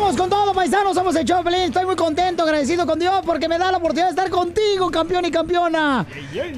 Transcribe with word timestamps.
Vamos 0.00 0.16
con 0.16 0.30
todo, 0.30 0.54
paisanos. 0.54 0.94
Somos 0.94 1.14
el 1.14 1.26
show 1.26 1.42
feliz. 1.42 1.60
Estoy 1.66 1.84
muy 1.84 1.94
contento, 1.94 2.42
agradecido 2.42 2.86
con 2.86 2.98
Dios 2.98 3.20
porque 3.24 3.46
me 3.48 3.58
da 3.58 3.70
la 3.70 3.76
oportunidad 3.76 4.06
de 4.06 4.10
estar 4.10 4.30
contigo, 4.30 4.90
campeón 4.90 5.26
y 5.26 5.30
campeona. 5.30 6.06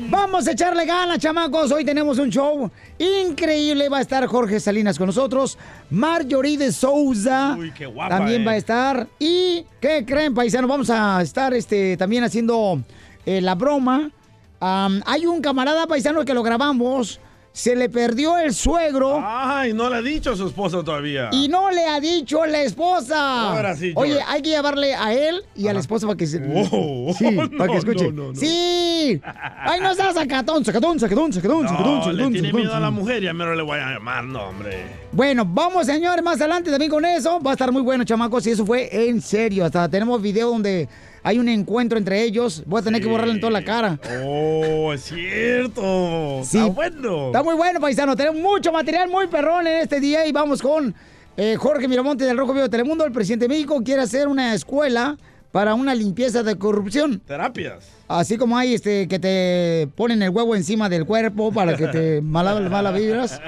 Vamos 0.09 0.47
a 0.47 0.53
echarle 0.53 0.87
ganas, 0.87 1.19
chamacos. 1.19 1.73
Hoy 1.73 1.85
tenemos 1.85 2.19
un 2.19 2.31
show 2.31 2.71
increíble. 2.99 3.89
Va 3.89 3.99
a 3.99 4.01
estar 4.01 4.25
Jorge 4.27 4.61
Salinas 4.61 4.97
con 4.97 5.09
nosotros. 5.09 5.59
Marjorie 5.91 6.57
de 6.57 6.71
Souza. 6.71 7.57
Uy, 7.59 7.73
qué 7.73 7.87
guapa, 7.87 8.17
También 8.17 8.43
eh. 8.43 8.45
va 8.45 8.53
a 8.53 8.57
estar. 8.57 9.09
¿Y 9.19 9.67
qué 9.81 10.05
creen, 10.07 10.35
paisanos? 10.35 10.71
Vamos 10.71 10.89
a 10.89 11.21
estar 11.21 11.53
este, 11.53 11.97
también 11.97 12.23
haciendo 12.23 12.81
eh, 13.27 13.41
la 13.41 13.57
broma. 13.57 14.13
Hay 14.61 15.27
un 15.27 15.43
camarada 15.43 15.89
paisano 15.89 16.25
que 16.25 16.33
lo 16.33 16.45
grabamos. 16.45 17.19
Se 17.55 17.77
le 17.77 17.91
perdió 17.91 18.39
el 18.39 18.55
suegro. 18.55 19.21
Ay, 19.23 19.75
no 19.75 19.91
le 19.91 19.97
ha 19.97 20.03
dicho 20.03 20.33
a 20.33 20.37
su 20.37 20.47
esposa 20.47 20.83
todavía. 20.83 21.29
Y 21.33 21.49
no 21.49 21.71
le 21.71 21.85
ha 21.87 22.01
dicho 22.01 22.47
la 22.47 22.63
esposa. 22.63 23.51
Ahora 23.51 23.77
sí, 23.77 23.93
Oye, 23.95 24.13
George. 24.15 24.27
hay 24.31 24.41
que 24.43 24.49
llevarle 24.49 24.95
a 24.95 25.13
él 25.13 25.43
y 25.55 25.69
a 25.69 25.75
la 25.75 25.81
esposa 25.81 26.07
para 26.07 26.17
que 26.17 26.27
se. 26.27 26.39
Oh, 26.73 27.13
sí, 27.13 27.31
no, 27.31 27.51
para 27.59 27.73
que 27.73 27.79
escuche. 27.79 28.11
no, 28.11 28.23
no, 28.23 28.33
no. 28.33 28.35
Sí. 28.41 29.21
Ay, 29.23 29.81
no 29.81 29.95
seas 29.95 30.15
sacatón, 30.15 30.65
sacatón, 30.65 30.99
sacatón, 30.99 31.33
sacatón, 31.33 31.69
sacatón, 31.69 31.85
No, 31.85 31.99
le 31.99 32.05
sacatón, 32.05 32.33
tiene 32.33 32.49
sacatón, 32.49 32.61
miedo 32.63 32.73
a 32.75 32.81
la 32.81 32.87
sacatón. 32.87 32.95
mujer, 32.95 33.23
ya 33.23 33.33
mero 33.35 33.55
le 33.55 33.63
voy 33.63 33.79
a 33.79 33.91
llamar, 33.93 34.25
no, 34.25 34.45
hombre. 34.45 34.87
Bueno, 35.13 35.45
vamos, 35.47 35.85
señores, 35.87 36.25
más 36.25 36.41
adelante 36.41 36.71
también 36.71 36.91
con 36.91 37.05
eso. 37.05 37.39
Va 37.39 37.51
a 37.51 37.55
estar 37.55 37.71
muy 37.71 37.83
bueno, 37.83 38.03
chamacos, 38.05 38.47
y 38.47 38.51
eso 38.53 38.65
fue 38.65 38.89
en 39.09 39.21
serio. 39.21 39.67
Hasta 39.67 39.91
tenemos 39.91 40.23
video 40.23 40.49
donde 40.49 40.89
hay 41.23 41.39
un 41.39 41.49
encuentro 41.49 41.99
entre 41.99 42.23
ellos. 42.23 42.63
Voy 42.67 42.81
a 42.81 42.83
tener 42.83 43.01
que 43.01 43.09
borrarle 43.09 43.35
en 43.35 43.41
toda 43.41 43.53
la 43.53 43.65
cara. 43.65 43.99
Oh, 44.25 44.93
es 44.93 45.03
cierto. 45.05 46.43
Sí. 46.45 46.59
Está 46.59 46.71
bueno. 46.71 47.27
Está 47.27 47.43
muy 47.43 47.55
bueno, 47.55 47.81
paisano. 47.81 48.17
Tenemos 48.17 48.41
mucho 48.41 48.73
material 48.73 49.09
muy 49.09 49.27
perrón 49.29 49.67
en 49.67 49.79
este 49.81 50.01
día 50.01 50.27
y 50.27 50.33
vamos 50.33 50.61
con 50.61 50.95
eh, 51.37 51.57
Jorge 51.57 51.89
Miramonte 51.89 52.25
del 52.25 52.37
Rojo 52.37 52.53
Vivo 52.53 52.65
de 52.65 52.69
Telemundo. 52.69 53.05
El 53.05 53.13
presidente 53.13 53.45
de 53.45 53.49
México 53.49 53.83
quiere 53.85 54.03
hacer 54.03 54.29
una 54.29 54.55
escuela 54.55 55.17
para 55.53 55.75
una 55.75 55.95
limpieza 55.95 56.43
de 56.43 56.57
corrupción. 56.57 57.21
Terapias. 57.21 57.89
Así 58.09 58.37
como 58.37 58.57
hay 58.57 58.75
este 58.75 59.07
que 59.07 59.19
te 59.19 59.89
ponen 59.95 60.23
el 60.23 60.31
huevo 60.31 60.57
encima 60.57 60.89
del 60.89 61.05
cuerpo 61.07 61.53
para 61.53 61.77
que 61.77 61.87
te 61.89 62.21
mala, 62.23 62.59
mala 62.69 62.91
vibras. 62.91 63.41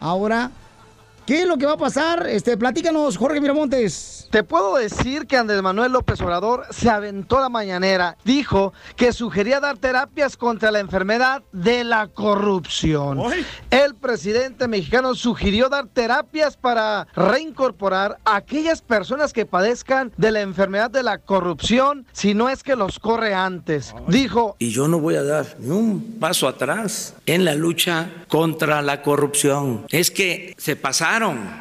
Ahora, 0.00 0.50
¿qué 1.28 1.42
es 1.42 1.46
lo 1.46 1.58
que 1.58 1.66
va 1.66 1.74
a 1.74 1.76
pasar? 1.76 2.26
Este, 2.26 2.56
platícanos, 2.56 3.18
Jorge 3.18 3.38
Miramontes. 3.38 4.26
Te 4.30 4.42
puedo 4.42 4.76
decir 4.76 5.26
que 5.26 5.36
Andrés 5.36 5.60
Manuel 5.60 5.92
López 5.92 6.18
Obrador 6.22 6.64
se 6.70 6.88
aventó 6.88 7.38
la 7.38 7.50
mañanera. 7.50 8.16
Dijo 8.24 8.72
que 8.96 9.12
sugería 9.12 9.60
dar 9.60 9.76
terapias 9.76 10.38
contra 10.38 10.70
la 10.70 10.78
enfermedad 10.78 11.42
de 11.52 11.84
la 11.84 12.06
corrupción. 12.08 13.20
El 13.70 13.94
presidente 13.94 14.68
mexicano 14.68 15.14
sugirió 15.14 15.68
dar 15.68 15.88
terapias 15.88 16.56
para 16.56 17.06
reincorporar 17.14 18.16
a 18.24 18.36
aquellas 18.36 18.80
personas 18.80 19.34
que 19.34 19.44
padezcan 19.44 20.12
de 20.16 20.30
la 20.30 20.40
enfermedad 20.40 20.90
de 20.90 21.02
la 21.02 21.18
corrupción, 21.18 22.06
si 22.12 22.32
no 22.32 22.48
es 22.48 22.62
que 22.62 22.74
los 22.74 22.98
corre 22.98 23.34
antes. 23.34 23.94
Dijo, 24.06 24.56
Y 24.58 24.70
yo 24.70 24.88
no 24.88 24.98
voy 24.98 25.16
a 25.16 25.22
dar 25.22 25.56
ni 25.58 25.70
un 25.70 26.16
paso 26.18 26.48
atrás 26.48 27.14
en 27.26 27.44
la 27.44 27.54
lucha 27.54 28.10
contra 28.28 28.80
la 28.80 29.02
corrupción. 29.02 29.84
Es 29.90 30.10
que 30.10 30.54
se 30.56 30.74
pasaron. 30.74 31.17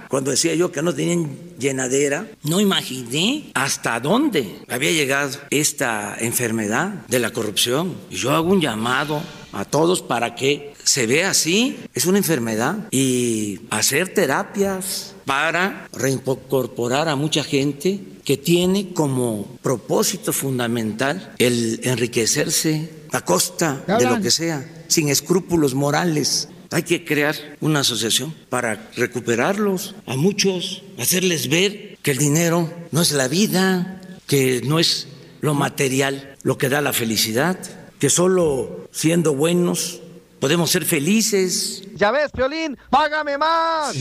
Cuando 0.08 0.32
decía 0.32 0.54
yo 0.56 0.72
que 0.72 0.82
no 0.82 0.94
tenían 0.94 1.30
llenadera, 1.58 2.28
no 2.44 2.62
imaginé 2.62 3.52
hasta 3.56 4.00
dónde 4.00 4.60
había 4.70 4.92
llegado 4.92 5.40
esta 5.50 6.16
enfermedad 6.20 7.06
de 7.08 7.20
la 7.20 7.32
corrupción. 7.32 7.96
Y 8.10 8.16
yo 8.16 8.32
hago 8.32 8.52
un 8.52 8.62
llamado 8.62 9.22
a 9.54 9.66
todos 9.66 10.02
para 10.02 10.36
que 10.36 10.74
se 10.84 11.08
vea 11.08 11.32
así, 11.32 11.78
es 11.94 12.06
una 12.06 12.20
enfermedad, 12.20 12.88
y 12.92 13.62
hacer 13.72 14.14
terapias 14.14 15.16
para 15.26 15.88
reincorporar 15.92 17.10
a 17.10 17.16
mucha 17.16 17.44
gente 17.44 18.00
que 18.24 18.38
tiene 18.38 18.94
como 18.94 19.58
propósito 19.62 20.34
fundamental 20.34 21.34
el 21.40 21.80
enriquecerse 21.84 22.90
a 23.12 23.22
costa 23.22 23.84
de 23.88 24.06
lo 24.06 24.22
que 24.22 24.32
sea, 24.32 24.84
sin 24.88 25.10
escrúpulos 25.10 25.74
morales. 25.74 26.50
Hay 26.72 26.84
que 26.84 27.06
crear 27.06 27.36
una 27.62 27.80
asociación 27.82 28.34
para 28.50 28.90
recuperarlos 28.96 29.96
a 30.06 30.16
muchos, 30.16 30.84
hacerles 30.98 31.50
ver 31.50 31.98
que 32.02 32.12
el 32.12 32.18
dinero 32.18 32.72
no 32.92 33.02
es 33.02 33.12
la 33.12 33.28
vida, 33.28 34.02
que 34.28 34.62
no 34.66 34.80
es 34.80 35.08
lo 35.42 35.54
material 35.54 36.36
lo 36.44 36.58
que 36.58 36.70
da 36.70 36.82
la 36.82 36.94
felicidad, 36.94 37.58
que 38.00 38.10
solo 38.10 38.88
siendo 38.92 39.34
buenos 39.34 40.02
podemos 40.40 40.70
ser 40.70 40.86
felices. 40.86 41.84
ya 41.96 42.12
ves, 42.12 42.32
Piolín, 42.32 42.78
págame 42.90 43.38
más. 43.38 43.96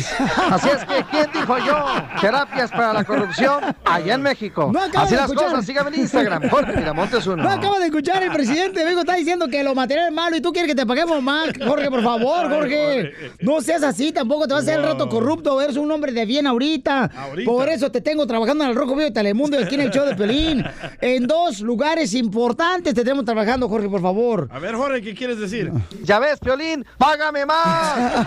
Así 0.50 0.68
es 0.68 0.84
que, 0.84 1.04
¿quién 1.10 1.30
dijo 1.32 1.56
yo? 1.58 1.84
Terapias 2.20 2.70
para 2.70 2.92
la 2.92 3.04
corrupción 3.04 3.64
allá 3.84 4.14
en 4.14 4.22
México. 4.22 4.70
No 4.72 4.80
Así 4.80 5.10
de 5.12 5.16
las 5.16 5.30
escuchar. 5.30 5.50
cosas, 5.50 5.66
sígame 5.66 5.90
en 5.94 6.00
Instagram, 6.02 6.48
Jorge 6.50 6.72
Miramontes 6.76 7.26
uno. 7.26 7.42
No 7.42 7.48
acabo 7.50 7.78
de 7.78 7.86
escuchar 7.86 8.22
el 8.22 8.32
presidente 8.32 8.80
de 8.80 8.84
México 8.84 9.00
está 9.00 9.14
diciendo 9.14 9.48
que 9.48 9.62
lo 9.62 9.74
material 9.74 10.08
es 10.08 10.14
malo 10.14 10.36
y 10.36 10.40
tú 10.40 10.52
quieres 10.52 10.70
que 10.70 10.74
te 10.74 10.84
paguemos 10.86 11.22
más. 11.22 11.48
Jorge, 11.66 11.90
por 11.90 12.02
favor, 12.02 12.48
Jorge. 12.50 13.12
No 13.40 13.60
seas 13.60 13.82
así, 13.82 14.12
tampoco 14.12 14.46
te 14.46 14.54
vas 14.54 14.62
a 14.66 14.70
hacer 14.70 14.80
el 14.80 14.86
rato 14.86 15.08
corrupto. 15.08 15.60
Eres 15.62 15.76
un 15.76 15.90
hombre 15.90 16.12
de 16.12 16.26
bien 16.26 16.46
ahorita. 16.46 17.10
Ahorita. 17.16 17.50
Por 17.50 17.68
eso 17.68 17.90
te 17.90 18.00
tengo 18.00 18.26
trabajando 18.26 18.64
en 18.64 18.70
el 18.70 18.76
Rojo 18.76 18.90
Vivo 18.90 19.02
de 19.02 19.10
Telemundo 19.12 19.58
y 19.58 19.62
aquí 19.62 19.74
en 19.76 19.82
el 19.82 19.90
show 19.90 20.04
de 20.04 20.14
Pelín. 20.14 20.64
En 21.00 21.26
dos 21.26 21.60
lugares 21.60 22.12
importantes 22.14 22.92
te 22.94 23.02
tenemos 23.02 23.24
trabajando, 23.24 23.68
Jorge, 23.68 23.88
por 23.88 24.02
favor. 24.02 24.48
A 24.52 24.58
ver, 24.58 24.74
Jorge, 24.74 25.00
¿qué 25.02 25.14
quieres 25.14 25.38
decir? 25.38 25.70
Ya 26.02 26.18
ves, 26.18 26.25
Piolín, 26.40 26.84
págame 26.98 27.46
más. 27.46 28.26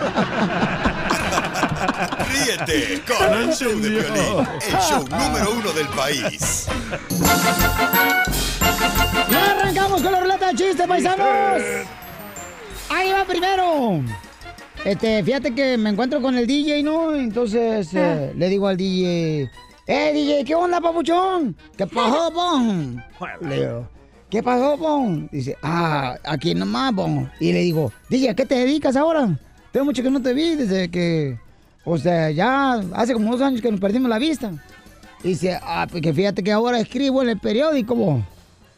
Ríete 2.28 3.02
con 3.06 3.34
el 3.34 3.52
show 3.54 3.78
de 3.78 3.90
Piolín, 3.90 4.48
el 4.66 4.78
show 4.80 5.04
número 5.08 5.52
uno 5.52 5.72
del 5.72 5.88
país. 5.88 6.66
¡Ya 9.30 9.50
arrancamos 9.52 10.02
con 10.02 10.12
la 10.12 10.20
ruleta 10.20 10.48
de 10.48 10.54
chistes, 10.54 10.86
paisanos! 10.86 11.62
Ahí 12.88 13.12
va 13.12 13.24
primero. 13.24 14.02
Este, 14.84 15.22
fíjate 15.22 15.54
que 15.54 15.76
me 15.76 15.90
encuentro 15.90 16.22
con 16.22 16.36
el 16.36 16.46
DJ, 16.46 16.82
¿no? 16.82 17.14
Entonces 17.14 17.90
eh, 17.94 18.32
le 18.34 18.48
digo 18.48 18.66
al 18.66 18.76
DJ, 18.76 19.50
¡Eh, 19.86 20.12
DJ, 20.12 20.44
qué 20.44 20.54
onda, 20.54 20.80
papuchón! 20.80 21.56
¿Qué 21.76 21.86
pasó, 21.86 22.32
pon? 22.32 23.02
Le 23.40 23.56
digo, 23.56 23.88
¿qué 24.30 24.42
pasó, 24.42 24.76
pon? 24.78 25.28
Dice, 25.30 25.56
ah, 25.62 26.16
aquí 26.24 26.54
nomás, 26.54 26.92
pon. 26.92 27.30
Y 27.40 27.52
le 27.52 27.60
digo, 27.60 27.92
DJ, 28.08 28.30
¿a 28.30 28.34
qué 28.34 28.46
te 28.46 28.54
dedicas 28.54 28.96
ahora? 28.96 29.38
Tengo 29.72 29.86
mucho 29.86 30.02
que 30.02 30.10
no 30.10 30.22
te 30.22 30.32
vi 30.32 30.54
desde 30.56 30.90
que, 30.90 31.38
o 31.84 31.98
sea, 31.98 32.30
ya 32.30 32.74
hace 32.94 33.12
como 33.12 33.30
dos 33.32 33.40
años 33.42 33.60
que 33.60 33.70
nos 33.70 33.80
perdimos 33.80 34.08
la 34.08 34.18
vista. 34.18 34.52
Dice, 35.22 35.58
ah, 35.62 35.86
pues 35.90 36.02
que 36.02 36.14
fíjate 36.14 36.42
que 36.42 36.52
ahora 36.52 36.80
escribo 36.80 37.22
en 37.22 37.28
el 37.30 37.38
periódico, 37.38 37.94
bo. 37.94 38.24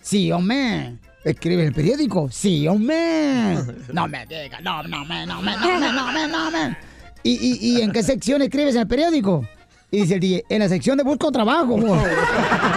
Sí, 0.00 0.32
hombre. 0.32 0.94
¿Escribe 1.24 1.62
en 1.62 1.68
el 1.68 1.74
periódico? 1.74 2.28
Sí, 2.30 2.66
hombre. 2.66 3.56
No 3.92 4.08
me 4.08 4.26
digas, 4.26 4.60
no, 4.62 4.82
no 4.82 5.04
me, 5.04 5.24
no 5.26 5.40
me, 5.40 5.56
no 5.56 5.78
me, 5.78 5.92
no 5.92 6.12
me, 6.12 6.28
no 6.28 6.50
me. 6.50 6.76
¿Y, 7.22 7.32
y, 7.32 7.76
y 7.76 7.80
en 7.82 7.92
qué 7.92 8.02
sección 8.02 8.42
escribes 8.42 8.74
en 8.74 8.80
el 8.80 8.88
periódico? 8.88 9.46
Y 9.92 10.00
dice 10.00 10.14
el 10.14 10.20
DJ, 10.20 10.44
en 10.48 10.58
la 10.58 10.68
sección 10.68 10.96
de 10.96 11.04
busco 11.04 11.30
trabajo, 11.30 11.76
bo. 11.76 11.96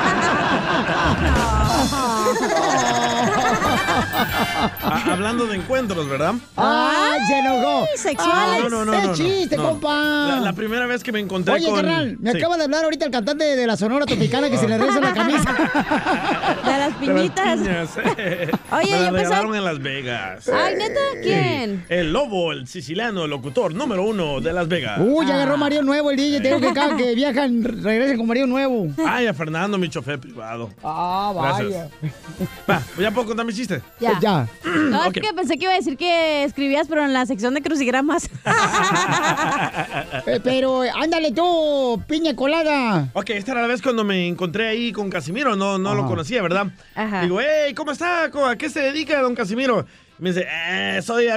Ah, 3.98 5.04
hablando 5.14 5.46
de 5.48 5.56
encuentros, 5.58 6.08
¿verdad? 6.10 6.36
¡Ay, 6.56 7.20
se 7.28 7.40
enojó! 7.40 7.86
sexuales. 7.96 8.64
No, 8.64 8.70
no, 8.70 8.86
no, 8.86 8.92
¡Qué 8.92 8.98
no, 9.02 9.08
no. 9.08 9.14
chiste, 9.16 9.58
No. 9.58 9.64
compa! 9.70 10.28
La, 10.30 10.40
la 10.42 10.53
primera 10.53 10.86
vez 10.86 11.03
que 11.03 11.12
me 11.12 11.20
encontré 11.20 11.53
Oye, 11.56 11.66
con... 11.66 11.76
carnal, 11.76 12.18
me 12.20 12.32
Sí. 12.32 12.38
acaba 12.38 12.58
de 12.58 12.64
hablar 12.64 12.84
ahorita 12.84 13.06
el 13.06 13.12
cantante 13.12 13.44
de 13.56 13.68
la 13.68 13.78
Sonora 13.78 14.06
Tropicana 14.06 14.50
que 14.50 14.58
se 14.58 14.68
le 14.68 14.78
reza 14.78 15.00
la 15.00 15.14
camisa. 15.14 15.56
De 16.66 16.78
las 16.78 16.94
piñitas. 16.96 17.64
De 17.64 17.72
las 17.74 17.90
piñas. 17.90 18.56
Oye, 18.72 18.92
me 18.92 19.00
la 19.00 19.09
yo 19.09 19.16
pensaba- 19.16 19.58
en 19.58 19.64
Las 19.64 19.80
Vegas. 19.82 20.50
Ay, 20.50 20.76
¿neta? 20.76 21.00
¿Quién? 21.22 21.86
El 21.90 22.12
lobo, 22.14 22.52
el 22.52 22.68
siciliano, 22.68 23.24
el 23.26 23.30
locutor 23.30 23.74
número 23.74 24.03
uno 24.03 24.41
de 24.41 24.52
Las 24.53 24.68
Vegas. 24.68 25.00
Uy, 25.02 25.26
ya 25.28 25.36
agarró 25.36 25.58
marido 25.58 25.82
nuevo 25.84 26.12
el 26.12 26.18
DJ. 26.18 26.41
Tengo 26.41 26.59
que 26.59 26.74
cada 26.74 26.96
que 26.98 27.14
viajan 27.16 27.64
regresen 27.64 28.18
con 28.18 28.28
marido 28.28 28.48
nuevo. 28.48 28.88
Ay, 29.08 29.28
a 29.28 29.34
Fernando, 29.34 29.78
mi 29.78 29.90
chofer 29.90 30.20
privado. 30.20 30.72
Ah, 30.84 31.32
Gracias. 31.36 31.90
Va, 32.70 32.82
¿ya 33.00 33.12
puedo 33.12 33.28
contar 33.28 33.46
mi 33.46 33.53
chiste? 33.53 33.82
Ya. 33.99 34.20
Ya. 34.20 34.47
No, 34.66 35.05
es 35.05 35.14
que 35.14 35.22
pensé 35.34 35.58
que 35.58 35.64
iba 35.66 35.73
a 35.73 35.78
decir 35.78 35.96
que 35.97 36.43
escribías, 36.43 36.87
pero 36.90 37.03
en 37.05 37.14
la 37.14 37.26
sección 37.26 37.53
de 37.53 37.61
crucigramas. 37.61 38.29
Eh, 40.28 40.40
pero 40.43 40.82
ándale 40.82 41.32
tú, 41.32 42.02
piña 42.08 42.35
colada. 42.35 43.09
Ok, 43.14 43.29
esta 43.32 43.52
era 43.53 43.61
la 43.61 43.67
vez 43.67 43.82
cuando 43.82 44.03
me 44.03 44.28
encontré 44.28 44.67
ahí 44.67 44.91
con 44.91 45.09
Casimiro, 45.09 45.55
no, 45.55 45.78
no 45.78 45.93
lo 45.96 46.05
conocía, 46.08 46.41
¿verdad? 46.41 46.67
Ajá. 46.96 47.22
Digo, 47.22 47.40
hey, 47.40 47.73
¿cómo 47.73 47.91
está? 47.91 48.29
¿Cómo- 48.32 48.47
¿A 48.47 48.55
qué 48.55 48.70
se 48.70 48.79
dedica 48.82 49.22
don 49.22 49.35
Casimiro? 49.35 49.85
Me 50.17 50.29
dice, 50.31 50.47
eh, 50.49 50.99
soy 51.03 51.28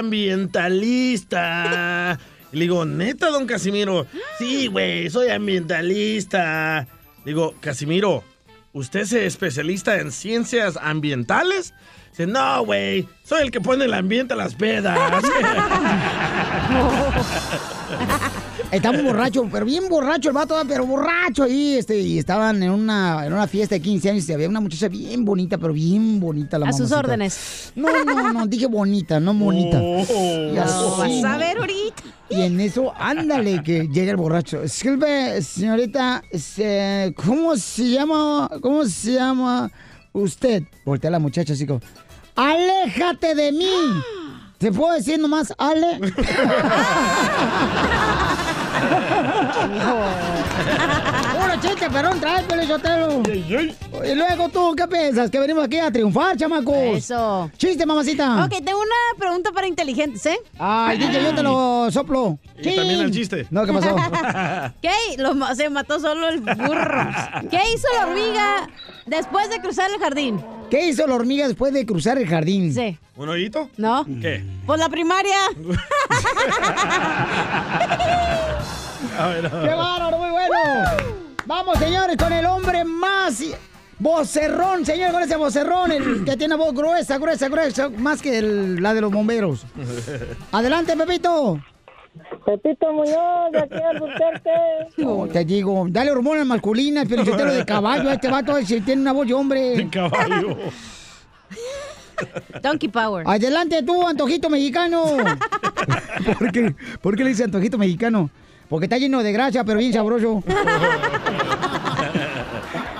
ambientalista. 0.89 2.17
Y 2.51 2.55
le 2.57 2.61
digo, 2.63 2.83
neta, 2.85 3.29
don 3.29 3.45
Casimiro. 3.45 4.07
Sí, 4.37 4.67
güey, 4.67 5.09
soy 5.09 5.29
ambientalista. 5.29 6.87
Digo, 7.25 7.53
Casimiro, 7.59 8.23
¿usted 8.73 9.01
es 9.01 9.13
especialista 9.13 9.97
en 9.99 10.11
ciencias 10.11 10.77
ambientales? 10.81 11.73
Dice, 12.19 12.29
no, 12.29 12.65
güey, 12.65 13.07
soy 13.23 13.43
el 13.43 13.51
que 13.51 13.61
pone 13.61 13.85
el 13.85 13.93
ambiente 13.93 14.33
a 14.33 14.35
las 14.35 14.53
pedas. 14.53 14.99
Estaba 18.73 19.01
borracho, 19.01 19.47
pero 19.49 19.65
bien 19.65 19.87
borracho 19.87 20.27
el 20.27 20.35
vato, 20.35 20.53
pero 20.67 20.85
borracho 20.85 21.43
ahí, 21.43 21.75
este, 21.77 21.97
y 21.97 22.19
estaban 22.19 22.61
en 22.61 22.71
una, 22.71 23.25
en 23.25 23.31
una 23.31 23.47
fiesta 23.47 23.75
de 23.75 23.81
15 23.81 24.09
años 24.09 24.27
y 24.27 24.33
había 24.33 24.49
una 24.49 24.59
muchacha 24.59 24.89
bien 24.89 25.23
bonita, 25.23 25.57
pero 25.57 25.71
bien 25.71 26.19
bonita 26.19 26.59
la 26.59 26.67
A 26.67 26.73
sus 26.73 26.91
órdenes. 26.91 27.71
No, 27.75 27.87
no, 28.03 28.33
no, 28.33 28.47
dije 28.47 28.67
bonita, 28.67 29.21
no 29.21 29.33
bonita. 29.33 29.79
Y 29.81 30.51
No, 30.53 30.97
vas 30.97 31.23
a 31.23 31.37
ver 31.37 31.57
ahorita. 31.57 32.03
Y 32.29 32.41
en 32.41 32.59
eso, 32.59 32.93
ándale, 32.97 33.63
que 33.63 33.87
llega 33.87 34.11
el 34.11 34.17
borracho. 34.17 34.61
Disculpe, 34.61 35.41
señorita, 35.41 36.21
se- 36.33 37.13
¿cómo 37.15 37.55
se 37.55 37.91
llama? 37.91 38.49
¿Cómo 38.61 38.83
se 38.85 39.13
llama 39.13 39.71
usted? 40.11 40.63
Voltea 40.85 41.09
la 41.09 41.19
muchacha 41.19 41.53
así 41.53 41.65
como, 41.65 41.79
¡aléjate 42.39 43.35
de 43.35 43.51
mí! 43.51 43.69
¿Te 44.57 44.71
puedo 44.71 44.93
decir 44.93 45.19
nomás, 45.19 45.53
Ale? 45.57 45.99
Puro 51.49 51.61
chiste, 51.61 51.89
perón, 51.89 52.19
trae, 52.19 52.43
Pelizotelo. 52.43 53.23
Y 54.05 54.13
luego 54.13 54.49
tú, 54.49 54.75
¿qué 54.75 54.87
piensas? 54.87 55.31
Que 55.31 55.39
venimos 55.39 55.65
aquí 55.65 55.79
a 55.79 55.91
triunfar, 55.91 56.37
chamacos. 56.37 56.75
Eso. 56.75 57.49
Chiste, 57.57 57.87
mamacita. 57.87 58.45
Ok, 58.45 58.63
tengo 58.63 58.79
una 58.79 59.17
pregunta 59.17 59.51
para 59.51 59.65
inteligentes, 59.65 60.23
¿eh? 60.27 60.39
Ay, 60.59 60.99
DJ, 60.99 61.23
yo 61.23 61.33
te 61.33 61.41
lo 61.41 61.89
soplo. 61.89 62.37
Y 62.55 62.75
también 62.75 62.99
el 62.99 63.09
chiste. 63.09 63.47
No, 63.49 63.65
¿qué 63.65 63.73
pasó? 63.73 63.95
¿Qué? 64.81 64.91
Lo 65.17 65.33
se 65.55 65.71
mató 65.71 65.99
solo 65.99 66.29
el 66.29 66.41
burro. 66.41 67.09
¿Qué 67.49 67.61
hizo 67.73 67.87
la 67.95 68.05
hormiga 68.05 68.69
después 69.07 69.49
de 69.49 69.59
cruzar 69.59 69.89
el 69.89 69.97
jardín? 69.99 70.45
¿Qué 70.69 70.87
hizo 70.87 71.07
la 71.07 71.15
hormiga 71.15 71.47
después 71.47 71.73
de 71.73 71.83
cruzar 71.83 72.19
el 72.19 72.27
jardín? 72.27 72.71
Sí. 72.75 72.99
¿Un 73.15 73.27
hoyito? 73.27 73.71
¿No? 73.75 74.05
¿Qué? 74.05 74.45
Pues 74.67 74.79
la 74.79 74.89
primaria. 74.89 75.39
¡Qué 79.63 79.73
bárbaro, 79.73 80.19
muy 80.19 80.29
bueno! 80.29 81.28
Vamos, 81.49 81.79
señores, 81.79 82.15
con 82.15 82.31
el 82.31 82.45
hombre 82.45 82.85
más 82.85 83.43
vocerrón, 83.97 84.85
señor, 84.85 85.11
con 85.11 85.23
ese 85.23 85.35
vocerrón, 85.35 85.91
el 85.91 86.23
que 86.23 86.37
tiene 86.37 86.55
voz 86.55 86.75
gruesa, 86.75 87.17
gruesa, 87.17 87.49
gruesa, 87.49 87.89
más 87.89 88.21
que 88.21 88.37
el- 88.37 88.75
la 88.83 88.93
de 88.93 89.01
los 89.01 89.11
bomberos. 89.11 89.65
Adelante, 90.51 90.95
Pepito. 90.95 91.59
Pepito 92.45 92.93
Muñoz, 92.93 93.51
de 93.51 93.59
aquí 93.61 93.81
al. 93.81 93.99
No, 94.97 95.25
te 95.27 95.43
digo, 95.43 95.87
dale 95.89 96.11
hormonas 96.11 96.45
masculinas, 96.45 97.07
pero 97.09 97.23
lo 97.23 97.53
de 97.53 97.65
caballo, 97.65 98.11
este 98.11 98.27
vato 98.27 98.55
si 98.63 98.79
tiene 98.81 99.01
una 99.01 99.11
voz 99.13 99.25
de 99.25 99.33
hombre. 99.33 99.89
Caballo. 99.91 100.55
Donkey 102.61 102.89
Power. 102.89 103.23
Adelante 103.27 103.81
tú, 103.81 104.05
antojito 104.05 104.51
mexicano. 104.51 105.03
¿Por 106.37 106.51
qué, 106.51 106.75
¿Por 107.01 107.15
qué 107.15 107.23
le 107.23 107.29
dice 107.31 107.45
antojito 107.45 107.79
mexicano? 107.79 108.29
Porque 108.69 108.85
está 108.85 108.99
lleno 108.99 109.23
de 109.23 109.31
grasa, 109.31 109.63
pero 109.63 109.79
bien 109.79 109.91
sabroso. 109.91 110.43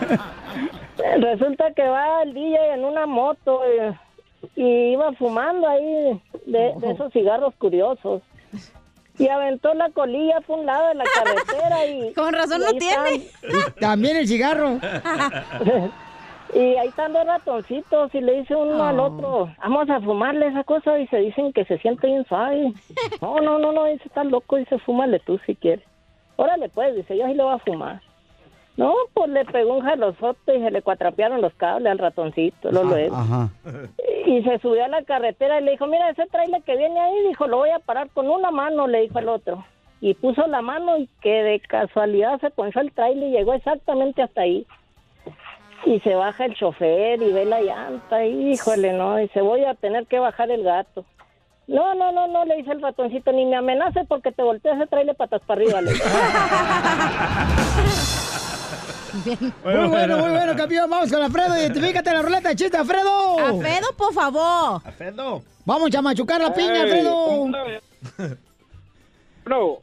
Resulta 1.19 1.73
que 1.73 1.87
va 1.87 2.23
el 2.23 2.33
DJ 2.33 2.73
en 2.73 2.85
una 2.85 3.05
moto 3.05 3.61
eh, 3.65 3.93
y 4.55 4.91
iba 4.93 5.13
fumando 5.13 5.67
ahí 5.67 6.21
de, 6.45 6.73
de 6.77 6.91
esos 6.91 7.11
cigarros 7.13 7.53
curiosos. 7.55 8.21
Y 9.17 9.27
aventó 9.27 9.73
la 9.73 9.89
colilla 9.89 10.39
por 10.41 10.59
un 10.59 10.65
lado 10.65 10.87
de 10.87 10.95
la 10.95 11.03
carretera 11.03 11.85
y... 11.85 12.13
Con 12.15 12.33
razón 12.33 12.61
no 12.61 12.67
ahí 12.67 12.77
tiene. 12.77 13.25
También 13.79 14.17
el 14.17 14.27
cigarro. 14.27 14.79
y 16.53 16.59
ahí 16.59 16.87
están 16.87 17.11
dos 17.11 17.25
ratoncitos 17.25 18.15
y 18.15 18.21
le 18.21 18.39
dice 18.39 18.55
uno 18.55 18.81
al 18.81 18.99
otro, 18.99 19.53
vamos 19.59 19.89
a 19.89 19.99
fumarle 19.99 20.47
esa 20.47 20.63
cosa 20.63 20.97
y 20.97 21.07
se 21.07 21.17
dicen 21.17 21.51
que 21.51 21.65
se 21.65 21.77
siente 21.79 22.07
bien 22.07 22.25
suave. 22.25 22.71
No, 23.21 23.41
no, 23.41 23.59
no, 23.59 23.73
no, 23.73 23.85
dice, 23.85 24.03
está 24.05 24.23
loco, 24.23 24.55
dice, 24.55 24.79
fúmale 24.79 25.19
tú 25.19 25.37
si 25.45 25.55
quieres. 25.55 25.85
Órale 26.37 26.69
pues, 26.69 26.95
dice, 26.95 27.17
yo 27.17 27.27
sí 27.27 27.33
le 27.33 27.43
voy 27.43 27.55
a 27.55 27.59
fumar. 27.59 28.01
No, 28.79 28.93
pues 29.13 29.29
le 29.29 29.43
pegó 29.43 29.73
un 29.73 29.83
jalozote 29.83 30.55
y 30.55 30.61
se 30.61 30.71
le 30.71 30.81
cuatrapearon 30.81 31.41
los 31.41 31.53
cables 31.55 31.91
al 31.91 31.97
ratoncito, 31.97 32.71
lo 32.71 32.85
luego. 32.85 33.13
Ajá. 33.13 33.49
Y 34.25 34.41
se 34.43 34.57
subió 34.59 34.85
a 34.85 34.87
la 34.87 35.03
carretera 35.03 35.59
y 35.59 35.65
le 35.65 35.71
dijo, 35.71 35.85
mira, 35.85 36.09
ese 36.09 36.25
trailer 36.27 36.63
que 36.63 36.77
viene 36.77 36.97
ahí, 36.97 37.27
dijo, 37.27 37.45
lo 37.47 37.57
voy 37.57 37.71
a 37.71 37.79
parar 37.79 38.09
con 38.11 38.29
una 38.29 38.51
mano, 38.51 38.87
le 38.87 39.01
dijo 39.01 39.19
el 39.19 39.27
otro. 39.27 39.65
Y 39.99 40.13
puso 40.13 40.47
la 40.47 40.61
mano 40.61 40.97
y 40.97 41.09
que 41.21 41.43
de 41.43 41.59
casualidad 41.59 42.39
se 42.39 42.51
ponchó 42.51 42.79
el 42.79 42.93
trailer 42.93 43.27
y 43.27 43.31
llegó 43.31 43.53
exactamente 43.53 44.21
hasta 44.21 44.43
ahí. 44.43 44.65
Y 45.85 45.99
se 45.99 46.15
baja 46.15 46.45
el 46.45 46.55
chofer 46.55 47.21
y 47.21 47.33
ve 47.33 47.43
la 47.43 47.61
llanta 47.61 48.23
y 48.23 48.53
híjole, 48.53 48.93
no, 48.93 49.17
dice, 49.17 49.41
voy 49.41 49.65
a 49.65 49.73
tener 49.73 50.07
que 50.07 50.19
bajar 50.19 50.51
el 50.51 50.63
gato. 50.63 51.03
No, 51.67 51.95
no, 51.95 52.13
no, 52.13 52.27
no, 52.27 52.45
le 52.45 52.55
dice 52.55 52.71
el 52.71 52.81
ratoncito, 52.81 53.33
ni 53.33 53.45
me 53.45 53.57
amenace 53.57 54.05
porque 54.05 54.31
te 54.31 54.41
volteas 54.41 54.77
ese 54.77 54.87
trailer 54.87 55.17
patas 55.17 55.41
para 55.41 55.61
arriba. 55.61 55.81
Le 55.81 55.91
Muy 59.25 59.87
bueno, 59.87 60.17
muy 60.17 60.29
bueno, 60.31 60.55
campeón. 60.55 60.89
Vamos 60.89 61.11
con 61.11 61.21
Alfredo. 61.21 61.57
Identifícate 61.57 62.13
la 62.13 62.21
ruleta 62.21 62.49
de 62.49 62.55
chiste, 62.55 62.77
Alfredo. 62.77 63.39
Alfredo, 63.39 63.87
por 63.97 64.13
favor. 64.13 64.81
Alfredo. 64.85 65.43
Vamos 65.65 65.93
a 65.93 66.01
machucar 66.01 66.41
la 66.41 66.53
piña, 66.53 66.81
Alfredo. 66.81 67.47
No. 69.45 69.77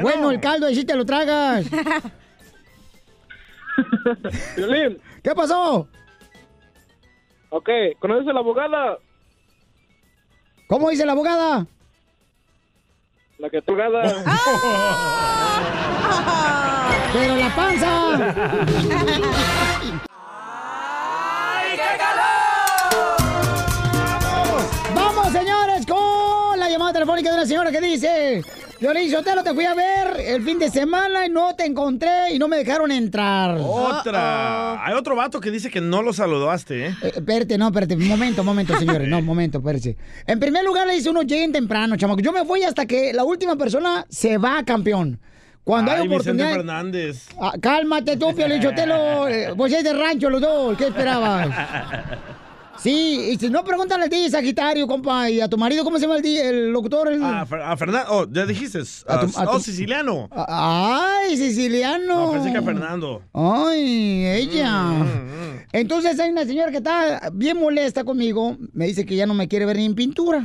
Bueno, 0.00 0.30
el 0.30 0.40
caldo, 0.40 0.68
y 0.68 0.74
si 0.74 0.84
te 0.84 0.94
lo 0.94 1.04
tragas. 1.06 1.64
Violín, 4.56 4.98
¿Qué 5.22 5.34
pasó? 5.34 5.86
ok, 7.50 7.68
¿conoces 7.98 8.28
a 8.28 8.32
la 8.32 8.40
abogada? 8.40 8.98
¿Cómo 10.68 10.90
dice 10.90 11.06
la 11.06 11.12
abogada? 11.12 11.66
La 13.38 13.50
que 13.50 13.58
abogada. 13.58 14.02
Pero 17.12 17.36
la 17.36 17.54
panza. 17.54 18.16
Vamos, 24.94 25.32
señores, 25.32 25.84
con 25.86 26.58
la 26.58 26.70
llamada 26.70 26.94
telefónica 26.94 27.28
de 27.28 27.34
una 27.36 27.44
señora 27.46 27.70
que 27.70 27.80
dice: 27.82 28.42
Violín 28.78 29.10
Sotelo, 29.10 29.42
te 29.42 29.54
fui 29.54 29.64
a 29.64 29.72
ver 29.72 30.20
el 30.20 30.42
fin 30.42 30.58
de 30.58 30.70
semana 30.70 31.24
y 31.24 31.30
no 31.30 31.54
te 31.54 31.64
encontré 31.64 32.34
y 32.34 32.38
no 32.38 32.46
me 32.46 32.58
dejaron 32.58 32.92
entrar. 32.92 33.58
Otra. 33.58 34.84
Hay 34.84 34.92
otro 34.92 35.16
vato 35.16 35.40
que 35.40 35.50
dice 35.50 35.70
que 35.70 35.80
no 35.80 36.02
lo 36.02 36.12
saludaste, 36.12 36.88
¿eh? 36.88 36.96
Eh, 37.02 37.12
espérate, 37.16 37.56
no, 37.56 37.68
espérate, 37.68 37.96
momento, 37.96 38.44
momento, 38.44 38.76
señores, 38.78 39.08
no, 39.08 39.22
momento, 39.22 39.58
espérate. 39.58 39.96
En 40.26 40.38
primer 40.38 40.62
lugar, 40.62 40.86
le 40.86 40.92
dice 40.92 41.08
uno, 41.08 41.22
lleguen 41.22 41.52
temprano, 41.52 41.96
chamaco. 41.96 42.20
Yo 42.20 42.32
me 42.32 42.42
voy 42.42 42.64
hasta 42.64 42.84
que 42.84 43.14
la 43.14 43.24
última 43.24 43.56
persona 43.56 44.04
se 44.10 44.36
va 44.36 44.62
campeón. 44.62 45.18
Cuando 45.64 45.90
Ay, 45.90 46.02
hay 46.02 46.08
Vicente 46.08 46.30
oportunidad... 46.30 46.56
Fernández. 46.56 47.28
Ah, 47.40 47.54
cálmate 47.60 48.16
tú, 48.18 48.34
Piolichotelo. 48.34 49.26
Vos 49.56 49.72
es 49.72 49.84
de 49.84 49.92
rancho 49.94 50.28
los 50.28 50.40
dos. 50.40 50.76
¿Qué 50.76 50.88
esperabas? 50.88 51.48
Sí, 52.78 53.30
y 53.32 53.36
si 53.36 53.48
no, 53.50 53.64
pregúntale 53.64 54.04
al 54.04 54.10
DJ 54.10 54.30
Sagitario, 54.30 54.86
compa, 54.86 55.30
y 55.30 55.40
a 55.40 55.48
tu 55.48 55.56
marido, 55.56 55.82
¿cómo 55.84 55.96
se 55.98 56.02
llama 56.02 56.16
el, 56.16 56.22
DJ, 56.22 56.48
el 56.48 56.70
locutor? 56.72 57.12
El- 57.12 57.22
A, 57.22 57.46
Fer- 57.46 57.62
a 57.64 57.76
Fernando. 57.76 58.06
Oh, 58.12 58.26
ya 58.30 58.44
dijiste. 58.46 58.78
A 59.08 59.20
tu- 59.20 59.38
a 59.38 59.44
oh, 59.50 59.52
tu- 59.54 59.60
siciliano. 59.60 60.28
¡Ay, 60.32 61.36
siciliano! 61.36 62.26
No, 62.26 62.32
pensé 62.32 62.52
que 62.52 62.58
a 62.58 62.62
Fernando. 62.62 63.22
¡Ay, 63.32 64.26
ella! 64.26 64.72
Mm, 64.82 65.66
Entonces 65.72 66.18
hay 66.20 66.30
una 66.30 66.44
señora 66.44 66.70
que 66.70 66.78
está 66.78 67.30
bien 67.32 67.58
molesta 67.58 68.04
conmigo. 68.04 68.56
Me 68.72 68.86
dice 68.86 69.04
que 69.06 69.16
ya 69.16 69.26
no 69.26 69.34
me 69.34 69.48
quiere 69.48 69.66
ver 69.66 69.76
ni 69.76 69.84
en 69.86 69.94
pintura. 69.94 70.44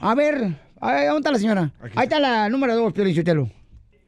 A 0.00 0.14
ver, 0.14 0.56
ay, 0.80 1.06
¿dónde 1.06 1.18
está 1.20 1.32
la 1.32 1.38
señora? 1.38 1.72
Ahí 1.96 2.04
está 2.04 2.18
la 2.20 2.48
número 2.48 2.74
dos, 2.76 2.92
Piolichotelo. 2.92 3.48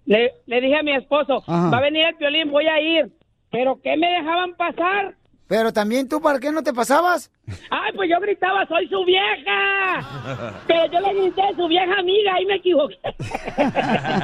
Le, 0.04 0.32
le 0.46 0.60
dije 0.60 0.76
a 0.76 0.82
mi 0.82 0.94
esposo, 0.96 1.42
Ajá. 1.46 1.70
va 1.70 1.78
a 1.78 1.82
venir 1.82 2.04
el 2.06 2.14
violín, 2.16 2.50
voy 2.50 2.66
a 2.66 2.80
ir. 2.80 3.12
¿Pero 3.52 3.80
qué 3.82 3.96
me 3.96 4.08
dejaban 4.08 4.54
pasar? 4.56 5.14
Pero 5.52 5.70
también 5.70 6.08
tú, 6.08 6.18
¿para 6.18 6.38
qué 6.38 6.50
no 6.50 6.62
te 6.62 6.72
pasabas? 6.72 7.30
Ay, 7.68 7.92
pues 7.94 8.08
yo 8.08 8.18
gritaba, 8.20 8.66
soy 8.66 8.88
su 8.88 9.04
vieja. 9.04 10.62
Pero 10.66 10.86
yo 10.90 10.98
le 11.00 11.12
grité, 11.12 11.42
su 11.54 11.68
vieja 11.68 11.92
amiga, 11.98 12.32
ahí 12.36 12.46
me 12.46 12.54
equivoqué. 12.54 12.96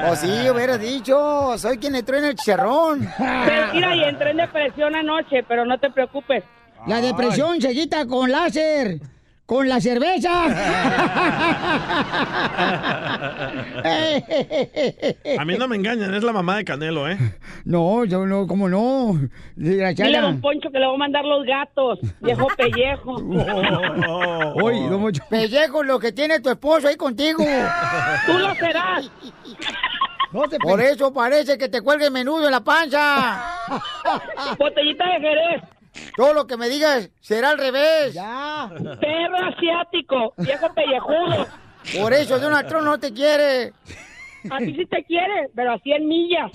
O 0.09 0.15
sí, 0.15 0.49
hubiera 0.49 0.79
dicho, 0.79 1.55
soy 1.59 1.77
quien 1.77 1.93
le 1.93 2.01
truena 2.01 2.29
el 2.29 2.35
chicharrón. 2.35 3.07
Pero 3.15 3.73
mira, 3.75 3.95
y 3.95 4.05
entré 4.05 4.31
en 4.31 4.37
depresión 4.37 4.95
anoche, 4.95 5.43
pero 5.47 5.65
no 5.65 5.77
te 5.77 5.91
preocupes. 5.91 6.43
La 6.87 6.99
depresión 6.99 7.61
se 7.61 7.75
quita 7.75 8.07
con 8.07 8.31
láser. 8.31 8.99
Con 9.49 9.67
la 9.67 9.81
cerveza. 9.81 10.45
A 15.39 15.43
mí 15.43 15.57
no 15.57 15.67
me 15.67 15.75
engañan, 15.75 16.13
es 16.13 16.21
la 16.21 16.31
mamá 16.31 16.57
de 16.57 16.65
Canelo, 16.65 17.09
¿eh? 17.09 17.17
No, 17.65 18.05
yo 18.05 18.27
no, 18.27 18.45
¿cómo 18.45 18.69
no? 18.69 19.19
Dile 19.55 19.87
a 19.87 20.21
don 20.21 20.39
Poncho 20.39 20.69
que 20.69 20.77
le 20.77 20.85
voy 20.85 20.93
a 20.93 20.99
mandar 20.99 21.25
los 21.25 21.47
gatos, 21.47 21.97
viejo 22.21 22.45
pellejo. 22.55 23.13
Oye, 24.61 24.87
don 24.87 25.01
Poncho. 25.01 25.23
Pellejo, 25.27 25.81
lo 25.81 25.97
que 25.97 26.11
tiene 26.11 26.39
tu 26.41 26.51
esposo 26.51 26.87
ahí 26.87 26.95
contigo. 26.95 27.43
Tú 28.27 28.37
lo 28.37 28.53
serás. 28.53 29.11
Por 30.61 30.79
eso 30.79 31.11
parece 31.11 31.57
que 31.57 31.69
te 31.69 31.81
cuelgue 31.81 32.11
menudo 32.11 32.45
en 32.45 32.51
la 32.51 32.63
panza. 32.63 33.51
Botellita 34.59 35.05
de 35.05 35.19
Jerez. 35.21 35.78
Todo 36.15 36.33
lo 36.33 36.47
que 36.47 36.57
me 36.57 36.69
digas 36.69 37.09
será 37.19 37.51
al 37.51 37.57
revés. 37.57 38.13
Ya. 38.13 38.69
Perro 38.99 39.37
asiático, 39.37 40.33
viejo 40.37 40.73
pellejudo. 40.73 41.47
Por 41.99 42.13
eso 42.13 42.39
Donald 42.39 42.67
Trump 42.67 42.85
no 42.85 42.99
te 42.99 43.13
quiere. 43.13 43.73
A 44.49 44.57
ti 44.59 44.73
sí 44.75 44.85
te 44.85 45.03
quiere, 45.03 45.49
pero 45.55 45.73
a 45.73 45.79
100 45.79 46.07
millas. 46.07 46.51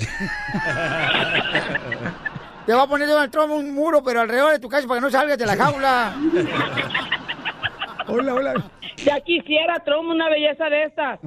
Te 2.67 2.73
va 2.73 2.83
a 2.83 2.87
poner 2.87 3.07
Donald 3.07 3.31
Trump 3.31 3.53
un 3.53 3.75
muro, 3.75 4.03
pero 4.03 4.23
alrededor 4.23 4.53
de 4.53 4.59
tu 4.59 4.69
casa 4.71 4.89
para 4.89 4.99
que 5.01 5.05
no 5.05 5.11
salgas 5.11 5.37
de 5.37 5.45
la 5.45 5.57
jaula. 5.57 6.15
hola, 8.09 8.35
hola. 8.35 8.55
Ya 9.05 9.21
quisiera 9.21 9.79
Trump 9.85 10.09
una 10.09 10.31
belleza 10.31 10.65
de 10.71 10.85
estas. 10.85 11.21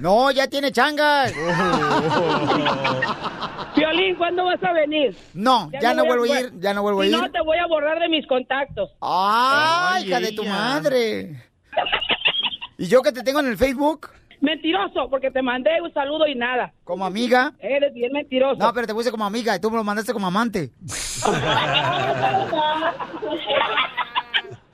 No, 0.00 0.30
ya 0.30 0.48
tiene 0.48 0.72
changas. 0.72 1.34
Violín, 3.76 4.16
¿cuándo 4.16 4.46
vas 4.46 4.64
a 4.64 4.72
venir? 4.72 5.14
No, 5.34 5.70
ya, 5.80 5.92
no, 5.92 6.06
vuelvo 6.06 6.24
a 6.24 6.40
ir, 6.40 6.52
ya 6.58 6.72
no 6.72 6.80
vuelvo 6.80 7.02
a 7.02 7.06
ir. 7.06 7.12
no, 7.12 7.30
te 7.30 7.42
voy 7.42 7.58
a 7.58 7.66
borrar 7.66 7.98
de 7.98 8.08
mis 8.08 8.26
contactos. 8.26 8.88
¡Ay, 9.02 10.06
hija 10.06 10.20
de 10.20 10.32
tu 10.32 10.42
madre! 10.44 11.44
¿Y 12.78 12.86
yo 12.86 13.02
que 13.02 13.12
te 13.12 13.22
tengo 13.22 13.40
en 13.40 13.48
el 13.48 13.58
Facebook? 13.58 14.08
Mentiroso, 14.40 15.10
porque 15.10 15.30
te 15.30 15.42
mandé 15.42 15.82
un 15.82 15.92
saludo 15.92 16.26
y 16.26 16.34
nada. 16.34 16.72
¿Como 16.84 17.04
amiga? 17.04 17.52
Eres 17.58 17.92
bien 17.92 18.12
mentiroso. 18.12 18.56
No, 18.58 18.72
pero 18.72 18.86
te 18.86 18.94
puse 18.94 19.10
como 19.10 19.26
amiga 19.26 19.54
y 19.54 19.60
tú 19.60 19.70
me 19.70 19.76
lo 19.76 19.84
mandaste 19.84 20.14
como 20.14 20.28
amante. 20.28 20.70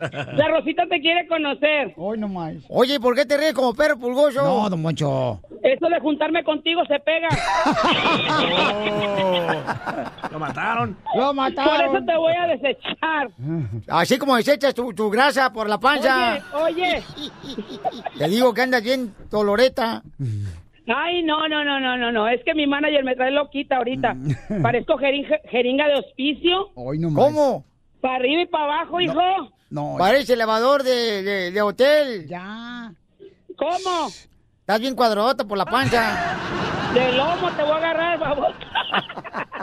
La 0.00 0.48
Rosita 0.48 0.84
te 0.88 1.00
quiere 1.00 1.26
conocer. 1.26 1.94
Hoy 1.96 2.18
no 2.18 2.28
más. 2.28 2.54
Oye, 2.68 2.96
¿y 2.96 2.98
por 2.98 3.14
qué 3.14 3.24
te 3.24 3.36
ríes 3.36 3.54
como 3.54 3.74
perro 3.74 3.98
pulgoso? 3.98 4.42
No, 4.42 4.68
don 4.68 4.82
Moncho. 4.82 5.40
Eso 5.62 5.88
de 5.88 5.98
juntarme 6.00 6.44
contigo 6.44 6.82
se 6.86 6.98
pega. 7.00 7.28
Lo 10.30 10.38
mataron. 10.38 10.96
Lo 11.14 11.26
Por 11.26 11.34
mataron. 11.34 11.96
eso 11.96 12.04
te 12.04 12.16
voy 12.16 12.32
a 12.34 12.46
desechar. 12.46 13.28
Así 13.88 14.18
como 14.18 14.36
desechas 14.36 14.74
tu, 14.74 14.92
tu 14.92 15.10
grasa 15.10 15.52
por 15.52 15.68
la 15.68 15.78
panza. 15.78 16.38
Oye, 16.54 16.84
oye. 16.84 17.02
Te 18.18 18.28
digo 18.28 18.52
que 18.52 18.62
andas 18.62 18.82
bien 18.82 19.14
doloreta. 19.30 20.02
Ay, 20.88 21.22
no, 21.24 21.48
no, 21.48 21.64
no, 21.64 21.80
no, 21.80 21.96
no, 21.96 22.12
no. 22.12 22.28
Es 22.28 22.42
que 22.44 22.54
mi 22.54 22.66
manager 22.66 23.02
me 23.04 23.16
trae 23.16 23.30
loquita 23.30 23.78
ahorita. 23.78 24.14
Parezco 24.62 24.98
jeringa, 24.98 25.38
jeringa 25.50 25.88
de 25.88 25.94
hospicio. 25.94 26.68
Hoy 26.74 26.98
no 26.98 27.12
¿Cómo? 27.14 27.64
Para 28.00 28.16
arriba 28.16 28.42
y 28.42 28.46
para 28.46 28.64
abajo, 28.64 29.00
hijo. 29.00 29.20
No. 29.70 29.96
Parece 29.98 30.34
elevador 30.34 30.82
de, 30.82 31.22
de, 31.22 31.50
de 31.50 31.62
hotel. 31.62 32.26
Ya. 32.28 32.92
¿Cómo? 33.56 34.08
Estás 34.60 34.80
bien 34.80 34.94
cuadrodota 34.94 35.44
por 35.44 35.58
la 35.58 35.64
panza. 35.64 36.36
De 36.94 37.12
lomo 37.12 37.50
te 37.52 37.62
voy 37.62 37.72
a 37.72 37.76
agarrar, 37.76 38.18
babos. 38.18 38.54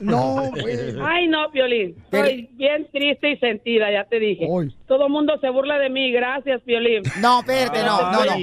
No, 0.00 0.50
pues. 0.52 0.96
Ay, 1.02 1.28
no, 1.28 1.50
Piolín. 1.50 1.96
Estoy 2.04 2.48
bien 2.52 2.88
triste 2.92 3.30
y 3.30 3.36
sentida, 3.38 3.90
ya 3.92 4.04
te 4.04 4.18
dije. 4.18 4.46
Todo 4.86 5.06
el 5.06 5.12
mundo 5.12 5.38
se 5.40 5.48
burla 5.50 5.78
de 5.78 5.90
mí. 5.90 6.10
Gracias, 6.12 6.60
Piolín. 6.62 7.02
No, 7.20 7.40
espérate, 7.40 7.82
no, 7.82 8.10
no, 8.12 8.24
no. 8.24 8.34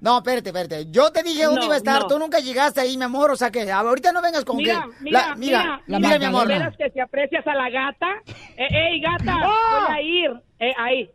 No, 0.00 0.18
espérate, 0.18 0.48
espérate. 0.50 0.86
Yo 0.90 1.10
te 1.10 1.22
dije 1.22 1.44
dónde 1.44 1.60
No, 1.60 1.66
iba 1.66 1.74
a 1.74 1.78
estar. 1.78 2.02
no. 2.02 2.06
Tú 2.08 2.18
nunca 2.18 2.38
llegaste 2.40 2.80
ahí, 2.80 2.96
mi 2.96 3.04
amor. 3.04 3.30
O 3.30 3.36
sea 3.36 3.50
que 3.50 3.70
ahorita 3.70 4.12
no 4.12 4.22
vengas 4.22 4.44
con 4.44 4.56
Mira, 4.56 4.86
que. 4.98 5.04
mira, 5.04 5.28
la- 5.28 5.34
mira, 5.36 5.80
mira, 5.86 5.98
mira, 6.00 6.18
mi 6.18 6.24
amor. 6.26 6.46
de 6.48 6.54
veras 6.54 6.76
que 6.76 6.90
si 6.90 7.00
aprecias 7.00 7.46
a 7.46 7.54
la 7.54 7.70
gata. 7.70 8.08
Eh, 8.56 8.66
¡Ey, 8.70 9.00
gata! 9.00 9.36
¡Ah! 9.42 9.86
Voy 9.88 9.96
a 9.96 10.02
ir. 10.02 10.30
Eh, 10.60 10.72
ahí. 10.78 11.10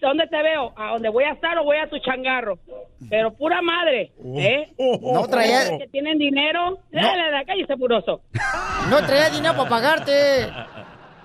¿Dónde 0.00 0.26
te 0.26 0.42
veo? 0.42 0.72
¿A 0.76 0.92
dónde 0.92 1.08
voy 1.08 1.24
a 1.24 1.32
estar 1.32 1.56
o 1.58 1.64
voy 1.64 1.76
a 1.76 1.88
tu 1.88 1.98
changarro? 2.00 2.58
Pero 3.08 3.32
pura 3.34 3.62
madre, 3.62 4.12
¿eh? 4.36 4.72
No 5.00 5.26
traía- 5.28 5.78
Que 5.78 5.86
tienen 5.88 6.18
dinero. 6.18 6.78
Dale 6.90 7.30
de 7.30 7.36
acá 7.36 7.54
y 7.56 7.64
puroso. 7.76 8.20
No 8.90 9.04
traía 9.06 9.30
dinero 9.30 9.54
para 9.56 9.68
pagarte. 9.70 10.48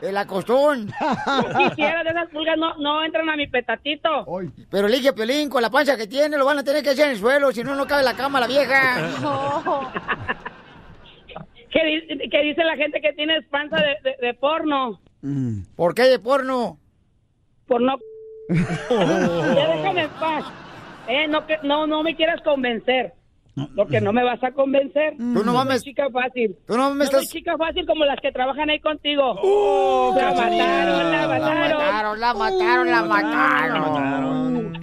El 0.02 0.18
acostón. 0.18 0.88
Quisiera 1.70 2.04
de 2.04 2.10
esas 2.10 2.28
pulgas 2.30 2.58
no, 2.58 2.76
no 2.78 3.06
entran 3.06 3.30
a 3.30 3.38
mi 3.38 3.48
petatito. 3.48 4.26
Pero 4.70 4.88
elige 4.88 5.10
a 5.10 5.16
Piolín 5.16 5.50
con 5.50 5.62
la 5.62 5.70
panza 5.70 5.96
que 5.96 6.08
tiene, 6.08 6.38
lo 6.38 6.44
van 6.46 6.60
a 6.60 6.64
tener 6.64 6.84
que 6.84 6.92
echar 6.92 7.06
en 7.06 7.12
el 7.14 7.18
suelo, 7.18 7.54
si 7.54 7.64
no, 7.64 7.74
no 7.74 7.88
cabe 7.88 8.04
la 8.04 8.14
cama 8.14 8.42
la 8.42 8.48
vieja. 8.48 8.98
¿Qué, 11.72 12.30
qué 12.30 12.42
dice 12.42 12.64
la 12.64 12.76
gente 12.76 13.02
que 13.02 13.14
tienes 13.14 13.46
panza 13.48 13.78
de, 13.78 13.96
de- 14.04 14.28
de 14.28 14.34
porno? 14.34 15.00
¿Por 15.76 15.96
qué 15.96 16.04
de 16.04 16.20
porno? 16.20 16.78
Porno. 17.68 17.96
ya 18.50 19.68
déjame 19.76 20.02
en 20.04 20.10
paz. 20.20 20.46
Eh, 21.08 21.28
no, 21.28 21.46
que, 21.46 21.58
no, 21.64 21.88
no 21.88 22.04
me 22.04 22.16
quieras 22.16 22.42
convencer. 22.44 23.14
Porque 23.76 24.02
no 24.02 24.12
me 24.14 24.24
vas 24.24 24.44
a 24.44 24.52
convencer. 24.52 25.14
Tú 25.16 25.24
no 25.24 25.44
soy 25.44 25.54
mames. 25.54 25.84
chica 25.84 26.08
fácil. 26.12 26.58
Tú 26.66 26.76
no 26.76 26.92
me 26.96 27.06
soy 27.06 27.20
estás- 27.22 27.32
chica 27.32 27.56
fácil 27.56 27.86
como 27.86 28.04
las 28.04 28.20
que 28.20 28.32
trabajan 28.32 28.70
ahí 28.72 28.80
contigo. 28.80 29.36
¡Oh, 29.44 30.12
la 30.16 30.30
cachanilla! 30.34 30.66
mataron, 30.66 31.12
la 31.12 31.28
mataron. 31.28 32.20
La 32.20 32.34
mataron, 32.34 32.92
la 32.92 33.04
mataron. 33.04 34.74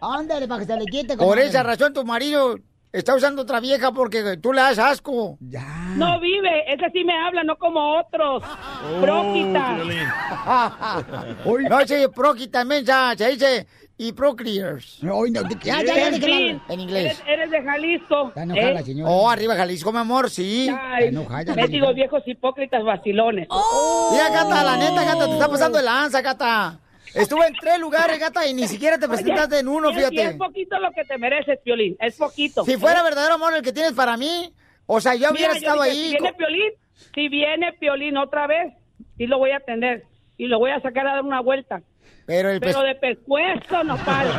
Ándale, 0.00 0.46
para 0.46 0.60
que 0.60 0.66
se 0.66 0.76
le 0.78 0.84
quite. 0.86 1.16
Por 1.16 1.38
esa 1.40 1.62
razón 1.64 1.92
tu 1.92 2.04
marido 2.04 2.54
está 2.92 3.14
usando 3.14 3.42
otra 3.42 3.60
vieja 3.60 3.92
porque 3.92 4.36
tú 4.36 4.52
le 4.52 4.60
das 4.60 4.78
asco. 4.78 5.38
Ya. 5.40 5.66
No 5.96 6.20
vive, 6.20 6.72
ese 6.72 6.90
sí 6.92 7.04
me 7.04 7.14
habla, 7.14 7.42
no 7.44 7.56
como 7.56 7.98
otros. 7.98 8.42
Oh, 8.44 9.00
Próquita. 9.00 9.78
no 11.68 11.86
se 11.86 12.08
próquita 12.08 12.64
mensa, 12.64 13.14
se 13.16 13.28
dice 13.30 13.66
y 14.02 14.12
procreers. 14.12 14.98
Ya, 15.02 15.12
ya, 15.28 15.42
ya, 15.42 15.80
En 15.80 15.86
déjala 15.86 16.16
fin, 16.18 16.62
en 16.70 16.80
inglés. 16.80 17.04
Eres, 17.04 17.22
eres 17.26 17.50
de 17.50 17.62
Jalisco. 17.62 18.32
¿eh? 18.34 19.02
Oh, 19.04 19.28
arriba 19.28 19.54
Jalisco, 19.54 19.92
mi 19.92 19.98
amor, 19.98 20.30
sí. 20.30 20.70
Ay, 20.74 21.10
mendigos 21.54 21.94
viejos 21.94 22.22
hipócritas 22.24 22.82
vacilones. 22.82 23.46
Mira, 24.10 24.30
gata, 24.30 24.64
la 24.64 24.76
neta, 24.78 25.04
gata, 25.04 25.26
te 25.26 25.32
está 25.32 25.48
pasando 25.48 25.76
de 25.76 25.84
lanza, 25.84 26.22
gata. 26.22 26.78
Estuve 27.14 27.46
en 27.46 27.54
tres 27.54 27.78
lugares, 27.78 28.18
gata, 28.18 28.46
y 28.46 28.54
ni 28.54 28.68
siquiera 28.68 28.98
te 28.98 29.08
presentaste 29.08 29.58
en 29.58 29.68
uno, 29.68 29.90
y 29.90 29.94
fíjate. 29.94 30.22
Es 30.22 30.36
poquito 30.36 30.78
lo 30.78 30.92
que 30.92 31.04
te 31.04 31.18
mereces, 31.18 31.58
Piolín. 31.64 31.96
Es 32.00 32.16
poquito. 32.16 32.64
Si 32.64 32.76
fuera 32.76 33.02
verdadero 33.02 33.34
amor 33.34 33.54
el 33.54 33.62
que 33.62 33.72
tienes 33.72 33.92
para 33.92 34.16
mí, 34.16 34.52
o 34.86 35.00
sea, 35.00 35.14
yo 35.14 35.30
hubiera 35.30 35.52
Mira, 35.52 35.52
yo 35.52 35.58
estado 35.58 35.82
dije, 35.82 35.96
ahí. 35.96 36.10
Si 36.10 36.16
viene 36.16 36.32
Piolín, 36.34 36.72
si 37.14 37.28
viene 37.28 37.72
Piolín 37.74 38.16
otra 38.16 38.46
vez, 38.46 38.72
sí 39.16 39.26
lo 39.26 39.38
voy 39.38 39.50
a 39.50 39.56
atender. 39.58 40.04
Y 40.36 40.46
lo 40.46 40.58
voy 40.58 40.70
a 40.70 40.80
sacar 40.80 41.06
a 41.06 41.14
dar 41.14 41.22
una 41.22 41.40
vuelta. 41.40 41.82
Pero 42.26 42.50
el 42.50 42.60
Pero 42.60 42.82
de 42.82 42.94
pescuezo 42.94 43.84
no 43.84 43.96
para. 44.04 44.30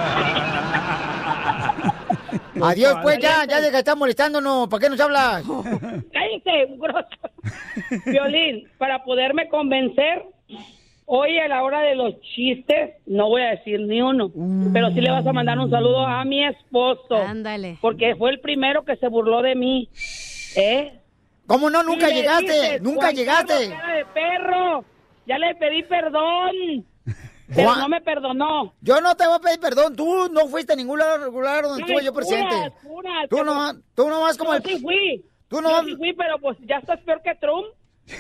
Adiós, 2.64 2.96
pues 3.02 3.20
ya, 3.20 3.46
ya 3.46 3.60
de 3.60 3.78
estar 3.78 3.98
molestándonos. 3.98 4.68
¿Para 4.68 4.82
qué 4.82 4.90
nos 4.90 5.00
hablas? 5.00 5.44
Cállese, 6.14 6.76
grosso. 6.78 8.06
Violín, 8.06 8.68
para 8.78 9.04
poderme 9.04 9.50
convencer, 9.50 10.24
hoy 11.14 11.38
a 11.40 11.48
la 11.50 11.62
hora 11.64 11.82
de 11.82 11.94
los 11.96 12.20
chistes, 12.22 12.92
no 13.06 13.28
voy 13.28 13.42
a 13.42 13.50
decir 13.50 13.82
ni 13.82 14.02
uno, 14.02 14.32
pero 14.72 14.92
sí 14.92 15.02
le 15.02 15.12
vas 15.12 15.28
a 15.28 15.34
mandar 15.34 15.60
un 15.60 15.70
saludo 15.70 16.06
a 16.08 16.24
mi 16.24 16.42
esposo. 16.46 17.16
Ándale. 17.18 17.78
Porque 17.82 18.16
fue 18.16 18.30
el 18.30 18.40
primero 18.40 18.86
que 18.86 18.96
se 18.96 19.10
burló 19.10 19.42
de 19.42 19.56
mí. 19.56 19.90
¿Eh? 20.56 20.94
¿Cómo 21.48 21.70
no? 21.70 21.84
Nunca 21.84 22.08
llegaste, 22.08 22.54
dices, 22.54 22.82
nunca 22.82 23.08
"Juan 23.08 23.16
llegaste". 23.16 23.70
Cara 23.72 23.94
de 23.96 24.06
perro, 24.06 24.86
ya 25.28 25.38
le 25.38 25.54
pedí 25.56 25.84
perdón. 25.84 26.52
Pero 27.54 27.68
Juan- 27.68 27.80
no 27.80 27.90
me 27.90 28.00
perdonó. 28.00 28.74
Yo 28.80 29.02
no 29.02 29.14
te 29.16 29.26
voy 29.28 29.36
a 29.36 29.40
pedir 29.40 29.60
perdón. 29.60 29.94
Tú 29.98 30.30
no 30.32 30.48
fuiste 30.48 30.72
a 30.72 30.76
ningún 30.78 31.00
lugar 31.00 31.20
regular 31.20 31.64
donde 31.64 31.82
estuve 31.84 32.06
yo 32.06 32.14
presente. 32.14 32.56
puras, 32.82 33.28
Tú 33.30 33.36
que- 33.36 33.44
no, 33.44 33.74
tú 33.96 34.08
no 34.08 34.22
vas 34.22 34.38
como 34.38 34.52
Yo 34.52 34.58
el... 34.60 34.64
sí 34.64 34.80
fui. 34.80 35.26
Tú 35.50 35.58
Yo 35.58 35.62
no- 35.62 35.84
sí 35.84 35.94
fui, 35.98 36.14
pero 36.14 36.40
pues 36.40 36.58
ya 36.66 36.78
estás 36.78 37.02
peor 37.02 37.22
que 37.22 37.36
Trump. 37.36 37.66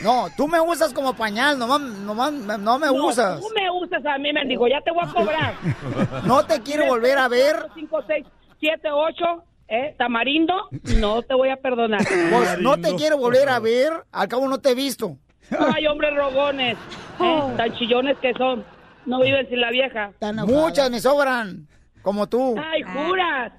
No, 0.04 0.28
tú 0.38 0.48
me 0.48 0.60
usas 0.60 0.94
como 0.94 1.14
pañal, 1.14 1.60
nomás, 1.60 1.82
nomás, 1.82 2.32
no 2.32 2.80
me 2.80 2.88
No, 2.88 3.06
usas. 3.08 3.40
Tú 3.40 3.48
me 3.54 3.70
usas 3.70 4.06
a 4.06 4.18
mí, 4.18 4.32
mendigo, 4.32 4.68
ya 4.68 4.82
te 4.82 4.92
voy 4.92 5.04
a 5.06 5.12
cobrar. 5.12 5.54
No 6.26 6.46
te 6.46 6.62
quiero 6.62 6.86
volver 6.86 7.18
a 7.18 7.28
ver. 7.28 7.68
5, 7.76 8.04
6, 8.08 8.26
7, 8.60 8.90
8, 8.92 9.44
¿eh? 9.68 9.96
Tamarindo, 9.98 10.54
no 10.98 11.22
te 11.24 11.34
voy 11.34 11.50
a 11.50 11.58
perdonar. 11.58 12.02
Pues 12.06 12.60
no 12.60 12.80
te 12.80 12.96
quiero 12.96 13.18
volver 13.18 13.50
a 13.50 13.60
ver. 13.60 13.92
Al 14.12 14.28
cabo 14.28 14.48
no 14.48 14.60
te 14.60 14.72
he 14.72 14.76
visto. 14.76 15.18
Ay, 15.60 15.86
hombres 15.88 16.16
rogones, 16.16 16.78
¿eh? 17.20 17.54
tan 17.58 17.74
chillones 17.74 18.18
que 18.20 18.34
son. 18.34 18.66
No 19.06 19.20
viven 19.22 19.48
sin 19.50 19.60
la 19.60 19.72
vieja. 19.72 20.12
Muchas 20.46 20.90
me 20.92 21.00
sobran, 21.00 21.68
como 22.02 22.28
tú. 22.30 22.56
Ay, 22.58 22.84
juras. 22.84 23.52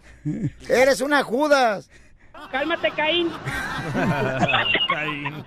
Eres 0.68 1.00
una 1.00 1.22
Judas. 1.22 1.90
Cálmate, 2.50 2.90
Caín. 2.92 3.30
Caín. 4.88 5.44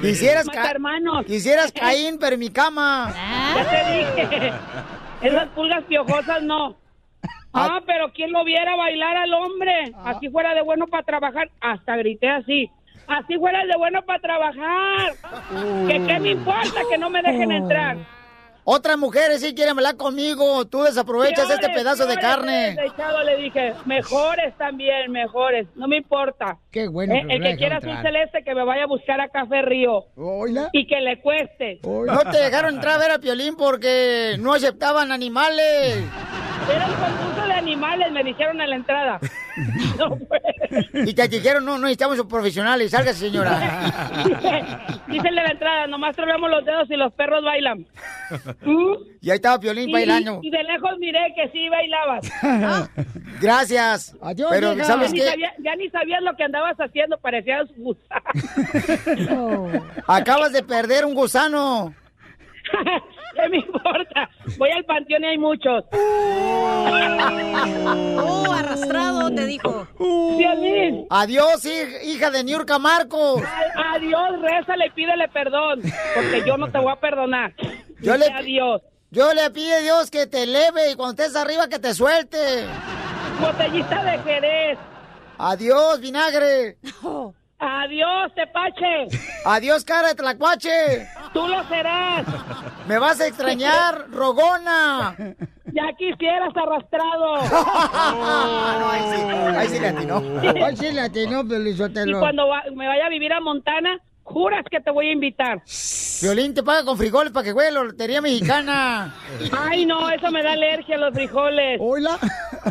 Quisieras, 0.00 0.48
ca- 0.48 0.70
hermanos. 0.70 1.26
quisieras 1.26 1.72
Caín, 1.72 2.18
pero 2.18 2.34
en 2.34 2.40
mi 2.40 2.50
cama. 2.50 3.12
Ya 3.56 3.70
te 3.70 3.92
dije. 4.22 4.52
Esas 5.22 5.48
pulgas 5.48 5.82
piojosas 5.84 6.42
no. 6.42 6.76
Ah, 7.52 7.80
pero 7.86 8.12
¿quién 8.12 8.32
lo 8.32 8.44
viera 8.44 8.74
bailar 8.76 9.16
al 9.16 9.32
hombre? 9.32 9.92
Así 10.04 10.28
fuera 10.28 10.54
de 10.54 10.62
bueno 10.62 10.86
para 10.86 11.02
trabajar. 11.04 11.50
Hasta 11.60 11.96
grité 11.96 12.28
así. 12.28 12.70
Así 13.06 13.36
fuera 13.38 13.64
de 13.64 13.76
bueno 13.76 14.02
para 14.02 14.18
trabajar. 14.18 15.12
Que 15.86 16.04
qué 16.06 16.18
me 16.20 16.30
importa 16.30 16.80
que 16.90 16.98
no 16.98 17.10
me 17.10 17.22
dejen 17.22 17.52
entrar. 17.52 17.96
Otras 18.64 18.96
mujeres 18.96 19.40
sí 19.42 19.54
quieren 19.54 19.76
hablar 19.76 19.96
conmigo. 19.96 20.64
Tú 20.66 20.82
desaprovechas 20.82 21.50
este 21.50 21.66
Peores, 21.66 21.76
pedazo 21.76 22.06
de 22.06 22.16
carne. 22.16 22.74
desechado, 22.74 23.22
le 23.22 23.36
dije, 23.36 23.74
mejores 23.84 24.56
también, 24.56 25.12
mejores. 25.12 25.66
No 25.76 25.86
me 25.86 25.98
importa. 25.98 26.56
Qué 26.70 26.88
bueno. 26.88 27.14
Eh, 27.14 27.26
el 27.28 27.42
que 27.42 27.56
quiera 27.56 27.76
azul 27.76 27.96
celeste 28.02 28.42
que 28.42 28.54
me 28.54 28.64
vaya 28.64 28.84
a 28.84 28.86
buscar 28.86 29.20
a 29.20 29.28
Café 29.28 29.62
Río. 29.62 30.04
Y 30.72 30.86
que 30.86 31.00
le 31.00 31.20
cueste. 31.20 31.80
No 31.82 32.20
te 32.30 32.38
dejaron 32.38 32.76
entrar 32.76 32.94
a 32.94 32.98
ver 32.98 33.10
a 33.10 33.18
Piolín 33.18 33.54
porque 33.56 34.36
no 34.38 34.54
aceptaban 34.54 35.12
animales. 35.12 36.02
Era 36.74 36.86
un 36.86 36.94
concurso 36.94 37.46
de 37.46 37.52
animales, 37.52 38.10
me 38.12 38.24
dijeron 38.24 38.58
en 38.60 38.70
la 38.70 38.76
entrada. 38.76 39.20
Y 40.92 41.14
te 41.14 41.28
dijeron, 41.28 41.64
no, 41.64 41.72
no 41.72 41.82
necesitamos 41.82 42.20
profesionales. 42.26 42.90
Sálgase, 42.90 43.18
señora. 43.20 43.60
Dice 45.06 45.28
en 45.28 45.34
la 45.34 45.46
entrada, 45.46 45.86
nomás 45.86 46.16
trovemos 46.16 46.50
los 46.50 46.64
dedos 46.64 46.90
y 46.90 46.96
los 46.96 47.12
perros 47.12 47.44
bailan. 47.44 47.86
Y 49.24 49.30
ahí 49.30 49.36
estaba 49.36 49.58
Piolín 49.58 49.88
Y, 49.88 49.92
bailando. 49.92 50.40
y 50.42 50.50
de 50.50 50.62
lejos 50.64 50.98
miré 50.98 51.32
que 51.34 51.48
sí 51.50 51.66
bailabas. 51.70 52.30
Gracias. 53.40 54.14
Pero, 54.50 54.74
ya, 54.74 54.84
¿sabes 54.84 55.12
ni 55.12 55.20
qué? 55.20 55.26
sabía- 55.30 55.54
ya 55.62 55.74
ni 55.76 55.88
sabías 55.88 56.20
lo 56.22 56.36
que 56.36 56.44
andabas 56.44 56.76
haciendo, 56.78 57.16
parecías 57.18 57.66
gusano. 57.76 58.22
Acabas 60.06 60.52
de 60.52 60.62
perder 60.62 61.06
un 61.06 61.14
gusano. 61.14 61.94
¿Qué 63.34 63.48
me 63.48 63.56
importa? 63.58 64.28
Voy 64.58 64.70
al 64.70 64.84
panteón 64.84 65.24
y 65.24 65.26
hay 65.26 65.38
muchos. 65.38 65.84
Oh, 68.16 68.52
arrastrado, 68.52 69.30
te 69.34 69.46
dijo. 69.46 69.86
Adiós, 71.10 71.64
hij- 71.64 72.02
hija 72.04 72.30
de 72.30 72.44
Niurka 72.44 72.78
Marcos. 72.78 73.42
Adiós, 73.94 74.40
rézale 74.40 74.86
y 74.86 74.90
pídele 74.90 75.28
perdón, 75.28 75.80
porque 76.14 76.42
yo 76.46 76.56
no 76.56 76.68
te 76.70 76.78
voy 76.78 76.92
a 76.92 76.96
perdonar. 76.96 77.52
Yo 78.04 78.16
le- 78.16 78.26
adiós. 78.26 78.82
Yo 79.10 79.32
le 79.32 79.50
pido 79.50 79.76
a 79.76 79.80
Dios 79.80 80.10
que 80.10 80.26
te 80.26 80.42
eleve 80.42 80.90
y 80.90 80.94
cuando 80.96 81.22
estés 81.22 81.36
arriba 81.36 81.68
que 81.68 81.78
te 81.78 81.94
suelte. 81.94 82.66
Botellita 83.40 84.02
de 84.04 84.18
Jerez. 84.18 84.78
Adiós, 85.38 86.00
vinagre. 86.00 86.78
Adiós, 87.58 88.34
tepache. 88.34 89.06
Adiós, 89.44 89.84
cara 89.84 90.08
de 90.08 90.14
tlacuache. 90.16 91.08
Tú 91.32 91.46
lo 91.46 91.62
serás. 91.68 92.26
Me 92.88 92.98
vas 92.98 93.20
a 93.20 93.26
extrañar, 93.26 94.06
rogona. 94.10 95.14
Ya 95.72 95.92
quisieras 95.96 96.50
arrastrado. 96.56 97.34
Ahí 99.56 99.68
sí 99.68 99.80
le 99.80 99.88
atinó. 99.88 100.16
Ahí 100.66 100.76
sí 100.76 100.92
le 100.92 101.00
atinó, 101.00 101.40
Y 101.42 102.12
cuando 102.20 102.48
va- 102.48 102.64
me 102.74 102.86
vaya 102.86 103.06
a 103.06 103.08
vivir 103.08 103.32
a 103.32 103.40
Montana, 103.40 103.98
juras 104.24 104.64
que 104.70 104.80
te 104.80 104.90
voy 104.90 105.08
a 105.08 105.12
invitar. 105.12 105.62
Violín 106.22 106.54
te 106.54 106.62
paga 106.62 106.84
con 106.84 106.96
frijoles 106.96 107.32
para 107.32 107.44
que 107.44 107.52
juegue 107.52 107.70
la 107.70 107.84
lotería 107.84 108.20
mexicana. 108.20 109.14
Ay, 109.58 109.84
no, 109.86 110.10
eso 110.10 110.30
me 110.30 110.42
da 110.42 110.52
alergia 110.52 110.96
a 110.96 110.98
los 110.98 111.14
frijoles. 111.14 111.78
Hola. 111.80 112.18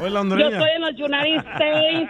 Hola, 0.02 0.24
Yo 0.30 0.48
estoy 0.48 0.70
en 0.76 0.82
los 0.82 0.94
United 0.94 1.46
States. 1.54 2.10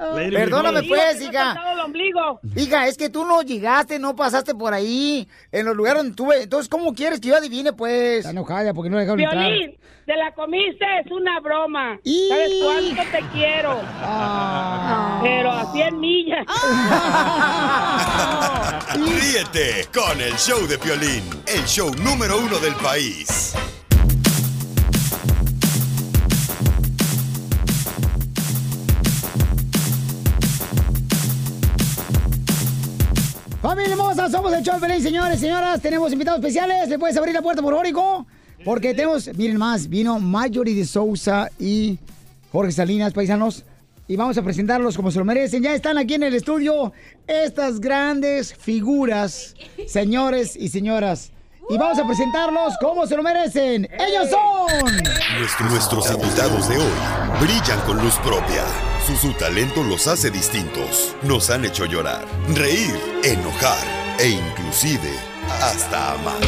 Lady 0.16 0.30
Perdóname 0.30 0.82
pues, 0.84 1.20
hija. 1.20 1.54
El 1.80 1.86
ombligo. 1.86 2.40
Hija, 2.56 2.86
es 2.86 2.96
que 2.96 3.08
tú 3.08 3.24
no 3.24 3.42
llegaste, 3.42 3.98
no 3.98 4.14
pasaste 4.14 4.54
por 4.54 4.74
ahí, 4.74 5.26
en 5.52 5.66
los 5.66 5.76
lugares 5.76 5.98
donde 5.98 6.10
estuve. 6.10 6.42
Entonces, 6.42 6.68
¿cómo 6.68 6.94
quieres 6.94 7.20
que 7.20 7.28
yo 7.28 7.36
adivine, 7.36 7.72
pues? 7.72 8.18
Está 8.18 8.30
enojada 8.30 8.72
porque 8.74 8.90
no 8.90 8.96
le 8.96 9.02
dejaron 9.02 9.18
Violín, 9.18 9.76
te 10.06 10.16
la 10.16 10.32
comiste, 10.34 10.84
es 11.04 11.10
una 11.12 11.40
broma. 11.40 11.98
¿Sabes 12.28 12.52
cuánto 12.62 13.02
te 13.10 13.20
quiero? 13.32 13.80
Pero 15.22 15.50
a 15.50 15.72
100 15.72 16.00
millas. 16.00 16.46
Ríete 18.94 19.86
con 19.94 20.20
el 20.20 20.34
show 20.34 20.66
de 20.66 20.78
Piolín, 20.78 21.22
el 21.46 21.64
show 21.64 21.90
número 22.02 22.38
uno 22.38 22.58
del 22.58 22.74
país. 22.76 23.54
Familia 33.60 33.92
hermosa, 33.92 34.30
somos 34.30 34.54
el 34.54 34.62
show 34.62 34.80
Pelín, 34.80 35.02
señores, 35.02 35.38
señoras. 35.38 35.82
Tenemos 35.82 36.10
invitados 36.14 36.40
especiales. 36.40 36.88
¿Le 36.88 36.98
puedes 36.98 37.14
abrir 37.18 37.34
la 37.34 37.42
puerta, 37.42 37.60
por 37.60 37.74
favor? 37.74 38.24
Porque 38.64 38.94
tenemos, 38.94 39.28
miren 39.36 39.58
más, 39.58 39.86
vino 39.86 40.18
Marjorie 40.18 40.74
de 40.74 40.86
Sousa 40.86 41.50
y 41.58 41.98
Jorge 42.50 42.72
Salinas, 42.72 43.12
paisanos. 43.12 43.66
Y 44.08 44.16
vamos 44.16 44.38
a 44.38 44.42
presentarlos 44.42 44.96
como 44.96 45.10
se 45.10 45.18
lo 45.18 45.26
merecen. 45.26 45.62
Ya 45.62 45.74
están 45.74 45.98
aquí 45.98 46.14
en 46.14 46.22
el 46.22 46.34
estudio 46.34 46.94
estas 47.26 47.80
grandes 47.80 48.54
figuras, 48.54 49.54
señores 49.86 50.56
y 50.56 50.68
señoras. 50.68 51.30
Y 51.68 51.78
vamos 51.78 51.98
a 51.98 52.06
presentarlos 52.06 52.74
como 52.80 53.06
se 53.06 53.16
lo 53.16 53.22
merecen. 53.22 53.88
¡Ellos 53.98 54.28
son! 54.30 55.02
Nuestro- 55.38 55.66
nuestros 55.68 56.10
invitados 56.10 56.68
de 56.68 56.78
hoy 56.78 56.90
brillan 57.40 57.80
con 57.82 57.98
luz 58.02 58.14
propia. 58.16 58.64
Su, 59.06 59.16
su 59.16 59.32
talento 59.34 59.82
los 59.84 60.06
hace 60.08 60.30
distintos. 60.30 61.14
Nos 61.22 61.48
han 61.50 61.64
hecho 61.64 61.84
llorar, 61.84 62.24
reír, 62.54 62.94
enojar 63.22 63.78
e 64.18 64.28
inclusive 64.30 65.12
hasta 65.62 66.14
amar. 66.14 66.40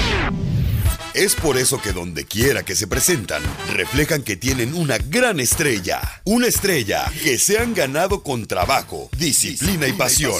Es 1.14 1.34
por 1.34 1.56
eso 1.58 1.80
que 1.80 1.92
donde 1.92 2.24
quiera 2.24 2.62
que 2.64 2.74
se 2.74 2.86
presentan, 2.86 3.42
reflejan 3.74 4.22
que 4.22 4.36
tienen 4.36 4.74
una 4.74 4.96
gran 4.98 5.40
estrella. 5.40 6.00
Una 6.24 6.46
estrella 6.46 7.04
que 7.22 7.38
se 7.38 7.58
han 7.58 7.74
ganado 7.74 8.22
con 8.22 8.46
trabajo, 8.46 9.08
disciplina 9.18 9.86
y 9.86 9.92
pasión. 9.92 10.32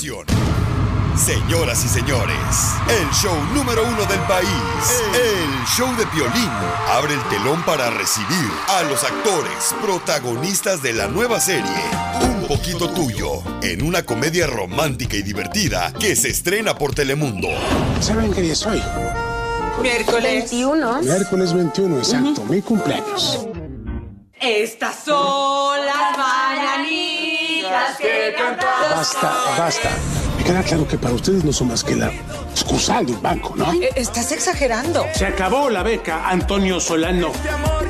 Señoras 1.17 1.85
y 1.85 1.89
señores, 1.89 2.37
el 2.89 3.09
show 3.11 3.35
número 3.55 3.85
uno 3.87 4.05
del 4.07 4.19
país, 4.21 4.49
el 5.15 5.67
show 5.67 5.95
de 5.97 6.07
Piolín, 6.07 6.51
abre 6.91 7.15
el 7.15 7.23
telón 7.25 7.63
para 7.65 7.91
recibir 7.91 8.51
a 8.69 8.83
los 8.85 9.05
actores 9.05 9.75
protagonistas 9.83 10.83
de 10.83 10.95
la 10.95 11.09
nueva 11.09 11.39
serie, 11.39 11.71
Un 12.23 12.49
poquito 12.49 12.89
tuyo, 12.91 13.43
en 13.63 13.83
una 13.83 14.05
comedia 14.05 14.47
romántica 14.47 15.17
y 15.17 15.23
divertida 15.23 15.93
que 15.93 16.17
se 16.17 16.31
estrena 16.31 16.77
por 16.77 16.95
Telemundo. 16.95 17.49
¿Saben 18.01 18.33
qué 18.33 18.41
día 18.41 18.55
es 18.55 18.67
hoy? 18.67 18.83
Miércoles 19.83 20.23
21. 20.23 21.03
Miércoles 21.03 21.53
21, 21.53 21.99
exacto, 21.99 22.45
mi 22.45 22.63
cumpleaños. 22.63 23.47
Estas 24.41 25.05
son 25.05 25.87
las 25.87 26.19
mañanitas 26.19 27.97
que 27.99 28.35
cantamos. 28.37 28.82
Basta, 29.03 29.33
basta. 29.59 29.91
Me 30.39 30.45
queda 30.45 30.63
claro 30.63 30.87
que 30.87 30.97
para 30.97 31.13
ustedes 31.13 31.43
no 31.43 31.53
son 31.53 31.67
más 31.67 31.83
que 31.83 31.97
la 31.97 32.13
excusal 32.53 33.05
de 33.05 33.11
un 33.11 33.21
banco, 33.21 33.53
¿no? 33.57 33.73
Estás 33.97 34.31
exagerando. 34.31 35.05
Se 35.13 35.27
acabó 35.27 35.69
la 35.71 35.83
beca, 35.83 36.29
Antonio 36.29 36.79
Solano. 36.79 37.33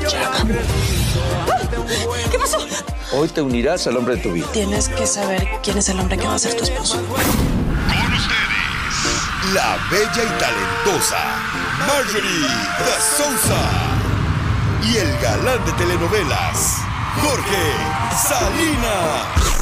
Se 0.09 0.16
acabó. 0.16 0.55
¿Qué 2.31 2.38
pasó? 2.38 2.66
Hoy 3.12 3.29
te 3.29 3.42
unirás 3.42 3.87
al 3.88 3.98
hombre 3.98 4.16
de 4.16 4.22
tu 4.22 4.33
vida. 4.33 4.46
Tienes 4.55 4.88
que 4.88 5.07
saber 5.07 5.46
quién 5.62 5.77
es 5.77 5.90
el 5.90 6.01
hombre 6.01 6.16
que 6.16 6.27
va 6.27 6.37
a 6.37 6.38
ser 6.38 6.57
tu 6.57 6.64
esposo. 6.64 6.96
La 9.53 9.77
bella 9.90 10.11
y 10.14 10.40
talentosa 10.40 11.18
Marjorie 11.87 12.48
de 12.87 12.94
Sousa. 13.18 13.61
Y 14.83 14.96
el 14.96 15.18
galán 15.18 15.62
de 15.66 15.72
telenovelas, 15.72 16.79
Jorge 17.20 17.75
Salinas. 18.16 19.62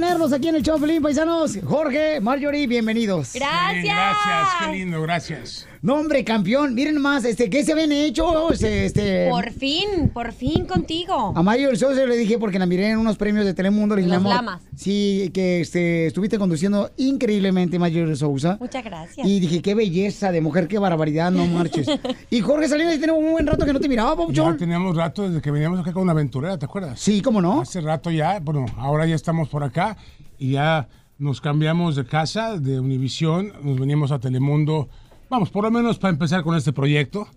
Tenerlos 0.00 0.30
aquí 0.34 0.48
en 0.48 0.56
el 0.56 0.62
show, 0.62 0.78
Pelín, 0.78 1.00
paisanos. 1.00 1.58
Jorge, 1.64 2.20
Marjorie, 2.20 2.66
bienvenidos. 2.66 3.32
Gracias. 3.32 3.82
Gracias, 3.82 4.48
qué 4.60 4.72
lindo, 4.72 5.00
gracias. 5.00 5.66
No, 5.82 5.94
hombre, 5.94 6.24
campeón. 6.24 6.74
Miren 6.74 7.00
más, 7.00 7.24
este, 7.24 7.50
¿qué 7.50 7.64
se 7.64 7.72
habían 7.72 7.92
hecho? 7.92 8.50
Este, 8.50 8.86
este, 8.86 9.28
Por 9.30 9.50
fin, 9.52 10.10
por 10.12 10.32
fin 10.32 10.64
contigo. 10.66 11.32
A 11.36 11.42
Mario 11.42 11.70
el 11.70 11.76
Sosa 11.76 12.06
le 12.06 12.16
dije 12.16 12.38
porque 12.38 12.58
la 12.58 12.66
miré 12.66 12.90
en 12.90 12.98
unos 12.98 13.16
premios 13.16 13.44
de 13.44 13.54
Telemundo. 13.54 13.94
Le 13.94 14.02
dije, 14.02 14.14
Los 14.14 14.22
mi 14.22 14.30
amor, 14.30 14.44
Lamas. 14.44 14.62
Sí, 14.74 15.30
que 15.32 15.60
este, 15.60 16.06
estuviste 16.06 16.38
conduciendo 16.38 16.90
increíblemente, 16.96 17.78
Mario 17.78 18.04
el 18.04 18.16
Sousa. 18.16 18.56
Muchas 18.60 18.84
gracias. 18.84 19.26
Y 19.26 19.40
dije, 19.40 19.62
qué 19.62 19.74
belleza 19.74 20.32
de 20.32 20.40
mujer, 20.40 20.68
qué 20.68 20.78
barbaridad, 20.78 21.30
no 21.30 21.46
marches. 21.46 21.86
y 22.30 22.40
Jorge 22.40 22.68
Salinas, 22.68 22.98
tenemos 22.98 23.22
un 23.22 23.32
buen 23.32 23.46
rato 23.46 23.64
que 23.64 23.72
no 23.72 23.80
te 23.80 23.88
miraba, 23.88 24.10
Ya 24.10 24.16
Papuchón. 24.16 24.56
teníamos 24.56 24.96
rato 24.96 25.28
desde 25.28 25.40
que 25.40 25.50
veníamos 25.50 25.80
acá 25.80 25.92
con 25.92 26.02
una 26.02 26.12
aventurera, 26.12 26.58
¿te 26.58 26.64
acuerdas? 26.64 26.98
Sí, 26.98 27.20
¿cómo 27.20 27.40
no? 27.40 27.60
Hace 27.60 27.80
rato 27.80 28.10
ya, 28.10 28.40
bueno, 28.40 28.66
ahora 28.78 29.06
ya 29.06 29.14
estamos 29.14 29.48
por 29.48 29.62
acá 29.64 29.96
y 30.38 30.52
ya 30.52 30.88
nos 31.18 31.40
cambiamos 31.40 31.96
de 31.96 32.04
casa, 32.04 32.58
de 32.58 32.78
Univisión, 32.78 33.52
nos 33.62 33.78
venimos 33.78 34.12
a 34.12 34.18
Telemundo, 34.18 34.88
vamos, 35.28 35.50
por 35.50 35.64
lo 35.64 35.70
menos 35.70 35.98
para 35.98 36.12
empezar 36.12 36.42
con 36.42 36.56
este 36.56 36.72
proyecto. 36.72 37.28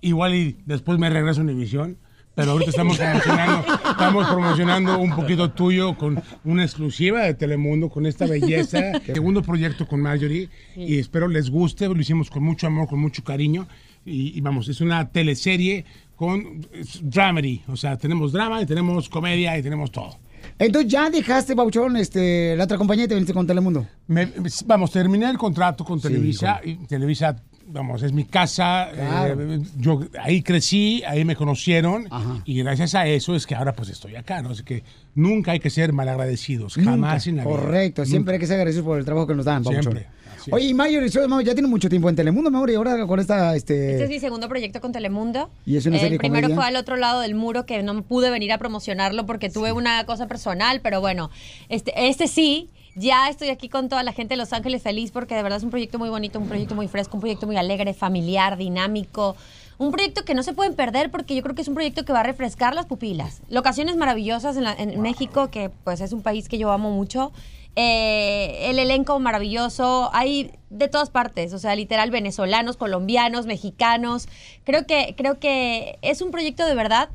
Igual 0.00 0.34
y 0.34 0.56
después 0.66 0.98
me 0.98 1.08
regreso 1.10 1.40
a 1.40 1.44
Univisión, 1.44 1.96
pero 2.34 2.52
ahorita 2.52 2.70
estamos 2.70 2.98
promocionando, 2.98 3.64
estamos 3.90 4.26
promocionando 4.26 4.98
un 4.98 5.14
poquito 5.14 5.50
tuyo 5.52 5.96
con 5.96 6.20
una 6.44 6.64
exclusiva 6.64 7.22
de 7.22 7.34
Telemundo, 7.34 7.88
con 7.88 8.06
esta 8.06 8.26
belleza. 8.26 9.00
Segundo 9.06 9.42
proyecto 9.42 9.86
con 9.86 10.00
Marjorie 10.00 10.48
y 10.74 10.98
espero 10.98 11.28
les 11.28 11.50
guste, 11.50 11.86
lo 11.86 12.00
hicimos 12.00 12.30
con 12.30 12.42
mucho 12.42 12.66
amor, 12.66 12.88
con 12.88 12.98
mucho 12.98 13.22
cariño 13.22 13.68
y, 14.04 14.36
y 14.36 14.40
vamos, 14.40 14.68
es 14.68 14.80
una 14.80 15.08
teleserie 15.10 15.84
con 16.16 16.66
dramedy, 17.02 17.62
o 17.68 17.76
sea, 17.76 17.96
tenemos 17.96 18.32
drama 18.32 18.62
y 18.62 18.66
tenemos 18.66 19.08
comedia 19.08 19.56
y 19.58 19.62
tenemos 19.62 19.90
todo. 19.90 20.18
Entonces 20.58 20.90
ya 20.90 21.10
dejaste, 21.10 21.56
Pauchón, 21.56 21.96
este, 21.96 22.54
la 22.56 22.64
otra 22.64 22.78
compañía 22.78 23.04
y 23.04 23.08
te 23.08 23.14
viniste 23.14 23.34
con 23.34 23.46
Telemundo. 23.46 23.86
Me- 24.06 24.28
vamos, 24.66 24.90
terminé 24.92 25.28
el 25.28 25.38
contrato 25.38 25.84
con 25.84 26.00
Televisa. 26.00 26.60
y 26.64 26.76
Televisa, 26.86 27.34
vamos, 27.66 28.02
es 28.02 28.12
mi 28.12 28.24
casa. 28.24 28.88
Claro. 28.94 29.54
eh, 29.54 29.60
yo 29.78 30.00
ahí 30.22 30.42
crecí, 30.42 31.02
ahí 31.06 31.24
me 31.24 31.34
conocieron. 31.36 32.06
Y 32.44 32.58
gracias 32.62 32.94
a 32.94 33.06
eso 33.06 33.34
es 33.34 33.46
que 33.46 33.54
ahora 33.54 33.72
pues 33.74 33.88
estoy 33.88 34.14
acá, 34.16 34.42
¿no? 34.42 34.50
Así 34.50 34.62
que 34.62 34.84
nunca 35.14 35.52
hay 35.52 35.60
que 35.60 35.70
ser 35.70 35.92
malagradecidos. 35.92 36.74
Jamás 36.74 37.26
en 37.26 37.36
la 37.38 37.44
vida. 37.44 37.54
Correcto, 37.56 38.04
siempre 38.04 38.34
hay 38.34 38.40
que 38.40 38.46
ser 38.46 38.56
agradecidos 38.56 38.84
por 38.86 38.98
el 38.98 39.04
trabajo 39.04 39.26
que 39.26 39.34
nos 39.34 39.44
dan, 39.44 39.62
Pauchón. 39.64 39.82
Siempre, 39.82 40.06
es. 40.50 40.52
Oye, 40.52 40.66
y 40.66 40.74
Mayor, 40.74 41.02
Mayor, 41.28 41.44
ya 41.44 41.54
tiene 41.54 41.68
mucho 41.68 41.88
tiempo 41.88 42.08
en 42.08 42.16
Telemundo, 42.16 42.50
mi 42.50 42.56
amor, 42.56 42.70
y 42.70 42.74
ahora 42.74 43.06
con 43.06 43.20
esta, 43.20 43.54
este... 43.56 43.92
Este 43.92 44.04
es 44.04 44.10
mi 44.10 44.18
segundo 44.20 44.48
proyecto 44.48 44.80
con 44.80 44.92
Telemundo. 44.92 45.50
Y 45.66 45.76
es 45.76 45.86
una 45.86 45.98
serie 45.98 46.14
El 46.14 46.18
primero 46.18 46.42
comedia. 46.48 46.56
fue 46.56 46.64
al 46.68 46.76
otro 46.76 46.96
lado 46.96 47.20
del 47.20 47.34
muro 47.34 47.66
que 47.66 47.82
no 47.82 48.02
pude 48.02 48.30
venir 48.30 48.52
a 48.52 48.58
promocionarlo 48.58 49.26
porque 49.26 49.50
tuve 49.50 49.72
una 49.72 50.04
cosa 50.06 50.26
personal, 50.26 50.80
pero 50.80 51.00
bueno, 51.00 51.30
este, 51.68 51.92
este 52.08 52.26
sí. 52.28 52.68
Ya 52.94 53.30
estoy 53.30 53.48
aquí 53.48 53.70
con 53.70 53.88
toda 53.88 54.02
la 54.02 54.12
gente 54.12 54.34
de 54.34 54.36
Los 54.36 54.52
Ángeles 54.52 54.82
feliz 54.82 55.12
porque 55.12 55.34
de 55.34 55.42
verdad 55.42 55.56
es 55.56 55.64
un 55.64 55.70
proyecto 55.70 55.98
muy 55.98 56.10
bonito, 56.10 56.38
un 56.38 56.46
proyecto 56.46 56.74
muy 56.74 56.88
fresco, 56.88 57.16
un 57.16 57.22
proyecto 57.22 57.46
muy 57.46 57.56
alegre, 57.56 57.94
familiar, 57.94 58.58
dinámico. 58.58 59.34
Un 59.78 59.92
proyecto 59.92 60.26
que 60.26 60.34
no 60.34 60.42
se 60.42 60.52
pueden 60.52 60.74
perder 60.74 61.10
porque 61.10 61.34
yo 61.34 61.42
creo 61.42 61.54
que 61.54 61.62
es 61.62 61.68
un 61.68 61.74
proyecto 61.74 62.04
que 62.04 62.12
va 62.12 62.20
a 62.20 62.24
refrescar 62.24 62.74
las 62.74 62.84
pupilas. 62.84 63.40
Locaciones 63.48 63.96
maravillosas 63.96 64.58
en, 64.58 64.64
la- 64.64 64.74
en 64.74 65.00
México, 65.00 65.48
que 65.50 65.70
pues 65.84 66.02
es 66.02 66.12
un 66.12 66.20
país 66.20 66.50
que 66.50 66.58
yo 66.58 66.70
amo 66.70 66.90
mucho. 66.90 67.32
Eh, 67.74 68.68
el 68.70 68.78
elenco 68.78 69.18
maravilloso, 69.18 70.10
hay 70.12 70.52
de 70.68 70.88
todas 70.88 71.08
partes, 71.10 71.54
o 71.54 71.58
sea, 71.58 71.74
literal 71.74 72.10
venezolanos, 72.10 72.76
colombianos, 72.76 73.46
mexicanos. 73.46 74.28
Creo 74.64 74.86
que, 74.86 75.14
creo 75.16 75.38
que 75.38 75.98
es 76.02 76.20
un 76.20 76.30
proyecto 76.30 76.66
de 76.66 76.74
verdad 76.74 77.08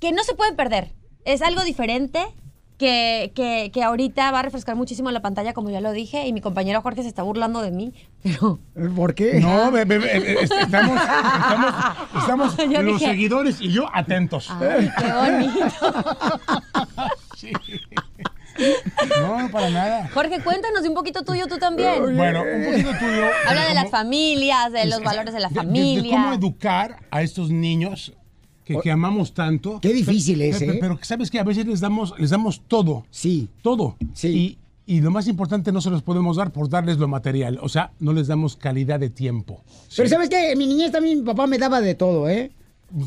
que 0.00 0.10
no 0.12 0.22
se 0.24 0.34
pueden 0.34 0.56
perder. 0.56 0.92
Es 1.24 1.40
algo 1.42 1.62
diferente 1.62 2.20
que, 2.78 3.30
que, 3.34 3.70
que 3.74 3.82
ahorita 3.84 4.30
va 4.32 4.38
a 4.38 4.42
refrescar 4.42 4.74
muchísimo 4.74 5.10
la 5.10 5.20
pantalla, 5.20 5.52
como 5.52 5.68
ya 5.70 5.82
lo 5.82 5.92
dije, 5.92 6.26
y 6.26 6.32
mi 6.32 6.40
compañero 6.40 6.80
Jorge 6.80 7.02
se 7.02 7.08
está 7.08 7.22
burlando 7.22 7.60
de 7.60 7.70
mí, 7.70 7.92
pero... 8.22 8.58
¿Por 8.96 9.14
qué? 9.14 9.34
No, 9.38 9.70
be- 9.70 9.84
be- 9.84 9.98
be- 9.98 10.16
eh, 10.16 10.36
est- 10.40 10.52
estamos, 10.52 10.98
estamos, 12.20 12.52
estamos 12.54 12.56
Yo 12.56 12.82
los 12.82 12.94
dije- 12.98 13.10
seguidores 13.10 13.60
y 13.60 13.70
yo 13.70 13.86
atentos. 13.92 14.48
Ay, 14.50 14.90
qué 14.98 15.12
bonito. 15.12 15.60
No, 17.42 18.00
no, 19.20 19.50
para 19.50 19.70
nada. 19.70 20.10
Jorge, 20.12 20.40
cuéntanos 20.42 20.86
un 20.86 20.94
poquito 20.94 21.22
tuyo 21.22 21.46
tú 21.46 21.58
también. 21.58 22.16
Bueno, 22.16 22.42
un 22.42 22.64
poquito 22.72 22.90
tuyo. 22.98 23.24
Habla 23.48 23.66
de 23.68 23.74
las 23.74 23.90
familias, 23.90 24.72
de 24.72 24.86
los 24.86 25.02
valores 25.02 25.32
de 25.34 25.40
la 25.40 25.48
de- 25.48 25.54
de- 25.54 25.60
de 25.60 25.66
familia. 25.66 26.10
cómo 26.12 26.32
educar 26.34 26.96
a 27.10 27.22
estos 27.22 27.50
niños 27.50 28.12
que, 28.64 28.78
que 28.80 28.90
amamos 28.90 29.32
tanto. 29.34 29.80
Qué 29.80 29.92
difícil 29.92 30.40
es, 30.42 30.58
Pero, 30.58 30.72
¿eh? 30.72 30.78
pero 30.80 30.98
que 30.98 31.04
sabes 31.04 31.30
que 31.30 31.38
a 31.40 31.44
veces 31.44 31.66
les 31.66 31.80
damos, 31.80 32.14
les 32.18 32.30
damos 32.30 32.62
todo. 32.68 33.04
Sí. 33.10 33.48
Todo. 33.62 33.96
Sí. 34.14 34.58
Y, 34.86 34.96
y 34.96 35.00
lo 35.00 35.10
más 35.10 35.26
importante 35.28 35.70
no 35.72 35.80
se 35.80 35.90
los 35.90 36.02
podemos 36.02 36.36
dar 36.36 36.52
por 36.52 36.68
darles 36.68 36.98
lo 36.98 37.08
material. 37.08 37.58
O 37.62 37.68
sea, 37.68 37.92
no 38.00 38.12
les 38.12 38.26
damos 38.26 38.56
calidad 38.56 38.98
de 39.00 39.10
tiempo. 39.10 39.62
Pero 39.96 40.08
¿sabes 40.08 40.28
qué? 40.28 40.52
En 40.52 40.58
mi 40.58 40.66
niñez 40.66 40.90
también 40.92 41.18
mi 41.20 41.24
papá 41.24 41.46
me 41.46 41.58
daba 41.58 41.80
de 41.80 41.94
todo, 41.94 42.28
¿eh? 42.28 42.50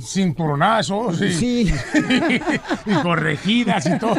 Cinturonazos 0.02 1.22
y, 1.22 1.34
Sí. 1.34 1.74
y 2.86 2.94
corregidas 3.02 3.86
y 3.86 3.98
todo. 4.00 4.16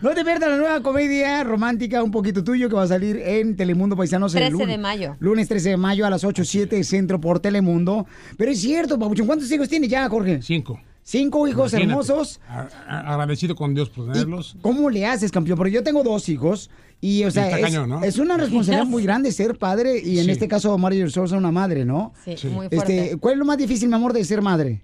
No 0.00 0.10
te 0.10 0.24
pierdas 0.24 0.50
la 0.50 0.56
nueva 0.56 0.80
comedia 0.82 1.42
romántica 1.44 2.02
Un 2.02 2.10
Poquito 2.10 2.42
Tuyo 2.44 2.68
que 2.68 2.74
va 2.74 2.82
a 2.84 2.86
salir 2.88 3.16
en 3.18 3.56
Telemundo 3.56 3.96
Paisanos 3.96 4.34
el 4.34 4.40
13 4.48 4.52
de 4.56 4.62
lunes- 4.64 4.78
mayo. 4.80 5.16
Lunes 5.20 5.48
13 5.48 5.70
de 5.70 5.76
mayo 5.76 6.06
a 6.06 6.10
las 6.10 6.24
8, 6.24 6.44
7 6.44 6.82
centro 6.84 7.20
por 7.20 7.40
Telemundo. 7.40 8.06
Pero 8.36 8.50
es 8.50 8.60
cierto, 8.60 8.98
Pabuchón, 8.98 9.26
¿cuántos 9.26 9.50
hijos 9.50 9.68
tienes 9.68 9.90
ya, 9.90 10.08
Jorge? 10.08 10.40
Cinco. 10.42 10.80
Cinco 11.02 11.46
hijos 11.46 11.72
Imagínate. 11.74 11.90
hermosos. 11.92 12.40
A- 12.48 12.66
a- 12.88 13.12
Agradecido 13.12 13.54
con 13.54 13.74
Dios 13.74 13.90
por 13.90 14.10
tenerlos. 14.10 14.56
¿Cómo 14.62 14.88
le 14.88 15.04
haces, 15.04 15.30
campeón? 15.30 15.58
Porque 15.58 15.72
yo 15.72 15.82
tengo 15.82 16.02
dos 16.02 16.28
hijos 16.30 16.70
y, 17.06 17.24
o 17.24 17.30
sea, 17.30 17.50
es, 17.50 17.60
cañón, 17.62 17.88
¿no? 17.88 18.02
es 18.02 18.18
una 18.18 18.36
responsabilidad 18.36 18.86
muy 18.86 19.02
grande 19.02 19.30
ser 19.32 19.58
padre 19.58 19.98
y 20.02 20.18
en 20.20 20.24
Sí. 20.26 20.30
este 20.30 20.48
caso 20.48 20.78
Mario 20.78 21.10
Sosa 21.10 21.36
una 21.36 21.50
madre, 21.52 21.84
¿no? 21.84 22.12
Sí, 22.24 22.36
Sí. 22.36 22.46
muy 22.48 22.68
fuerte. 22.68 23.04
Este, 23.04 23.16
¿Cuál 23.18 23.34
es 23.34 23.38
lo 23.38 23.44
más 23.44 23.58
difícil, 23.58 23.88
mi 23.88 23.94
amor, 23.94 24.12
de 24.14 24.24
ser 24.24 24.40
madre? 24.40 24.80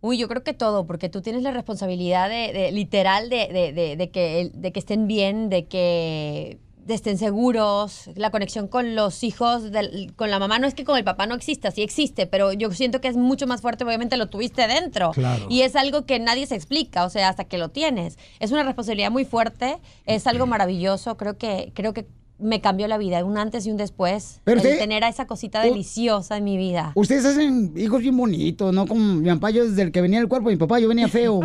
Uy, 0.00 0.18
yo 0.18 0.28
creo 0.28 0.42
que 0.44 0.52
todo, 0.52 0.86
porque 0.86 1.08
tú 1.08 1.20
tienes 1.20 1.42
la 1.42 1.50
responsabilidad 1.50 2.28
de, 2.28 2.52
de- 2.52 2.72
literal 2.72 3.28
de, 3.28 3.48
de- 3.52 3.72
de- 3.72 3.96
de 3.96 4.10
que, 4.10 4.50
de 4.54 4.72
que 4.72 4.78
estén 4.78 5.06
bien, 5.08 5.48
de 5.48 5.66
que 5.66 6.58
estén 6.88 7.18
seguros, 7.18 8.10
la 8.16 8.30
conexión 8.30 8.68
con 8.68 8.94
los 8.94 9.22
hijos, 9.22 9.70
del- 9.70 10.12
con 10.16 10.30
la 10.30 10.38
mamá, 10.38 10.58
no 10.58 10.66
es 10.66 10.74
que 10.74 10.84
con 10.84 10.96
el 10.98 11.04
papá 11.04 11.26
no 11.26 11.34
exista, 11.34 11.70
sí 11.70 11.82
existe, 11.82 12.26
pero 12.26 12.52
yo 12.52 12.70
siento 12.72 13.00
que 13.00 13.08
es 13.08 13.16
mucho 13.16 13.46
más 13.46 13.60
fuerte, 13.60 13.84
obviamente 13.84 14.16
lo 14.16 14.26
tuviste 14.28 14.66
dentro. 14.66 15.12
Claro. 15.12 15.46
Y 15.48 15.62
es 15.62 15.76
algo 15.76 16.04
que 16.06 16.18
nadie 16.18 16.46
se 16.46 16.54
explica, 16.54 17.04
o 17.04 17.10
sea, 17.10 17.28
hasta 17.28 17.44
que 17.44 17.58
lo 17.58 17.68
tienes. 17.70 18.18
Es 18.40 18.50
una 18.52 18.62
responsabilidad 18.62 19.10
muy 19.10 19.24
fuerte, 19.24 19.78
es 20.06 20.26
algo 20.26 20.46
maravilloso, 20.46 21.16
creo 21.16 21.36
que, 21.38 21.72
creo 21.74 21.92
que 21.92 22.06
me 22.38 22.60
cambió 22.60 22.88
la 22.88 22.98
vida, 22.98 23.24
un 23.24 23.38
antes 23.38 23.66
y 23.66 23.70
un 23.70 23.76
después. 23.76 24.40
Pero 24.42 24.60
el 24.60 24.66
usted- 24.66 24.78
tener 24.80 25.04
a 25.04 25.08
esa 25.08 25.26
cosita 25.28 25.62
deliciosa 25.62 26.36
en 26.36 26.42
mi 26.44 26.56
vida. 26.56 26.90
Ustedes 26.96 27.24
hacen 27.24 27.72
hijos 27.76 28.00
bien 28.00 28.16
bonitos, 28.16 28.74
¿no? 28.74 28.86
Como 28.88 29.00
mi 29.00 29.28
papá, 29.28 29.50
yo 29.50 29.64
desde 29.64 29.82
el 29.82 29.92
que 29.92 30.00
venía 30.00 30.18
del 30.18 30.28
cuerpo 30.28 30.48
de 30.48 30.56
mi 30.56 30.58
papá, 30.58 30.80
yo 30.80 30.88
venía 30.88 31.06
feo. 31.06 31.36
O 31.36 31.42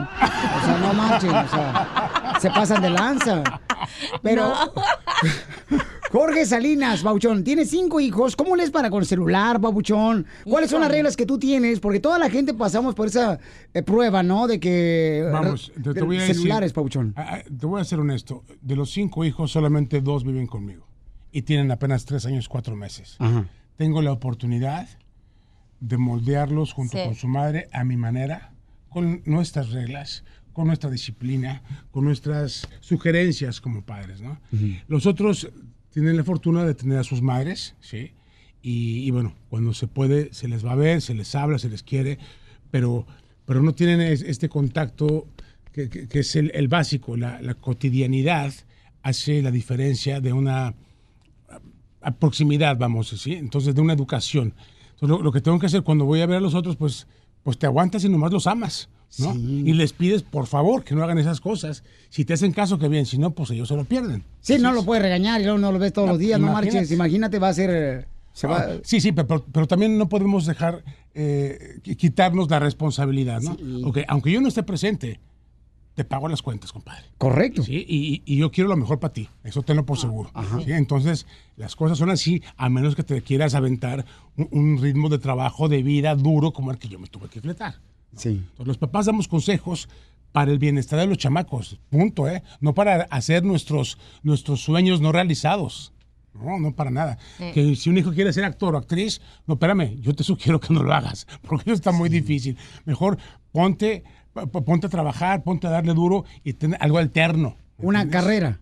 sea, 0.66 0.78
no 0.82 0.94
manchen, 0.94 1.30
o 1.30 1.48
sea, 1.50 2.38
se 2.42 2.50
pasan 2.50 2.82
de 2.82 2.90
lanza. 2.90 3.44
Pero, 4.22 4.54
Jorge 6.12 6.46
Salinas, 6.46 7.04
Bauchón, 7.04 7.44
tiene 7.44 7.66
cinco 7.66 8.00
hijos. 8.00 8.36
¿Cómo 8.36 8.56
les 8.56 8.72
para 8.72 8.90
con 8.90 9.02
el 9.02 9.06
celular, 9.08 9.60
Babuchón? 9.60 10.26
¿Cuáles 10.46 10.70
son 10.70 10.82
las 10.82 10.90
reglas 10.92 11.18
que 11.18 11.26
tú 11.26 11.38
tienes? 11.38 11.80
Porque 11.80 12.00
toda 12.00 12.18
la 12.18 12.30
gente 12.30 12.54
pasamos 12.54 12.96
por 12.96 13.08
esa 13.08 13.40
eh, 13.74 13.84
prueba, 13.84 14.24
¿no? 14.24 14.48
De 14.48 14.60
que... 14.60 15.28
Vamos, 15.32 15.72
te, 15.84 15.94
te 15.94 16.02
voy 16.02 16.18
a 16.18 16.22
celulares, 16.28 16.72
Pabuchón. 16.74 17.14
Ah, 17.18 17.38
ah, 17.38 17.44
Te 17.44 17.66
voy 17.66 17.82
a 17.82 17.84
ser 17.84 18.00
honesto. 18.00 18.44
De 18.62 18.76
los 18.76 18.92
cinco 18.92 19.26
hijos, 19.26 19.52
solamente 19.52 20.02
dos 20.02 20.24
viven 20.24 20.48
conmigo. 20.48 20.88
Y 21.32 21.42
tienen 21.42 21.72
apenas 21.72 22.06
tres 22.06 22.26
años, 22.26 22.48
cuatro 22.48 22.76
meses. 22.76 23.16
Ajá. 23.20 23.46
Tengo 23.76 24.02
la 24.02 24.12
oportunidad 24.12 24.88
de 25.80 25.98
moldearlos 25.98 26.74
junto 26.74 26.98
Sí. 26.98 27.04
con 27.04 27.16
su 27.16 27.28
madre 27.28 27.68
a 27.74 27.84
mi 27.84 27.98
manera, 27.98 28.54
con 28.90 29.22
nuestras 29.26 29.72
reglas, 29.72 30.24
con 30.58 30.66
nuestra 30.66 30.90
disciplina, 30.90 31.62
con 31.92 32.04
nuestras 32.04 32.68
sugerencias 32.80 33.62
como 33.62 33.84
padres, 33.84 34.22
¿no? 34.22 34.40
Los 34.88 35.06
otros 35.06 35.48
tienen 35.92 36.18
la 36.18 36.24
fortuna 36.24 36.66
de 36.66 36.74
tener 36.74 36.98
a 36.98 37.04
sus 37.04 37.22
madres, 37.22 37.76
¿sí? 37.80 38.14
Y, 38.64 39.04
y 39.06 39.12
bueno, 39.12 39.36
cuando 39.50 39.72
se 39.76 39.86
puede, 39.86 40.34
se 40.34 40.48
les 40.48 40.66
va 40.66 40.72
a 40.72 40.76
ver, 40.76 41.04
se 41.04 41.14
les 41.14 41.36
habla, 41.36 41.60
se 41.60 41.70
les 41.70 41.84
quiere, 41.84 42.18
pero, 42.72 43.06
pero 43.46 43.62
no 43.62 43.74
tienen 43.74 44.02
es- 44.02 44.24
este 44.24 44.50
contacto 44.50 45.28
que, 45.72 45.90
que- 45.90 46.08
que 46.08 46.20
es 46.22 46.36
el, 46.36 46.50
el 46.56 46.68
básico, 46.68 47.16
la, 47.18 47.40
la 47.40 47.54
cotidianidad 47.54 48.52
hace 49.04 49.44
la 49.44 49.52
diferencia 49.52 50.22
de 50.22 50.34
una 50.34 50.74
a 52.02 52.12
proximidad, 52.16 52.78
vamos, 52.80 53.10
¿sí? 53.10 53.34
Entonces, 53.34 53.76
de 53.76 53.82
una 53.82 53.94
educación. 53.94 54.56
Entonces, 54.94 55.10
lo, 55.10 55.22
lo 55.22 55.32
que 55.32 55.42
tengo 55.42 55.60
que 55.60 55.68
hacer 55.68 55.84
cuando 55.84 56.06
voy 56.06 56.22
a 56.22 56.26
ver 56.26 56.38
a 56.38 56.42
los 56.42 56.56
otros, 56.56 56.76
pues, 56.78 57.06
pues 57.44 57.60
te 57.60 57.68
aguantas 57.68 58.04
y 58.04 58.10
nomás 58.10 58.32
los 58.32 58.48
amas, 58.48 58.90
¿no? 59.20 59.34
Y 59.36 59.74
les 59.74 59.94
pides, 59.94 60.22
por 60.24 60.48
favor, 60.48 60.84
que 60.84 60.94
no 60.96 61.04
hagan 61.04 61.18
esas 61.18 61.40
cosas. 61.42 61.84
Si 62.10 62.26
te 62.26 62.34
hacen 62.34 62.52
caso, 62.52 62.78
que 62.78 62.88
bien. 62.88 63.06
Si 63.06 63.18
no, 63.18 63.32
pues 63.32 63.50
ellos 63.52 63.68
se 63.68 63.76
lo 63.76 63.86
pierden. 63.86 64.24
Sí, 64.42 64.58
no 64.60 64.72
lo 64.72 64.84
puedes 64.84 65.02
regañar 65.04 65.42
y 65.42 65.44
luego 65.46 65.60
no 65.60 65.72
lo 65.72 65.80
ves 65.80 65.94
todos 65.94 66.08
No, 66.08 66.14
los 66.14 66.20
días, 66.20 66.40
no 66.40 66.52
marches. 66.52 66.92
Imagínate, 66.92 67.40
va 67.40 67.50
a 67.50 67.54
ser... 67.54 68.08
Se 68.34 68.46
va... 68.48 68.58
Ah, 68.60 68.68
Sí, 68.84 69.02
sí, 69.02 69.12
pero, 69.12 69.44
pero 69.52 69.68
también 69.68 69.98
no 69.98 70.08
podemos 70.10 70.46
dejar 70.46 70.84
eh, 71.16 71.80
qui- 71.84 71.96
quitarnos 71.98 72.50
la 72.52 72.60
responsabilidad, 72.60 73.42
¿no? 73.42 73.58
Aunque 74.08 74.32
yo 74.32 74.40
no 74.42 74.48
esté 74.48 74.62
presente, 74.62 75.20
te 75.96 76.04
pago 76.04 76.28
las 76.30 76.44
cuentas, 76.44 76.72
compadre. 76.72 77.04
Correcto. 77.18 77.64
Sí, 77.64 77.84
y, 77.88 78.22
y 78.26 78.38
yo 78.38 78.52
quiero 78.52 78.70
lo 78.70 78.78
mejor 78.78 79.00
para 79.00 79.14
ti, 79.14 79.28
eso 79.44 79.64
tenlo 79.64 79.84
por 79.88 79.98
seguro. 79.98 80.30
¿sí? 80.64 80.72
Entonces, 80.74 81.26
las 81.56 81.76
cosas 81.76 81.98
son 81.98 82.12
así, 82.12 82.44
a 82.58 82.70
menos 82.70 82.96
que 82.96 83.02
te 83.02 83.20
quieras 83.24 83.56
aventar 83.56 84.06
un, 84.36 84.48
un 84.52 84.78
ritmo 84.80 85.10
de 85.10 85.18
trabajo, 85.18 85.68
de 85.68 85.82
vida 85.82 86.14
duro 86.14 86.52
como 86.54 86.70
el 86.70 86.78
que 86.78 86.88
yo 86.90 87.00
me 87.00 87.08
tuve 87.08 87.30
que 87.30 87.42
fletar. 87.42 87.78
Sí. 88.16 88.30
Entonces, 88.30 88.68
los 88.68 88.78
papás 88.78 89.06
damos 89.06 89.28
consejos 89.28 89.90
para 90.32 90.52
el 90.52 90.60
bienestar 90.60 91.00
de 91.00 91.08
los 91.08 91.18
chamacos, 91.18 91.80
punto, 91.90 92.28
¿eh? 92.30 92.44
No 92.60 92.74
para 92.74 93.04
hacer 93.10 93.44
nuestros, 93.44 93.98
nuestros 94.24 94.62
sueños 94.62 95.02
no 95.02 95.12
realizados. 95.12 95.94
No, 96.34 96.60
no 96.60 96.76
para 96.76 96.92
nada. 96.92 97.18
Sí. 97.40 97.46
Que 97.54 97.76
si 97.76 97.90
un 97.90 97.98
hijo 97.98 98.12
quiere 98.14 98.32
ser 98.32 98.44
actor 98.44 98.76
o 98.76 98.78
actriz, 98.78 99.22
no, 99.48 99.56
espérame, 99.56 100.00
yo 100.02 100.14
te 100.14 100.24
sugiero 100.24 100.60
que 100.60 100.74
no 100.74 100.84
lo 100.84 100.94
hagas, 100.94 101.26
porque 101.42 101.64
eso 101.72 101.74
está 101.74 101.92
muy 101.92 102.10
difícil. 102.10 102.58
Mejor 102.86 103.18
ponte, 103.52 104.04
ponte 104.66 104.86
a 104.88 104.90
trabajar, 104.90 105.44
ponte 105.44 105.66
a 105.66 105.72
darle 105.72 105.94
duro 105.96 106.26
y 106.44 106.54
ten 106.54 106.76
algo 106.80 107.00
alterno. 107.00 107.56
Una 107.78 108.08
carrera. 108.08 108.60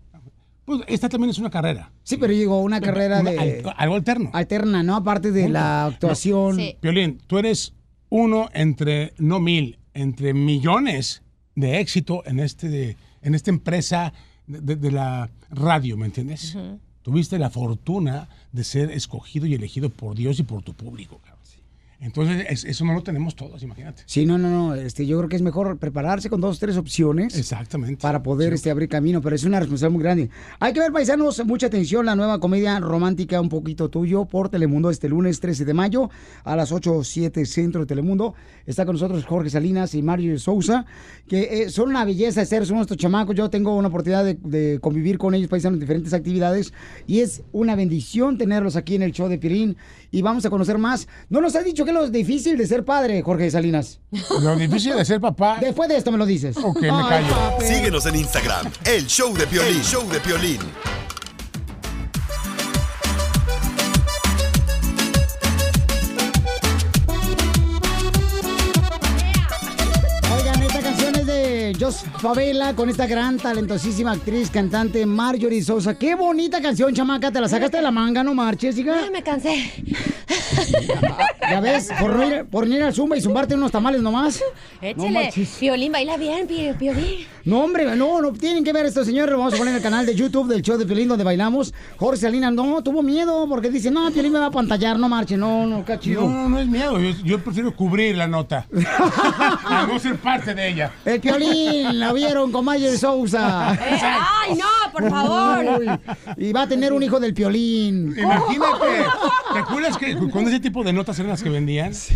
Pues 0.63 0.81
esta 0.88 1.10
también 1.10 1.29
es 1.29 1.38
una 1.38 1.49
carrera. 1.49 1.91
Sí, 2.03 2.17
pero 2.17 2.31
digo, 2.34 2.60
una 2.62 2.79
carrera 2.81 3.19
Una- 3.19 3.31
de... 3.31 3.39
al- 3.65 3.73
algo 3.77 3.95
alterno. 3.95 4.29
Alterna, 4.34 4.81
¿no? 4.81 4.95
Aparte 4.95 5.31
de 5.31 5.49
la 5.49 5.86
actuación. 5.86 6.58
Piolín, 6.79 7.19
tú 7.27 7.38
eres 7.38 7.73
uno 8.10 8.50
entre 8.54 9.13
no 9.18 9.39
mil, 9.39 9.78
entre 9.94 10.34
millones 10.34 11.22
de 11.56 11.80
éxito 11.80 12.24
en, 12.26 12.39
este 12.39 12.70
de- 12.70 12.98
en 13.22 13.36
esta 13.36 13.50
empresa 13.50 14.13
de, 14.48 14.62
de- 14.62 14.76
de 14.76 14.91
la 14.91 15.30
radio, 15.50 15.98
¿me 15.98 16.06
entiendes? 16.06 16.56
Tuviste 17.02 17.38
la 17.39 17.50
fortuna 17.50 18.30
de 18.52 18.63
ser 18.63 18.91
escogido 18.91 19.46
y 19.46 19.54
elegido 19.54 19.89
por 19.89 20.15
Dios 20.15 20.39
y 20.39 20.44
por 20.44 20.63
tu 20.63 20.74
público. 20.74 21.20
cabrón. 21.24 21.36
Entonces, 21.99 22.45
es- 22.49 22.65
eso 22.65 22.86
no 22.86 22.93
lo 22.93 23.01
tenemos 23.03 23.36
todos, 23.36 23.63
imagínate. 23.63 24.03
Sí, 24.05 24.25
no, 24.25 24.38
no, 24.38 24.49
no. 24.49 24.75
Este, 24.75 25.05
yo 25.05 25.17
creo 25.17 25.29
que 25.29 25.36
es 25.38 25.41
mejor 25.41 25.77
prepararse 25.77 26.29
con 26.29 26.41
dos, 26.41 26.60
tres 26.60 26.77
opciones. 26.77 27.38
Exactamente. 27.38 28.01
Para 28.01 28.21
poder 28.21 28.53
este, 28.53 28.69
abrir 28.69 28.89
camino, 28.89 29.21
pero 29.21 29.36
es 29.36 29.43
una 29.43 29.60
responsabilidad 29.60 29.93
muy 29.95 30.03
grande. 30.03 30.29
Hay 30.60 30.73
que 30.73 30.79
ver, 30.81 30.91
paisanos, 30.91 31.43
mucha 31.45 31.67
atención, 31.67 32.05
la 32.05 32.15
nueva 32.15 32.39
comedia 32.39 32.79
romántica 32.79 33.39
Un 33.39 33.49
Poquito 33.49 33.89
Tuyo 33.89 34.25
por 34.25 34.49
Telemundo 34.49 34.89
este 34.89 35.08
lunes 35.10 35.39
13 35.39 35.63
de 35.65 35.73
mayo 35.73 36.10
a 36.43 36.55
las 36.55 36.71
8 36.71 37.03
7 37.03 37.45
Centro 37.45 37.81
de 37.81 37.88
Telemundo. 37.88 38.34
Está 38.65 38.86
con 38.86 38.93
nosotros 38.95 39.23
Jorge 39.25 39.49
Salinas 39.49 39.95
y 39.95 40.01
Mario 40.03 40.38
Sousa, 40.38 40.86
que 41.27 41.63
eh, 41.63 41.69
son 41.69 41.89
una 41.89 42.03
belleza 42.05 42.41
de 42.41 42.45
ser, 42.45 42.65
son 42.65 42.77
nuestros 42.77 42.97
chamacos. 42.97 43.36
Yo 43.36 43.49
tengo 43.49 43.75
una 43.75 43.88
oportunidad 43.88 44.25
de, 44.25 44.34
de 44.36 44.79
convivir 44.81 45.17
con 45.17 45.34
ellos, 45.34 45.47
paisanos, 45.49 45.75
en 45.77 45.79
diferentes 45.81 46.13
actividades, 46.13 46.73
y 47.08 47.19
es 47.21 47.41
una 47.51 47.75
bendición 47.75 48.38
tenerlos 48.38 48.75
aquí 48.75 48.95
en 48.95 49.03
el 49.03 49.12
show 49.13 49.29
de 49.29 49.38
Pirín. 49.38 49.77
Y 50.12 50.21
vamos 50.21 50.45
a 50.45 50.49
conocer 50.49 50.77
más. 50.77 51.08
No 51.29 51.41
nos 51.41 51.55
has 51.55 51.65
dicho 51.65 51.85
qué 51.86 51.91
es 51.91 51.95
lo 51.95 52.10
difícil 52.10 52.58
de 52.58 52.67
ser 52.67 52.84
padre, 52.84 53.21
Jorge 53.21 53.50
Salinas. 53.50 54.00
Lo 54.41 54.56
difícil 54.56 54.95
de 54.95 55.06
ser 55.06 55.21
papá. 55.21 55.58
Después 55.62 55.88
de 55.88 55.98
esto 55.98 56.12
me 56.12 56.17
lo 56.17 56.26
dices. 56.26 56.58
Ok, 56.58 56.82
me 56.82 56.89
callo. 56.89 57.36
Síguenos 57.62 58.06
en 58.06 58.15
Instagram, 58.15 58.71
el 58.86 59.06
show 59.08 59.34
de 59.36 59.48
Piolín. 59.48 59.78
El 59.78 59.84
show 59.84 60.10
de 60.10 60.19
Piolín. 60.19 60.60
Favela 71.93 72.74
con 72.76 72.89
esta 72.89 73.06
gran 73.06 73.38
talentosísima 73.38 74.13
actriz, 74.13 74.50
cantante 74.50 75.06
Marjorie 75.06 75.62
Sosa. 75.63 75.93
Qué 75.98 76.15
bonita 76.15 76.60
canción, 76.62 76.93
chamaca. 76.95 77.32
Te 77.32 77.39
la 77.39 77.48
sacaste 77.48 77.78
de 77.78 77.84
la 77.84 77.91
manga, 77.91 78.24
no 78.24 78.34
marches, 78.34 78.78
hija. 78.78 78.95
Ay, 79.04 79.12
me 79.12 79.21
cansé. 79.21 79.71
Ya 81.50 81.60
ves, 81.60 81.89
por 82.00 82.15
no 82.15 82.28
ir, 82.28 82.45
por 82.45 82.67
no 82.67 82.76
ir 82.76 82.82
al 82.82 82.93
zumba 82.93 83.15
y 83.17 83.21
zumbarte 83.21 83.54
unos 83.54 83.71
tamales 83.71 84.02
nomás. 84.02 84.41
No 84.82 84.88
Échale. 84.88 85.12
marches. 85.12 85.50
Piolín, 85.60 85.91
baila 85.91 86.17
bien, 86.17 86.48
Pi- 86.48 86.74
Piolín. 86.78 87.28
No, 87.43 87.63
hombre, 87.63 87.95
no, 87.95 88.21
no 88.21 88.34
tienen 88.34 88.63
que 88.63 88.74
ver 88.74 88.88
esto, 88.88 89.06
señores. 89.06 89.32
Lo 89.32 89.38
vamos 89.38 89.54
a 89.54 89.58
poner 89.58 89.71
en 89.74 89.78
el 89.78 89.84
canal 89.84 90.06
de 90.08 90.15
YouTube 90.15 90.48
del 90.48 90.63
show 90.63 90.78
de 90.78 90.86
Piolín 90.88 91.08
donde 91.08 91.24
bailamos. 91.24 91.74
Jorge 91.98 92.21
Salinas 92.21 92.52
no 92.54 92.82
tuvo 92.84 93.04
miedo 93.04 93.48
porque 93.48 93.69
dice, 93.69 93.91
no, 93.91 94.10
Piolín 94.12 94.32
me 94.34 94.39
va 94.39 94.48
a 94.48 94.52
pantallar, 94.52 94.98
no 94.98 95.08
marche, 95.08 95.38
no, 95.38 95.67
no, 95.67 95.86
qué 95.86 96.00
chido. 96.00 96.21
No, 96.21 96.30
no, 96.30 96.50
no 96.50 96.60
es 96.60 96.67
miedo. 96.67 97.00
Yo, 97.00 97.12
yo 97.24 97.39
prefiero 97.43 97.76
cubrir 97.76 98.15
la 98.17 98.28
nota. 98.28 98.65
a 99.65 99.86
no 99.88 100.00
ser 100.00 100.15
parte 100.17 100.56
de 100.56 100.69
ella. 100.69 100.91
El 101.06 101.19
Piolín, 101.21 101.75
la 101.84 102.14
vieron 102.14 102.52
con 102.52 102.66
Mayer 102.66 102.98
Sousa. 102.98 103.74
Eh, 103.74 104.00
ay, 104.02 104.56
no, 104.56 104.92
por 104.92 105.10
favor. 105.10 105.80
Uy, 105.80 105.90
y 106.38 106.52
va 106.52 106.64
a 106.64 106.68
tener 106.68 106.94
un 106.94 107.04
hijo 107.04 107.20
del 107.20 107.34
Piolín. 107.34 108.16
Imagínate. 108.18 109.06
¿Te 109.54 109.60
acuerdas 109.60 109.98
que 109.98 110.16
con 110.30 110.48
ese 110.48 110.60
tipo 110.60 110.84
de 110.84 110.94
notas 110.94 111.18
eran 111.20 111.32
las 111.32 111.44
que 111.44 111.50
vendían? 111.50 111.92
Es 111.92 112.14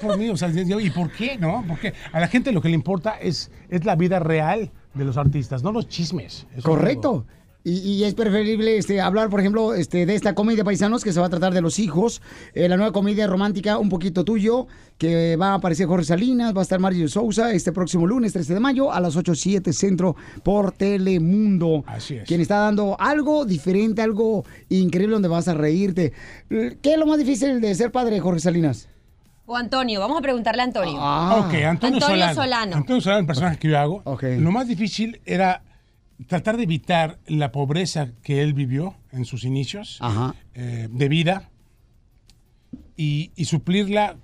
por 0.00 0.18
mí, 0.18 0.28
o 0.28 0.36
sea, 0.36 0.48
¿y 0.48 0.90
por 0.90 1.10
qué, 1.10 1.36
no? 1.38 1.64
Porque 1.66 1.94
a 2.12 2.20
la 2.20 2.28
gente 2.28 2.52
lo 2.52 2.60
que 2.60 2.68
le 2.68 2.74
importa 2.74 3.16
es, 3.20 3.50
es 3.68 3.84
la 3.84 3.96
vida 3.96 4.18
real 4.18 4.70
de 4.94 5.04
los 5.04 5.16
artistas, 5.16 5.62
no 5.62 5.72
los 5.72 5.88
chismes. 5.88 6.46
Correcto. 6.62 7.26
Y, 7.66 7.78
y 7.78 8.04
es 8.04 8.12
preferible 8.12 8.76
este, 8.76 9.00
hablar, 9.00 9.30
por 9.30 9.40
ejemplo, 9.40 9.74
este, 9.74 10.04
de 10.04 10.14
esta 10.14 10.34
comedia 10.34 10.64
paisanos 10.64 11.02
que 11.02 11.14
se 11.14 11.20
va 11.20 11.26
a 11.26 11.30
tratar 11.30 11.54
de 11.54 11.62
los 11.62 11.78
hijos. 11.78 12.20
Eh, 12.52 12.68
la 12.68 12.76
nueva 12.76 12.92
comedia 12.92 13.26
romántica, 13.26 13.78
Un 13.78 13.88
Poquito 13.88 14.22
Tuyo, 14.22 14.66
que 14.98 15.36
va 15.36 15.52
a 15.52 15.54
aparecer 15.54 15.86
Jorge 15.86 16.04
Salinas, 16.04 16.54
va 16.54 16.60
a 16.60 16.62
estar 16.62 16.78
Mario 16.78 17.08
Sousa 17.08 17.52
este 17.52 17.72
próximo 17.72 18.06
lunes 18.06 18.34
13 18.34 18.52
de 18.52 18.60
mayo 18.60 18.92
a 18.92 19.00
las 19.00 19.16
8, 19.16 19.34
7 19.34 19.72
centro 19.72 20.14
por 20.42 20.72
Telemundo. 20.72 21.84
Así 21.86 22.16
es. 22.16 22.28
Quien 22.28 22.42
está 22.42 22.58
dando 22.58 22.96
algo 23.00 23.46
diferente, 23.46 24.02
algo 24.02 24.44
increíble 24.68 25.14
donde 25.14 25.28
vas 25.28 25.48
a 25.48 25.54
reírte. 25.54 26.12
¿Qué 26.50 26.78
es 26.92 26.98
lo 26.98 27.06
más 27.06 27.16
difícil 27.16 27.62
de 27.62 27.74
ser 27.74 27.90
padre, 27.90 28.20
Jorge 28.20 28.40
Salinas? 28.40 28.90
O 29.46 29.56
Antonio, 29.56 30.00
vamos 30.00 30.18
a 30.18 30.20
preguntarle 30.20 30.60
a 30.60 30.64
Antonio. 30.64 30.98
Ah. 30.98 31.46
Ok, 31.46 31.54
Antonio, 31.64 32.00
Solano. 32.00 32.34
Solano. 32.34 32.76
Antonio 32.76 33.00
Solano, 33.00 33.20
el 33.20 33.26
personaje 33.26 33.58
que 33.58 33.68
yo 33.68 33.78
hago. 33.78 34.02
Lo 34.20 34.52
más 34.52 34.68
difícil 34.68 35.20
era 35.24 35.62
tratar 36.26 36.56
de 36.56 36.62
evitar 36.64 37.18
la 37.26 37.52
pobreza 37.52 38.12
que 38.22 38.42
él 38.42 38.54
vivió 38.54 38.94
en 39.12 39.24
sus 39.24 39.44
inicios 39.44 39.98
eh, 40.54 40.88
de 40.90 41.08
vida 41.08 41.50
y, 42.96 43.32
y 43.36 43.44
suplirla 43.46 44.16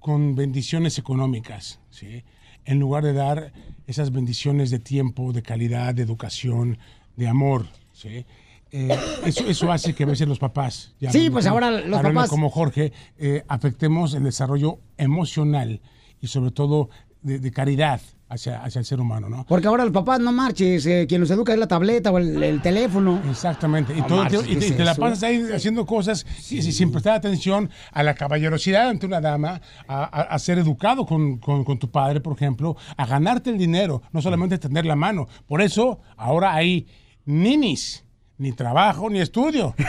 con 0.00 0.34
bendiciones 0.34 0.98
económicas, 0.98 1.80
¿sí? 1.90 2.24
En 2.64 2.78
lugar 2.78 3.04
de 3.04 3.12
dar 3.12 3.52
esas 3.86 4.10
bendiciones 4.10 4.70
de 4.70 4.78
tiempo, 4.78 5.32
de 5.32 5.42
calidad, 5.42 5.94
de 5.94 6.02
educación, 6.02 6.78
de 7.16 7.28
amor, 7.28 7.66
¿sí? 7.92 8.24
Eh, 8.70 8.88
eso, 9.24 9.46
eso 9.46 9.70
hace 9.70 9.94
que 9.94 10.02
a 10.02 10.06
veces 10.06 10.26
los 10.26 10.38
papás, 10.38 10.94
ya 10.98 11.12
Sí, 11.12 11.30
pues 11.30 11.44
como- 11.44 11.54
ahora 11.54 11.70
los 11.70 12.00
papás- 12.02 12.30
como 12.30 12.50
Jorge, 12.50 12.92
eh, 13.18 13.44
afectemos 13.48 14.14
el 14.14 14.24
desarrollo 14.24 14.78
emocional 14.96 15.80
y 16.20 16.26
sobre 16.26 16.50
todo 16.50 16.88
de, 17.22 17.38
de 17.38 17.50
caridad 17.52 18.00
hacia, 18.34 18.62
hacia 18.62 18.78
el 18.80 18.84
ser 18.84 19.00
humano, 19.00 19.28
¿no? 19.28 19.44
Porque 19.46 19.66
ahora 19.66 19.84
los 19.84 19.92
papás 19.92 20.20
no 20.20 20.30
marches, 20.32 20.84
eh, 20.86 21.06
quien 21.08 21.20
los 21.20 21.30
educa 21.30 21.52
es 21.52 21.58
la 21.58 21.66
tableta 21.68 22.10
o 22.10 22.18
el, 22.18 22.42
el 22.42 22.60
teléfono. 22.60 23.20
Exactamente. 23.30 23.94
Y, 23.96 24.00
No 24.00 24.06
todo 24.06 24.18
el 24.18 24.22
marches, 24.24 24.42
tiempo- 24.42 24.50
y 24.52 24.54
¿qué 24.54 24.60
te, 24.60 24.72
es 24.72 24.76
te 24.76 24.84
la 24.84 24.94
pasas 24.94 25.22
ahí 25.22 25.46
haciendo 25.54 25.86
cosas 25.86 26.26
y- 26.50 26.58
y 26.58 26.72
sin 26.72 26.90
prestar 26.92 27.14
atención 27.14 27.70
a 27.92 28.02
la 28.02 28.14
caballerosidad 28.14 28.88
ante 28.88 29.06
una 29.06 29.20
dama, 29.20 29.60
a, 29.88 30.04
a- 30.04 30.22
a 30.22 30.38
ser 30.38 30.58
educado 30.58 31.06
con, 31.06 31.38
con- 31.38 31.64
con 31.64 31.78
tu 31.78 31.90
padre, 31.90 32.20
por 32.20 32.34
ejemplo, 32.34 32.76
a 32.96 33.06
ganarte 33.06 33.50
el 33.50 33.58
dinero, 33.58 34.02
no 34.12 34.20
solamente 34.20 34.58
tender 34.58 34.84
la 34.86 34.96
mano. 34.96 35.26
Por 35.46 35.62
eso 35.62 36.00
ahora 36.16 36.54
hay 36.54 36.86
ninis, 37.24 38.04
ni 38.38 38.52
trabajo 38.52 39.08
ni 39.08 39.20
estudio. 39.20 39.74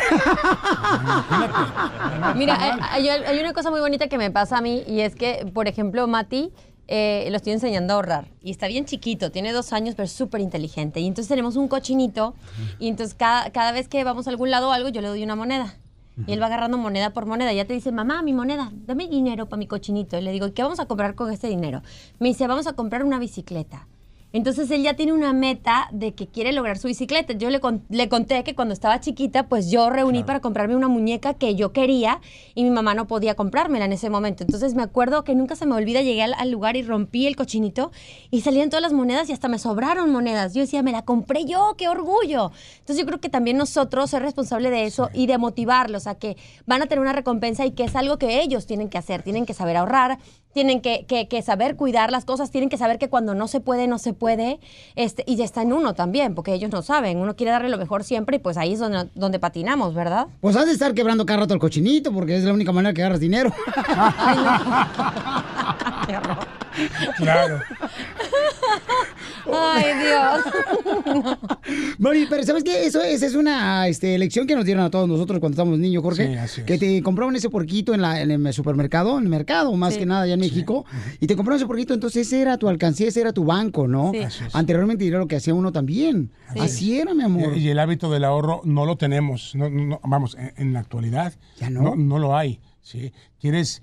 Mira, 2.35 2.57
hay, 2.91 3.07
hay- 3.07 3.23
hay 3.23 3.39
una 3.39 3.53
cosa 3.53 3.71
muy 3.71 3.79
bonita 3.79 4.07
que 4.07 4.17
me 4.17 4.31
pasa 4.31 4.57
a 4.57 4.61
mí 4.61 4.83
y 4.87 5.01
es 5.01 5.15
que, 5.15 5.49
por 5.53 5.67
ejemplo, 5.67 6.07
Mati 6.07 6.51
eh, 6.87 7.27
lo 7.29 7.37
estoy 7.37 7.53
enseñando 7.53 7.93
a 7.93 7.95
ahorrar 7.95 8.27
y 8.41 8.51
está 8.51 8.67
bien 8.67 8.85
chiquito, 8.85 9.31
tiene 9.31 9.51
dos 9.51 9.73
años, 9.73 9.95
pero 9.95 10.05
es 10.05 10.11
súper 10.11 10.41
inteligente. 10.41 10.99
Y 10.99 11.07
entonces 11.07 11.29
tenemos 11.29 11.55
un 11.55 11.67
cochinito 11.67 12.35
y 12.79 12.87
entonces 12.87 13.15
cada, 13.15 13.49
cada 13.51 13.71
vez 13.71 13.87
que 13.87 14.03
vamos 14.03 14.27
a 14.27 14.29
algún 14.29 14.51
lado 14.51 14.69
o 14.69 14.71
algo, 14.71 14.89
yo 14.89 15.01
le 15.01 15.07
doy 15.07 15.23
una 15.23 15.35
moneda. 15.35 15.75
Y 16.27 16.31
él 16.31 16.41
va 16.41 16.45
agarrando 16.45 16.77
moneda 16.77 17.09
por 17.09 17.25
moneda. 17.25 17.51
Ya 17.51 17.65
te 17.65 17.73
dice, 17.73 17.91
mamá, 17.91 18.21
mi 18.21 18.31
moneda, 18.31 18.71
dame 18.73 19.07
dinero 19.07 19.47
para 19.47 19.57
mi 19.57 19.67
cochinito. 19.67 20.17
Y 20.17 20.21
le 20.21 20.31
digo, 20.31 20.53
¿qué 20.53 20.63
vamos 20.63 20.79
a 20.79 20.85
comprar 20.85 21.13
con 21.13 21.31
este 21.31 21.47
dinero? 21.47 21.81
Me 22.19 22.29
dice, 22.29 22.47
vamos 22.47 22.67
a 22.67 22.73
comprar 22.73 23.03
una 23.03 23.19
bicicleta. 23.19 23.87
Entonces 24.35 24.69
él 24.69 24.83
ya 24.83 24.95
tiene 24.95 25.13
una 25.13 25.31
meta 25.31 25.87
de 25.93 26.13
que 26.13 26.27
quiere 26.27 26.51
lograr 26.51 26.77
su 26.77 26.89
bicicleta. 26.89 27.31
Yo 27.33 27.49
le, 27.49 27.61
con- 27.61 27.85
le 27.89 28.09
conté 28.09 28.43
que 28.43 28.53
cuando 28.53 28.73
estaba 28.73 28.99
chiquita, 28.99 29.47
pues 29.47 29.71
yo 29.71 29.89
reuní 29.89 30.25
para 30.25 30.41
comprarme 30.41 30.75
una 30.75 30.89
muñeca 30.89 31.35
que 31.35 31.55
yo 31.55 31.71
quería 31.71 32.19
y 32.53 32.65
mi 32.65 32.69
mamá 32.69 32.95
no 32.95 33.07
podía 33.07 33.35
comprármela 33.35 33.85
en 33.85 33.93
ese 33.93 34.09
momento. 34.09 34.43
Entonces 34.43 34.73
me 34.75 34.83
acuerdo 34.83 35.23
que 35.23 35.35
nunca 35.35 35.55
se 35.55 35.65
me 35.65 35.73
olvida, 35.73 36.01
llegué 36.01 36.21
al, 36.21 36.33
al 36.33 36.51
lugar 36.51 36.75
y 36.75 36.83
rompí 36.83 37.27
el 37.27 37.37
cochinito 37.37 37.93
y 38.29 38.41
salían 38.41 38.69
todas 38.69 38.81
las 38.83 38.91
monedas 38.91 39.29
y 39.29 39.31
hasta 39.31 39.47
me 39.47 39.57
sobraron 39.57 40.11
monedas. 40.11 40.53
Yo 40.53 40.59
decía, 40.59 40.83
me 40.83 40.91
la 40.91 41.03
compré 41.05 41.45
yo, 41.45 41.75
qué 41.77 41.87
orgullo. 41.87 42.51
Entonces 42.79 42.97
yo 42.97 43.05
creo 43.05 43.21
que 43.21 43.29
también 43.29 43.55
nosotros 43.55 44.09
ser 44.09 44.21
responsable 44.21 44.69
de 44.69 44.83
eso 44.83 45.09
y 45.13 45.27
de 45.27 45.37
motivarlos 45.37 46.07
a 46.07 46.15
que 46.15 46.35
van 46.65 46.81
a 46.81 46.87
tener 46.87 46.99
una 47.01 47.13
recompensa 47.13 47.65
y 47.65 47.71
que 47.71 47.85
es 47.85 47.95
algo 47.95 48.17
que 48.17 48.41
ellos 48.41 48.65
tienen 48.67 48.89
que 48.89 48.97
hacer, 48.97 49.23
tienen 49.23 49.45
que 49.45 49.53
saber 49.53 49.77
ahorrar, 49.77 50.19
tienen 50.51 50.81
que, 50.81 51.05
que- 51.05 51.27
que 51.29 51.41
saber 51.41 51.75
cuidar 51.75 52.11
las 52.11 52.25
cosas, 52.25 52.49
tienen 52.51 52.69
que 52.69 52.77
saber 52.77 52.97
que 52.97 53.09
cuando 53.09 53.33
no 53.35 53.47
se 53.47 53.59
puede, 53.59 53.87
no 53.87 53.97
se 53.97 54.13
puede, 54.13 54.24
este, 54.95 55.23
y 55.27 55.35
ya 55.35 55.45
está 55.45 55.61
en 55.61 55.73
uno 55.73 55.93
también, 55.93 56.35
porque 56.35 56.53
ellos 56.53 56.71
no 56.71 56.81
saben, 56.81 57.17
uno 57.17 57.35
quiere 57.35 57.51
darle 57.51 57.69
lo 57.69 57.77
mejor 57.77 58.03
siempre 58.03 58.37
y 58.37 58.39
pues 58.39 58.57
ahí 58.57 58.73
es 58.73 58.79
donde, 58.79 59.09
donde 59.15 59.39
patinamos, 59.39 59.93
¿verdad? 59.93 60.27
Pues 60.41 60.55
has 60.55 60.65
de 60.65 60.71
estar 60.71 60.93
quebrando 60.93 61.25
cada 61.25 61.41
rato 61.41 61.53
el 61.53 61.59
cochinito 61.59 62.11
porque 62.11 62.37
es 62.37 62.43
la 62.43 62.53
única 62.53 62.71
manera 62.71 62.93
que 62.93 63.01
agarras 63.01 63.19
dinero. 63.19 63.51
Claro. 67.17 67.61
Ay, 69.53 69.85
Dios. 70.03 71.37
Mari, 71.99 72.25
pero 72.29 72.43
¿sabes 72.43 72.63
qué? 72.63 72.85
Eso, 72.85 73.01
esa 73.01 73.25
es 73.25 73.35
una 73.35 73.87
este, 73.87 74.17
lección 74.17 74.47
que 74.47 74.55
nos 74.55 74.65
dieron 74.65 74.83
a 74.83 74.89
todos 74.89 75.07
nosotros 75.07 75.39
cuando 75.39 75.53
estábamos 75.55 75.79
niños, 75.79 76.03
Jorge. 76.03 76.27
Sí, 76.27 76.33
así 76.35 76.61
es. 76.61 76.67
Que 76.67 76.77
te 76.77 77.01
compraban 77.03 77.35
ese 77.35 77.49
porquito 77.49 77.93
en, 77.93 78.01
la, 78.01 78.21
en 78.21 78.31
el 78.31 78.53
supermercado, 78.53 79.17
en 79.17 79.23
el 79.23 79.29
mercado, 79.29 79.73
más 79.75 79.93
Sí. 79.93 79.99
que 79.99 80.05
nada 80.05 80.21
allá 80.23 80.33
en 80.33 80.39
México. 80.39 80.85
Y 81.19 81.27
te 81.27 81.35
compraban 81.35 81.57
ese 81.57 81.67
porquito, 81.67 81.93
entonces 81.93 82.27
ese 82.27 82.41
era 82.41 82.57
tu 82.57 82.67
alcancía, 82.67 83.07
ese 83.07 83.21
era 83.21 83.33
tu 83.33 83.45
banco, 83.45 83.87
¿no? 83.87 84.11
Sí. 84.11 84.19
Así 84.19 84.43
Anteriormente 84.53 85.07
era 85.07 85.19
lo 85.19 85.27
que 85.27 85.35
hacía 85.37 85.53
uno 85.53 85.71
también. 85.71 86.31
Así 86.59 86.99
era, 86.99 87.13
mi 87.13 87.23
amor. 87.23 87.57
Y, 87.57 87.61
y 87.61 87.69
el 87.69 87.79
hábito 87.79 88.11
del 88.11 88.23
ahorro 88.23 88.61
no 88.65 88.85
lo 88.85 88.97
tenemos. 88.97 89.53
No, 89.55 89.69
no- 89.69 89.99
vamos, 90.03 90.35
en, 90.39 90.53
en 90.57 90.73
la 90.73 90.79
actualidad 90.79 91.33
¿Ya 91.57 91.69
no? 91.69 91.95
no 91.95 92.19
lo 92.19 92.35
hay. 92.35 92.59
¿sí? 92.81 93.11
Quieres, 93.39 93.81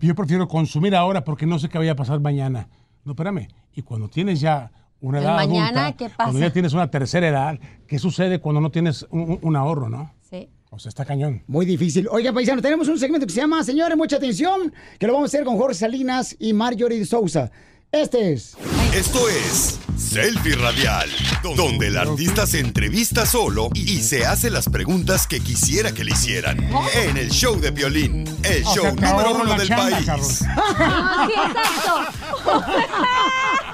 yo 0.00 0.14
prefiero 0.14 0.46
consumir 0.48 0.94
ahora 0.94 1.24
porque 1.24 1.46
no 1.46 1.58
sé 1.58 1.68
qué 1.68 1.78
vaya 1.78 1.92
a 1.92 1.96
pasar 1.96 2.20
mañana. 2.20 2.68
No, 3.04 3.12
espérame. 3.12 3.48
Y 3.74 3.82
cuando 3.82 4.08
tienes 4.08 4.40
ya 4.40 4.70
una 5.06 5.18
¿El 5.18 5.24
edad 5.24 5.36
mañana 5.36 5.82
adulta, 5.86 5.96
qué 5.96 6.04
pasa? 6.08 6.16
cuando 6.30 6.40
ya 6.40 6.52
tienes 6.52 6.72
una 6.72 6.90
tercera 6.90 7.28
edad, 7.28 7.58
¿qué 7.86 7.98
sucede 7.98 8.40
cuando 8.40 8.60
no 8.60 8.70
tienes 8.70 9.06
un, 9.10 9.56
ahorro, 9.56 9.88
no? 9.88 10.12
Sí. 10.28 10.48
O 10.70 10.78
sea, 10.78 10.88
está 10.88 11.04
cañón. 11.04 11.42
Muy 11.46 11.66
difícil. 11.66 12.08
Oiga, 12.10 12.32
paisano, 12.32 12.60
tenemos 12.62 12.88
un 12.88 12.98
segmento 12.98 13.26
que 13.26 13.32
se 13.32 13.40
llama 13.40 13.62
Señores, 13.62 13.96
mucha 13.96 14.16
atención, 14.16 14.72
que 14.98 15.06
lo 15.06 15.12
vamos 15.12 15.28
a 15.28 15.30
hacer 15.36 15.44
con 15.44 15.56
Jorge 15.58 15.74
Salinas 15.74 16.34
y 16.40 16.52
Marjorie 16.52 16.98
de 16.98 17.06
Sousa. 17.06 17.50
Este 17.92 18.32
es. 18.32 18.56
Esto 18.92 19.20
es 19.28 19.78
Selfie 19.96 20.56
Radial, 20.56 21.08
do- 21.44 21.54
donde 21.54 21.86
el 21.88 21.96
artista 21.96 22.44
se 22.44 22.58
entrevista 22.58 23.24
solo 23.24 23.68
y 23.74 23.98
se 23.98 24.26
hace 24.26 24.50
las 24.50 24.68
preguntas 24.68 25.28
que 25.28 25.38
quisiera 25.38 25.92
que 25.92 26.02
le 26.02 26.10
hicieran. 26.10 26.58
En 27.06 27.16
el 27.16 27.30
show 27.30 27.60
de 27.60 27.70
violín, 27.70 28.24
el 28.42 28.64
O 28.64 28.74
show 28.74 28.86
número 28.96 29.36
uno 29.40 29.54
del 29.54 29.68
país. 29.68 30.06
cabrón. 30.06 30.28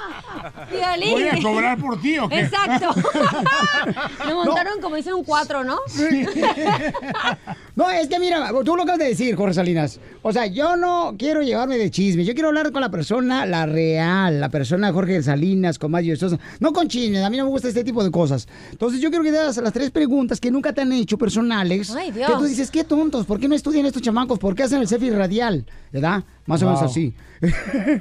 Sí. 0.69 0.75
Violín. 0.75 1.11
¿Voy 1.11 1.23
a 1.27 1.41
cobrar 1.41 1.77
por 1.77 2.01
ti 2.01 2.17
o 2.19 2.29
qué? 2.29 2.39
Exacto. 2.41 2.93
Me 4.27 4.33
montaron 4.33 4.81
como 4.81 4.95
dicen 4.95 5.13
un 5.13 5.23
cuatro, 5.23 5.63
¿no? 5.63 5.79
No, 7.73 7.89
es 7.89 8.09
que 8.09 8.19
mira, 8.19 8.51
tú 8.65 8.75
lo 8.75 8.83
acabas 8.83 8.99
de 8.99 9.05
decir, 9.05 9.35
Jorge 9.35 9.53
Salinas. 9.53 9.99
O 10.21 10.33
sea, 10.33 10.45
yo 10.45 10.75
no 10.75 11.15
quiero 11.17 11.41
llevarme 11.41 11.77
de 11.77 11.89
chisme. 11.89 12.25
Yo 12.25 12.33
quiero 12.33 12.49
hablar 12.49 12.71
con 12.71 12.81
la 12.81 12.91
persona, 12.91 13.45
la 13.45 13.65
real, 13.65 14.41
la 14.41 14.49
persona 14.49 14.91
Jorge 14.91 15.23
Salinas, 15.23 15.79
con 15.79 15.89
Mario 15.91 16.15
Sosa. 16.17 16.37
No 16.59 16.73
con 16.73 16.89
chismes, 16.89 17.23
a 17.23 17.29
mí 17.29 17.37
no 17.37 17.45
me 17.45 17.49
gusta 17.49 17.69
este 17.69 17.83
tipo 17.83 18.03
de 18.03 18.11
cosas. 18.11 18.47
Entonces, 18.71 18.99
yo 18.99 19.09
quiero 19.09 19.23
que 19.23 19.31
te 19.31 19.39
hagas 19.39 19.57
las 19.57 19.71
tres 19.73 19.89
preguntas 19.89 20.39
que 20.39 20.51
nunca 20.51 20.73
te 20.73 20.81
han 20.81 20.91
hecho 20.91 21.17
personales. 21.17 21.95
Ay, 21.95 22.11
Dios. 22.11 22.29
Que 22.29 22.37
tú 22.37 22.43
dices, 22.43 22.69
qué 22.69 22.83
tontos, 22.83 23.25
¿por 23.25 23.39
qué 23.39 23.47
no 23.47 23.55
estudian 23.55 23.85
estos 23.85 24.01
chamacos? 24.01 24.37
¿Por 24.37 24.53
qué 24.53 24.63
hacen 24.63 24.81
el 24.81 24.87
selfie 24.87 25.11
radial? 25.11 25.65
¿Verdad? 25.91 26.23
Más 26.45 26.61
o 26.63 26.65
menos 26.65 26.81
así. 26.81 27.15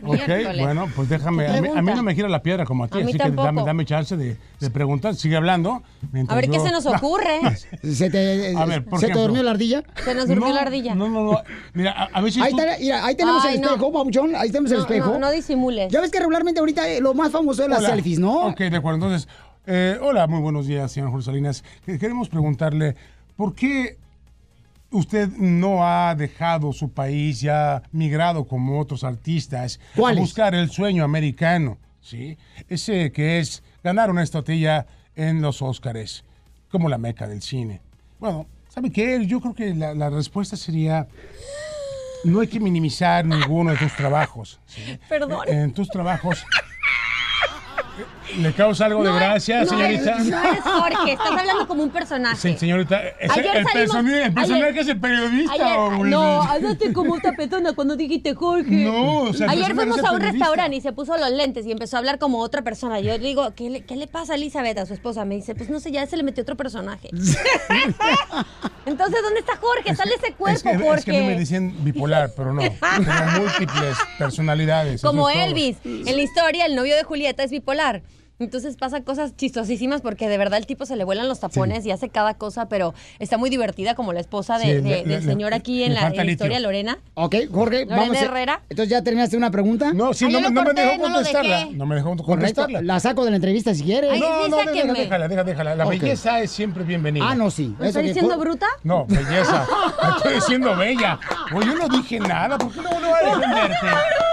Ok, 0.02 0.18
bueno, 0.58 0.88
pues 0.94 1.08
déjame. 1.08 1.46
A 1.46 1.60
mí, 1.60 1.68
a 1.74 1.82
mí 1.82 1.92
no 1.94 2.02
me 2.02 2.14
gira 2.14 2.28
la 2.30 2.42
piedra 2.42 2.64
como 2.64 2.84
a 2.84 2.88
ti, 2.88 2.98
A 2.98 3.04
mí 3.04 3.10
así 3.10 3.18
tampoco. 3.18 3.42
que 3.42 3.46
dame, 3.46 3.62
dame 3.64 3.84
chance 3.84 4.16
de, 4.16 4.36
de 4.60 4.70
preguntar. 4.70 5.14
Sigue 5.14 5.36
hablando. 5.36 5.82
A 6.28 6.34
ver, 6.34 6.48
¿qué 6.48 6.58
se 6.60 6.70
nos 6.70 6.86
ocurre? 6.86 7.40
¿Se 7.92 8.08
te, 8.10 8.56
A 8.56 8.64
ver, 8.64 8.84
por 8.84 8.98
¿se 9.00 9.06
te 9.06 9.12
ejemplo. 9.12 9.22
durmió 9.22 9.42
la 9.42 9.50
ardilla? 9.50 9.82
Se 10.04 10.14
nos 10.14 10.28
durmió 10.28 10.52
la 10.54 10.62
ardilla. 10.62 10.94
No, 10.94 11.08
no, 11.08 11.24
no. 11.24 11.38
Mira, 11.74 11.92
a, 11.92 12.04
a 12.12 12.20
veces 12.20 12.42
Ahí, 12.42 12.52
tú- 12.52 12.60
está, 12.60 12.78
mira, 12.78 13.04
ahí 13.04 13.14
tenemos 13.14 13.44
Ay, 13.44 13.56
el 13.56 13.60
no. 13.60 13.66
espejo, 13.68 13.92
Pabuchón. 13.92 14.34
Ahí 14.36 14.48
tenemos 14.50 14.72
el 14.72 14.78
espejo. 14.80 15.10
no, 15.12 15.18
no 15.18 15.30
disimules. 15.30 15.92
Ya 15.92 16.00
ves 16.00 16.10
que 16.10 16.18
regularmente 16.18 16.60
ahorita 16.60 16.88
eh, 16.88 17.00
lo 17.00 17.12
más 17.14 17.30
famoso 17.32 17.62
es 17.62 17.68
las 17.68 17.80
Hola. 17.80 17.88
selfies, 17.90 18.18
¿no? 18.18 18.46
Ok, 18.46 18.58
de 18.60 18.76
acuerdo. 18.76 18.96
Entonces, 19.04 19.28
eh, 19.66 19.98
hola, 20.00 20.26
muy 20.26 20.40
buenos 20.40 20.66
días, 20.66 20.90
señor 20.92 21.10
Jorge 21.10 21.26
Salinas. 21.26 21.64
Que- 21.84 21.98
Queremos 21.98 22.28
preguntarle, 22.28 22.96
¿por 23.36 23.54
qué 23.54 23.98
usted 24.92 25.28
no 25.36 25.86
ha 25.86 26.14
dejado 26.16 26.72
su 26.72 26.90
país 26.90 27.42
y 27.44 27.48
ha 27.48 27.82
migrado 27.92 28.44
como 28.44 28.80
otros 28.80 29.04
artistas 29.04 29.78
a 29.96 30.12
buscar 30.14 30.54
el 30.54 30.70
sueño 30.70 31.04
americano? 31.04 31.78
¿Sí? 32.00 32.38
Ese 32.68 33.12
que 33.12 33.38
es 33.38 33.62
ganar 33.82 34.10
una 34.10 34.22
estatuilla 34.22 34.86
en 35.16 35.42
los 35.42 35.62
Óscares, 35.62 36.24
como 36.70 36.88
la 36.88 36.98
meca 36.98 37.26
del 37.26 37.42
cine. 37.42 37.80
Bueno, 38.18 38.46
¿sabe 38.68 38.90
qué? 38.90 39.26
Yo 39.26 39.40
creo 39.40 39.54
que 39.54 39.74
la, 39.74 39.94
la 39.94 40.10
respuesta 40.10 40.56
sería... 40.56 41.08
No 42.22 42.40
hay 42.40 42.48
que 42.48 42.60
minimizar 42.60 43.24
ninguno 43.24 43.70
de 43.70 43.78
tus 43.78 43.96
trabajos. 43.96 44.60
¿sí? 44.66 44.98
Perdón. 45.08 45.40
En 45.48 45.72
tus 45.72 45.88
trabajos 45.88 46.44
¿Le 48.38 48.52
causa 48.52 48.86
algo 48.86 49.02
de 49.02 49.12
gracia, 49.12 49.60
no, 49.60 49.66
señorita? 49.66 50.18
No 50.18 50.42
eres 50.42 50.60
Jorge, 50.62 51.12
estás 51.12 51.30
hablando 51.30 51.66
como 51.66 51.82
un 51.82 51.90
personaje. 51.90 52.36
Sí, 52.36 52.56
señorita, 52.58 53.00
¿es 53.20 53.30
Ayer 53.30 53.56
el, 53.56 53.64
salimos- 53.64 53.72
personaje, 53.72 54.24
el 54.24 54.32
personaje 54.34 54.64
ayer- 54.68 54.78
es 54.82 54.88
el 54.88 55.00
periodista 55.00 55.52
Ayer- 55.54 55.78
o 55.78 56.04
el- 56.04 56.10
no, 56.10 56.42
hablaste 56.42 56.92
como 56.92 57.14
otra 57.14 57.32
persona 57.32 57.72
cuando 57.72 57.96
dijiste 57.96 58.34
Jorge. 58.34 58.70
No, 58.70 59.22
o 59.22 59.32
sea, 59.32 59.50
Ayer 59.50 59.74
fuimos 59.74 59.98
es 59.98 60.04
a 60.04 60.12
un 60.12 60.18
periodista. 60.18 60.46
restaurante 60.46 60.76
y 60.76 60.80
se 60.80 60.92
puso 60.92 61.16
los 61.16 61.30
lentes 61.30 61.66
y 61.66 61.72
empezó 61.72 61.96
a 61.96 61.98
hablar 61.98 62.18
como 62.18 62.38
otra 62.38 62.62
persona. 62.62 63.00
Yo 63.00 63.12
le 63.12 63.18
digo, 63.18 63.52
¿qué 63.54 63.70
le, 63.70 63.80
qué 63.84 63.96
le 63.96 64.06
pasa 64.06 64.32
a 64.34 64.36
Elizabeth, 64.36 64.78
a 64.78 64.86
su 64.86 64.94
esposa? 64.94 65.24
Me 65.24 65.34
dice, 65.36 65.54
pues 65.54 65.68
no 65.70 65.80
sé, 65.80 65.90
ya 65.90 66.06
se 66.06 66.16
le 66.16 66.22
metió 66.22 66.42
otro 66.42 66.56
personaje. 66.56 67.10
Entonces, 68.86 69.22
¿dónde 69.22 69.40
está 69.40 69.56
Jorge? 69.56 69.94
Sale 69.94 70.14
ese 70.14 70.28
Es 70.28 70.34
cuerpo, 70.36 70.62
que, 70.70 70.78
Jorge. 70.78 70.98
es 71.00 71.04
que 71.04 71.16
a 71.16 71.20
mí 71.20 71.26
me 71.26 71.38
dicen 71.38 71.74
bipolar, 71.84 72.30
pero 72.36 72.52
no. 72.52 72.60
Tengo 72.62 72.80
múltiples 73.40 73.96
personalidades. 74.18 75.02
Como 75.02 75.28
es. 75.28 75.36
Elvis. 75.36 75.76
En 75.84 76.04
la 76.16 76.22
historia, 76.22 76.66
el 76.66 76.74
novio 76.74 76.96
de 76.96 77.02
Julieta 77.04 77.42
es 77.42 77.50
bipolar. 77.50 78.02
Entonces 78.40 78.76
pasan 78.76 79.02
cosas 79.02 79.36
chistosísimas 79.36 80.00
porque 80.00 80.28
de 80.28 80.38
verdad 80.38 80.58
el 80.58 80.66
tipo 80.66 80.86
se 80.86 80.96
le 80.96 81.04
vuelan 81.04 81.28
los 81.28 81.40
tapones 81.40 81.84
y 81.86 81.90
hace 81.90 82.08
cada 82.08 82.34
cosa, 82.34 82.68
pero 82.68 82.94
está 83.18 83.36
muy 83.36 83.50
divertida 83.50 83.94
como 83.94 84.12
la 84.12 84.20
esposa 84.20 84.58
de, 84.58 84.64
Sí, 84.64 84.72
de- 84.72 84.80
le- 84.82 84.96
del 85.04 85.08
le- 85.08 85.22
señor 85.22 85.52
aquí 85.54 85.84
en 85.84 85.94
la, 85.94 86.08
en 86.08 86.28
historia, 86.28 86.58
Lorena. 86.58 86.98
Ok, 87.14 87.36
Jorge, 87.52 87.80
Lorena 87.84 87.96
vamos. 87.96 88.16
Herrera. 88.16 88.62
Entonces, 88.70 88.90
¿ya 88.90 89.02
terminaste 89.04 89.36
una 89.36 89.50
pregunta? 89.50 89.92
No, 89.92 90.14
sí, 90.14 90.24
no, 90.26 90.40
me- 90.40 90.50
no 90.50 90.62
me 90.64 90.72
dejó 90.72 91.02
contestarla. 91.02 91.68
No 91.72 91.86
me 91.86 91.94
dejó 91.96 92.08
Correcto, 92.16 92.24
contestarla. 92.62 92.80
la 92.82 92.98
saco 92.98 93.24
de 93.24 93.30
la 93.30 93.36
entrevista 93.36 93.74
si 93.74 93.84
quieres. 93.84 94.10
Ay, 94.12 94.20
No, 94.20 94.48
no, 94.48 94.56
déjala, 94.56 94.92
déjala, 94.94 95.28
déjala, 95.28 95.44
déjala. 95.44 95.74
La 95.76 95.84
belleza 95.84 96.40
es 96.40 96.50
siempre 96.50 96.82
bienvenida. 96.82 97.26
Ah, 97.28 97.34
no, 97.34 97.50
sí. 97.50 97.74
¿Me 97.78 97.88
Eso 97.88 97.98
está 97.98 98.00
que- 98.00 98.08
diciendo 98.08 98.38
bruta? 98.38 98.66
No, 98.84 99.04
belleza. 99.06 99.66
Me 100.02 100.08
estoy 100.16 100.34
diciendo 100.34 100.74
bella. 100.76 101.18
Oye, 101.54 101.66
yo 101.66 101.74
no 101.74 101.88
dije 101.88 102.18
nada. 102.20 102.56
¿Por 102.56 102.72
qué 102.72 102.80
no 102.80 102.88
no 103.00 103.10
va 103.10 103.18
a 103.18 103.36
defenderte? 103.36 103.86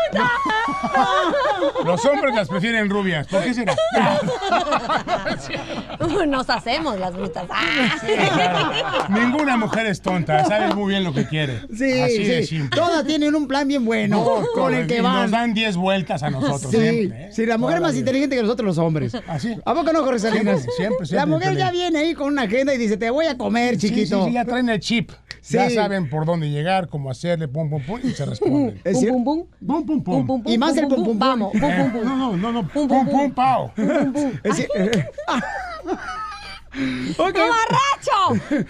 Los 1.85 2.05
hombres 2.05 2.35
las 2.35 2.47
prefieren 2.47 2.89
rubias. 2.89 3.27
¿Por 3.27 3.43
qué 3.43 3.53
será? 3.53 3.75
Nos 6.27 6.49
hacemos 6.49 6.99
las 6.99 7.13
brutas. 7.15 7.45
Claro. 7.47 8.71
Ninguna 9.09 9.57
mujer 9.57 9.85
es 9.87 10.01
tonta. 10.01 10.45
Sabes 10.45 10.75
muy 10.75 10.89
bien 10.91 11.03
lo 11.03 11.13
que 11.13 11.25
quiere. 11.27 11.61
Sí, 11.75 11.99
Así 12.01 12.23
de 12.23 12.41
sí. 12.41 12.47
simple. 12.57 12.77
Todas 12.77 13.05
tienen 13.05 13.35
un 13.35 13.47
plan 13.47 13.67
bien 13.67 13.85
bueno 13.85 14.23
con 14.53 14.73
el 14.73 14.87
que 14.87 14.97
Y 14.97 15.01
van. 15.01 15.23
Nos 15.23 15.31
dan 15.31 15.53
10 15.53 15.75
vueltas 15.77 16.23
a 16.23 16.29
nosotros. 16.29 16.71
Sí, 16.71 16.77
siempre, 16.77 17.25
¿eh? 17.25 17.29
sí, 17.31 17.45
la 17.45 17.57
mujer 17.57 17.77
Toda 17.77 17.87
más 17.89 17.97
inteligente 17.97 18.35
que 18.35 18.41
nosotros 18.41 18.65
los 18.67 18.77
hombres. 18.77 19.13
¿Así? 19.27 19.55
¿A 19.65 19.73
poco 19.73 19.91
no, 19.93 20.03
Jorge 20.03 20.19
Salinas? 20.19 20.61
Siempre, 20.61 20.75
siempre, 20.77 21.05
siempre, 21.07 21.15
La 21.17 21.25
mujer 21.25 21.57
ya 21.57 21.71
viene 21.71 21.99
ahí 21.99 22.13
con 22.13 22.27
una 22.27 22.43
agenda 22.43 22.73
y 22.73 22.77
dice, 22.77 22.97
te 22.97 23.09
voy 23.09 23.25
a 23.27 23.37
comer, 23.37 23.79
Sí, 23.79 23.89
chiquito. 23.89 24.23
Sí, 24.23 24.27
sí, 24.29 24.33
ya 24.33 24.45
traen 24.45 24.69
el 24.69 24.79
chip. 24.79 25.11
Ya 25.49 25.69
saben 25.69 26.09
por 26.09 26.25
dónde 26.25 26.49
llegar, 26.49 26.89
cómo 26.89 27.09
hacerle, 27.09 27.47
pum, 27.47 27.69
pum, 27.69 27.81
pum, 27.81 27.99
y 28.03 28.11
se 28.11 28.25
responden. 28.25 28.81
Es 28.83 28.93
Pum, 28.93 29.01
cierto. 29.01 29.23
pum, 29.23 29.45
pum. 29.65 29.85
Pum, 29.85 29.96
pum, 30.03 30.17
pum. 30.17 30.27
Pum, 30.27 30.43
pum, 30.43 30.51
Y 30.51 30.57
más 30.57 30.71
pum, 30.73 30.79
el 30.79 30.87
pum, 30.87 30.95
pum, 30.97 31.05
pum, 31.05 31.19
Vamos, 31.19 31.51
pum, 31.51 31.63
Eh, 31.63 31.77
pum, 31.81 31.91
pum. 31.91 32.03
No, 32.03 32.15
no, 32.15 32.37
no, 32.37 32.51
no. 32.51 32.67
Pum, 32.67 32.87
Pum, 32.87 33.05
pum, 33.05 33.09
pum, 33.09 33.19
pum. 33.21 33.31
pao. 33.33 33.71
Ok. 37.17 37.37
¡Borracho! 37.37 38.45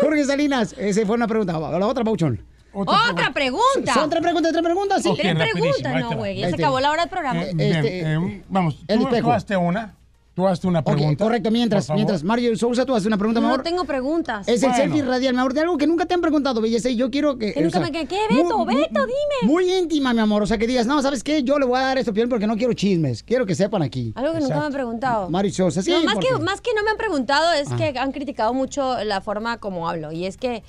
Jorge 0.00 0.24
Salinas, 0.24 0.74
esa 0.78 1.06
fue 1.06 1.14
una 1.14 1.28
pregunta. 1.28 1.52
La 1.58 1.86
otra, 1.86 2.02
Pauchón. 2.02 2.40
Otra 2.72 3.30
pregunta. 3.32 3.94
Son 3.94 4.10
tres 4.10 4.20
preguntas, 4.22 4.52
tres 4.52 4.64
preguntas, 4.64 5.02
sí. 5.02 5.14
Tres 5.16 5.36
preguntas, 5.52 5.94
no, 6.00 6.16
güey. 6.16 6.38
Ya 6.38 6.48
se 6.50 6.56
acabó 6.56 6.80
la 6.80 6.90
hora 6.90 7.02
del 7.02 7.10
programa. 7.10 7.42
Eh, 7.42 7.54
Este, 7.56 8.00
eh, 8.14 8.42
vamos, 8.48 8.82
el 8.88 8.98
tú, 8.98 9.04
espejo. 9.06 9.28
tú 9.28 9.32
hazte 9.34 9.56
una. 9.56 9.94
Tú 10.36 10.46
hazte 10.46 10.66
una 10.66 10.80
Ok, 10.80 10.84
pregunta. 10.92 11.24
correcto. 11.24 11.50
Mientras, 11.50 11.88
mientras, 11.88 12.22
Mario 12.22 12.54
Sousa, 12.58 12.84
tú 12.84 12.94
haces 12.94 13.06
una 13.06 13.16
pregunta, 13.16 13.40
mi 13.40 13.46
No 13.46 13.54
amor. 13.54 13.62
tengo 13.64 13.86
preguntas. 13.86 14.46
Es 14.46 14.62
el 14.62 14.74
selfie 14.74 15.02
radial, 15.02 15.32
mi 15.32 15.40
amor, 15.40 15.54
de 15.54 15.60
algo 15.62 15.78
que 15.78 15.86
nunca 15.86 16.04
te 16.04 16.12
han 16.12 16.20
preguntado, 16.20 16.60
belleza, 16.60 16.90
y 16.90 16.96
yo 16.96 17.10
quiero 17.10 17.38
que... 17.38 17.54
Que 17.54 17.62
nunca 17.62 17.80
me- 17.80 17.90
¿qué, 17.90 18.04
qué, 18.06 18.18
Beto? 18.28 18.66
Beto, 18.66 19.06
dime. 19.06 19.14
Muy 19.50 19.72
íntima, 19.72 20.12
mi 20.12 20.20
amor, 20.20 20.42
o 20.42 20.46
sea, 20.46 20.58
que 20.58 20.66
digas, 20.66 20.86
no, 20.86 21.00
¿sabes 21.00 21.24
qué? 21.24 21.42
Yo 21.42 21.58
le 21.58 21.64
voy 21.64 21.78
a 21.78 21.84
dar 21.84 21.96
esto 21.96 22.12
piel 22.12 22.28
porque 22.28 22.46
no 22.46 22.54
quiero 22.58 22.74
chismes, 22.74 23.22
quiero 23.22 23.46
que 23.46 23.54
sepan 23.54 23.80
aquí. 23.82 24.12
Algo 24.14 24.34
que 24.34 24.40
nunca 24.40 24.58
me 24.60 24.66
han 24.66 24.72
preguntado. 24.74 25.30
Mario 25.30 25.52
Sousa, 25.54 25.80
sí, 25.80 25.90
no, 25.90 26.04
más, 26.04 26.14
porque- 26.16 26.28
que, 26.28 26.38
más 26.38 26.60
que 26.60 26.70
no 26.76 26.82
me 26.84 26.90
han 26.90 26.98
preguntado 26.98 27.54
es 27.54 27.72
Ah. 27.72 27.76
que 27.78 27.98
han 27.98 28.12
criticado 28.12 28.52
mucho 28.52 29.02
la 29.04 29.22
forma 29.22 29.56
como 29.56 29.88
hablo. 29.88 30.12
Y 30.12 30.26
es 30.26 30.36
que, 30.36 30.62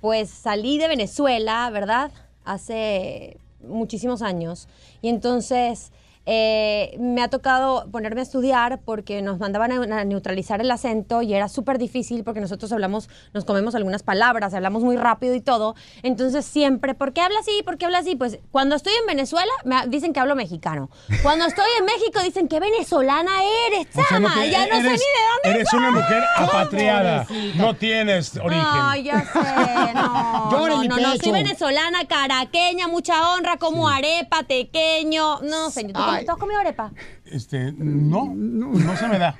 pues, 0.00 0.30
salí 0.30 0.78
de 0.78 0.88
Venezuela, 0.88 1.70
¿verdad? 1.70 2.10
Hace 2.44 3.36
muchísimos 3.68 4.20
años. 4.20 4.66
Y 5.00 5.08
entonces 5.10 5.92
eh, 6.26 6.96
me 7.00 7.22
ha 7.22 7.28
tocado 7.28 7.88
ponerme 7.90 8.20
a 8.20 8.22
estudiar 8.24 8.80
porque 8.84 9.22
nos 9.22 9.38
mandaban 9.38 9.72
a, 9.72 10.00
a 10.00 10.04
neutralizar 10.04 10.60
el 10.60 10.70
acento 10.70 11.22
y 11.22 11.34
era 11.34 11.48
súper 11.48 11.78
difícil 11.78 12.22
porque 12.24 12.40
nosotros 12.40 12.70
hablamos, 12.72 13.08
nos 13.34 13.44
comemos 13.44 13.74
algunas 13.74 14.02
palabras, 14.02 14.54
hablamos 14.54 14.82
muy 14.82 14.96
rápido 14.96 15.34
y 15.34 15.40
todo. 15.40 15.74
Entonces 16.02 16.44
siempre, 16.44 16.94
¿por 16.94 17.12
qué 17.12 17.20
habla 17.22 17.40
así? 17.40 17.62
¿Por 17.64 17.76
qué 17.78 17.86
habla 17.86 17.98
así? 17.98 18.14
Pues 18.16 18.38
cuando 18.50 18.76
estoy 18.76 18.92
en 19.00 19.06
Venezuela 19.06 19.50
me 19.64 19.86
dicen 19.88 20.12
que 20.12 20.20
hablo 20.20 20.36
mexicano. 20.36 20.90
Cuando 21.22 21.44
estoy 21.46 21.66
en 21.78 21.84
México 21.86 22.20
dicen 22.22 22.46
que 22.48 22.60
venezolana 22.60 23.32
eres, 23.68 23.88
O 23.90 23.92
sea, 23.92 24.18
no 24.20 24.28
chama. 24.28 24.42
te- 24.42 24.50
ya 24.50 24.66
no 24.66 24.74
sé 24.76 24.82
ni 24.82 24.88
de 24.88 24.92
eres- 24.92 24.98
dónde 25.42 25.50
Eres 25.58 25.68
soy. 25.70 25.78
una 25.78 25.90
mujer 25.90 26.22
apatriada. 26.36 27.26
No 27.56 27.74
tienes 27.74 28.36
origen. 28.36 28.64
Ay, 28.64 29.02
ya 29.04 29.20
sé, 29.20 29.94
no. 29.94 30.32
No, 30.52 30.68
no, 30.68 30.98
no, 30.98 31.16
soy 31.16 31.32
venezolana, 31.32 32.06
caraqueña, 32.06 32.86
mucha 32.88 33.32
honra, 33.32 33.56
como 33.56 33.88
arepa, 33.88 34.42
tequeño. 34.44 35.40
No, 35.42 35.70
señor, 35.70 35.92
¿tú, 35.92 35.98
Ay. 36.14 36.24
tú 36.24 36.32
has 36.32 36.38
comido 36.38 36.60
arepa? 36.60 36.92
Este, 37.24 37.72
no, 37.72 38.32
no 38.34 38.96
se 38.96 39.08
me 39.08 39.18
da. 39.18 39.36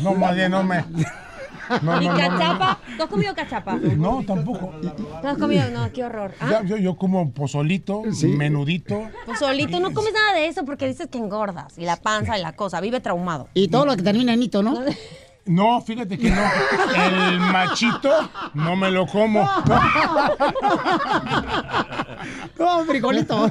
No, 0.00 0.14
más 0.14 0.34
bien, 0.34 0.50
no 0.50 0.62
me. 0.62 0.84
No, 1.82 2.00
¿Y 2.00 2.06
no, 2.06 2.12
no, 2.12 2.28
no, 2.28 2.38
cachapa? 2.38 2.78
¿Tú 2.96 3.02
has 3.02 3.08
comido 3.08 3.34
cachapa? 3.34 3.76
No, 3.76 4.22
tampoco. 4.26 4.72
¿No 5.22 5.28
has 5.28 5.38
comido? 5.38 5.70
No, 5.70 5.90
qué 5.92 6.04
horror. 6.04 6.32
Ya, 6.40 6.58
¿Ah? 6.58 6.62
yo, 6.64 6.76
yo 6.76 6.96
como 6.96 7.30
pozolito, 7.32 8.02
menudito. 8.22 9.08
Solito 9.38 9.80
no 9.80 9.92
comes 9.92 10.12
nada 10.12 10.34
de 10.34 10.48
eso 10.48 10.64
porque 10.64 10.86
dices 10.86 11.08
que 11.08 11.18
engordas 11.18 11.78
y 11.78 11.84
la 11.84 11.96
panza 11.96 12.38
y 12.38 12.42
la 12.42 12.52
cosa, 12.52 12.80
vive 12.80 13.00
traumado. 13.00 13.48
Y 13.54 13.68
todo 13.68 13.86
lo 13.86 13.96
que 13.96 14.02
termina 14.02 14.34
en 14.34 14.42
hito, 14.42 14.62
¿no? 14.62 14.78
No, 15.46 15.80
fíjate 15.82 16.16
que 16.18 16.30
no. 16.30 16.42
El 17.28 17.38
machito 17.38 18.30
no 18.54 18.76
me 18.76 18.90
lo 18.90 19.06
como. 19.06 19.46
No, 22.58 22.84
frijolito. 22.86 23.48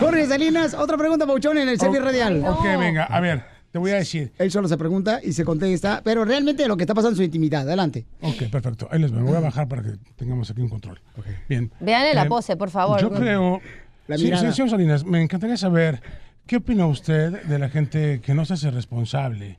Jorge 0.00 0.26
Salinas, 0.26 0.74
otra 0.74 0.96
pregunta, 0.96 1.26
Pauchón, 1.26 1.58
en 1.58 1.68
el 1.68 1.78
selfie 1.78 2.00
radial. 2.00 2.44
Ok, 2.44 2.64
venga, 2.78 3.04
a 3.04 3.20
ver, 3.20 3.44
te 3.70 3.78
voy 3.78 3.92
a 3.92 3.96
decir. 3.96 4.32
Él 4.38 4.50
solo 4.50 4.68
se 4.68 4.76
pregunta 4.76 5.20
y 5.22 5.32
se 5.32 5.44
contesta, 5.44 6.00
pero 6.02 6.24
realmente 6.24 6.66
lo 6.66 6.76
que 6.76 6.82
está 6.84 6.94
pasando 6.94 7.10
en 7.12 7.16
su 7.18 7.22
intimidad. 7.22 7.62
Adelante. 7.62 8.06
Ok, 8.20 8.44
perfecto. 8.50 8.88
Ahí 8.90 8.98
les 9.00 9.12
voy. 9.12 9.22
Voy 9.22 9.36
a 9.36 9.40
bajar 9.40 9.68
para 9.68 9.82
que 9.82 9.90
tengamos 10.16 10.50
aquí 10.50 10.60
un 10.60 10.68
control. 10.68 11.00
Bien. 11.48 11.70
Véanle 11.80 12.14
la 12.14 12.22
Eh, 12.24 12.28
pose, 12.28 12.56
por 12.56 12.70
favor. 12.70 13.00
Yo 13.00 13.10
creo 13.10 13.60
la 14.08 14.18
Sí, 14.18 14.24
mirada. 14.24 14.50
sí, 14.50 14.56
señor 14.56 14.70
Salinas, 14.70 15.04
me 15.04 15.22
encantaría 15.22 15.56
saber 15.56 16.02
qué 16.46 16.56
opina 16.56 16.86
usted 16.86 17.42
de 17.44 17.58
la 17.58 17.68
gente 17.68 18.20
que 18.20 18.34
no 18.34 18.44
se 18.44 18.54
hace 18.54 18.70
responsable 18.70 19.58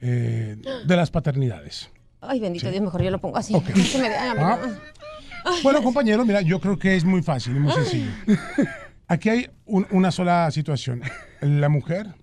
eh, 0.00 0.56
de 0.86 0.96
las 0.96 1.10
paternidades. 1.10 1.90
Ay, 2.20 2.40
bendito 2.40 2.70
Dios, 2.70 2.82
mejor 2.82 3.02
yo 3.02 3.10
lo 3.10 3.20
pongo 3.20 3.36
así. 3.36 3.54
Me 4.00 4.08
Ah. 5.46 5.56
Bueno, 5.62 5.82
compañero, 5.82 6.24
mira, 6.24 6.40
yo 6.40 6.58
creo 6.58 6.78
que 6.78 6.96
es 6.96 7.04
muy 7.04 7.22
fácil 7.22 7.54
y 7.56 7.60
muy 7.60 7.70
sencillo. 7.72 8.10
Aquí 9.08 9.28
hay 9.28 9.50
un- 9.66 9.86
una 9.90 10.10
sola 10.10 10.50
situación. 10.50 11.02
La 11.42 11.68
mujer 11.68 12.14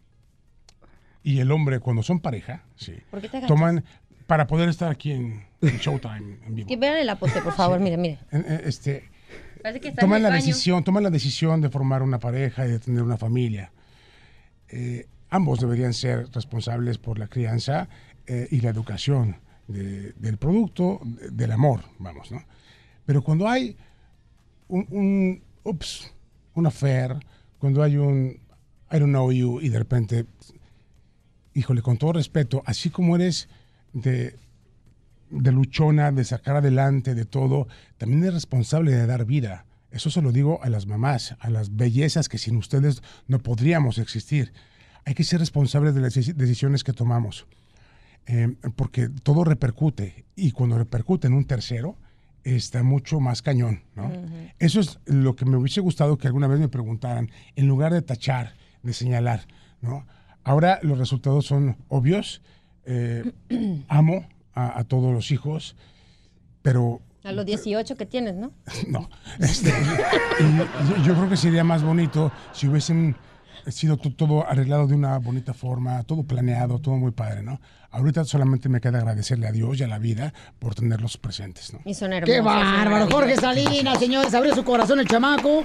y 1.22 1.40
el 1.40 1.52
hombre, 1.52 1.80
cuando 1.80 2.02
son 2.02 2.20
pareja, 2.20 2.64
sí, 2.76 2.94
¿Por 3.12 3.22
qué 3.22 3.30
te 3.30 3.42
toman 3.46 3.84
para 4.26 4.48
poder 4.48 4.70
estar 4.70 4.90
aquí 4.90 5.12
en, 5.12 5.46
en 5.62 5.78
Showtime 5.78 6.40
en 6.48 6.56
vivo. 6.56 6.68
Que 6.68 6.78
vean 6.78 6.98
el 6.98 7.10
apote, 7.10 7.40
por 7.42 7.54
favor, 7.54 7.80
mire, 7.80 7.98
mire. 7.98 8.18
En- 8.32 8.46
Este, 8.66 9.10
Parece 9.62 9.82
que 9.82 9.88
está 9.90 10.02
toman 10.02 10.24
la 10.24 10.30
baño. 10.30 10.44
decisión, 10.44 10.84
toman 10.84 11.04
la 11.04 11.10
decisión 11.12 11.62
de 11.62 11.70
formar 11.70 12.02
una 12.02 12.18
pareja 12.18 12.66
y 12.66 12.72
de 12.72 12.80
tener 12.80 13.04
una 13.04 13.18
familia. 13.18 13.72
Eh, 14.70 15.06
ambos 15.32 15.60
deberían 15.60 15.94
ser 15.94 16.28
responsables 16.32 17.00
por 17.00 17.18
la 17.18 17.28
crianza 17.28 17.90
eh, 18.28 18.48
y 18.52 18.62
la 18.62 18.70
educación 18.70 19.38
de- 19.68 20.14
del 20.14 20.38
producto, 20.38 21.00
de- 21.04 21.30
del 21.32 21.52
amor, 21.52 21.82
vamos, 21.98 22.32
¿no? 22.32 22.44
Pero 23.06 23.24
cuando 23.24 23.50
hay 23.50 23.76
un, 24.68 24.86
un 24.92 25.42
ups, 25.64 26.14
un 26.54 26.68
affair, 26.68 27.16
cuando 27.58 27.82
hay 27.82 27.98
un 27.98 28.38
I 28.94 29.00
don't 29.00 29.10
know 29.10 29.32
you 29.32 29.60
y 29.62 29.70
de 29.70 29.80
repente, 29.80 30.26
híjole, 31.54 31.82
con 31.82 31.98
todo 31.98 32.14
respeto, 32.14 32.62
así 32.66 32.90
como 32.90 33.16
eres 33.16 33.48
de, 33.94 34.36
de 35.30 35.52
luchona, 35.52 36.12
de 36.12 36.24
sacar 36.26 36.58
adelante, 36.58 37.16
de 37.16 37.26
todo, 37.26 37.68
también 37.98 38.24
es 38.26 38.34
responsable 38.34 38.92
de 38.92 39.06
dar 39.08 39.26
vida. 39.26 39.66
Eso 39.92 40.10
se 40.10 40.22
lo 40.22 40.32
digo 40.32 40.60
a 40.64 40.70
las 40.70 40.86
mamás, 40.88 41.36
a 41.40 41.50
las 41.50 41.76
bellezas 41.76 42.30
que 42.30 42.38
sin 42.38 42.56
ustedes 42.58 43.02
no 43.28 43.40
podríamos 43.40 43.98
existir. 43.98 44.54
Hay 45.06 45.14
que 45.14 45.24
ser 45.24 45.40
responsables 45.40 45.96
de 45.96 46.02
las 46.02 46.16
deci- 46.16 46.34
decisiones 46.34 46.84
que 46.84 46.94
tomamos, 46.94 47.48
eh, 48.28 48.56
porque 48.76 49.10
todo 49.10 49.44
repercute 49.44 50.26
y 50.36 50.52
cuando 50.52 50.78
repercute 50.78 51.28
en 51.28 51.34
un 51.34 51.46
tercero, 51.46 51.98
está 52.44 52.82
mucho 52.84 53.20
más 53.20 53.42
cañón, 53.42 53.84
¿no? 53.96 54.12
Eso 54.60 54.80
es 54.80 55.00
lo 55.06 55.36
que 55.36 55.46
me 55.46 55.58
hubiese 55.58 55.80
gustado 55.82 56.18
que 56.18 56.28
alguna 56.28 56.48
vez 56.48 56.60
me 56.60 56.70
preguntaran, 56.70 57.30
en 57.56 57.68
lugar 57.68 57.94
de 57.94 58.02
tachar, 58.02 58.56
de 58.84 58.94
señalar, 58.94 59.46
¿no? 59.82 60.06
Ahora 60.44 60.80
los 60.82 60.98
resultados 60.98 61.46
son 61.46 61.78
obvios. 61.88 62.42
eh, 62.86 63.32
amo 63.88 64.28
a, 64.56 64.80
a 64.80 64.84
todos 64.86 65.14
los 65.14 65.30
hijos, 65.32 65.76
pero 66.64 67.00
A 67.24 67.32
los 67.32 67.46
18 67.46 67.96
que 67.96 68.06
tienes, 68.08 68.34
¿no? 68.36 68.52
no. 68.88 69.08
Este, 69.40 69.72
yo 71.06 71.14
creo 71.16 71.30
que 71.30 71.38
sería 71.38 71.64
más 71.64 71.84
bonito 71.84 72.32
si 72.54 72.68
hubiesen 72.68 73.16
sido 73.70 73.98
to- 73.98 74.14
todo 74.14 74.48
arreglado 74.48 74.88
de 74.88 74.96
una 74.96 75.18
bonita 75.20 75.54
forma, 75.54 76.02
todo 76.04 76.24
planeado, 76.24 76.80
todo 76.80 76.96
muy 76.98 77.12
padre, 77.12 77.44
¿no? 77.44 77.60
Ahorita 77.92 78.24
solamente 78.26 78.70
me 78.70 78.80
queda 78.82 79.00
agradecerle 79.00 79.48
a 79.48 79.52
Dios 79.52 79.80
y 79.80 79.84
a 79.84 79.88
la 79.88 80.00
vida 80.00 80.34
por 80.60 80.76
tenerlos 80.76 81.18
presentes, 81.18 81.74
¿no? 81.74 81.80
Y 81.86 81.94
son 81.94 82.14
hermosos. 82.14 82.34
¡Qué 82.36 82.42
bárbaro! 82.42 83.08
Jorge. 83.12 83.36
Salinas, 83.36 84.00
señores, 84.00 84.34
abrió 84.34 84.56
su 84.56 84.64
corazón 84.64 85.00
el 85.00 85.08
chamaco. 85.08 85.62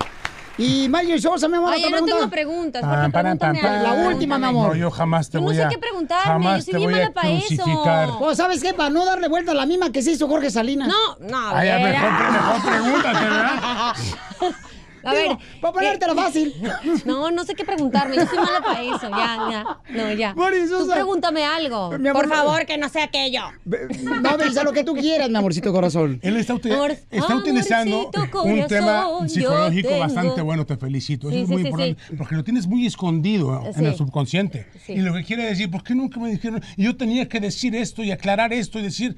Y 0.58 0.88
Mario 0.88 1.18
Sosa, 1.20 1.48
mi 1.48 1.56
amor, 1.58 1.74
Oye, 1.74 1.84
¿otra 1.84 2.00
no 2.00 2.06
pregunta? 2.06 2.16
tengo 2.16 2.30
preguntas. 2.30 2.82
Pregúntame 3.12 3.36
pam. 3.36 3.56
algo. 3.74 3.82
La 3.82 4.08
última, 4.08 4.38
mi 4.38 4.44
amor. 4.46 4.68
No, 4.70 4.74
yo 4.74 4.90
jamás 4.90 5.28
te 5.28 5.34
Yo 5.34 5.40
no 5.40 5.46
voy 5.48 5.56
sé 5.56 5.64
a. 5.64 5.68
qué 5.68 5.76
preguntarme, 5.76 6.24
jamás 6.24 6.64
yo 6.64 6.72
soy 6.72 6.86
bien 6.86 6.90
mala 6.92 7.10
pa' 7.12 7.28
eso. 7.28 8.16
Pues, 8.18 8.38
¿sabes 8.38 8.62
qué? 8.62 8.72
Para 8.72 8.88
no 8.88 9.04
darle 9.04 9.28
vuelta 9.28 9.52
a 9.52 9.54
la 9.54 9.66
misma 9.66 9.92
que 9.92 10.00
se 10.00 10.12
hizo 10.12 10.26
Jorge 10.26 10.50
Salinas. 10.50 10.88
No, 10.88 11.26
no, 11.28 11.36
a 11.36 11.58
Ay, 11.58 11.68
a 11.68 11.76
ver. 11.76 11.92
mejor, 11.92 12.32
mejor 12.32 12.62
pregúntate, 12.72 13.24
¿verdad? 13.26 13.92
A 15.06 15.12
ver. 15.12 15.38
para 15.60 15.72
ponértela 15.72 16.12
eh, 16.12 16.16
fácil. 16.16 16.54
No, 17.04 17.30
no 17.30 17.44
sé 17.44 17.54
qué 17.54 17.64
preguntarme. 17.64 18.16
Yo 18.16 18.26
soy 18.26 18.38
mala 18.38 18.60
para 18.60 18.82
eso. 18.82 19.08
Ya, 19.10 19.38
ya. 19.50 19.64
No, 19.90 20.12
ya. 20.12 20.34
Tú 20.34 20.88
pregúntame 20.92 21.44
algo. 21.44 21.92
Amor, 21.92 22.12
Por 22.12 22.28
favor, 22.28 22.66
que 22.66 22.76
no 22.78 22.88
sea 22.88 23.04
aquello. 23.04 23.42
No, 23.64 24.36
Belisa, 24.36 24.64
lo 24.64 24.72
que 24.72 24.84
tú 24.84 24.94
quieras, 24.94 25.28
mi 25.30 25.36
amorcito 25.36 25.72
corazón. 25.72 26.18
Él 26.22 26.36
está, 26.36 26.54
uti- 26.54 26.72
Amor- 26.72 26.96
está 27.10 27.36
utilizando 27.36 28.10
amorcito 28.14 28.42
un 28.42 28.66
tema 28.66 29.02
corazón, 29.04 29.28
psicológico 29.28 29.98
bastante 29.98 30.42
bueno, 30.42 30.66
te 30.66 30.76
felicito. 30.76 31.28
Eso 31.28 31.36
Sí, 31.36 31.42
es 31.42 31.48
muy 31.48 31.62
sí, 31.62 31.68
importante, 31.68 32.02
sí. 32.08 32.16
porque 32.16 32.34
lo 32.34 32.44
tienes 32.44 32.66
muy 32.66 32.86
escondido 32.86 33.62
en 33.64 33.74
Sí. 33.74 33.84
el 33.84 33.94
subconsciente. 33.96 34.66
Sí. 34.84 34.92
Y 34.94 34.96
lo 35.00 35.12
que 35.14 35.24
quiere 35.24 35.44
decir, 35.44 35.70
¿por 35.70 35.82
qué 35.82 35.94
nunca 35.94 36.18
me 36.20 36.30
dijeron? 36.30 36.62
Y 36.76 36.84
yo 36.84 36.96
tenía 36.96 37.28
que 37.28 37.40
decir 37.40 37.74
esto 37.76 38.02
y 38.02 38.10
aclarar 38.10 38.52
esto 38.52 38.78
y 38.78 38.82
decir, 38.82 39.16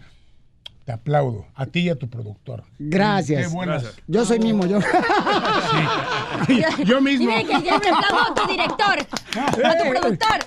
te 0.89 0.93
aplaudo, 0.93 1.45
a 1.55 1.67
ti 1.67 1.81
y 1.81 1.91
a 1.91 1.97
tu 1.97 2.09
productor. 2.09 2.63
Gracias. 2.79 3.49
Qué 3.49 3.55
buenas. 3.55 3.85
Yo 4.07 4.25
soy 4.25 4.39
mismo, 4.39 4.65
yo. 4.65 4.79
Yo 6.87 7.03
mismo. 7.03 7.29
Dime 7.29 7.45
que 7.45 7.63
yo 7.63 7.75
aplaudo 7.75 8.31
a 8.31 8.35
tu 8.35 8.49
director. 8.51 9.07
A 9.37 9.77
tu 9.77 9.85
productor. 9.91 10.39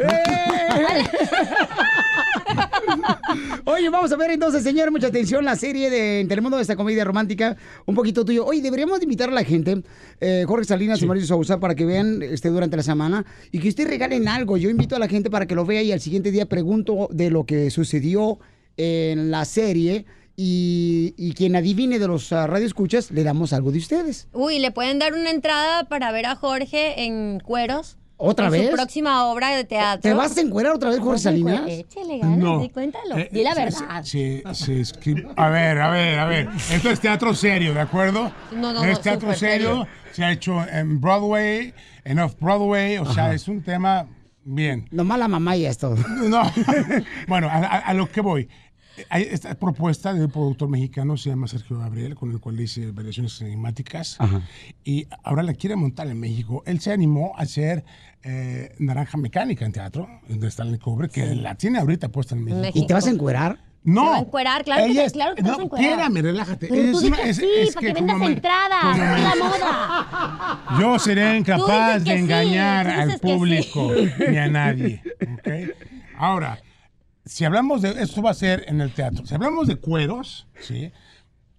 Oye, 3.66 3.90
vamos 3.92 4.12
a 4.12 4.16
ver 4.16 4.32
entonces, 4.32 4.64
señor, 4.64 4.90
mucha 4.90 5.06
atención, 5.08 5.46
la 5.46 5.56
serie 5.56 5.92
de 5.92 6.26
Telemundo 6.28 6.58
de 6.58 6.64
esta 6.64 6.76
comedia 6.76 7.04
romántica, 7.04 7.56
un 7.86 7.94
poquito 7.94 8.26
tuyo. 8.26 8.44
Oye, 8.44 8.64
deberíamos 8.64 8.98
de 8.98 9.04
invitar 9.04 9.30
a 9.30 9.34
la 9.34 9.44
gente, 9.44 9.84
eh, 10.22 10.44
Jorge 10.48 10.66
Salinas 10.66 11.00
y 11.04 11.06
Mario 11.06 11.24
Sousa, 11.24 11.60
para 11.60 11.76
que 11.76 11.86
vean 11.86 12.24
este 12.24 12.50
durante 12.50 12.78
la 12.78 12.82
semana 12.82 13.28
y 13.52 13.60
que 13.60 13.70
ustedes 13.70 13.92
regalen 13.92 14.28
algo. 14.28 14.58
Yo 14.58 14.72
invito 14.72 14.96
a 14.96 15.00
la 15.00 15.08
gente 15.08 15.30
para 15.30 15.46
que 15.46 15.54
lo 15.54 15.66
vea 15.66 15.84
y 15.84 15.92
al 15.92 16.02
siguiente 16.02 16.32
día 16.32 16.48
pregunto 16.48 17.10
de 17.12 17.30
lo 17.30 17.46
que 17.46 17.70
sucedió 17.70 18.40
en 18.76 19.30
la 19.30 19.46
serie 19.46 20.08
y, 20.36 21.14
y 21.18 21.34
quien 21.34 21.56
adivine 21.56 22.00
de 22.00 22.08
los 22.08 22.32
uh, 22.32 22.48
radioescuchas, 22.48 23.12
le 23.12 23.24
damos 23.24 23.54
algo 23.54 23.72
de 23.72 23.78
ustedes. 23.80 24.28
Uy, 24.34 24.60
¿le 24.60 24.72
pueden 24.72 25.00
dar 25.00 25.14
una 25.14 25.30
entrada 25.30 25.86
para 25.86 26.12
ver 26.12 26.26
a 26.26 26.36
Jorge 26.36 27.04
en 27.06 27.40
cueros? 27.40 27.98
¿Otra 28.24 28.46
en 28.46 28.52
vez? 28.52 28.70
su 28.70 28.76
próxima 28.76 29.26
obra 29.26 29.50
de 29.56 29.64
teatro. 29.64 30.02
¿Te 30.02 30.14
vas 30.14 30.38
a 30.38 30.42
encuerar 30.42 30.74
otra 30.74 30.90
vez, 30.92 31.00
Jorge 31.00 31.20
Salinas? 31.20 31.64
Échale 31.68 32.20
ganas, 32.20 32.38
No. 32.38 32.62
sí, 32.62 32.70
cuéntalo. 32.70 33.18
Eh, 33.18 33.30
Di 33.32 33.44
la 33.44 33.56
verdad. 33.56 34.04
Sí, 34.04 34.44
sí, 34.54 34.74
es 34.80 34.94
que- 34.94 35.26
a 35.36 35.50
ver, 35.50 35.80
a 35.80 35.90
ver, 35.90 36.20
a 36.20 36.26
ver. 36.28 36.48
Esto 36.72 36.92
es 36.92 37.00
teatro 37.00 37.34
serio, 37.34 37.74
¿de 37.74 37.80
acuerdo? 37.82 38.32
No, 38.52 38.74
no, 38.74 38.84
es 38.84 38.98
no, 38.98 39.02
teatro 39.02 39.22
súper 39.34 39.38
serio. 39.40 39.68
serio. 39.70 39.88
Se 40.14 40.24
ha 40.24 40.32
hecho 40.32 40.64
en 40.68 41.02
Broadway, 41.02 41.74
en 42.04 42.20
Off-Broadway. 42.20 43.00
O 43.00 43.12
sea, 43.12 43.34
es 43.34 43.48
un 43.48 43.64
tema 43.64 44.06
bien. 44.44 44.88
Nomás 44.92 45.18
la 45.18 45.28
mamá 45.28 45.56
y 45.58 45.66
esto. 45.66 45.96
No. 45.96 46.44
bueno, 47.28 47.48
a, 47.50 47.56
a- 47.58 47.78
a 47.80 47.94
lo 47.96 48.08
que 48.12 48.22
voy. 48.22 48.48
Hay 49.10 49.24
esta 49.30 49.54
propuesta 49.56 50.14
de 50.14 50.26
un 50.26 50.32
productor 50.32 50.70
mexicano, 50.70 51.18
se 51.18 51.30
llama 51.30 51.48
Sergio 51.48 51.78
Gabriel, 51.80 52.16
con 52.16 52.32
el 52.32 52.40
cual 52.40 52.60
hice 52.60 52.92
variaciones 52.92 53.38
cinemáticas. 53.38 54.18
Y 54.84 55.08
ahora 55.24 55.44
la 55.44 55.54
quiere 55.54 55.76
montar 55.76 56.08
en 56.08 56.20
México. 56.20 56.64
Él 56.66 56.80
se 56.80 56.92
animó 56.92 57.34
a 57.38 57.42
hacer 57.44 57.84
eh, 58.24 58.76
Naranja 58.80 59.18
Mecánica 59.18 59.66
en 59.66 59.72
teatro, 59.72 60.08
de 60.28 60.48
Stanley 60.48 60.80
Kubrick, 60.80 61.12
que 61.12 61.36
la 61.36 61.56
tiene 61.56 61.80
ahorita 61.80 62.10
puesta 62.10 62.36
en 62.36 62.44
México. 62.46 62.72
¿Y 62.74 62.86
te 62.88 62.94
vas 62.94 63.08
a 63.08 63.10
encuerar? 63.10 63.60
No. 63.84 64.04
Se 64.04 64.10
va 64.12 64.16
a 64.18 64.20
encuerar, 64.20 64.64
claro 64.64 64.86
que 64.86 64.92
Ella 64.92 65.02
te- 65.02 65.08
es- 65.08 65.14
claro 65.14 65.36
que 65.36 65.42
te 65.42 65.48
vas 65.50 65.58
a 65.58 65.58
no, 65.58 65.66
encuerar. 65.66 65.90
Espérame, 65.90 66.22
relájate. 66.22 66.68
Pero 66.68 66.92
tú 66.92 67.08
Es 67.08 67.12
que 67.20 67.30
es- 67.32 67.38
sí, 67.38 67.46
es 67.58 67.74
para 67.74 67.88
que 67.88 67.88
que 67.88 68.00
vendas 68.00 68.18
me- 68.20 68.26
entradas. 68.28 68.96
Es 68.96 69.24
la 69.24 69.44
moda. 69.44 70.78
Yo 70.80 71.00
seré 71.00 71.38
incapaz 71.38 72.04
que 72.04 72.12
de 72.12 72.16
sí, 72.18 72.22
engañar 72.24 72.88
al 72.88 73.08
que 73.08 73.14
sí. 73.16 73.20
público 73.22 73.92
ni 74.30 74.38
a 74.38 74.48
nadie. 74.48 75.02
¿ok? 75.34 75.50
Ahora, 76.18 76.60
si 77.26 77.46
hablamos 77.46 77.82
de. 77.82 78.02
Esto 78.02 78.22
va 78.22 78.32
a 78.32 78.36
ser 78.36 78.66
en 78.68 78.82
el 78.82 78.94
teatro. 78.94 79.26
Si 79.26 79.34
hablamos 79.34 79.68
de 79.68 79.76
cueros, 79.76 80.48
¿sí? 80.60 80.92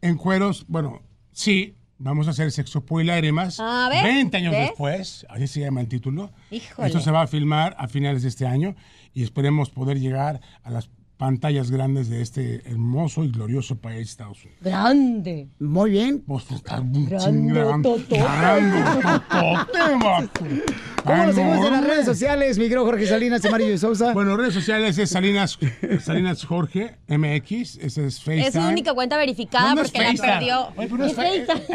En 0.01 0.17
cueros, 0.17 0.65
bueno, 0.69 1.03
sí, 1.33 1.77
vamos 1.99 2.27
a 2.27 2.31
hacer 2.31 2.51
sexo 2.51 2.85
y 3.01 3.05
lágrimas. 3.05 3.61
A 3.61 3.89
ver, 3.89 4.05
20 4.05 4.37
años 4.37 4.53
¿ves? 4.53 4.69
después, 4.69 5.27
así 5.29 5.47
se 5.47 5.61
llama 5.61 5.81
el 5.81 5.89
título. 5.89 6.33
Híjole. 6.51 6.89
Esto 6.89 7.01
se 7.01 7.11
va 7.11 7.23
a 7.23 7.27
filmar 7.27 7.77
a 7.79 7.89
finales 7.89 8.23
de 8.23 8.29
este 8.29 8.47
año 8.47 8.75
y 9.15 9.23
esperemos 9.23 9.71
poder 9.71 10.01
llegar 10.01 10.41
a 10.63 10.71
las 10.71 10.91
pantallas 11.23 11.71
grandes 11.71 12.11
de 12.11 12.21
este 12.21 12.69
hermoso 12.69 13.23
y 13.23 13.31
glorioso 13.31 13.77
país, 13.77 14.11
Estados 14.11 14.43
Unidos. 14.43 14.61
Grande. 14.61 15.47
Muy 15.61 15.93
bien. 15.93 16.21
Pues 16.27 16.51
está 16.51 16.81
un 16.81 17.07
Grande, 17.07 17.53
vato. 17.63 17.97
¿Cómo 21.05 21.27
lo 21.27 21.33
seguimos 21.33 21.65
en 21.65 21.73
las 21.75 21.85
redes 21.85 22.07
sociales, 22.07 22.59
mi 22.59 22.65
querido 22.65 22.85
Jorge 22.85 23.07
Salinas 23.07 23.45
y 23.45 23.51
Mario 23.51 23.79
Sousa? 23.79 24.13
Bueno, 24.15 24.37
redes 24.37 24.55
sociales 24.55 24.99
es 24.99 25.11
Salinas, 25.11 25.61
Salinas 26.01 26.45
Jorge 26.45 26.97
MX, 27.07 27.77
ese 27.77 28.07
es 28.07 28.19
FaceTime. 28.19 28.47
Es 28.49 28.55
su 28.55 28.61
única 28.61 28.93
cuenta 28.93 29.17
verificada 29.17 29.77
porque 29.77 30.03
la 30.03 30.15
perdió. 30.15 30.73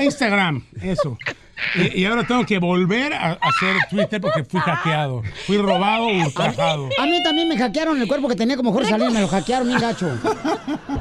Instagram, 0.01 0.61
eso. 0.81 1.17
Y, 1.75 2.01
y 2.01 2.05
ahora 2.05 2.25
tengo 2.25 2.45
que 2.45 2.59
volver 2.59 3.13
a, 3.13 3.33
hacer 3.33 3.75
Twitter 3.89 4.21
porque 4.21 4.43
fui 4.43 4.59
hackeado. 4.59 5.23
Fui 5.45 5.57
robado, 5.57 6.07
ultrajado. 6.25 6.89
A 6.99 7.05
mí 7.05 7.21
también 7.23 7.47
me 7.47 7.57
hackearon 7.57 7.99
el 8.01 8.07
cuerpo 8.07 8.27
que 8.27 8.35
tenía 8.35 8.55
como 8.55 8.71
Jorge 8.71 8.89
Salinas, 8.89 9.13
me 9.13 9.21
lo 9.21 9.27
hackearon 9.27 9.67
bien 9.67 9.79
gacho. 9.79 10.17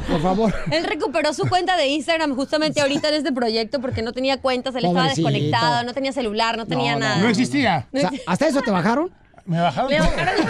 Por 0.09 0.23
favor. 0.23 0.55
Él 0.71 0.85
recuperó 0.85 1.33
su 1.33 1.49
cuenta 1.49 1.77
de 1.77 1.89
Instagram 1.89 2.35
justamente 2.35 2.81
ahorita 2.81 3.09
en 3.09 3.15
este 3.17 3.33
proyecto 3.33 3.81
porque 3.81 4.03
no 4.03 4.13
tenía 4.13 4.41
cuentas, 4.41 4.75
él 4.75 4.85
estaba 4.85 5.03
Pobrecito. 5.09 5.29
desconectado, 5.29 5.85
no 5.85 5.93
tenía 5.93 6.13
celular, 6.13 6.57
no 6.57 6.67
tenía 6.67 6.97
nada. 6.97 7.19
No 7.19 7.29
existía. 7.29 7.87
O 7.93 7.99
sea, 7.99 8.11
¿Hasta 8.27 8.49
eso 8.49 8.63
te 8.63 8.71
bajaron? 8.71 9.11
Me 9.47 9.61
bajaron. 9.61 9.91
Le 9.91 10.01
bajaron- 10.01 10.47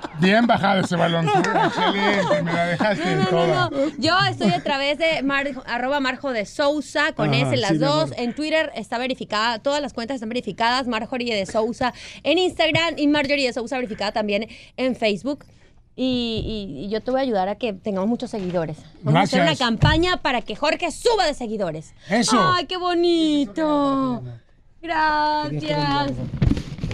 Bien 0.20 0.46
bajado 0.46 0.80
ese 0.82 0.96
balón. 0.96 1.26
tú. 1.26 1.32
Excelente, 1.38 2.42
me 2.42 2.52
la 2.52 2.66
dejaste 2.66 3.12
en 3.12 3.24
toda. 3.26 3.70
Yo 3.98 4.14
estoy 4.28 4.52
a 4.52 4.62
través 4.62 4.98
de 4.98 5.22
mar- 5.22 5.48
arroba 5.66 5.98
Marjo 6.00 6.30
de 6.32 6.44
Sousa, 6.44 7.12
con 7.12 7.32
Ajá, 7.32 7.42
S 7.48 7.56
las 7.56 7.70
sí, 7.70 7.78
dos. 7.78 8.12
En 8.16 8.34
Twitter 8.34 8.70
está 8.74 8.98
verificada, 8.98 9.58
todas 9.60 9.80
las 9.80 9.92
cuentas 9.94 10.16
están 10.16 10.28
verificadas. 10.28 10.86
Marjorie 10.86 11.34
de 11.34 11.46
Sousa 11.46 11.94
en 12.22 12.36
Instagram 12.38 12.94
y 12.98 13.06
Marjorie 13.06 13.46
de 13.46 13.52
Sousa 13.54 13.76
verificada 13.76 14.12
también 14.12 14.46
en 14.76 14.94
Facebook. 14.94 15.46
Y, 15.96 16.44
y- 16.76 16.84
y 16.84 16.88
yo 16.90 17.00
te 17.00 17.10
voy 17.10 17.20
a 17.20 17.22
ayudar 17.22 17.48
a 17.48 17.54
que 17.56 17.72
tengamos 17.72 18.08
muchos 18.08 18.30
seguidores. 18.30 18.76
Vamos 19.02 19.20
a 19.20 19.24
hacer 19.24 19.42
una 19.42 19.56
campaña 19.56 20.18
para 20.18 20.42
que 20.42 20.54
Jorge 20.54 20.90
suba 20.92 21.24
de 21.26 21.34
seguidores. 21.34 21.94
Eso. 22.08 22.38
¡Ay, 22.54 22.66
qué 22.66 22.76
bonito! 22.76 24.22
Gracias. 24.82 26.12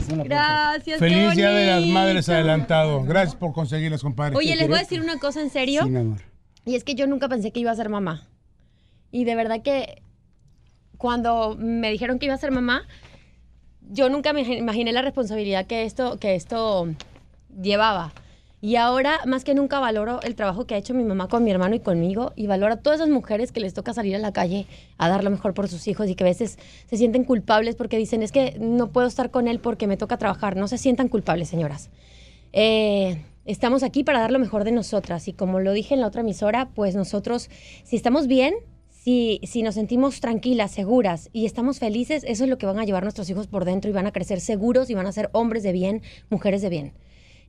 Gracias. 0.08 0.98
Feliz 0.98 1.34
Día 1.34 1.50
de 1.50 1.66
las. 1.66 1.86
Madres 1.86 2.28
adelantado. 2.28 3.02
Gracias 3.04 3.36
por 3.36 3.52
conseguirlas, 3.52 4.02
compadre. 4.02 4.36
Oye, 4.36 4.56
les 4.56 4.68
voy 4.68 4.76
a 4.76 4.80
decir 4.80 5.00
una 5.00 5.18
cosa 5.18 5.40
en 5.40 5.50
serio. 5.50 5.82
Sí, 5.84 5.90
mi 5.90 5.98
amor. 5.98 6.18
Y 6.64 6.74
es 6.74 6.84
que 6.84 6.94
yo 6.94 7.06
nunca 7.06 7.28
pensé 7.28 7.52
que 7.52 7.60
iba 7.60 7.70
a 7.70 7.76
ser 7.76 7.88
mamá. 7.88 8.26
Y 9.10 9.24
de 9.24 9.34
verdad 9.34 9.62
que 9.62 10.02
cuando 10.98 11.56
me 11.58 11.90
dijeron 11.90 12.18
que 12.18 12.26
iba 12.26 12.34
a 12.34 12.38
ser 12.38 12.50
mamá, 12.50 12.86
yo 13.88 14.08
nunca 14.08 14.32
me 14.32 14.42
imaginé 14.42 14.92
la 14.92 15.02
responsabilidad 15.02 15.66
que 15.66 15.84
esto, 15.84 16.18
que 16.18 16.34
esto 16.34 16.88
llevaba. 17.60 18.12
Y 18.60 18.76
ahora, 18.76 19.20
más 19.26 19.44
que 19.44 19.54
nunca, 19.54 19.80
valoro 19.80 20.20
el 20.22 20.34
trabajo 20.34 20.66
que 20.66 20.74
ha 20.74 20.78
hecho 20.78 20.94
mi 20.94 21.04
mamá 21.04 21.28
con 21.28 21.44
mi 21.44 21.50
hermano 21.50 21.74
y 21.74 21.80
conmigo 21.80 22.32
y 22.36 22.46
valoro 22.46 22.72
a 22.72 22.76
todas 22.78 23.00
esas 23.00 23.10
mujeres 23.10 23.52
que 23.52 23.60
les 23.60 23.74
toca 23.74 23.92
salir 23.92 24.16
a 24.16 24.18
la 24.18 24.32
calle 24.32 24.66
a 24.96 25.08
dar 25.08 25.22
lo 25.22 25.30
mejor 25.30 25.52
por 25.52 25.68
sus 25.68 25.86
hijos 25.88 26.08
y 26.08 26.14
que 26.14 26.24
a 26.24 26.26
veces 26.26 26.58
se 26.86 26.96
sienten 26.96 27.24
culpables 27.24 27.76
porque 27.76 27.98
dicen, 27.98 28.22
es 28.22 28.32
que 28.32 28.56
no 28.58 28.88
puedo 28.92 29.06
estar 29.06 29.30
con 29.30 29.46
él 29.46 29.60
porque 29.60 29.86
me 29.86 29.98
toca 29.98 30.16
trabajar. 30.16 30.56
No 30.56 30.68
se 30.68 30.78
sientan 30.78 31.08
culpables, 31.08 31.48
señoras. 31.48 31.90
Eh, 32.54 33.22
estamos 33.44 33.82
aquí 33.82 34.04
para 34.04 34.20
dar 34.20 34.30
lo 34.30 34.38
mejor 34.38 34.64
de 34.64 34.72
nosotras 34.72 35.28
y 35.28 35.34
como 35.34 35.60
lo 35.60 35.72
dije 35.72 35.92
en 35.92 36.00
la 36.00 36.06
otra 36.06 36.22
emisora, 36.22 36.70
pues 36.74 36.94
nosotros, 36.94 37.50
si 37.84 37.96
estamos 37.96 38.26
bien, 38.26 38.54
si, 38.90 39.38
si 39.44 39.62
nos 39.62 39.74
sentimos 39.74 40.20
tranquilas, 40.20 40.70
seguras 40.70 41.28
y 41.34 41.44
estamos 41.44 41.78
felices, 41.78 42.24
eso 42.26 42.44
es 42.44 42.50
lo 42.50 42.56
que 42.56 42.64
van 42.64 42.78
a 42.78 42.84
llevar 42.84 43.02
nuestros 43.02 43.28
hijos 43.28 43.48
por 43.48 43.66
dentro 43.66 43.90
y 43.90 43.94
van 43.94 44.06
a 44.06 44.12
crecer 44.12 44.40
seguros 44.40 44.88
y 44.88 44.94
van 44.94 45.06
a 45.06 45.12
ser 45.12 45.28
hombres 45.32 45.62
de 45.62 45.72
bien, 45.72 46.00
mujeres 46.30 46.62
de 46.62 46.70
bien. 46.70 46.92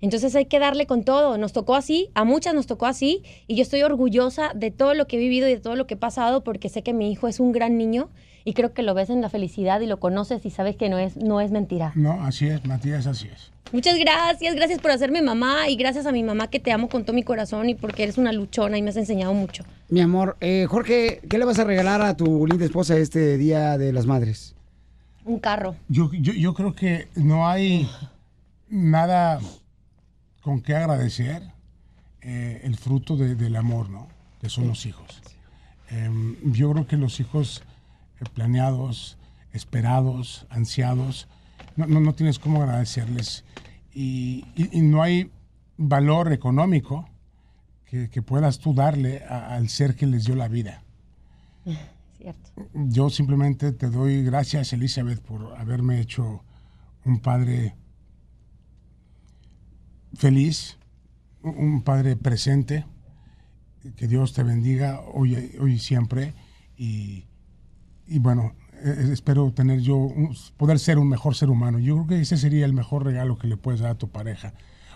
Entonces 0.01 0.35
hay 0.35 0.45
que 0.45 0.59
darle 0.59 0.85
con 0.85 1.03
todo. 1.03 1.37
Nos 1.37 1.53
tocó 1.53 1.75
así, 1.75 2.09
a 2.13 2.23
muchas 2.23 2.53
nos 2.53 2.67
tocó 2.67 2.85
así, 2.85 3.23
y 3.47 3.55
yo 3.55 3.61
estoy 3.61 3.81
orgullosa 3.81 4.51
de 4.53 4.71
todo 4.71 4.93
lo 4.93 5.07
que 5.07 5.17
he 5.17 5.19
vivido 5.19 5.47
y 5.47 5.55
de 5.55 5.59
todo 5.59 5.75
lo 5.75 5.87
que 5.87 5.95
he 5.95 5.97
pasado, 5.97 6.43
porque 6.43 6.69
sé 6.69 6.83
que 6.83 6.93
mi 6.93 7.11
hijo 7.11 7.27
es 7.27 7.39
un 7.39 7.51
gran 7.51 7.77
niño 7.77 8.09
y 8.47 8.53
creo 8.53 8.73
que 8.73 8.81
lo 8.81 8.93
ves 8.93 9.09
en 9.09 9.21
la 9.21 9.29
felicidad 9.29 9.81
y 9.81 9.87
lo 9.87 9.99
conoces 9.99 10.45
y 10.45 10.51
sabes 10.51 10.77
que 10.77 10.87
no 10.87 10.97
es, 10.97 11.17
no 11.17 11.41
es 11.41 11.51
mentira. 11.51 11.91
No, 11.95 12.23
así 12.23 12.47
es, 12.47 12.65
Matías, 12.65 13.05
así 13.05 13.27
es. 13.27 13.51
Muchas 13.73 13.99
gracias, 13.99 14.55
gracias 14.55 14.79
por 14.79 14.91
hacerme 14.91 15.21
mamá 15.21 15.67
y 15.67 15.75
gracias 15.75 16.05
a 16.05 16.13
mi 16.13 16.23
mamá 16.23 16.49
que 16.49 16.61
te 16.61 16.71
amo 16.71 16.87
con 16.87 17.03
todo 17.03 17.13
mi 17.13 17.23
corazón 17.23 17.67
y 17.67 17.75
porque 17.75 18.03
eres 18.03 18.17
una 18.17 18.31
luchona 18.31 18.77
y 18.77 18.81
me 18.81 18.91
has 18.91 18.95
enseñado 18.95 19.33
mucho. 19.33 19.65
Mi 19.89 19.99
amor, 19.99 20.37
eh, 20.39 20.65
Jorge, 20.69 21.19
¿qué 21.29 21.37
le 21.37 21.43
vas 21.43 21.59
a 21.59 21.65
regalar 21.65 22.01
a 22.01 22.15
tu 22.15 22.47
linda 22.47 22.63
esposa 22.63 22.95
este 22.95 23.37
Día 23.37 23.77
de 23.77 23.91
las 23.91 24.05
Madres? 24.05 24.55
Un 25.25 25.39
carro. 25.39 25.75
Yo, 25.89 26.09
yo, 26.13 26.31
yo 26.31 26.53
creo 26.53 26.73
que 26.73 27.09
no 27.15 27.49
hay 27.49 27.89
nada 28.69 29.41
con 30.47 30.61
qué 30.61 30.75
agradecer 30.75 31.43
eh, 32.21 32.61
el 32.63 32.77
fruto 32.77 33.17
de- 33.17 33.35
del 33.35 33.57
amor, 33.57 33.89
¿no? 33.89 34.07
Que 34.39 34.47
son 34.47 34.65
los 34.69 34.85
hijos. 34.85 35.21
Em, 35.89 36.37
yo 36.53 36.71
creo 36.71 36.87
que 36.87 36.95
los 36.95 37.19
hijos 37.19 37.63
eh, 38.21 38.23
planeados, 38.33 39.17
esperados, 39.51 40.47
ansiados, 40.49 41.27
no, 41.75 41.85
no, 41.85 41.99
no 41.99 42.13
tienes 42.13 42.39
cómo 42.39 42.63
agradecerles. 42.63 43.43
Y, 43.93 44.45
y- 44.55 44.69
y 44.77 44.81
no 44.83 45.01
hay 45.03 45.31
valor 45.75 46.31
económico 46.31 47.09
que, 47.85 48.09
que 48.09 48.21
puedas 48.21 48.59
tú 48.59 48.73
darle 48.73 49.23
a- 49.25 49.53
al 49.53 49.67
ser 49.67 49.95
que 49.97 50.05
les 50.07 50.23
dio 50.23 50.35
la 50.37 50.47
vida. 50.47 50.81
Cierto. 52.17 52.51
Yo 52.73 53.09
simplemente 53.09 53.73
te 53.73 53.89
doy 53.89 54.23
gracias, 54.23 54.71
Elizabeth, 54.71 55.19
por 55.19 55.57
haberme 55.57 55.99
hecho 55.99 56.41
un 57.03 57.19
padre 57.19 57.75
feliz, 60.17 60.77
un 61.43 61.81
padre 61.81 62.15
presente. 62.15 62.85
Que 63.95 64.07
Dios 64.07 64.33
te 64.33 64.43
bendiga 64.43 64.99
hoy, 65.13 65.55
hoy 65.61 65.73
y 65.73 65.79
siempre. 65.79 66.33
Y, 66.75 67.25
y 68.07 68.19
bueno, 68.19 68.53
eh, 68.83 69.09
espero 69.13 69.51
tener 69.53 69.79
yo, 69.79 69.95
un- 69.95 70.35
poder 70.57 70.79
ser 70.79 70.97
un 70.97 71.07
mejor 71.07 71.35
ser 71.35 71.49
humano. 71.49 71.79
Yo 71.79 71.95
creo 71.95 72.07
que 72.07 72.21
ese 72.21 72.37
sería 72.37 72.65
el 72.65 72.73
mejor 72.73 73.05
regalo 73.05 73.37
que 73.37 73.47
le 73.47 73.55
puedes 73.57 73.79
dar 73.79 73.91
a 73.91 73.97
tu 73.97 74.09
pareja 74.09 74.53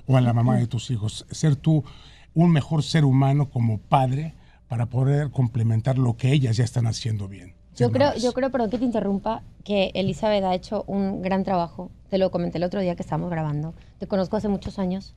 o 0.07 0.17
a 0.17 0.21
la 0.21 0.33
mamá 0.33 0.57
de 0.57 0.67
tus 0.67 0.91
hijos. 0.91 1.25
Ser 1.31 1.55
tú 1.55 1.83
un 2.33 2.51
mejor 2.51 2.83
ser 2.83 3.05
humano 3.05 3.49
como 3.49 3.77
padre 3.79 4.35
para 4.67 4.87
poder 4.87 5.31
complementar 5.31 5.97
lo 5.97 6.17
que 6.17 6.31
ellas 6.33 6.57
ya 6.57 6.63
están 6.63 6.87
haciendo 6.87 7.27
bien. 7.27 7.55
Yo 7.75 7.91
creo, 7.91 8.13
yo 8.15 8.33
creo, 8.33 8.51
perdón 8.51 8.69
que 8.69 8.77
te 8.77 8.85
interrumpa, 8.85 9.43
que 9.63 9.91
Elizabeth 9.93 10.43
ha 10.43 10.53
hecho 10.53 10.83
un 10.87 11.21
gran 11.21 11.43
trabajo. 11.43 11.89
Te 12.09 12.17
lo 12.17 12.29
comenté 12.31 12.57
el 12.57 12.63
otro 12.63 12.81
día 12.81 12.95
que 12.95 13.01
estábamos 13.01 13.29
grabando. 13.29 13.73
Te 13.97 14.07
conozco 14.07 14.37
hace 14.37 14.49
muchos 14.49 14.77
años. 14.77 15.13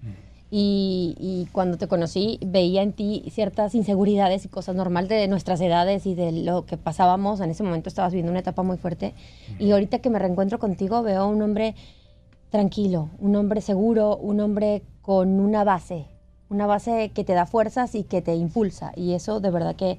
Y, 0.50 1.16
y 1.18 1.48
cuando 1.50 1.78
te 1.78 1.88
conocí 1.88 2.38
veía 2.46 2.82
en 2.82 2.92
ti 2.92 3.24
ciertas 3.30 3.74
inseguridades 3.74 4.44
y 4.44 4.48
cosas 4.48 4.76
normales 4.76 5.08
de 5.08 5.26
nuestras 5.26 5.60
edades 5.60 6.06
y 6.06 6.14
de 6.14 6.30
lo 6.30 6.64
que 6.64 6.76
pasábamos. 6.76 7.40
En 7.40 7.50
ese 7.50 7.64
momento 7.64 7.88
estabas 7.88 8.12
viviendo 8.12 8.30
una 8.30 8.40
etapa 8.40 8.62
muy 8.62 8.76
fuerte. 8.76 9.14
Y 9.58 9.72
ahorita 9.72 9.98
que 9.98 10.10
me 10.10 10.20
reencuentro 10.20 10.58
contigo 10.60 11.02
veo 11.02 11.22
a 11.22 11.26
un 11.26 11.42
hombre 11.42 11.74
tranquilo, 12.50 13.10
un 13.18 13.34
hombre 13.34 13.60
seguro, 13.62 14.16
un 14.16 14.38
hombre 14.38 14.82
con 15.02 15.40
una 15.40 15.64
base, 15.64 16.06
una 16.48 16.66
base 16.66 17.10
que 17.12 17.24
te 17.24 17.32
da 17.32 17.46
fuerzas 17.46 17.96
y 17.96 18.04
que 18.04 18.22
te 18.22 18.36
impulsa. 18.36 18.92
Y 18.94 19.14
eso 19.14 19.40
de 19.40 19.50
verdad 19.50 19.74
que 19.74 19.98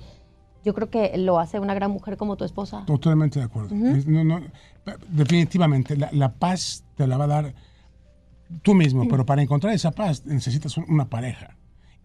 yo 0.66 0.74
creo 0.74 0.90
que 0.90 1.18
lo 1.18 1.40
hace 1.40 1.60
una 1.60 1.74
gran 1.76 1.92
mujer 1.92 2.18
como 2.18 2.36
tu 2.36 2.44
esposa. 2.44 2.84
Totalmente 2.86 3.40
de 3.40 3.46
acuerdo. 3.46 3.74
Es- 3.76 4.08
no, 4.08 4.24
no, 4.24 4.42
definitivamente, 5.10 5.96
la, 5.96 6.10
la 6.12 6.34
paz 6.34 6.84
te 6.96 7.08
la 7.08 7.18
va 7.18 7.26
a 7.26 7.28
dar 7.28 7.54
tú 8.62 8.74
mismo, 8.74 9.08
pero 9.08 9.26
para 9.26 9.42
encontrar 9.42 9.74
esa 9.74 9.92
paz 9.92 10.26
necesitas 10.26 10.76
un- 10.78 10.86
una 10.90 11.06
pareja. 11.10 11.56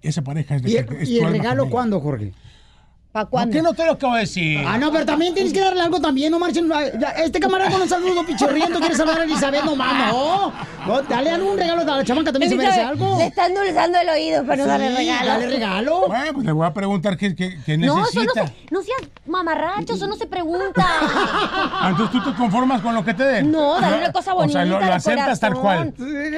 Esa 0.03 0.23
pareja 0.23 0.57
es 0.57 0.63
de 0.63 0.71
¿Y 0.71 0.77
el, 0.77 0.93
es 0.97 1.11
y 1.11 1.19
tu 1.19 1.27
el 1.27 1.33
regalo 1.33 1.69
cuándo, 1.69 2.01
Jorge? 2.01 2.33
¿Para 3.13 3.29
¿Por 3.29 3.51
qué 3.51 3.61
no 3.61 3.75
te 3.75 3.85
lo 3.85 3.93
acabo 3.93 4.15
de 4.15 4.21
decir? 4.21 4.63
Ah, 4.65 4.79
no, 4.79 4.93
pero 4.93 5.05
también 5.05 5.35
tienes 5.35 5.53
que 5.53 5.59
darle 5.59 5.81
algo 5.83 6.01
también, 6.01 6.31
no 6.31 6.39
marchen. 6.39 6.71
Este 7.25 7.41
camarada 7.41 7.69
con 7.69 7.83
un 7.83 7.89
saludo 7.89 8.25
pichorriento 8.25 8.79
quiere 8.79 8.95
saludar 8.95 9.23
a 9.23 9.25
Elizabeth, 9.25 9.65
no 9.65 9.75
mames, 9.75 10.13
no. 10.13 10.53
No, 10.87 11.03
Dale 11.03 11.31
algún 11.31 11.59
regalo 11.59 11.83
a 11.83 11.97
la 11.97 12.05
chamaca, 12.05 12.31
también 12.31 12.51
se 12.51 12.57
merece 12.57 12.81
algo. 12.81 13.19
Le 13.19 13.27
está 13.27 13.47
endulzando 13.47 13.99
el 13.99 14.09
oído 14.11 14.45
para 14.45 14.57
no 14.59 14.63
Sí, 14.63 14.69
darle 14.69 14.97
regalo. 14.97 15.27
dale 15.29 15.47
regalo. 15.49 16.05
Bueno, 16.07 16.33
pues 16.35 16.47
le 16.47 16.53
voy 16.53 16.67
a 16.67 16.73
preguntar 16.73 17.17
qué, 17.17 17.35
qué- 17.35 17.59
qué 17.67 17.77
No, 17.77 17.99
necesita. 17.99 18.23
eso 18.23 18.33
no, 18.43 18.47
se, 18.47 18.55
no 18.71 18.83
seas 18.83 19.01
mamarracho, 19.27 19.95
eso 19.95 20.07
no 20.07 20.15
se 20.15 20.27
pregunta. 20.29 20.87
Ah, 20.87 21.89
Entonces 21.91 22.13
tú 22.23 22.31
te 22.31 22.37
conformas 22.37 22.81
con 22.81 22.95
lo 22.95 23.05
que 23.05 23.13
te 23.15 23.25
den. 23.25 23.51
No, 23.51 23.81
dale 23.81 23.99
una 23.99 24.13
cosa 24.13 24.35
bonita. 24.35 24.61
O 24.61 24.63
sea, 24.63 24.71
lo, 24.71 24.81
lo 24.87 24.93
aceptas 24.95 25.41
tal 25.41 25.55
cual. 25.55 25.95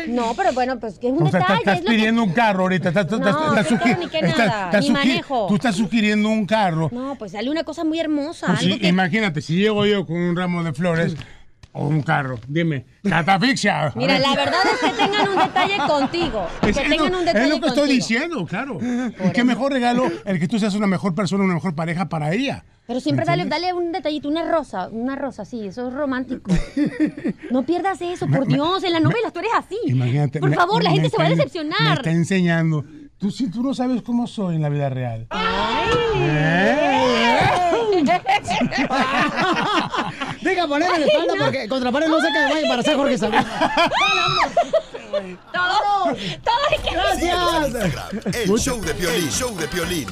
No, 0.09 0.33
pero 0.35 0.53
bueno, 0.55 0.79
pues 0.81 0.99
que 0.99 1.09
es 1.09 1.13
un 1.13 1.27
O 1.27 1.31
sea, 1.31 1.41
detalle. 1.41 1.59
estás 1.61 1.75
es 1.79 1.85
lo 1.85 1.91
que- 1.91 1.97
pidiendo 1.97 2.23
un 2.23 2.33
carro 2.33 2.63
ahorita. 2.63 2.89
Estás, 2.89 3.11
No, 3.11 3.17
estás- 3.19 3.71
estás 3.71 3.99
ni 3.99 4.07
qué 4.09 4.19
estás- 4.21 4.47
nada, 4.47 4.65
estás 4.67 4.85
ni 4.85 4.91
manejo. 4.91 5.47
Tú 5.49 5.55
estás 5.57 5.77
sugiriendo 5.77 6.31
un 6.31 6.47
carro. 6.47 6.62
No, 6.93 7.17
pues 7.19 7.33
dale 7.33 7.51
una 7.51 7.65
cosa 7.65 7.85
muy 7.85 7.99
hermosa. 8.01 8.47
Pues 8.47 8.61
sí, 8.61 8.79
que- 8.79 8.89
Imagínate, 8.89 9.41
si 9.43 9.57
llego 9.57 9.85
yo 9.87 10.07
con 10.07 10.17
un 10.17 10.37
ramo 10.37 10.63
de 10.63 10.73
flores 10.73 11.17
o 11.75 11.87
un 11.89 12.03
carro, 12.03 12.39
dime, 12.49 12.85
catafixia. 13.09 13.93
Mira, 13.97 14.15
ver. 14.15 14.23
la 14.23 14.35
verdad 14.35 14.61
es 14.75 14.79
que 14.81 14.97
tengan 15.03 15.29
un 15.29 15.39
detalle 15.39 15.77
contigo. 15.89 16.47
Que 16.61 16.71
Es, 16.71 16.77
es 16.77 16.83
tengan 16.89 17.13
lo, 17.13 17.19
un 17.21 17.25
detalle 17.25 17.45
es 17.47 17.51
lo 17.51 17.61
que 17.61 17.69
estoy 17.69 17.89
diciendo, 17.91 18.47
claro. 18.47 18.79
Y 18.81 19.31
qué 19.33 19.43
mejor 19.45 19.73
regalo 19.73 20.11
el 20.25 20.39
que 20.39 20.49
tú 20.49 20.59
seas 20.59 20.75
una 20.75 20.87
mejor 20.87 21.15
persona, 21.15 21.45
una 21.45 21.55
mejor 21.55 21.75
pareja 21.75 22.09
para 22.09 22.33
ella. 22.33 22.65
Pero 22.87 22.99
siempre 23.01 23.25
¿Me 23.25 23.31
dale, 23.31 23.45
dale 23.47 23.73
un 23.73 23.93
detallito, 23.93 24.29
una 24.29 24.45
rosa, 24.51 24.89
una 24.89 25.15
rosa, 25.17 25.45
sí, 25.45 25.67
eso 25.69 25.87
es 25.89 25.95
romántico. 25.95 26.51
No 27.51 27.63
pierdas 27.65 28.01
eso, 28.03 28.27
por 28.29 28.41
Me- 28.41 28.47
me- 28.47 28.55
Dios, 28.55 28.83
en 28.85 28.93
las 28.93 29.03
novelas 29.03 29.33
tú 29.33 29.39
eres 29.39 29.53
así. 29.57 29.77
Imagínate. 29.87 30.41
Por 30.41 30.51
me- 30.51 30.57
favor, 30.57 30.83
la 30.83 30.91
gente 30.91 31.09
se 31.09 31.17
va 31.17 31.25
a 31.25 31.29
está- 31.29 31.37
Me 31.39 31.45
decepcionar. 31.45 31.99
está 31.99 32.11
enseñando. 32.11 32.85
Tú, 33.23 33.31
si 33.31 33.49
tú 33.49 33.63
no 33.63 33.73
sabes 33.73 34.03
cómo 34.03 34.27
soy 34.27 34.57
en 34.57 34.63
la 34.63 34.69
vida 34.69 34.89
real. 34.89 35.29
Deja 40.41 40.67
ponerle 40.67 40.99
la 40.99 41.07
espalda 41.07 41.35
porque 41.39 41.69
contra 41.69 41.93
la 41.93 41.93
pared 41.93 42.09
no 42.09 42.21
sé 42.21 42.27
qué 42.33 42.53
vaya 42.53 42.69
para 42.69 42.81
hacer 42.81 42.97
Jorge 42.97 43.19
Salud. 43.19 43.47
Todo, 45.53 46.17
todo 46.43 46.55
hay 46.69 46.79
que 46.83 46.91
Gracias. 46.91 48.35
El 48.35 48.59
show 48.59 48.81
de 48.81 48.93
Piolín. 48.93 49.31
show 49.31 49.57
de 49.57 49.69
Piolín. 49.69 50.09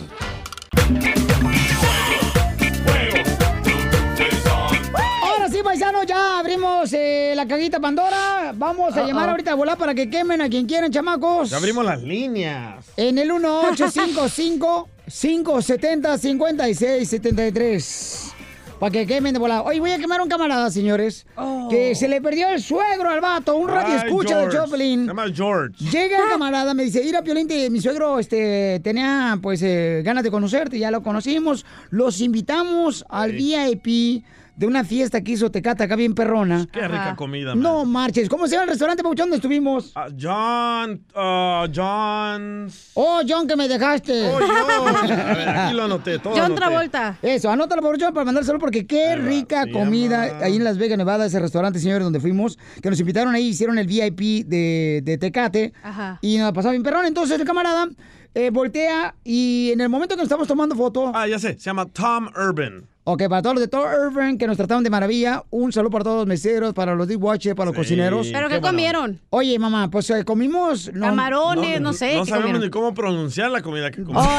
Ahora 5.24 5.48
sí, 5.48 5.60
paisanos, 5.64 6.06
ya 6.06 6.38
abrimos 6.38 6.92
eh, 6.92 6.99
la 7.40 7.46
caguita 7.48 7.80
Pandora. 7.80 8.52
Vamos 8.54 8.94
a 8.96 9.00
Uh-oh. 9.00 9.06
llamar 9.06 9.30
ahorita 9.30 9.52
a 9.52 9.54
volar 9.54 9.78
para 9.78 9.94
que 9.94 10.10
quemen 10.10 10.42
a 10.42 10.48
quien 10.48 10.66
quieran, 10.66 10.90
chamacos. 10.92 11.48
Ya 11.50 11.56
abrimos 11.56 11.84
las 11.84 12.02
líneas. 12.02 12.84
En 12.98 13.16
el 13.18 13.32
1855 13.32 14.88
570 15.06 16.18
5673 16.18 18.32
Para 18.78 18.90
que 18.92 19.06
quemen 19.06 19.32
de 19.32 19.38
volada. 19.38 19.62
Oye, 19.62 19.80
voy 19.80 19.90
a 19.92 19.98
quemar 19.98 20.20
a 20.20 20.22
un 20.22 20.28
camarada, 20.28 20.70
señores. 20.70 21.26
Que 21.70 21.94
se 21.94 22.08
le 22.08 22.20
perdió 22.20 22.48
el 22.48 22.62
suegro 22.62 23.08
al 23.10 23.20
vato, 23.22 23.56
un 23.56 23.68
radio 23.68 23.94
escucha 23.96 24.38
de. 24.38 24.50
Choplin. 24.54 25.00
Se 25.02 25.06
llama 25.06 25.24
George. 25.34 25.82
Llega 25.90 26.18
el 26.18 26.28
camarada, 26.30 26.74
me 26.74 26.84
dice, 26.84 27.02
ir 27.02 27.16
Piolín, 27.24 27.48
te- 27.48 27.70
mi 27.70 27.80
suegro 27.80 28.18
este, 28.18 28.80
tenía 28.84 29.38
pues 29.40 29.62
eh, 29.62 30.02
ganas 30.04 30.24
de 30.24 30.30
conocerte, 30.30 30.78
ya 30.78 30.90
lo 30.90 31.02
conocimos. 31.02 31.64
Los 31.90 32.20
invitamos 32.20 33.04
al 33.08 33.32
VIP 33.32 34.24
de 34.60 34.66
una 34.66 34.84
fiesta 34.84 35.22
que 35.22 35.32
hizo 35.32 35.50
Tecata 35.50 35.84
acá 35.84 35.96
bien 35.96 36.14
perrona. 36.14 36.66
Qué 36.70 36.86
rica 36.86 37.16
comida, 37.16 37.54
man. 37.54 37.62
No 37.62 37.86
marches. 37.86 38.28
¿Cómo 38.28 38.46
se 38.46 38.52
llama 38.52 38.64
el 38.64 38.68
restaurante, 38.68 39.02
Pauchón, 39.02 39.30
donde 39.30 39.36
estuvimos? 39.36 39.92
Ah, 39.94 40.08
John, 40.10 41.02
uh, 41.14 41.66
John. 41.74 42.70
Oh, 42.92 43.22
John, 43.26 43.48
que 43.48 43.56
me 43.56 43.66
dejaste. 43.68 44.28
Oh, 44.28 44.38
John. 44.38 44.96
A 45.10 45.34
ver, 45.34 45.48
aquí 45.48 45.74
lo 45.74 45.84
anoté, 45.84 46.18
todo 46.18 46.34
John 46.34 46.42
anoté. 46.42 46.60
Travolta. 46.60 47.16
Eso, 47.22 47.50
anótalo 47.50 47.80
por 47.80 47.98
John 47.98 48.12
para 48.12 48.26
mandárselo 48.26 48.58
porque 48.58 48.86
qué 48.86 49.16
rica 49.16 49.64
comida 49.72 50.40
ahí 50.42 50.56
en 50.56 50.64
Las 50.64 50.76
Vegas, 50.76 50.98
Nevada, 50.98 51.24
ese 51.24 51.40
restaurante, 51.40 51.78
señores, 51.78 52.04
donde 52.04 52.20
fuimos, 52.20 52.58
que 52.82 52.90
nos 52.90 53.00
invitaron 53.00 53.34
ahí, 53.34 53.48
hicieron 53.48 53.78
el 53.78 53.86
VIP 53.86 54.46
de, 54.46 55.00
de 55.02 55.16
Tecate 55.16 55.72
Ajá. 55.82 56.18
y 56.20 56.36
nos 56.36 56.52
pasaba 56.52 56.72
bien 56.72 56.82
perrón. 56.82 57.06
Entonces 57.06 57.40
el 57.40 57.46
camarada 57.46 57.88
eh, 58.34 58.50
voltea 58.50 59.14
y 59.24 59.70
en 59.72 59.80
el 59.80 59.88
momento 59.88 60.16
que 60.16 60.18
nos 60.18 60.26
estamos 60.26 60.46
tomando 60.46 60.76
foto... 60.76 61.12
Ah, 61.14 61.26
ya 61.26 61.38
sé, 61.38 61.54
se 61.54 61.60
llama 61.60 61.86
Tom 61.86 62.28
Urban. 62.36 62.90
Ok, 63.12 63.24
para 63.28 63.42
todos 63.42 63.56
los 63.56 63.62
de 63.62 63.66
Thor 63.66 63.88
Urban 64.06 64.38
que 64.38 64.46
nos 64.46 64.56
trataron 64.56 64.84
de 64.84 64.90
maravilla, 64.90 65.42
un 65.50 65.72
saludo 65.72 65.90
para 65.90 66.04
todos 66.04 66.18
los 66.18 66.26
meseros, 66.28 66.72
para 66.72 66.94
los 66.94 67.08
dishwashers, 67.08 67.56
para 67.56 67.70
los 67.70 67.76
cocineros. 67.76 68.28
¿Pero 68.32 68.48
qué 68.48 68.60
comieron? 68.60 69.18
Oye, 69.30 69.58
mamá, 69.58 69.90
pues 69.90 70.08
eh, 70.10 70.24
comimos... 70.24 70.92
no- 70.94 71.06
Camarones, 71.06 71.80
no, 71.80 71.92
sé. 71.92 72.14
No 72.14 72.22
¿qué 72.24 72.30
sabemos 72.30 72.52
comieron? 72.52 72.62
ni 72.62 72.70
cómo 72.70 72.94
pronunciar 72.94 73.50
la 73.50 73.62
comida 73.62 73.90
que 73.90 74.04
comimos. 74.04 74.24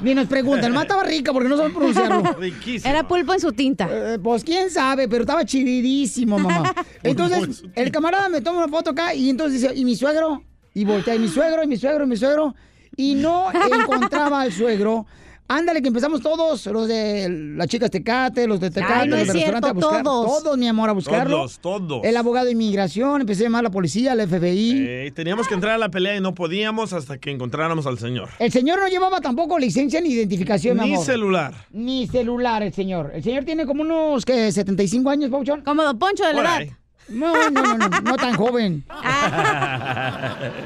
Ni 0.00 0.14
nos 0.14 0.28
preguntan, 0.28 0.70
nomás 0.70 0.84
estaba 0.84 1.02
rica 1.02 1.32
porque 1.32 1.48
no 1.48 1.56
saben 1.56 1.72
pronunciarlo. 1.72 2.22
Riquísimo. 2.38 2.88
Era 2.88 3.08
pulpo 3.08 3.34
en 3.34 3.40
su 3.40 3.50
tinta. 3.52 3.88
Eh, 3.90 4.20
pues 4.22 4.44
quién 4.44 4.70
sabe, 4.70 5.08
pero 5.08 5.22
estaba 5.22 5.44
chidísimo, 5.44 6.38
mamá. 6.38 6.72
Entonces, 7.02 7.64
el 7.74 7.90
camarada 7.90 8.28
me 8.28 8.40
toma 8.42 8.58
una 8.58 8.68
foto 8.68 8.90
acá 8.90 9.12
y 9.12 9.28
entonces 9.28 9.60
dice, 9.60 9.74
¿y 9.74 9.84
mi 9.84 9.96
suegro? 9.96 10.44
Y 10.72 10.84
voltea, 10.84 11.16
¿y 11.16 11.18
mi 11.18 11.26
suegro? 11.26 11.64
¿Y 11.64 11.66
mi 11.66 11.76
suegro? 11.76 12.04
¿Y 12.04 12.06
mi 12.06 12.16
suegro? 12.16 12.54
Y 12.96 13.16
no 13.16 13.46
encontraba 13.52 14.42
al 14.42 14.52
suegro. 14.52 15.04
Ándale, 15.48 15.82
que 15.82 15.88
empezamos 15.88 16.22
todos, 16.22 16.64
los 16.66 16.88
de 16.88 17.28
las 17.56 17.66
chicas 17.68 17.90
Tecate, 17.90 18.46
los 18.46 18.58
de 18.58 18.70
Tecate, 18.70 18.92
Ay, 18.94 19.08
no 19.08 19.16
los 19.18 19.28
restaurante 19.28 19.68
a 19.68 19.72
buscar. 19.74 20.02
todos. 20.02 20.42
Todos, 20.42 20.56
mi 20.58 20.66
amor, 20.66 20.88
a 20.88 20.92
buscarlo. 20.92 21.36
Todos, 21.36 21.58
todos. 21.58 22.00
El 22.04 22.16
abogado 22.16 22.46
de 22.46 22.52
inmigración, 22.52 23.20
empecé 23.20 23.42
a 23.42 23.46
llamar 23.46 23.60
a 23.60 23.62
la 23.64 23.70
policía, 23.70 24.12
al 24.12 24.26
FBI. 24.26 24.86
Eh, 24.88 25.12
teníamos 25.14 25.48
que 25.48 25.54
entrar 25.54 25.74
a 25.74 25.78
la 25.78 25.90
pelea 25.90 26.16
y 26.16 26.20
no 26.22 26.34
podíamos 26.34 26.94
hasta 26.94 27.18
que 27.18 27.30
encontráramos 27.30 27.86
al 27.86 27.98
señor. 27.98 28.30
El 28.38 28.50
señor 28.50 28.80
no 28.80 28.88
llevaba 28.88 29.20
tampoco 29.20 29.58
licencia 29.58 30.00
ni 30.00 30.08
identificación, 30.10 30.78
mi 30.78 30.84
Ni 30.86 30.94
amor. 30.94 31.04
celular. 31.04 31.54
Ni 31.70 32.06
celular, 32.06 32.62
el 32.62 32.72
señor. 32.72 33.10
El 33.14 33.22
señor 33.22 33.44
tiene 33.44 33.66
como 33.66 33.82
unos, 33.82 34.24
¿qué? 34.24 34.48
¿75 34.48 35.10
años, 35.10 35.30
Pauchón? 35.30 35.60
Como 35.60 35.82
Don 35.82 35.98
Poncho 35.98 36.24
de 36.26 36.32
la 36.32 36.40
edad. 36.62 36.72
No, 37.08 37.50
no, 37.50 37.62
no, 37.62 37.76
no, 37.78 38.00
no 38.00 38.16
tan 38.16 38.34
joven. 38.36 38.84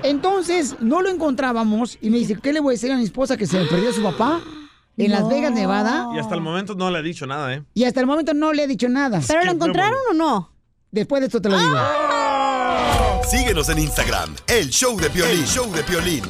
Entonces, 0.03 0.77
no 0.81 1.03
lo 1.03 1.09
encontrábamos 1.09 1.99
y 2.01 2.11
me 2.11 2.19
dice, 2.19 2.37
¿qué 2.41 2.53
le 2.53 2.61
voy 2.61 2.73
a 2.73 2.75
decir 2.75 2.93
a 2.93 2.97
mi 2.97 3.05
esposa 3.05 3.37
que 3.37 3.47
se 3.47 3.59
le 3.59 3.67
perdió 3.67 3.93
su 3.93 4.03
papá 4.03 4.41
en 5.05 5.11
Las 5.11 5.29
Vegas, 5.29 5.53
Nevada? 5.53 6.09
Y 6.15 6.19
hasta 6.19 6.35
el 6.35 6.41
momento 6.41 6.75
no 6.75 6.91
le 6.91 6.99
ha 6.99 7.03
dicho 7.03 7.27
nada, 7.27 7.55
¿eh? 7.55 7.63
Y 7.75 7.85
hasta 7.85 8.01
el 8.01 8.07
momento 8.07 8.33
no 8.35 8.53
le 8.53 8.65
he 8.65 8.67
dicho 8.67 8.89
nada. 8.89 9.21
¿Pero 9.27 9.45
lo 9.45 9.53
encontraron 9.53 9.99
o 10.11 10.15
no? 10.15 10.53
Después 10.91 11.21
de 11.21 11.27
esto 11.27 11.41
te 11.41 11.49
lo 11.49 11.59
digo. 11.59 11.77
Síguenos 13.29 13.69
en 13.69 13.79
Instagram, 13.81 14.35
el 14.47 14.71
show 14.71 14.99
de 14.99 15.11
Piolín, 15.11 15.41
El 15.41 15.47
show 15.47 15.71
de 15.73 15.83
Piolín. 15.83 16.25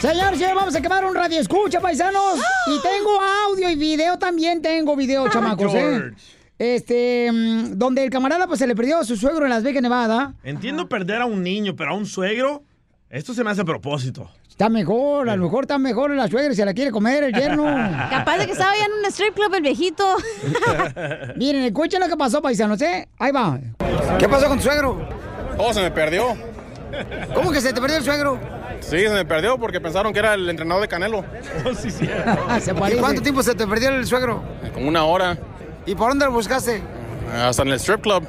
Señor, 0.00 0.36
señor, 0.36 0.54
vamos 0.54 0.74
a 0.74 0.80
quemar 0.80 1.04
un 1.04 1.14
radio 1.14 1.40
escucha, 1.40 1.80
paisanos. 1.80 2.38
Y 2.66 2.80
tengo 2.80 3.20
audio 3.48 3.70
y 3.70 3.76
video 3.76 4.18
también, 4.18 4.62
tengo 4.62 4.94
video, 4.96 5.28
chamacos, 5.28 5.74
¿eh? 5.74 6.12
Este, 6.58 7.30
mm, 7.30 7.76
donde 7.76 8.02
el 8.04 8.10
camarada 8.10 8.46
pues 8.46 8.58
se 8.58 8.66
le 8.66 8.74
perdió 8.74 8.98
a 8.98 9.04
su 9.04 9.16
suegro 9.16 9.44
en 9.44 9.50
Las 9.50 9.62
Vegas, 9.62 9.82
Nevada. 9.82 10.34
Entiendo 10.42 10.88
perder 10.88 11.22
a 11.22 11.26
un 11.26 11.42
niño, 11.42 11.76
pero 11.76 11.90
a 11.90 11.94
un 11.94 12.06
suegro, 12.06 12.62
esto 13.10 13.32
se 13.34 13.44
me 13.44 13.50
hace 13.50 13.60
a 13.60 13.64
propósito. 13.64 14.28
Está 14.48 14.68
mejor, 14.68 15.28
a 15.28 15.36
lo 15.36 15.44
mejor 15.44 15.64
está 15.64 15.78
mejor 15.78 16.10
la 16.12 16.28
suegra 16.28 16.54
se 16.54 16.64
la 16.64 16.72
quiere 16.72 16.90
comer 16.90 17.24
el 17.24 17.32
yerno. 17.32 17.64
Capaz 18.10 18.38
de 18.38 18.46
que 18.46 18.52
estaba 18.52 18.72
ya 18.76 18.86
en 18.86 18.92
un 18.92 19.04
strip 19.06 19.34
club 19.34 19.54
el 19.54 19.62
viejito. 19.62 20.16
Miren, 21.36 21.62
escuchen 21.62 22.00
lo 22.00 22.08
que 22.08 22.16
pasó, 22.16 22.40
paisanos, 22.42 22.80
¿eh? 22.82 23.08
Ahí 23.18 23.32
va. 23.32 23.58
¿Qué 24.18 24.28
pasó 24.28 24.48
con 24.48 24.58
tu 24.58 24.64
suegro? 24.64 25.08
Oh, 25.58 25.72
se 25.72 25.82
me 25.82 25.90
perdió. 25.90 26.36
¿Cómo 27.34 27.52
que 27.52 27.60
se 27.60 27.72
te 27.72 27.80
perdió 27.80 27.98
el 27.98 28.04
suegro? 28.04 28.40
Sí, 28.80 28.98
se 29.00 29.10
me 29.10 29.24
perdió 29.24 29.58
porque 29.58 29.80
pensaron 29.80 30.12
que 30.12 30.18
era 30.18 30.34
el 30.34 30.48
entrenador 30.48 30.82
de 30.82 30.88
Canelo. 30.88 31.24
se 31.78 32.72
¿Y 32.72 32.98
cuánto 32.98 33.22
tiempo 33.22 33.42
se 33.42 33.54
te 33.54 33.66
perdió 33.66 33.90
el 33.90 34.06
suegro? 34.06 34.42
Como 34.74 34.88
una 34.88 35.04
hora. 35.04 35.38
¿Y 35.86 35.94
por 35.94 36.08
dónde 36.08 36.24
lo 36.24 36.32
buscaste? 36.32 36.82
Hasta 37.32 37.62
en 37.62 37.68
el 37.68 37.74
strip 37.74 38.00
club. 38.02 38.26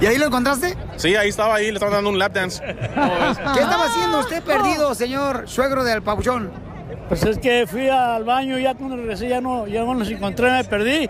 ¿Y 0.00 0.06
ahí 0.06 0.18
lo 0.18 0.26
encontraste? 0.26 0.76
Sí, 0.96 1.14
ahí 1.16 1.28
estaba, 1.28 1.56
ahí 1.56 1.66
le 1.66 1.74
estaban 1.74 1.94
dando 1.94 2.10
un 2.10 2.18
lap 2.18 2.32
dance. 2.32 2.62
¿Qué 2.62 3.60
estaba 3.60 3.86
haciendo 3.86 4.20
usted 4.20 4.42
perdido, 4.42 4.94
señor 4.94 5.48
suegro 5.48 5.84
del 5.84 6.02
papuchón? 6.02 6.50
Pues 7.08 7.22
es 7.24 7.38
que 7.38 7.66
fui 7.66 7.88
al 7.88 8.24
baño 8.24 8.58
y 8.58 8.64
ya 8.64 8.74
cuando 8.74 8.96
regresé 8.96 9.28
ya 9.28 9.40
no, 9.40 9.66
ya 9.66 9.84
no 9.84 9.94
los 9.94 10.10
encontré, 10.10 10.50
me 10.50 10.64
perdí. 10.64 11.08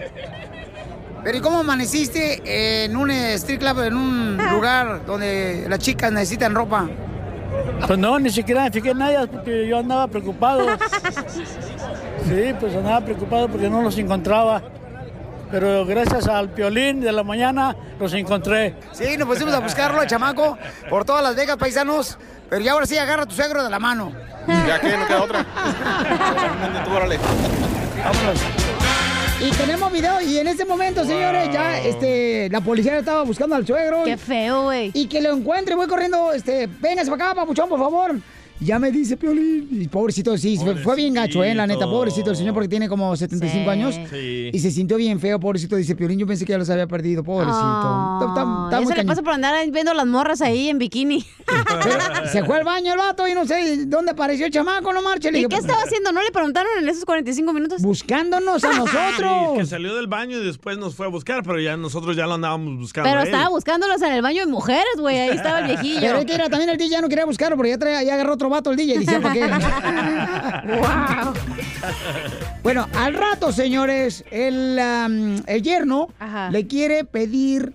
Pero 1.25 1.39
¿y 1.39 1.41
cómo 1.41 1.59
amaneciste 1.59 2.85
en 2.85 2.97
un 2.97 3.11
street 3.11 3.59
club, 3.59 3.81
en 3.83 3.97
un 3.97 4.37
lugar 4.53 5.05
donde 5.05 5.67
las 5.69 5.81
chicas 5.81 6.13
necesitan 6.13 6.55
ropa? 6.55 6.89
Pues 7.87 7.99
no, 7.99 8.19
ni 8.19 8.31
siquiera 8.31 8.65
me 8.65 8.71
fijé 8.71 8.91
en 8.91 9.03
ellas 9.03 9.29
porque 9.31 9.67
yo 9.67 9.79
andaba 9.79 10.07
preocupado. 10.09 10.67
Sí, 12.29 12.53
pues 12.61 12.77
andaba 12.77 13.01
preocupado 13.01 13.49
porque 13.49 13.71
no 13.71 13.81
los 13.81 13.97
encontraba. 13.97 14.61
Pero 15.51 15.87
gracias 15.87 16.29
al 16.29 16.51
piolín 16.51 17.01
de 17.01 17.13
la 17.13 17.23
mañana 17.23 17.75
los 17.99 18.13
encontré. 18.13 18.75
Sí, 18.93 19.17
nos 19.17 19.27
pusimos 19.27 19.55
a 19.55 19.61
buscarlo, 19.61 20.03
el 20.03 20.09
chamaco, 20.09 20.59
por 20.91 21.05
todas 21.05 21.23
las 21.23 21.35
Vegas, 21.37 21.57
paisanos. 21.57 22.19
Pero 22.51 22.63
ya 22.63 22.73
ahora 22.73 22.87
sí 22.87 22.97
agarra 22.97 23.25
a 23.25 23.27
tu 23.27 23.35
suegro 23.35 23.63
de 23.63 23.71
la 23.71 23.79
mano. 23.79 24.13
Ya 24.47 24.81
que 24.81 24.97
no 24.97 25.07
queda 25.07 25.23
otra. 25.23 25.47
Tú, 26.85 26.91
órale. 26.91 27.19
Vámonos. 28.05 28.41
Y 29.41 29.51
tenemos 29.53 29.93
video 29.93 30.21
y 30.21 30.39
en 30.39 30.49
este 30.49 30.65
momento, 30.65 31.05
señores, 31.05 31.49
ya 31.53 31.79
este, 31.79 32.49
la 32.51 32.61
policía 32.61 32.99
estaba 32.99 33.23
buscando 33.23 33.55
al 33.55 33.65
suegro. 33.65 34.03
Qué 34.05 34.17
feo, 34.17 34.65
güey. 34.65 34.91
Y 34.95 35.07
que 35.07 35.21
lo 35.21 35.33
encuentre, 35.33 35.77
voy 35.77 35.87
corriendo, 35.87 36.33
este, 36.33 36.67
véngase 36.67 37.09
para 37.11 37.27
acá, 37.27 37.35
papuchón, 37.41 37.69
por 37.69 37.79
favor. 37.79 38.17
Y 38.61 38.65
Ya 38.67 38.79
me 38.81 38.91
dice 38.91 39.17
Piolín, 39.17 39.69
y 39.71 39.87
pobrecito, 39.89 40.37
sí, 40.37 40.57
fue- 40.59 40.75
fue 40.77 40.97
bien 40.97 41.15
gacho, 41.15 41.45
eh, 41.45 41.55
la 41.55 41.67
neta, 41.67 41.87
pobrecito 41.87 42.31
el 42.31 42.37
señor 42.37 42.55
porque 42.55 42.69
tiene 42.69 42.89
como 42.89 43.17
75 43.17 43.65
Sí. 43.65 43.71
años. 43.71 43.95
Sí. 44.11 44.51
Y 44.53 44.59
se 44.59 44.71
sintió 44.73 44.97
bien 44.97 45.21
feo, 45.21 45.39
pobrecito, 45.39 45.77
dice 45.77 45.95
Piolín, 45.95 46.19
yo 46.19 46.27
pensé 46.27 46.45
que 46.45 46.53
ya 46.53 46.59
los 46.59 46.69
había 46.69 46.87
perdido, 46.89 47.23
pobrecito. 47.23 47.57
Está- 47.57 48.27
está- 48.29 48.65
está 48.65 48.77
Eso 48.79 48.83
muy 48.89 48.95
le 48.97 49.05
pasa 49.05 49.23
por 49.23 49.33
andar 49.35 49.55
viendo 49.71 49.95
las 49.95 50.07
morras 50.07 50.41
ahí 50.43 50.69
en 50.69 50.79
bikini. 50.79 51.25
Se 52.33 52.45
fue 52.45 52.57
al 52.59 52.65
baño 52.65 52.93
el 52.93 52.99
vato 52.99 53.27
y 53.29 53.35
no 53.35 53.47
sé 53.47 53.87
dónde 53.87 54.11
apareció 54.11 54.47
el 54.47 54.53
chamaco, 54.53 54.93
no 54.93 55.03
marche. 55.03 55.29
¿Y 55.33 55.47
qué 55.47 55.57
estaba 55.57 55.83
haciendo? 55.83 56.11
¿No 56.13 56.21
le 56.23 56.31
preguntaron 56.33 56.71
en 56.81 56.89
esos 56.89 57.05
45 57.05 57.53
minutos? 57.53 57.81
Buscándonos 57.81 58.65
a 58.65 58.73
nosotros. 58.73 59.53
Sí, 59.53 59.59
que 59.59 59.67
salió 59.67 59.95
del 59.95 60.09
baño 60.09 60.37
y 60.39 60.45
después 60.45 60.77
nos 60.79 60.95
fue 60.97 61.07
a 61.07 61.09
buscar, 61.11 61.43
pero 61.45 61.61
ya 61.61 61.77
nosotros 61.77 62.17
ya 62.17 62.27
lo 62.27 62.35
andábamos 62.35 62.77
buscando. 62.77 63.09
Pero 63.09 63.21
a 63.21 63.23
él. 63.23 63.29
estaba 63.29 63.49
buscándolos 63.51 64.03
en 64.03 64.13
el 64.13 64.23
baño 64.23 64.45
de 64.45 64.51
mujeres, 64.51 64.85
güey. 64.99 65.17
Ahí 65.17 65.37
estaba 65.37 65.61
el 65.61 65.67
viejillo. 65.67 66.01
Pero 66.01 66.19
es 66.19 66.25
que 66.27 66.35
era, 66.35 66.49
también 66.49 66.71
el 66.71 66.77
DJ 66.77 66.91
ya 66.91 67.01
no 67.01 67.09
quería 67.09 67.25
buscarlo 67.25 67.57
porque 67.57 67.71
ya, 67.71 67.79
traía- 67.79 68.03
ya 68.03 68.15
agarró 68.15 68.35
otro 68.35 68.48
vato 68.51 68.71
el 68.71 68.77
DJ 68.77 68.95
y 68.95 68.99
decía, 68.99 69.21
¿para 69.21 69.35
qué? 69.35 69.41
wow. 70.79 71.35
Bueno, 72.63 72.87
al 72.95 73.15
rato, 73.15 73.53
señores, 73.53 74.25
el, 74.31 74.79
am, 74.79 75.43
el 75.47 75.63
yerno 75.63 76.09
Ajá. 76.19 76.51
le 76.51 76.67
quiere 76.67 77.05
pedir 77.05 77.73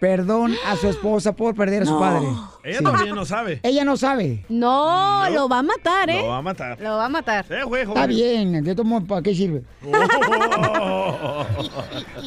perdón 0.00 0.54
a 0.66 0.76
su 0.76 0.88
esposa 0.88 1.32
por 1.32 1.54
perder 1.56 1.82
a 1.82 1.86
su 1.86 1.92
No. 1.94 1.98
padre. 2.00 2.26
Ella 2.64 2.78
Sí. 2.78 2.84
también 2.84 3.14
no 3.14 3.24
sabe. 3.24 3.60
Ella 3.62 3.84
no 3.84 3.96
sabe. 3.96 4.44
No, 4.48 5.28
lo 5.30 5.48
va 5.48 5.58
a 5.58 5.62
matar, 5.62 6.08
¿eh? 6.10 6.20
Lo 6.20 6.28
va 6.28 6.36
a 6.38 6.42
matar. 6.42 6.80
Lo 6.80 6.96
va 6.96 7.06
a 7.06 7.08
matar. 7.08 7.46
Eh, 7.50 7.64
güey, 7.64 7.82
Está 7.82 8.06
bien, 8.06 8.64
yo 8.64 8.76
tomo, 8.76 9.04
¿para 9.06 9.22
qué 9.22 9.34
sirve? 9.34 9.62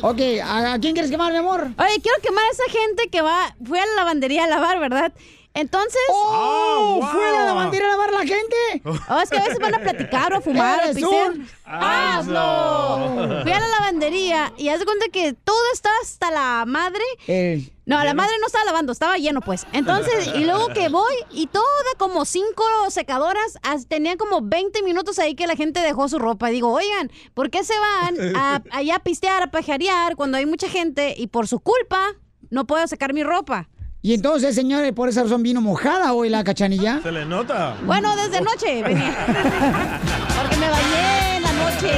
Ok, 0.02 0.20
¿a, 0.44 0.74
a 0.74 0.80
quién 0.80 0.94
quieres 0.94 1.12
quemar, 1.12 1.32
mi 1.32 1.38
amor? 1.38 1.62
Oye, 1.78 2.02
quiero 2.02 2.18
quemar 2.22 2.44
a 2.44 2.52
esa 2.52 2.64
gente 2.80 3.10
que 3.10 3.22
va, 3.22 3.56
fue 3.64 3.80
a 3.80 3.86
la 3.86 3.96
lavandería 3.98 4.46
a 4.46 4.48
lavar, 4.48 4.80
¿verdad? 4.80 5.14
Entonces. 5.54 6.00
¡Oh! 6.10 7.00
¿Fue 7.12 7.26
a 7.28 7.32
la 7.32 7.38
wow. 7.40 7.48
lavandería 7.48 7.88
a 7.88 7.92
lavar 7.92 8.12
la 8.14 8.20
gente? 8.20 8.82
Oh, 9.10 9.20
es 9.20 9.30
que 9.30 9.38
a 9.38 9.44
veces 9.44 9.60
van 9.60 9.76
a 9.76 9.80
platicar 9.80 10.34
o 10.34 10.38
a 10.38 10.42
fumar 10.42 10.80
o 10.86 10.92
un 10.92 11.48
¡Hazlo! 11.66 13.42
Fui 13.44 13.52
a 13.52 13.60
la 13.60 13.68
lavandería 13.68 14.54
y 14.58 14.70
haz 14.70 14.80
de 14.80 14.86
cuenta 14.86 15.06
que 15.12 15.34
todo 15.34 15.58
estaba 15.74 15.96
hasta 16.04 16.32
la 16.32 16.64
madre. 16.66 17.04
Eh, 17.28 17.70
No, 17.86 18.02
la 18.04 18.14
madre 18.14 18.34
no 18.40 18.48
estaba 18.48 18.64
lavando, 18.66 18.92
estaba 18.94 19.18
lleno, 19.18 19.42
pues. 19.42 19.66
Entonces, 19.74 20.28
y 20.36 20.46
luego 20.46 20.70
que 20.70 20.88
voy 20.90 21.14
y 21.32 21.48
toda 21.48 21.66
como 21.98 22.24
cinco 22.26 22.64
secadoras, 22.90 23.58
as- 23.64 23.88
tenían 23.88 24.18
como 24.18 24.42
20 24.42 24.82
minutos 24.84 25.20
ahí 25.20 25.36
que 25.36 25.48
la 25.48 25.56
gente 25.56 25.82
dejó 25.82 26.08
su 26.08 26.18
ropa. 26.20 26.50
Y 26.50 26.54
digo, 26.54 26.72
oigan, 26.72 27.12
¿por 27.34 27.50
qué 27.50 27.64
se 27.64 27.74
van 27.78 28.36
a, 28.38 28.62
allá 28.72 28.96
a 28.96 29.00
pistear, 29.00 29.44
a 29.44 29.52
pajarear 29.52 30.16
cuando 30.16 30.38
hay 30.38 30.46
mucha 30.46 30.70
gente 30.70 31.14
y 31.18 31.28
por 31.28 31.48
su 31.48 31.60
culpa 31.60 32.14
no 32.50 32.66
puedo 32.66 32.88
secar 32.88 33.14
mi 33.14 33.24
ropa? 33.24 33.68
Y 34.04 34.16
entonces, 34.16 34.56
señores, 34.56 34.94
por 34.94 35.10
esa 35.10 35.22
razón 35.22 35.44
vino 35.44 35.62
mojada 35.62 36.14
hoy 36.14 36.30
la 36.30 36.44
cachanilla. 36.44 37.00
Se 37.04 37.12
le 37.12 37.24
nota. 37.24 37.76
Bueno, 37.86 38.16
desde 38.16 38.38
anoche 38.38 38.82
venía. 38.82 39.16
Porque 40.42 40.58
me 40.58 40.70
bañé 40.70 41.38
en 41.38 41.44
la 41.44 41.52
noche. 41.54 41.92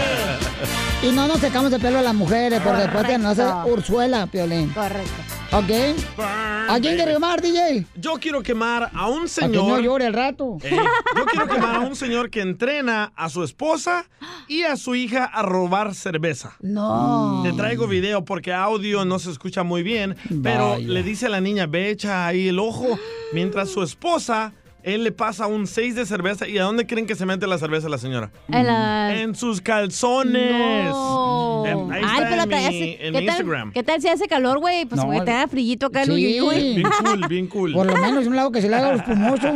Y 1.02 1.12
no 1.14 1.28
nos 1.28 1.40
secamos 1.40 1.72
el 1.72 1.82
pelo 1.82 2.00
a 2.00 2.02
las 2.02 2.14
mujeres, 2.14 2.62
porque 2.64 2.84
después 2.84 3.06
te 3.06 3.18
nos 3.18 3.38
hace 3.38 3.44
Correcto. 3.52 3.74
Ursuela, 3.74 4.26
Piolín. 4.28 4.70
Correcto. 4.70 5.23
¿Ok? 5.56 5.70
¿A 6.18 6.80
quién 6.82 6.96
quiere 6.96 7.14
quemar, 7.14 7.40
DJ? 7.40 7.86
Yo 7.96 8.14
quiero 8.20 8.42
quemar 8.42 8.90
a 8.94 9.08
un 9.08 9.20
A 9.20 9.24
que 9.24 9.28
señor. 9.30 9.68
no 9.68 9.80
llore 9.80 10.08
el 10.08 10.14
rato. 10.14 10.58
Eh, 10.64 10.76
yo 11.16 11.26
quiero 11.26 11.48
quemar 11.48 11.76
a 11.76 11.80
un 11.82 11.96
señor 11.96 12.32
que 12.32 12.42
entrena 12.42 13.14
a 13.16 13.30
su 13.30 13.44
esposa 13.44 14.06
y 14.48 14.64
a 14.64 14.76
su 14.78 14.96
hija 14.96 15.26
a 15.26 15.44
robar 15.44 15.94
cerveza. 15.94 16.56
No. 16.62 17.42
Te 17.44 17.54
traigo 17.54 17.88
video 17.88 18.26
porque 18.26 18.52
audio 18.52 19.06
no 19.06 19.20
se 19.20 19.30
escucha 19.30 19.62
muy 19.64 19.84
bien, 19.84 20.16
pero 20.42 20.72
Vaya. 20.72 20.88
le 20.88 21.04
dice 21.04 21.28
a 21.28 21.30
la 21.30 21.42
niña, 21.42 21.68
ve 21.68 21.92
echa 21.92 22.26
ahí 22.26 22.48
el 22.48 22.58
ojo, 22.58 22.98
mientras 23.34 23.70
su 23.70 23.84
esposa, 23.84 24.54
él 24.84 25.04
le 25.04 25.12
pasa 25.12 25.48
un 25.48 25.66
6 25.68 25.96
de 25.96 26.06
cerveza. 26.06 26.48
¿Y 26.48 26.58
a 26.58 26.64
dónde 26.64 26.86
creen 26.86 27.06
que 27.08 27.16
se 27.16 27.26
mete 27.26 27.48
la 27.48 27.58
cerveza 27.58 27.90
la 27.90 27.98
señora? 27.98 28.32
En 28.50 28.68
la- 28.68 29.16
En 29.16 29.36
sus 29.36 29.62
calzones. 29.62 30.90
No. 30.92 31.64
Em, 31.66 31.92
ahí 31.92 32.02
Ay, 32.06 32.14
está 32.18 32.30
pero 32.30 32.44
en 32.44 32.50
mi, 32.50 32.56
hace- 32.56 33.08
en 33.08 33.14
¿qué 33.14 33.20
mi 33.22 33.26
tal- 33.26 33.36
Instagram. 33.38 33.72
¿Qué 33.72 33.84
tal 33.84 34.02
si 34.02 34.08
hace 34.10 34.28
calor, 34.28 34.60
güey? 34.60 34.86
Pues 34.86 35.04
No. 35.04 35.24
te 35.24 35.32
da 35.32 35.48
frillito 35.48 35.86
acá 35.88 36.02
el 36.04 36.14
Sí. 36.14 36.42
uy. 36.42 36.74
Bien 36.76 36.90
cool, 37.04 37.28
bien 37.28 37.48
cool. 37.48 37.74
Por 37.74 37.86
lo 37.86 37.96
menos 37.96 38.28
un 38.28 38.36
lado 38.36 38.52
que 38.52 38.62
se 38.62 38.70
le 38.70 38.76
haga 38.76 38.92
los 38.92 39.00
espumoso. 39.08 39.48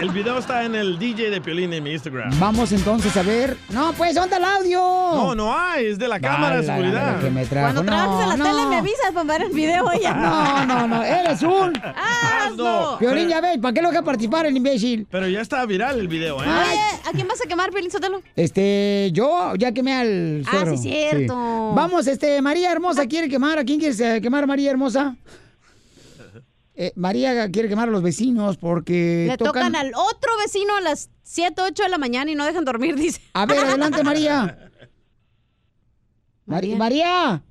El 0.00 0.10
video 0.10 0.38
está 0.38 0.64
en 0.64 0.74
el 0.74 0.98
DJ 0.98 1.30
de 1.30 1.40
Piolín 1.40 1.72
en 1.72 1.82
mi 1.82 1.92
Instagram. 1.92 2.30
Vamos 2.38 2.70
entonces 2.72 3.16
a 3.16 3.22
ver. 3.22 3.56
No, 3.70 3.92
pues, 3.94 4.14
¿dónde 4.14 4.34
está 4.34 4.36
el 4.36 4.56
audio? 4.56 4.78
No, 4.80 5.34
no 5.34 5.56
hay, 5.58 5.86
es 5.86 5.98
de 5.98 6.08
la 6.08 6.20
cámara 6.20 6.58
de 6.60 6.66
seguridad. 6.66 7.14
lo 7.16 7.20
que 7.24 7.30
me 7.30 7.46
trajo. 7.46 7.72
Cuando 7.72 7.82
trabajes 7.84 8.22
en 8.22 8.28
la 8.28 8.36
No, 8.36 8.44
tele 8.44 8.62
no. 8.62 8.68
me 8.68 8.76
avisas 8.76 9.12
para 9.14 9.24
ver 9.24 9.42
el 9.42 9.52
video 9.52 9.90
ella. 9.92 10.14
No, 10.14 10.66
no, 10.66 10.88
no, 10.88 11.02
eres 11.02 11.42
un... 11.42 11.72
¡Hazlo! 11.76 12.96
Piolín, 12.98 13.28
ya 13.28 13.40
ves, 13.40 13.58
¿para 13.58 13.72
qué 13.72 13.82
lo 13.82 13.90
deja 13.90 14.02
participar 14.28 14.46
el 14.46 14.56
imbécil? 14.56 15.06
Pero 15.10 15.28
ya 15.28 15.40
está 15.40 15.64
viral 15.66 15.98
el 15.98 16.08
video, 16.08 16.42
¿eh? 16.42 16.46
Oye, 16.46 16.80
¿a 17.04 17.12
quién 17.12 17.28
vas 17.28 17.40
a 17.44 17.48
quemar, 17.48 17.70
Piolín 17.70 17.90
Sotelo? 17.90 18.22
Este, 18.34 19.10
yo 19.12 19.54
ya 19.56 19.72
quemé 19.72 19.92
al 19.94 20.42
Ah, 20.46 20.64
sí, 20.70 20.76
cierto. 20.78 21.34
Vamos, 21.74 22.06
este, 22.06 22.40
María 22.42 22.72
Hermosa 22.72 23.06
quiere 23.06 23.28
quemar. 23.28 23.58
¿A 23.58 23.64
quién 23.64 23.78
quieres 23.78 24.00
eh, 24.00 24.20
quemar, 24.20 24.46
María 24.46 24.70
Hermosa? 24.70 25.16
Eh, 26.78 26.92
María 26.94 27.50
quiere 27.50 27.70
quemar 27.70 27.88
a 27.88 27.90
los 27.90 28.02
vecinos 28.02 28.58
porque 28.58 29.24
Le 29.30 29.38
tocan... 29.38 29.74
al 29.74 29.92
otro 29.94 30.30
vecino 30.44 30.76
a 30.76 30.82
las 30.82 31.08
7, 31.22 31.62
8 31.62 31.84
de 31.84 31.88
la 31.88 31.96
mañana 31.96 32.30
y 32.30 32.34
no 32.34 32.44
dejan 32.44 32.66
dormir, 32.66 32.96
dice. 33.00 33.18
A 33.32 33.46
ver, 33.46 33.64
adelante, 33.64 34.04
María. 34.04 34.58
Mari- 36.44 36.74
María. 36.76 37.42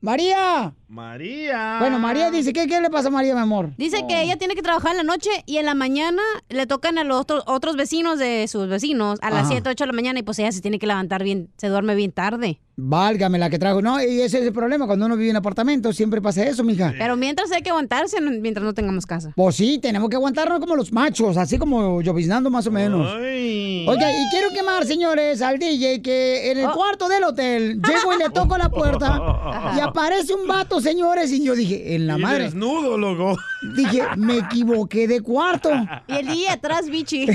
María. 0.00 0.72
María. 0.96 1.76
Bueno, 1.78 1.98
María 1.98 2.30
dice, 2.30 2.54
¿qué, 2.54 2.66
¿qué 2.66 2.80
le 2.80 2.88
pasa 2.88 3.08
a 3.08 3.10
María, 3.10 3.34
mi 3.34 3.40
amor? 3.40 3.70
Dice 3.76 4.06
que 4.08 4.22
ella 4.22 4.38
tiene 4.38 4.54
que 4.54 4.62
trabajar 4.62 4.92
en 4.92 4.96
la 4.96 5.02
noche 5.02 5.28
y 5.44 5.58
en 5.58 5.66
la 5.66 5.74
mañana 5.74 6.22
le 6.48 6.66
tocan 6.66 6.96
a 6.96 7.04
los 7.04 7.20
otros, 7.20 7.44
otros 7.46 7.76
vecinos 7.76 8.18
de 8.18 8.48
sus 8.48 8.66
vecinos 8.66 9.18
a 9.20 9.28
las 9.28 9.40
Ajá. 9.40 9.48
7, 9.52 9.68
8 9.68 9.84
de 9.84 9.88
la 9.88 9.92
mañana 9.92 10.18
y 10.20 10.22
pues 10.22 10.38
ella 10.38 10.52
se 10.52 10.62
tiene 10.62 10.78
que 10.78 10.86
levantar 10.86 11.22
bien, 11.22 11.50
se 11.58 11.68
duerme 11.68 11.94
bien 11.96 12.12
tarde. 12.12 12.60
Válgame 12.78 13.38
la 13.38 13.48
que 13.48 13.58
trajo. 13.58 13.80
No, 13.80 14.02
y 14.02 14.20
ese 14.20 14.38
es 14.38 14.46
el 14.46 14.52
problema. 14.52 14.86
Cuando 14.86 15.06
uno 15.06 15.16
vive 15.16 15.30
en 15.30 15.36
apartamento, 15.36 15.94
siempre 15.94 16.20
pasa 16.20 16.44
eso, 16.44 16.62
mija. 16.62 16.92
Pero 16.98 17.16
mientras 17.16 17.50
hay 17.50 17.62
que 17.62 17.70
aguantarse 17.70 18.20
mientras 18.20 18.62
no 18.62 18.74
tengamos 18.74 19.06
casa. 19.06 19.32
Pues 19.34 19.56
sí, 19.56 19.78
tenemos 19.78 20.10
que 20.10 20.16
aguantarnos 20.16 20.60
como 20.60 20.76
los 20.76 20.92
machos, 20.92 21.38
así 21.38 21.56
como 21.56 22.02
lloviznando 22.02 22.50
más 22.50 22.66
o 22.66 22.70
menos. 22.70 23.10
Oiga, 23.14 24.12
y 24.12 24.30
quiero 24.30 24.50
quemar, 24.50 24.84
señores, 24.84 25.40
al 25.40 25.58
DJ 25.58 26.02
que 26.02 26.50
en 26.50 26.58
el 26.58 26.70
cuarto 26.70 27.08
del 27.08 27.24
hotel 27.24 27.80
llego 27.80 28.12
y 28.12 28.18
le 28.18 28.28
toco 28.28 28.58
la 28.58 28.68
puerta 28.68 29.72
y 29.76 29.80
aparece 29.80 30.34
un 30.34 30.46
vato, 30.46 30.78
señores, 30.90 31.32
y 31.32 31.42
yo 31.44 31.54
dije, 31.54 31.94
en 31.94 32.06
la 32.06 32.16
Y 32.18 32.22
madre. 32.22 32.44
desnudo, 32.44 32.96
loco. 32.96 33.36
Dije, 33.76 34.02
me 34.16 34.38
equivoqué 34.38 35.08
de 35.08 35.20
cuarto. 35.20 35.70
Y 36.06 36.12
el 36.14 36.26
día 36.28 36.52
atrás, 36.54 36.88
bichi. 36.88 37.26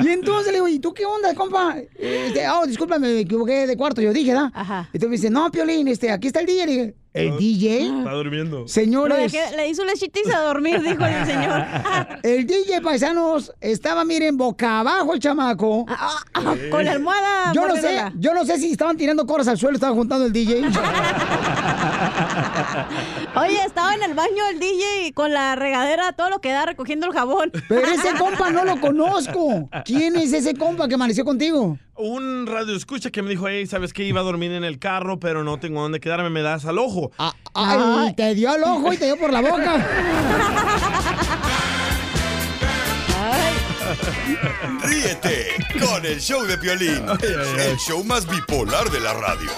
Y 0.00 0.08
entonces 0.08 0.46
le 0.48 0.54
digo, 0.54 0.68
¿y 0.68 0.78
tú 0.78 0.92
qué 0.92 1.06
onda, 1.06 1.34
compa? 1.34 1.76
Este, 1.98 2.48
oh, 2.48 2.66
discúlpame, 2.66 3.08
me 3.12 3.20
equivoqué 3.20 3.66
de 3.66 3.76
cuarto. 3.76 4.00
Yo 4.00 4.12
dije, 4.12 4.32
¿da? 4.32 4.50
Ajá. 4.54 4.88
Entonces 4.92 5.08
me 5.08 5.16
dice, 5.16 5.30
no, 5.30 5.50
Piolín, 5.50 5.88
este, 5.88 6.10
aquí 6.10 6.26
está 6.28 6.40
el 6.40 6.46
DJ. 6.46 6.66
Le 6.66 6.72
dije, 6.72 6.94
¿el 7.14 7.36
DJ? 7.38 7.86
Está 7.98 8.12
durmiendo. 8.12 8.68
Señores. 8.68 9.32
dejé- 9.32 9.56
le 9.56 9.68
hizo 9.68 9.84
lechitiza 9.84 10.36
a 10.38 10.42
dormir, 10.42 10.82
dijo 10.82 11.04
el 11.06 11.24
señor. 11.26 11.64
El 12.22 12.46
DJ 12.46 12.80
paisanos 12.82 13.52
estaba, 13.60 14.04
miren, 14.04 14.36
boca 14.36 14.80
abajo 14.80 15.14
el 15.14 15.20
chamaco. 15.20 15.86
Con 16.70 16.84
la 16.84 16.92
almohada. 16.92 17.52
Yo 17.52 17.66
no 17.68 17.76
sé, 17.76 18.04
yo 18.16 18.34
no 18.34 18.44
sé 18.44 18.58
si 18.58 18.72
estaban 18.72 18.96
tirando 18.96 19.26
coras 19.26 19.46
al 19.48 19.56
suelo, 19.58 19.74
estaban 19.76 19.94
juntando 19.96 20.26
el 20.26 20.32
DJ. 20.32 20.62
Oye, 23.36 23.58
estaba 23.64 23.94
en 23.94 24.02
el 24.02 24.14
baño 24.14 24.46
el 24.50 24.58
DJ 24.58 25.12
con 25.14 25.32
la 25.32 25.54
regadera, 25.56 26.12
todo 26.12 26.30
lo 26.30 26.40
que 26.40 26.50
da 26.52 26.66
recogiendo 26.66 27.06
el 27.06 27.12
jabón. 27.12 27.50
Pero 27.68 27.86
ese 27.88 28.14
compa 28.18 28.50
no 28.50 28.64
lo 28.64 28.80
conozco. 28.80 29.68
¿Quién 29.84 30.16
es 30.16 30.32
ese 30.32 30.54
compa 30.54 30.88
que 30.88 30.94
amaneció 30.94 31.24
contigo? 31.24 31.78
Un 31.96 32.46
radio 32.46 32.74
escucha 32.74 33.10
que 33.10 33.22
me 33.22 33.30
dijo, 33.30 33.46
hey, 33.48 33.66
¿sabes 33.66 33.92
qué? 33.92 34.04
Iba 34.04 34.20
a 34.20 34.24
dormir 34.24 34.50
en 34.52 34.64
el 34.64 34.78
carro, 34.80 35.20
pero 35.20 35.44
no 35.44 35.58
tengo 35.58 35.80
dónde 35.80 36.00
quedarme, 36.00 36.28
me 36.28 36.42
das 36.42 36.64
al 36.64 36.78
ojo. 36.78 37.12
Ay, 37.54 38.14
te 38.14 38.34
dio 38.34 38.50
al 38.50 38.64
ojo 38.64 38.92
y 38.92 38.96
te 38.96 39.06
dio 39.06 39.16
por 39.16 39.32
la 39.32 39.40
boca. 39.40 39.86
Ríete 44.82 45.46
con 45.80 46.04
el 46.04 46.20
show 46.20 46.42
de 46.44 46.58
Piolín, 46.58 47.04
el 47.58 47.76
show 47.76 48.02
más 48.04 48.28
bipolar 48.28 48.90
de 48.90 49.00
la 49.00 49.14
radio. 49.14 49.50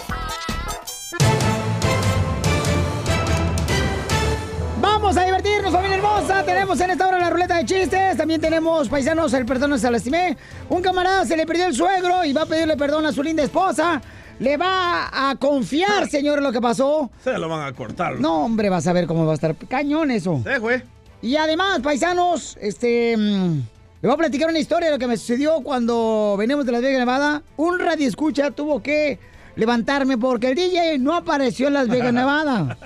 Vamos 5.07 5.23
a 5.23 5.25
divertirnos, 5.25 5.73
familia 5.73 5.99
hermosa. 5.99 6.43
Tenemos 6.45 6.81
en 6.81 6.91
esta 6.91 7.07
hora 7.07 7.21
la 7.21 7.31
ruleta 7.31 7.59
de 7.59 7.65
chistes. 7.65 8.17
También 8.17 8.41
tenemos, 8.41 8.89
paisanos, 8.89 9.33
el 9.35 9.47
perdón 9.47 9.79
se 9.79 9.89
lo 9.89 9.97
estimé. 9.99 10.37
Un 10.69 10.83
camarada 10.83 11.25
se 11.25 11.37
le 11.37 11.47
perdió 11.47 11.67
el 11.67 11.77
suegro 11.77 12.25
y 12.25 12.33
va 12.33 12.43
a 12.43 12.47
pedirle 12.47 12.77
perdón 12.77 13.07
a 13.07 13.13
su 13.13 13.23
linda 13.23 13.45
esposa. 13.45 14.03
Le 14.41 14.57
va 14.57 15.09
a 15.13 15.37
confiar, 15.37 16.09
señor, 16.11 16.43
lo 16.43 16.51
que 16.51 16.61
pasó. 16.61 17.09
Se 17.23 17.39
lo 17.39 17.49
van 17.49 17.69
a 17.69 17.73
cortar. 17.73 18.19
No, 18.19 18.47
hombre, 18.47 18.69
vas 18.69 18.89
a 18.89 18.93
ver 18.93 19.07
cómo 19.07 19.25
va 19.25 19.31
a 19.31 19.35
estar 19.37 19.55
cañón 19.55 20.11
eso. 20.11 20.43
Sí, 20.45 20.59
güey. 20.59 20.83
Y 21.23 21.37
además, 21.37 21.79
paisanos, 21.85 22.59
este. 22.61 23.17
mm, 23.17 23.61
le 24.03 24.09
voy 24.09 24.13
a 24.13 24.17
platicar 24.17 24.49
una 24.51 24.59
historia 24.59 24.87
de 24.87 24.95
lo 24.95 24.99
que 24.99 25.07
me 25.07 25.17
sucedió 25.17 25.61
cuando 25.61 26.35
venimos 26.37 26.67
de 26.67 26.73
Las 26.73 26.83
Vegas, 26.83 26.99
Nevada. 26.99 27.43
Un 27.57 27.79
radio 27.79 28.09
escucha 28.09 28.51
tuvo 28.51 28.83
que 28.83 29.21
levantarme 29.57 30.17
porque 30.19 30.51
el 30.51 30.55
DJ 30.55 30.99
no 30.99 31.15
apareció 31.15 31.67
en 31.69 31.75
Las 31.75 31.89
Vegas, 31.89 32.13
Nevada. 32.13 32.77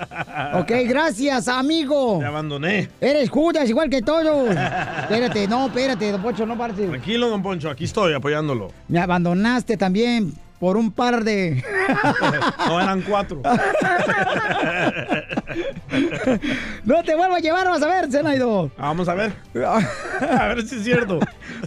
Ok, 0.55 0.71
gracias, 0.87 1.47
amigo. 1.47 2.17
Te 2.19 2.25
abandoné. 2.25 2.89
Eres 2.99 3.29
Judas, 3.29 3.69
igual 3.69 3.89
que 3.89 4.01
todos. 4.01 4.49
espérate, 5.01 5.47
no, 5.47 5.67
espérate, 5.67 6.11
don 6.11 6.21
Poncho, 6.21 6.45
no 6.45 6.57
parece. 6.57 6.87
Tranquilo, 6.87 7.29
don 7.29 7.43
Poncho, 7.43 7.69
aquí 7.69 7.83
estoy 7.83 8.13
apoyándolo. 8.13 8.71
Me 8.87 8.99
abandonaste 8.99 9.77
también 9.77 10.33
por 10.61 10.77
un 10.77 10.91
par 10.91 11.23
de. 11.25 11.61
No 12.67 12.79
eran 12.79 13.01
cuatro. 13.01 13.41
no 16.85 17.03
te 17.03 17.15
vuelvo 17.15 17.35
a 17.35 17.39
llevar, 17.39 17.67
vas 17.67 17.81
a 17.81 17.87
ver, 17.87 18.09
Zenaido. 18.11 18.71
Vamos 18.77 19.09
a 19.09 19.15
ver. 19.15 19.33
A 19.55 20.47
ver 20.49 20.65
si 20.65 20.75
es 20.75 20.83
cierto. 20.83 21.19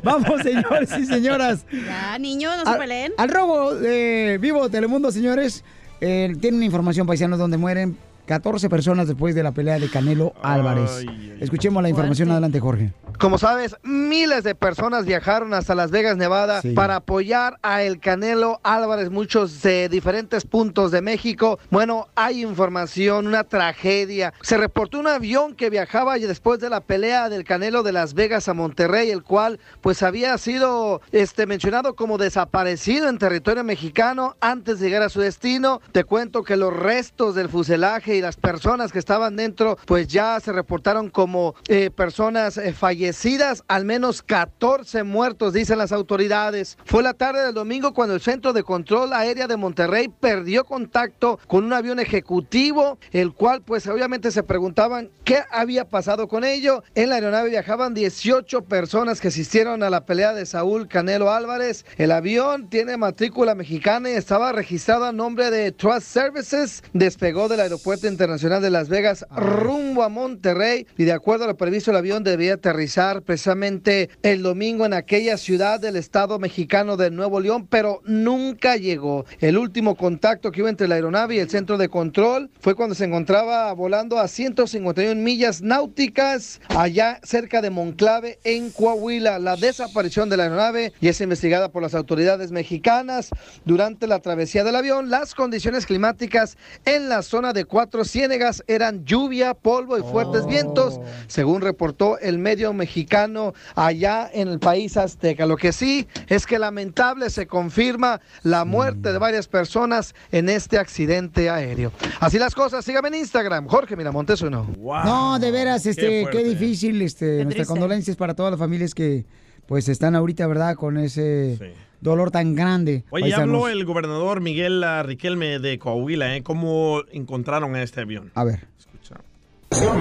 Vamos, 0.03 0.41
señores 0.43 0.97
y 0.99 1.05
señoras. 1.07 1.67
Ya, 1.73 2.17
niños, 2.19 2.57
no 2.57 2.65
se 2.65 2.71
Al, 2.71 2.79
peleen. 2.79 3.13
al 3.19 3.29
robo 3.29 3.75
de 3.75 4.39
Vivo 4.41 4.71
Telemundo, 4.71 5.11
señores, 5.11 5.65
eh, 6.01 6.33
tiene 6.41 6.57
una 6.59 6.67
información, 6.67 7.07
paisanos, 7.07 7.39
donde 7.39 7.57
mueren 7.59 7.99
14 8.27 8.69
personas 8.69 9.07
después 9.07 9.35
de 9.35 9.43
la 9.43 9.53
pelea 9.53 9.79
de 9.79 9.89
Canelo 9.91 10.33
Álvarez. 10.43 11.05
Escuchemos 11.41 11.83
la 11.83 11.89
información. 11.89 12.31
Adelante, 12.31 12.59
Jorge. 12.61 12.93
Como 13.19 13.39
sabes, 13.39 13.77
miles 13.85 14.43
de 14.43 14.55
personas 14.57 15.05
viajaron 15.05 15.55
hasta 15.55 15.75
Las 15.75 15.91
Vegas, 15.93 16.17
Nevada, 16.17 16.61
Sí. 16.63 16.71
para 16.73 16.97
apoyar 16.97 17.59
a 17.63 17.83
el 17.83 18.01
Canelo 18.01 18.61
Álvarez, 18.65 19.11
muchos 19.11 19.63
de 19.63 19.89
diferentes 19.89 20.45
puntos 20.45 20.91
de 20.91 21.01
México. 21.01 21.59
Bueno, 21.71 22.09
hay 22.17 22.43
información, 22.43 23.27
una 23.29 23.45
tragedia. 23.45 24.33
Se 24.43 24.57
reportó 24.57 24.99
un 24.99 25.07
avión 25.07 25.55
que 25.55 25.71
viajaba 25.71 26.19
y 26.19 26.23
después 26.23 26.59
de 26.61 26.71
la 26.71 26.81
pelea 26.81 27.29
del 27.29 27.45
Canelo 27.45 27.83
de 27.85 27.93
Las 27.93 28.15
Vegas 28.15 28.49
a 28.49 28.55
Monterrey, 28.55 29.11
el 29.11 29.23
cual 29.23 29.61
pues 29.81 30.03
había 30.03 30.37
sido 30.39 31.01
este 31.13 31.47
mencionado 31.47 31.95
como 31.95 32.19
desaparecido 32.19 33.09
en 33.09 33.19
territorio 33.19 33.63
mexicano 33.65 34.37
antes 34.41 34.81
de 34.81 34.87
llegar 34.89 35.03
a 35.03 35.09
su 35.09 35.21
destino. 35.21 35.81
Te 35.93 36.03
cuento 36.05 36.43
que 36.43 36.57
los 36.57 36.73
restos 36.75 37.35
del 37.35 37.49
fuselaje 37.49 38.14
y 38.17 38.21
las 38.21 38.37
personas 38.37 38.93
que 38.93 38.99
estaban 38.99 39.37
dentro 39.37 39.79
pues 39.87 40.09
ya 40.09 40.39
se 40.41 40.53
reportaron 40.53 41.11
como 41.11 41.55
eh, 41.69 41.91
personas 41.91 42.57
eh, 42.57 42.73
fallecidas, 42.73 43.65
al 43.69 43.85
menos 43.85 44.23
14 44.23 45.03
muertos, 45.03 45.53
dicen 45.53 45.79
las 45.79 45.93
autoridades. 45.93 46.79
Fue 46.85 47.03
la 47.03 47.15
tarde 47.15 47.45
del 47.45 47.55
domingo 47.55 47.95
cuando 47.95 48.15
el 48.15 48.21
Centro 48.21 48.53
de 48.53 48.63
Control 48.63 49.13
Aérea 49.13 49.47
de 49.47 49.57
Monterrey 49.57 50.09
perdió 50.09 50.65
contacto 50.65 51.39
con 51.47 51.65
un 51.65 51.73
avión 51.73 52.01
ejecutivo, 52.01 52.99
el 53.13 53.33
cual 53.33 53.63
pues 53.63 53.87
obviamente 53.87 54.31
se 54.31 54.43
preguntaban 54.43 55.11
qué 55.25 55.43
había 55.51 55.89
pasado 55.89 56.29
con 56.29 56.45
ello. 56.45 56.83
En 56.95 57.09
la 57.09 57.17
aeronave 57.17 57.51
viajaban 57.51 57.95
18 57.95 58.63
personas 58.63 59.21
que 59.21 59.29
asistieron 59.29 59.83
a 59.83 59.91
la 59.91 60.05
pelea 60.05 60.33
de 60.33 60.47
Saúl 60.47 60.89
Canelo 60.89 61.31
Álvarez. 61.31 61.85
El 61.97 62.13
avión 62.13 62.69
tiene 62.69 62.97
matrícula 62.97 63.55
mexicana 63.55 64.11
y 64.11 64.15
estaba 64.15 64.53
registrado 64.53 65.05
a 65.05 65.13
nombre 65.13 65.51
de 65.51 65.73
Trust 65.73 66.07
Services. 66.07 66.83
Despegó 66.93 67.49
del 67.49 67.61
aeropuerto 67.61 68.04
Aeropuerto 68.05 68.09
Internacional 68.09 68.63
de 68.63 68.71
Las 68.71 68.89
Vegas 68.89 69.25
rumbo 69.35 70.03
a 70.03 70.09
Monterrey 70.09 70.87
y 70.99 71.05
de 71.05 71.13
acuerdo 71.13 71.45
a 71.45 71.49
lo 71.49 71.57
previsto 71.57 71.91
el 71.91 71.97
avión 71.97 72.23
debía 72.23 72.55
aterrizar 72.55 73.23
precisamente 73.23 74.11
el 74.23 74.43
domingo 74.43 74.85
en 74.85 74.93
aquella 74.93 75.37
ciudad 75.39 75.81
del 75.81 75.97
estado 75.97 76.39
mexicano 76.39 76.97
de 76.97 77.11
Nuevo 77.11 77.41
León, 77.41 77.67
pero 77.67 78.03
nunca 78.05 78.77
llegó. 78.77 79.25
El 79.41 79.57
último 79.57 79.95
contacto 79.95 80.53
que 80.53 80.61
hubo 80.61 80.69
entre 80.69 80.89
la 80.89 80.97
aeronave 80.97 81.37
y 81.37 81.39
el 81.39 81.49
centro 81.49 81.79
de 81.79 81.89
control 81.89 82.51
fue 82.61 82.75
cuando 82.75 82.95
se 82.95 83.05
encontraba 83.05 83.73
volando 83.73 84.19
a 84.19 84.29
151 84.29 85.21
millas 85.21 85.63
náuticas 85.63 86.61
allá 86.69 87.21
cerca 87.23 87.63
de 87.63 87.71
Monclave 87.71 88.39
en 88.45 88.71
Coahuila. 88.71 89.39
La 89.39 89.57
desaparición 89.57 90.29
de 90.29 90.37
la 90.37 90.45
aeronave 90.45 90.93
y 91.01 91.09
es 91.09 91.21
investigada 91.21 91.71
por 91.71 91.83
las 91.83 91.95
autoridades 91.95 92.51
mexicanas. 92.51 93.31
Durante 93.65 94.07
la 94.07 94.19
travesía 94.19 94.65
del 94.65 94.77
avión, 94.77 95.09
las 95.09 95.35
condiciones 95.35 95.87
climáticas 95.87 96.59
en 96.85 97.09
la 97.09 97.23
zona 97.23 97.53
de 97.53 97.65
Cuatro 97.65 97.94
Ciénegas 98.03 98.65
eran 98.67 99.05
lluvia, 99.05 99.55
polvo 99.55 99.97
y 99.97 100.03
fuertes 100.03 100.47
vientos, 100.47 100.99
según 101.29 101.61
reportó 101.61 102.19
el 102.19 102.39
medio 102.39 102.73
mexicano 102.73 103.55
allá 103.77 104.29
en 104.33 104.49
el 104.49 104.59
país 104.59 104.97
azteca. 104.97 105.47
Lo 105.47 105.57
que 105.57 105.73
sí 105.73 106.09
es 106.27 106.47
que 106.47 106.59
lamentable 106.59 107.31
se 107.31 107.47
confirma 107.47 108.21
la 108.43 108.65
muerte 108.65 109.13
de 109.13 109.19
varias 109.19 109.47
personas 109.47 110.15
en 110.33 110.49
este 110.49 110.79
accidente 110.79 111.51
aéreo. 111.51 111.93
Así 112.19 112.39
las 112.39 112.55
cosas, 112.55 112.85
sígame 112.85 113.09
en 113.09 113.15
Instagram, 113.17 113.69
Jorge 113.69 113.95
Miramontes 113.95 114.43
uno. 114.43 114.69
No, 114.77 115.39
de 115.39 115.51
veras, 115.53 115.87
este, 115.87 116.27
qué, 116.33 116.43
difícil, 116.43 117.01
este, 117.03 117.45
nuestras 117.45 117.69
condolencias 117.69 118.17
para 118.17 118.35
todas 118.35 118.51
las 118.51 118.59
familias 118.59 118.95
que, 118.95 119.25
pues, 119.67 119.89
están 119.89 120.17
ahorita, 120.17 120.47
¿verdad?, 120.47 120.75
con 120.75 120.99
ese 120.99 121.75
dolor 122.01 122.31
tan 122.31 122.55
grande. 122.55 123.05
Oye, 123.11 123.31
ya 123.31 123.39
habló 123.39 123.69
el 123.69 123.85
gobernador 123.85 124.41
Miguel 124.41 124.85
ah, 124.85 125.03
Riquelme 125.03 125.59
de 125.59 125.79
Coahuila, 125.79 126.37
¿eh? 126.37 126.43
¿Cómo 126.43 127.03
encontraron 127.11 127.75
a 127.75 127.83
este 127.83 128.03
avión? 128.03 128.31
A 128.35 128.45
ver. 128.45 128.67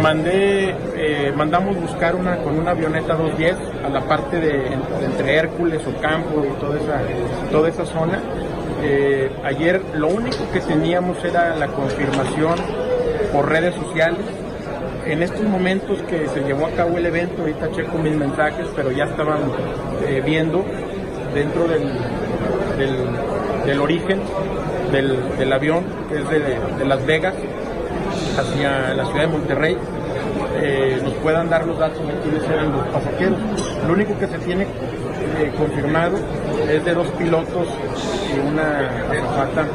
Mandé, 0.01 0.76
eh, 0.95 1.34
mandamos 1.36 1.80
buscar 1.80 2.16
una 2.16 2.38
con 2.38 2.59
una 2.59 2.72
avioneta 2.72 3.16
210 3.16 3.55
a 3.84 3.89
la 3.89 4.07
parte 4.07 4.39
de, 4.39 4.59
de 4.59 5.05
entre 5.05 5.36
Hércules, 5.36 5.82
Ocampo 5.88 6.45
y 6.45 6.59
toda 6.59 6.80
esa, 6.80 7.01
toda 7.49 7.70
esa 7.70 7.86
zona. 7.86 8.22
Eh, 8.84 9.32
ayer 9.43 9.82
lo 9.95 10.09
único 10.09 10.51
que 10.51 10.59
teníamos 10.59 11.24
era 11.24 11.55
la 11.55 11.68
confirmación 11.68 12.55
por 13.32 13.49
redes 13.49 13.74
sociales. 13.76 14.20
En 15.06 15.22
estos 15.22 15.43
momentos 15.43 16.01
que 16.04 16.28
se 16.28 16.41
llevó 16.41 16.68
a 16.68 16.72
cabo 16.72 16.97
el 16.97 17.06
evento, 17.06 17.41
ahorita 17.41 17.72
checo 17.72 17.97
mis 17.97 18.16
mensajes, 18.16 18.68
pero 18.76 18.91
ya 18.91 19.06
estaban 19.06 19.39
eh, 20.08 20.22
viendo 20.26 20.66
dentro 21.34 21.68
del, 21.68 21.84
del, 22.78 23.66
del 23.66 23.80
origen 23.82 24.22
del, 24.91 25.51
avión, 25.51 25.84
que 26.08 26.20
es 26.20 26.30
de, 26.30 26.60
de 26.78 26.86
Las 26.86 27.04
Vegas, 27.06 27.34
hacia 28.38 28.93
la 28.93 29.06
ciudad 29.06 29.22
de 29.22 29.28
Monterrey, 29.28 29.78
eh, 30.62 30.99
nos 31.04 31.14
puedan 31.16 31.49
dar 31.49 31.66
los 31.66 31.78
datos 31.80 31.99
de 32.08 32.14
quiénes 32.22 32.43
eran 32.49 32.72
los 32.72 32.88
pasajeros. 32.88 33.39
Lo 33.88 33.93
único 33.93 34.18
que 34.18 34.28
se 34.28 34.38
tiene 34.39 34.64
eh, 34.64 35.51
confirmado 35.58 36.18
es 36.70 36.86
de 36.86 36.93
dos 36.93 37.08
pilotos 37.18 37.68
y 38.34 38.39
una 38.39 38.88
azafata. 39.10 39.68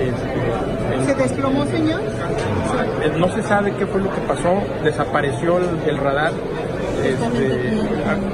Este, 0.00 1.06
¿Se 1.06 1.14
desplomó, 1.14 1.64
señor? 1.66 2.00
eh, 2.00 3.12
no 3.18 3.28
se 3.34 3.42
sabe 3.42 3.72
qué 3.76 3.86
fue 3.86 4.00
lo 4.00 4.10
que 4.12 4.20
pasó, 4.22 4.62
desapareció 4.82 5.58
el, 5.58 5.88
el 5.88 5.98
radar, 5.98 6.32
este, 7.04 7.82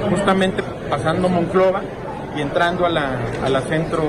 justamente 0.09 0.63
pasando 0.89 1.29
Monclova 1.29 1.81
y 2.37 2.41
entrando 2.41 2.85
a 2.85 2.89
la, 2.89 3.19
a 3.43 3.49
la 3.49 3.61
centro, 3.61 4.03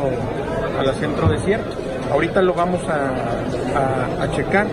a 0.78 0.82
la 0.82 0.92
centro 0.94 1.28
desierto. 1.28 1.76
Ahorita 2.12 2.42
lo 2.42 2.55
vamos 2.55 2.80
a, 2.88 3.11
a- 3.78 4.22
a 4.24 4.30
checar. 4.32 4.66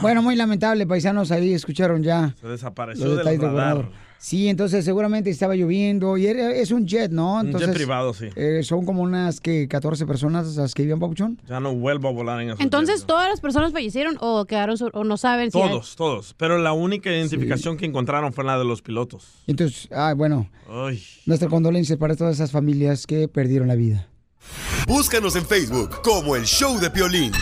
Bueno, 0.00 0.22
muy 0.22 0.36
lamentable, 0.36 0.86
paisanos, 0.86 1.32
ahí 1.32 1.52
escucharon 1.52 2.02
ya. 2.02 2.32
Se 2.40 2.46
desapareció 2.46 3.06
los 3.06 3.24
del 3.24 3.40
radar. 3.40 3.84
Sí, 4.18 4.48
entonces 4.48 4.84
seguramente 4.84 5.30
estaba 5.30 5.54
lloviendo 5.54 6.16
y 6.16 6.26
era- 6.26 6.50
es 6.52 6.70
un 6.70 6.86
jet, 6.86 7.10
¿no? 7.12 7.34
Un 7.34 7.46
jet 7.46 7.54
Entonces, 7.54 7.74
privado, 7.76 8.14
sí. 8.14 8.26
eh, 8.34 8.62
son 8.62 8.84
como 8.84 9.02
unas 9.02 9.40
que 9.40 9.68
14 9.68 10.06
personas 10.06 10.56
las 10.56 10.74
que 10.74 10.82
iban, 10.82 10.98
Papuchón. 10.98 11.40
Ya 11.48 11.60
no 11.60 11.74
vuelvo 11.74 12.08
a 12.08 12.12
volar 12.12 12.40
en 12.40 12.48
esos 12.48 12.60
Entonces, 12.60 13.04
¿todas 13.04 13.28
las 13.28 13.40
personas 13.40 13.72
fallecieron 13.72 14.16
o 14.20 14.44
quedaron 14.46 14.76
o 14.94 15.04
no 15.04 15.16
saben 15.16 15.50
si 15.50 15.60
hay- 15.60 15.68
Todos, 15.68 15.96
todos. 15.96 16.34
Pero 16.36 16.58
la 16.58 16.72
única 16.72 17.10
identificación 17.10 17.76
que 17.76 17.86
encontraron 17.86 18.32
fue 18.32 18.44
la 18.44 18.58
de 18.58 18.64
los 18.64 18.82
pilotos. 18.82 19.26
Entonces, 19.46 19.88
ah, 19.92 20.14
bueno, 20.16 20.48
Ay. 20.68 21.02
nuestra 21.26 21.48
condolencia 21.48 21.96
para 21.96 22.16
todas 22.16 22.34
esas 22.36 22.50
familias 22.50 23.06
que 23.06 23.28
perdieron 23.28 23.68
la 23.68 23.74
vida. 23.76 24.08
Búscanos 24.86 25.34
en 25.36 25.44
Facebook 25.44 26.00
como 26.02 26.36
El 26.36 26.44
Show 26.44 26.78
de 26.78 26.90
Piolín. 26.90 27.32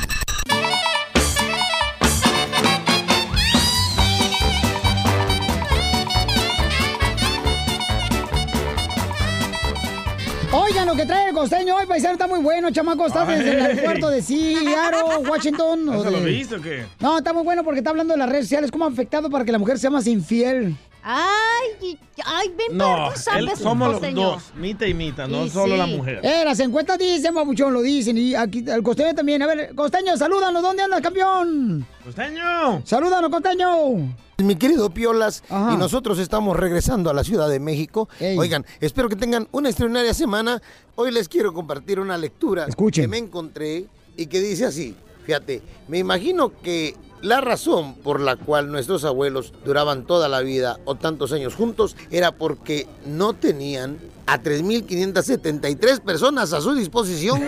Costeño 11.45 11.77
hoy, 11.77 11.85
paisano, 11.87 12.15
está 12.15 12.27
muy 12.27 12.41
bueno, 12.41 12.71
chamaco. 12.71 13.07
Está 13.07 13.27
desde 13.27 13.51
el 13.53 13.61
aeropuerto 13.61 14.09
de 14.09 14.23
Seattle, 14.23 15.29
Washington. 15.29 15.89
o 15.91 15.95
¿Eso 16.01 16.11
lo 16.11 16.21
de- 16.21 16.25
viste 16.31 16.55
o 16.57 16.63
qué? 16.63 16.87
No, 17.01 17.19
está 17.19 17.35
muy 17.35 17.43
bueno 17.43 17.63
porque 17.63 17.81
está 17.81 17.91
hablando 17.91 18.15
de 18.15 18.19
las 18.19 18.29
redes 18.31 18.47
sociales, 18.47 18.71
cómo 18.71 18.87
ha 18.87 18.89
afectado 18.89 19.29
para 19.29 19.45
que 19.45 19.53
la 19.53 19.59
mujer 19.59 19.79
sea 19.79 19.91
más 19.91 20.07
infiel. 20.07 20.75
Ay, 21.03 21.99
ay, 22.25 22.49
ven 22.57 22.79
No, 22.79 22.85
para 22.87 23.05
tú 23.09 23.13
él- 23.13 23.19
sabes, 23.21 23.59
somos 23.59 24.01
los 24.01 24.15
dos, 24.15 24.43
mita 24.57 24.87
y 24.87 24.95
mita, 24.95 25.29
no 25.29 25.45
Y 25.45 25.51
solo 25.51 25.77
la 25.77 25.85
mujer. 25.87 26.21
Eh, 26.23 26.43
las 26.47 26.59
encuestas 26.61 26.97
dicen, 26.99 27.35
babuchón, 27.35 27.75
lo 27.75 27.83
dicen. 27.83 28.17
Y 28.17 28.35
aquí 28.35 28.65
el 28.67 28.83
costeño 28.83 29.15
también. 29.15 29.43
A 29.43 29.47
ver, 29.47 29.75
costeño, 29.75 30.17
salúdanos. 30.17 30.63
¿Dónde 30.63 30.83
andas, 30.83 31.03
campeón? 31.03 31.87
¡Costeño! 32.03 32.81
Salúdanos, 32.87 33.31
costeño. 33.31 34.15
Mi 34.39 34.57
querido 34.57 34.91
Piolas, 34.91 35.45
y 35.49 35.77
nosotros 35.77 36.19
estamos 36.19 36.57
regresando 36.57 37.09
a 37.09 37.15
la 37.15 37.23
Ciudad 37.23 37.49
de 37.49 37.61
México. 37.61 38.09
Oigan, 38.37 38.67
espero 38.81 39.09
que 39.09 39.17
tengan 39.17 39.47
una 39.53 39.69
extraordinaria 39.69 40.13
semana. 40.13 40.61
Hoy 40.97 41.13
les 41.13 41.29
quiero 41.29 41.53
compartir 41.53 42.01
una 42.01 42.19
lectura 42.19 42.67
que 42.93 43.07
me 43.07 43.19
encontré 43.19 43.87
y 44.17 44.27
que 44.27 44.41
dice 44.41 44.67
así. 44.67 44.97
Fíjate, 45.25 45.63
me 45.89 45.99
imagino 45.99 46.53
que 46.61 46.97
la 47.23 47.41
razón 47.41 47.95
por 47.95 48.21
la 48.21 48.37
cual 48.37 48.71
nuestros 48.71 49.05
abuelos 49.05 49.53
duraban 49.65 50.05
toda 50.05 50.29
la 50.29 50.41
vida 50.41 50.79
o 50.85 50.97
tantos 50.97 51.33
años 51.33 51.55
juntos 51.55 51.97
era 52.11 52.33
porque 52.33 52.87
no 53.07 53.33
tenían 53.33 53.99
a 54.27 54.43
3.573 54.43 56.01
personas 56.01 56.53
a 56.53 56.61
su 56.61 56.75
disposición 56.75 57.41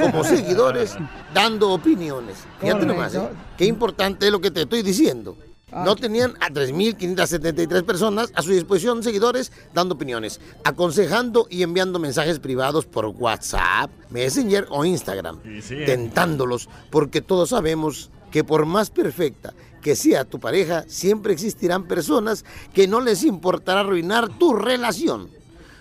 como 0.00 0.24
seguidores 0.24 0.96
dando 1.34 1.70
opiniones. 1.70 2.38
Fíjate 2.60 2.86
nomás, 2.86 3.14
¿eh? 3.14 3.28
qué 3.56 3.66
importante 3.66 4.26
es 4.26 4.32
lo 4.32 4.40
que 4.40 4.50
te 4.50 4.62
estoy 4.62 4.82
diciendo. 4.82 5.36
No 5.72 5.96
tenían 5.96 6.34
a 6.40 6.50
3.573 6.50 7.82
personas 7.84 8.30
a 8.34 8.42
su 8.42 8.50
disposición, 8.50 9.02
seguidores, 9.02 9.52
dando 9.72 9.94
opiniones, 9.94 10.40
aconsejando 10.64 11.46
y 11.48 11.62
enviando 11.62 11.98
mensajes 11.98 12.38
privados 12.38 12.84
por 12.84 13.06
WhatsApp, 13.06 13.90
Messenger 14.10 14.66
o 14.70 14.84
Instagram, 14.84 15.40
tentándolos, 15.86 16.68
porque 16.90 17.22
todos 17.22 17.50
sabemos 17.50 18.10
que 18.30 18.44
por 18.44 18.66
más 18.66 18.90
perfecta 18.90 19.54
que 19.80 19.96
sea 19.96 20.24
tu 20.24 20.38
pareja, 20.40 20.84
siempre 20.88 21.32
existirán 21.32 21.88
personas 21.88 22.44
que 22.72 22.86
no 22.86 23.00
les 23.00 23.24
importará 23.24 23.80
arruinar 23.80 24.28
tu 24.38 24.54
relación. 24.54 25.28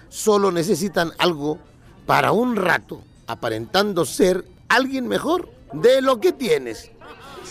Solo 0.09 0.51
necesitan 0.51 1.11
algo 1.17 1.59
para 2.05 2.31
un 2.31 2.55
rato, 2.55 3.03
aparentando 3.27 4.05
ser 4.05 4.43
alguien 4.67 5.07
mejor 5.07 5.49
de 5.73 6.01
lo 6.01 6.19
que 6.19 6.33
tienes. 6.33 6.91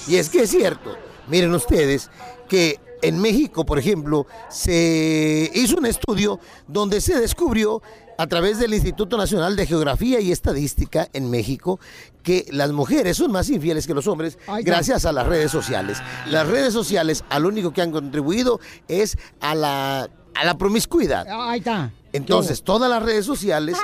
Y 0.08 0.16
es 0.16 0.28
que 0.28 0.42
es 0.42 0.50
cierto, 0.50 0.96
miren 1.30 1.54
ustedes 1.54 2.10
que 2.48 2.78
en 3.02 3.18
México, 3.18 3.64
por 3.64 3.78
ejemplo, 3.78 4.26
se 4.48 5.50
hizo 5.54 5.76
un 5.78 5.86
estudio 5.86 6.38
donde 6.68 7.00
se 7.00 7.18
descubrió 7.18 7.82
a 8.18 8.26
través 8.26 8.58
del 8.58 8.74
Instituto 8.74 9.16
Nacional 9.16 9.56
de 9.56 9.66
Geografía 9.66 10.20
y 10.20 10.30
Estadística 10.30 11.08
en 11.14 11.30
México 11.30 11.80
que 12.22 12.44
las 12.50 12.70
mujeres 12.70 13.16
son 13.16 13.32
más 13.32 13.48
infieles 13.48 13.86
que 13.86 13.94
los 13.94 14.06
hombres 14.06 14.38
gracias 14.62 15.06
a 15.06 15.12
las 15.12 15.26
redes 15.26 15.50
sociales. 15.50 16.02
Las 16.26 16.46
redes 16.46 16.74
sociales 16.74 17.24
al 17.30 17.46
único 17.46 17.72
que 17.72 17.80
han 17.80 17.92
contribuido 17.92 18.60
es 18.88 19.16
a 19.40 19.54
la, 19.54 20.10
a 20.34 20.44
la 20.44 20.58
promiscuidad. 20.58 21.26
Ahí 21.30 21.60
está. 21.60 21.92
Entonces, 22.12 22.62
todas 22.62 22.90
las 22.90 23.02
redes 23.02 23.24
sociales, 23.24 23.76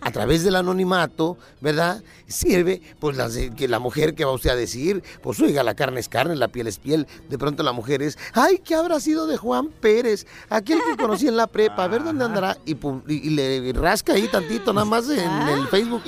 a 0.00 0.10
través 0.12 0.44
del 0.44 0.56
anonimato, 0.56 1.36
¿verdad? 1.60 2.02
Sirve, 2.28 2.80
pues, 3.00 3.16
las 3.16 3.36
que 3.56 3.66
la 3.68 3.78
mujer, 3.78 4.14
que 4.14 4.24
va 4.24 4.32
usted 4.32 4.50
a 4.50 4.56
decir? 4.56 5.02
Pues, 5.22 5.40
oiga, 5.40 5.62
la 5.62 5.74
carne 5.74 6.00
es 6.00 6.08
carne, 6.08 6.36
la 6.36 6.48
piel 6.48 6.66
es 6.68 6.78
piel. 6.78 7.06
De 7.28 7.38
pronto 7.38 7.62
la 7.62 7.72
mujer 7.72 8.02
es, 8.02 8.16
ay, 8.34 8.60
¿qué 8.64 8.74
habrá 8.74 9.00
sido 9.00 9.26
de 9.26 9.36
Juan 9.36 9.68
Pérez? 9.68 10.26
Aquel 10.48 10.78
que 10.88 10.96
conocí 11.02 11.26
en 11.28 11.36
la 11.36 11.46
prepa, 11.46 11.84
a 11.84 11.88
ver 11.88 12.04
dónde 12.04 12.24
andará. 12.24 12.56
Y, 12.64 12.72
y- 12.74 13.02
y 13.08 13.30
le 13.30 13.72
rasca 13.72 14.12
ahí 14.14 14.28
tantito, 14.28 14.72
nada 14.72 14.84
más 14.84 15.08
en 15.10 15.18
el 15.48 15.66
Facebook 15.68 16.02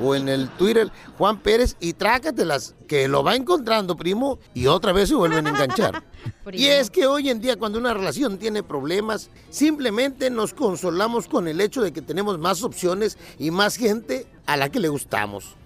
o 0.00 0.14
en 0.14 0.28
el 0.28 0.48
Twitter, 0.50 0.90
Juan 1.18 1.38
Pérez, 1.40 1.76
y 1.80 1.92
trácatelas, 1.92 2.74
que 2.86 3.06
lo 3.06 3.22
va 3.22 3.34
encontrando, 3.36 3.96
primo, 3.96 4.38
y 4.54 4.66
otra 4.66 4.92
vez 4.92 5.08
se 5.10 5.14
vuelven 5.14 5.46
a 5.46 5.50
enganchar. 5.50 6.02
Y 6.52 6.66
es 6.66 6.90
que 6.90 7.06
hoy 7.06 7.28
en 7.30 7.40
día 7.40 7.56
cuando 7.56 7.78
una 7.78 7.94
relación 7.94 8.38
tiene 8.38 8.62
problemas, 8.62 9.28
simplemente 9.50 10.30
nos 10.30 10.52
consolamos 10.54 11.17
con 11.26 11.48
el 11.48 11.60
hecho 11.60 11.82
de 11.82 11.92
que 11.92 12.02
tenemos 12.02 12.38
más 12.38 12.62
opciones 12.62 13.18
y 13.38 13.50
más 13.50 13.76
gente 13.76 14.26
a 14.46 14.56
la 14.56 14.68
que 14.70 14.78
le 14.80 14.88
gustamos. 14.88 15.56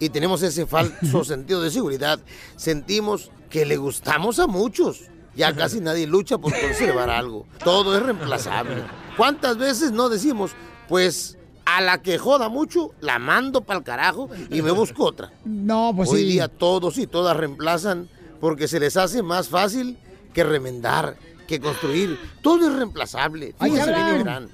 y 0.00 0.10
tenemos 0.10 0.42
ese 0.42 0.66
falso 0.66 1.24
sentido 1.24 1.60
de 1.62 1.70
seguridad, 1.70 2.20
sentimos 2.56 3.30
que 3.50 3.64
le 3.64 3.76
gustamos 3.78 4.38
a 4.38 4.46
muchos. 4.46 5.02
Ya 5.34 5.54
casi 5.54 5.80
nadie 5.80 6.06
lucha 6.06 6.36
por 6.38 6.52
conservar 6.52 7.10
algo. 7.10 7.46
Todo 7.64 7.96
es 7.96 8.02
reemplazable. 8.02 8.82
¿Cuántas 9.16 9.56
veces 9.56 9.92
no 9.92 10.08
decimos, 10.08 10.50
pues 10.88 11.36
a 11.64 11.80
la 11.80 12.02
que 12.02 12.18
joda 12.18 12.48
mucho, 12.48 12.90
la 13.00 13.18
mando 13.18 13.60
para 13.62 13.78
el 13.78 13.84
carajo 13.84 14.28
y 14.50 14.62
me 14.62 14.70
busco 14.72 15.04
otra? 15.04 15.32
No, 15.44 15.92
pues 15.96 16.10
Hoy 16.10 16.20
sí. 16.22 16.26
día 16.28 16.48
todos 16.48 16.98
y 16.98 17.06
todas 17.06 17.36
reemplazan 17.36 18.08
porque 18.40 18.66
se 18.68 18.80
les 18.80 18.96
hace 18.96 19.22
más 19.22 19.48
fácil 19.48 19.96
que 20.34 20.42
remendar, 20.44 21.16
que 21.46 21.60
construir. 21.60 22.18
Todo 22.42 22.68
es 22.68 22.74
reemplazable. 22.74 23.54
Ahí 23.58 23.78
hablan. 23.78 24.48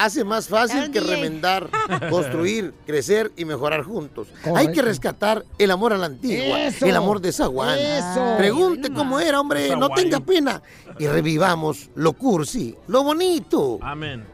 Hace 0.00 0.24
más 0.24 0.48
fácil 0.48 0.90
que 0.90 0.98
remendar, 0.98 1.68
construir, 2.08 2.72
crecer 2.86 3.30
y 3.36 3.44
mejorar 3.44 3.82
juntos. 3.84 4.28
Hay 4.56 4.72
que 4.72 4.80
rescatar 4.80 5.44
el 5.58 5.70
amor 5.70 5.92
a 5.92 5.98
la 5.98 6.06
antigua, 6.06 6.62
Eso. 6.62 6.86
el 6.86 6.96
amor 6.96 7.20
de 7.20 7.30
Zaguán. 7.32 7.78
Eso. 7.78 8.34
Pregunte 8.38 8.90
cómo 8.90 9.20
era, 9.20 9.38
hombre, 9.38 9.76
no 9.76 9.90
tenga 9.90 10.20
pena. 10.20 10.62
Y 10.98 11.06
revivamos 11.06 11.90
lo 11.96 12.14
cursi, 12.14 12.74
lo 12.86 13.04
bonito. 13.04 13.78
Amén. 13.82 14.24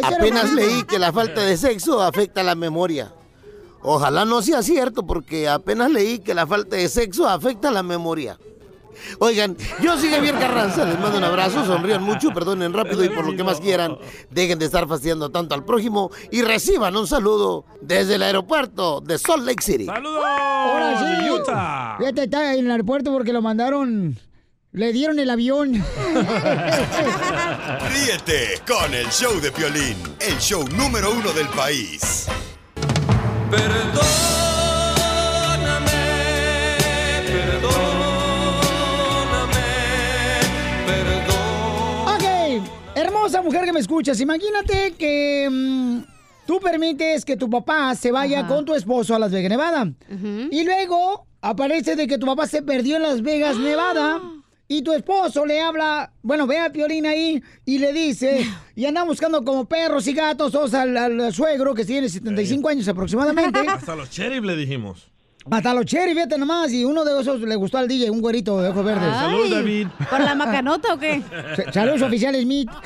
Apenas 0.00 0.52
leí 0.52 0.84
que 0.84 0.96
la 0.96 1.12
falta 1.12 1.40
de 1.42 1.56
sexo 1.56 2.00
afecta 2.00 2.44
la 2.44 2.54
memoria. 2.54 3.12
Ojalá 3.82 4.24
no 4.24 4.42
sea 4.42 4.62
cierto 4.62 5.04
porque 5.04 5.48
apenas 5.48 5.90
leí 5.90 6.20
que 6.20 6.34
la 6.34 6.46
falta 6.46 6.76
de 6.76 6.88
sexo 6.88 7.28
afecta 7.28 7.72
la 7.72 7.82
memoria. 7.82 8.38
Oigan, 9.18 9.56
yo 9.82 9.98
soy 9.98 10.10
Javier 10.10 10.38
Carranza, 10.38 10.84
les 10.84 10.98
mando 10.98 11.18
un 11.18 11.24
abrazo, 11.24 11.64
sonrían 11.64 12.02
mucho, 12.02 12.30
perdonen 12.30 12.72
rápido 12.72 13.04
y 13.04 13.08
por 13.08 13.26
lo 13.26 13.36
que 13.36 13.44
más 13.44 13.60
quieran, 13.60 13.98
dejen 14.30 14.58
de 14.58 14.66
estar 14.66 14.86
fastidiando 14.88 15.30
tanto 15.30 15.54
al 15.54 15.64
prójimo 15.64 16.10
y 16.30 16.42
reciban 16.42 16.96
un 16.96 17.06
saludo 17.06 17.64
desde 17.80 18.16
el 18.16 18.22
aeropuerto 18.22 19.00
de 19.00 19.18
Salt 19.18 19.44
Lake 19.44 19.62
City. 19.62 19.86
¡Saludos! 19.86 20.24
Ahora 20.26 21.20
sí. 21.20 21.30
Utah. 21.30 21.96
Fíjate, 21.98 22.24
está 22.24 22.54
en 22.54 22.66
el 22.66 22.70
aeropuerto 22.70 23.12
porque 23.12 23.32
lo 23.32 23.42
mandaron. 23.42 24.18
Le 24.72 24.92
dieron 24.92 25.18
el 25.18 25.30
avión. 25.30 25.72
Ríete 27.92 28.60
con 28.66 28.92
el 28.92 29.08
show 29.08 29.40
de 29.40 29.50
Piolín, 29.50 29.96
el 30.20 30.36
show 30.38 30.68
número 30.76 31.12
uno 31.12 31.32
del 31.32 31.48
país. 31.48 32.26
ok, 33.48 34.45
hermosa 43.26 43.42
mujer 43.42 43.64
que 43.64 43.72
me 43.72 43.80
escuchas, 43.80 44.20
imagínate 44.20 44.94
que 44.96 45.48
mm, 45.50 45.98
tú 46.46 46.60
permites 46.60 47.24
que 47.24 47.36
tu 47.36 47.50
papá 47.50 47.92
se 47.96 48.12
vaya 48.12 48.40
Ajá. 48.40 48.48
con 48.48 48.64
tu 48.64 48.72
esposo 48.74 49.16
a 49.16 49.18
Las 49.18 49.32
Vegas, 49.32 49.50
Nevada. 49.50 49.90
Y 50.50 50.64
luego 50.64 51.26
aparece 51.40 51.96
de 51.96 52.06
que 52.06 52.18
tu 52.18 52.26
papá 52.26 52.46
se 52.46 52.62
perdió 52.62 52.96
en 52.96 53.02
Las 53.02 53.22
Vegas, 53.22 53.58
Nevada. 53.58 54.20
Y 54.68 54.82
tu 54.82 54.92
esposo 54.92 55.46
le 55.46 55.60
habla, 55.60 56.10
bueno, 56.22 56.44
ve 56.48 56.58
a 56.58 56.72
Piolín 56.72 57.06
ahí 57.06 57.40
y 57.64 57.78
le 57.78 57.92
dice, 57.92 58.44
y 58.74 58.84
andan 58.84 59.06
buscando 59.06 59.44
como 59.44 59.64
perros 59.64 60.08
y 60.08 60.12
gatos 60.12 60.50
todos 60.50 60.74
al, 60.74 60.96
al 60.96 61.32
suegro 61.32 61.72
que 61.72 61.84
tiene 61.84 62.08
75 62.08 62.68
años 62.68 62.88
aproximadamente. 62.88 63.60
Hasta 63.68 63.94
los 63.94 64.10
cherry 64.10 64.40
le 64.40 64.56
dijimos. 64.56 65.08
Hasta 65.50 65.74
los 65.74 65.84
cherry, 65.84 66.12
fíjate 66.12 66.38
nomás, 66.38 66.72
y 66.72 66.84
uno 66.84 67.04
de 67.04 67.20
esos 67.20 67.40
le 67.40 67.54
gustó 67.54 67.78
al 67.78 67.86
DJ, 67.86 68.10
un 68.10 68.20
güerito 68.20 68.60
de 68.60 68.70
ojos 68.70 68.84
verdes. 68.84 69.14
Saludos, 69.14 69.50
David. 69.50 69.86
¿por 70.10 70.20
la 70.20 70.34
macanota 70.34 70.94
o 70.94 70.98
qué? 70.98 71.22
Saludos, 71.72 72.02
oficial 72.02 72.34
Smith. 72.34 72.68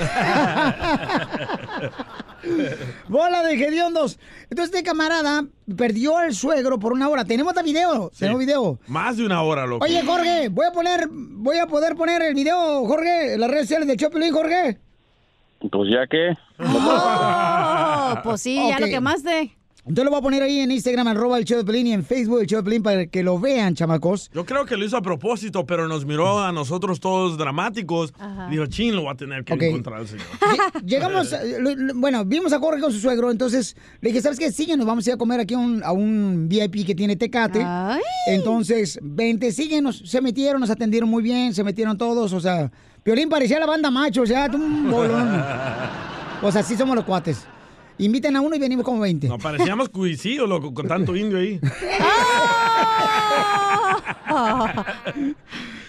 Bola 3.09 3.43
de 3.43 3.55
hediondos. 3.55 4.19
Entonces, 4.51 4.75
este 4.75 4.83
camarada 4.83 5.45
perdió 5.77 6.19
al 6.19 6.35
suegro 6.35 6.79
por 6.79 6.93
una 6.93 7.09
hora. 7.09 7.25
Tenemos 7.25 7.57
el 7.57 7.65
video, 7.65 8.11
tenemos 8.19 8.41
video. 8.41 8.79
Más 8.87 9.17
de 9.17 9.25
una 9.25 9.43
hora, 9.43 9.67
loco. 9.67 9.85
Oye, 9.85 10.03
Jorge, 10.05 10.49
voy 10.49 10.67
a 10.67 10.73
poner, 10.73 11.09
voy 11.11 11.59
a 11.59 11.67
poder 11.67 11.97
poner 11.97 12.23
el 12.23 12.35
video, 12.35 12.87
Jorge, 12.87 13.35
en 13.35 13.41
las 13.41 13.51
redes 13.51 13.65
sociales 13.65 13.89
de 13.89 13.97
Chopelín, 13.97 14.33
Jorge. 14.33 14.79
Pues 15.71 15.91
ya 15.91 16.07
que. 16.07 16.37
Oh, 16.59 18.15
pues 18.23 18.41
sí, 18.41 18.57
ya 18.69 18.81
lo 18.81 18.87
quemaste. 18.87 19.57
Entonces 19.87 20.05
lo 20.05 20.11
voy 20.11 20.19
a 20.19 20.23
poner 20.23 20.43
ahí 20.43 20.61
en 20.61 20.71
Instagram, 20.71 21.09
arroba 21.09 21.39
el 21.39 21.45
show 21.45 21.59
de 21.59 21.65
Pelín, 21.65 21.87
y 21.87 21.93
en 21.93 22.05
Facebook 22.05 22.41
el 22.41 22.47
show 22.47 22.59
de 22.61 22.65
Pelín 22.65 22.83
para 22.83 23.07
que 23.07 23.23
lo 23.23 23.39
vean, 23.39 23.75
chamacos. 23.75 24.31
Yo 24.35 24.45
creo 24.45 24.67
que 24.67 24.77
lo 24.77 24.85
hizo 24.85 24.97
a 24.97 25.03
propósito, 25.03 25.65
pero 25.65 25.89
nos 25.89 26.05
miró 26.05 26.39
a 26.41 26.53
nosotros 26.53 27.01
todos 27.01 27.39
dramáticos. 27.39 28.13
Ajá. 28.19 28.49
Dijo, 28.49 28.67
chin, 28.67 28.95
lo 28.95 29.05
va 29.05 29.13
a 29.13 29.17
tener 29.17 29.45
que 29.45 29.55
encontrar 29.55 30.03
el 30.03 30.09
señor. 30.09 30.27
Lle- 30.41 30.83
Llegamos, 30.85 31.33
eh, 31.33 31.59
bueno, 31.95 32.25
vimos 32.25 32.53
a 32.53 32.59
Jorge 32.59 32.81
con 32.81 32.93
su 32.93 33.01
suegro, 33.01 33.31
entonces 33.31 33.75
le 34.01 34.11
dije, 34.11 34.21
¿sabes 34.21 34.39
qué? 34.39 34.53
Síguenos, 34.53 34.87
vamos 34.87 35.07
a 35.07 35.11
ir 35.11 35.15
a 35.15 35.19
comer 35.19 35.41
aquí 35.41 35.55
a 35.55 35.59
un, 35.59 35.83
a 35.83 35.93
un 35.93 36.47
VIP 36.49 36.87
que 36.87 36.95
tiene 36.95 37.17
Tecate. 37.17 37.65
Entonces, 38.27 38.99
vente, 39.03 39.51
síguenos. 39.53 40.03
Se 40.05 40.21
metieron, 40.21 40.61
nos 40.61 40.71
atendieron 40.71 41.09
muy 41.09 41.23
bien, 41.23 41.55
se 41.55 41.65
metieron 41.65 41.97
todos, 41.97 42.33
o 42.33 42.41
sea, 42.41 42.71
Piolín 43.03 43.29
parecía 43.29 43.59
la 43.59 43.67
banda 43.67 43.91
macho, 43.91 44.23
o 44.25 44.27
sea, 44.27 44.49
un 44.53 44.91
bolón. 44.91 45.43
O 46.43 46.53
sea, 46.53 46.61
así 46.61 46.77
somos 46.77 46.95
los 46.97 47.05
cuates. 47.05 47.47
Inviten 48.01 48.35
a 48.35 48.41
uno 48.41 48.57
y 48.57 48.59
venimos 48.59 48.85
como 48.85 49.01
20. 49.01 49.29
No, 49.29 49.39
parecíamos 49.39 49.91
cuisillos, 49.91 50.49
loco, 50.49 50.73
con 50.73 50.89
tanto 50.89 51.15
indio 51.15 51.39
ahí. 51.39 51.61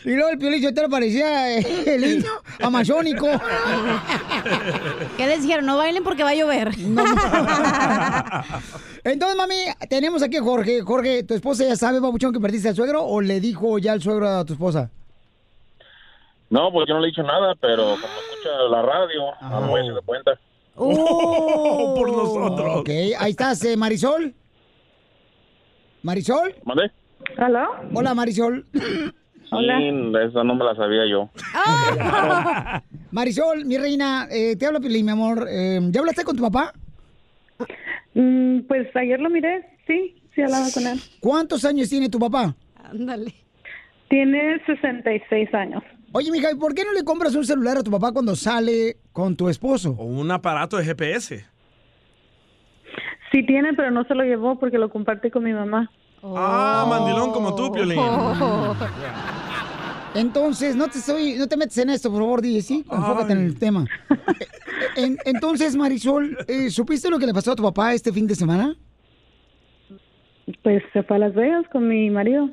Y 0.03 0.16
luego 0.16 0.30
el 0.32 0.39
Piolín 0.39 0.64
Sotelo 0.64 0.89
parecía 0.89 1.59
eh, 1.59 1.64
el 1.86 2.03
indio 2.03 2.32
amazónico. 2.64 3.28
¿Qué 5.18 5.28
les 5.28 5.43
dijeron? 5.43 5.64
No 5.68 5.78
bailen 5.78 6.03
porque 6.03 6.24
va 6.24 6.32
a 6.32 6.36
llover. 6.36 6.70
Entonces, 9.03 9.38
mami, 9.38 9.55
tenemos 9.88 10.24
aquí 10.24 10.38
a 10.38 10.41
Jorge. 10.41 10.82
Jorge, 10.82 11.22
¿tu 11.24 11.36
esposa 11.36 11.66
ya 11.66 11.76
sabe, 11.76 11.99
babuchón, 11.99 12.34
que 12.34 12.39
perdiste 12.39 12.70
al 12.70 12.76
suegro 12.76 13.03
o 13.03 13.22
le 13.22 13.39
dijo 13.39 13.78
ya 13.78 13.93
el 13.93 14.01
suegro 14.01 14.28
a 14.28 14.43
tu 14.43 14.53
esposa? 14.53 14.89
No, 16.49 16.72
pues 16.72 16.88
yo 16.88 16.95
no 16.95 17.01
le 17.01 17.09
he 17.09 17.12
dicho 17.12 17.22
nada, 17.22 17.53
pero 17.62 17.84
como 17.84 18.14
escucha 18.32 18.49
la 18.72 18.82
radio, 18.82 19.36
a 19.39 19.59
lo 19.59 19.68
mejor 19.68 19.86
se 19.86 19.91
da 19.91 20.01
cuenta. 20.03 20.32
¡Oh! 20.76 21.95
por 21.97 22.11
nosotros. 22.11 22.78
Ok, 22.78 22.89
ahí 23.19 23.32
estás, 23.32 23.63
eh, 23.65 23.78
Marisol. 23.78 24.34
¿Marisol? 26.03 26.55
¿Mandé? 26.65 26.91
¿Aló? 27.38 27.67
Hola, 27.93 28.13
Marisol. 28.13 28.65
Hola. 29.53 29.80
esa 30.26 30.43
no 30.45 30.55
me 30.55 30.63
la 30.63 30.76
sabía 30.76 31.05
yo. 31.09 31.30
Marisol, 33.11 33.65
mi 33.65 33.78
reina, 33.78 34.28
eh, 34.32 34.55
te 34.55 34.65
hablo 34.65 34.80
Pilín, 34.80 35.05
mi 35.05 35.11
amor. 35.11 35.45
Eh, 35.49 35.80
¿Ya 35.89 35.99
hablaste 35.99 36.24
con 36.24 36.38
tu 36.38 36.43
papá? 36.43 36.74
Mm, 38.13 38.61
pues 38.61 38.88
ayer 38.95 39.19
lo 39.19 39.30
miré, 39.30 39.65
sí, 39.88 40.15
sí 40.34 40.41
hablaba 40.41 40.67
con 40.74 40.88
él. 40.88 40.99
¿Cuántos 41.19 41.65
años 41.65 41.89
tiene 41.89 42.09
tu 42.09 42.17
papá? 42.17 42.55
Ándale. 42.76 43.34
Tiene 44.09 44.61
66 44.65 45.53
años. 45.53 45.84
Oye, 46.14 46.32
mija, 46.32 46.51
¿y 46.51 46.55
por 46.55 46.74
qué 46.76 46.84
no 46.84 46.91
le 46.93 47.03
compras 47.03 47.36
un 47.36 47.45
celular 47.45 47.78
a 47.78 47.84
tu 47.84 47.91
papá 47.91 48.12
cuando 48.12 48.36
sale 48.36 48.97
con 49.14 49.36
tu 49.36 49.47
esposo? 49.49 49.95
O 49.97 50.05
un 50.05 50.30
aparato 50.32 50.78
de 50.78 50.86
GPS. 50.86 51.45
Sí 53.32 53.45
tiene, 53.45 53.74
pero 53.74 53.91
no 53.91 54.03
se 54.03 54.14
lo 54.14 54.24
llevó 54.24 54.59
porque 54.59 54.78
lo 54.78 54.89
comparte 54.89 55.32
con 55.32 55.43
mi 55.43 55.53
mamá. 55.53 55.89
Ah, 56.24 56.86
mandilón 56.89 57.32
como 57.32 57.55
tú, 57.55 57.72
Piolín. 57.72 57.99
Entonces, 60.14 60.76
no 60.76 60.89
te 60.89 60.97
estoy, 60.97 61.36
no 61.38 61.47
te 61.47 61.55
metes 61.55 61.78
en 61.78 61.89
esto, 61.89 62.12
por 62.12 62.20
favor, 62.20 62.41
DJ, 62.41 62.62
sí, 62.62 62.84
enfócate 62.91 63.32
en 63.32 63.45
el 63.45 63.57
tema. 63.57 63.86
En- 64.97 65.18
entonces, 65.24 65.74
Marisol, 65.78 66.38
eh, 66.49 66.70
¿supiste 66.70 67.09
lo 67.09 67.18
que 67.18 67.26
le 67.26 67.34
pasó 67.34 67.53
a 67.53 67.55
tu 67.55 67.64
papá 67.64 67.93
este 67.93 68.12
fin 68.12 68.28
de 68.28 68.36
semana? 68.36 68.76
Pues 70.64 70.84
se 70.91 71.01
fue 71.03 71.16
a 71.16 71.20
Las 71.20 71.34
Vegas 71.34 71.64
con 71.72 71.88
mi 71.88 72.09
marido. 72.09 72.49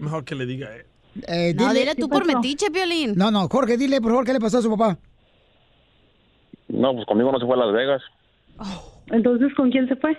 Mejor 0.00 0.24
que 0.24 0.34
le 0.34 0.46
diga. 0.46 0.74
eh. 0.76 0.86
Eh, 1.28 1.54
No, 1.56 1.72
dile 1.72 1.94
tú 1.94 2.08
por 2.08 2.26
metiche, 2.26 2.70
Piolín. 2.70 3.14
No, 3.16 3.30
no, 3.30 3.48
Jorge, 3.48 3.76
dile, 3.76 4.00
por 4.00 4.10
favor, 4.10 4.24
¿qué 4.26 4.32
le 4.32 4.40
pasó 4.40 4.58
a 4.58 4.62
su 4.62 4.70
papá? 4.70 4.98
No, 6.68 6.92
pues 6.94 7.06
conmigo 7.06 7.30
no 7.30 7.38
se 7.38 7.46
fue 7.46 7.54
a 7.54 7.58
Las 7.64 7.72
Vegas. 7.72 8.02
Entonces, 9.08 9.52
¿con 9.54 9.70
quién 9.70 9.86
se 9.88 9.96
fue? 9.96 10.18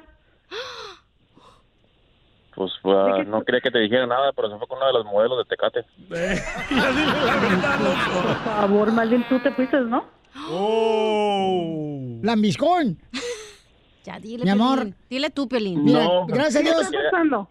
Pues 2.55 2.71
ah, 2.85 3.23
no 3.27 3.43
quería 3.43 3.59
que 3.59 3.69
te 3.71 3.79
dijera 3.79 4.07
nada, 4.07 4.31
pero 4.33 4.49
se 4.49 4.57
fue 4.57 4.65
con 4.67 4.77
una 4.77 4.87
de 4.87 4.93
las 4.93 5.03
modelos 5.05 5.39
de 5.39 5.45
Tecate. 5.45 5.83
Por 8.13 8.35
favor, 8.45 8.91
más 8.93 9.09
bien 9.09 9.25
tú 9.27 9.37
te 9.39 9.51
fuiste, 9.51 9.81
¿no? 9.81 10.05
Oh. 10.49 12.19
Lambiscón. 12.23 12.97
Ya, 14.05 14.19
dile, 14.19 14.43
Mi 14.43 14.49
amor. 14.51 14.77
Piolín. 14.77 14.95
Dile 15.09 15.29
tú, 15.31 15.47
Piolín. 15.47 15.83
Mira, 15.83 16.07
gracias 16.27 16.57
a 16.57 16.59
¿Qué 16.59 16.65
Dios. 16.69 16.87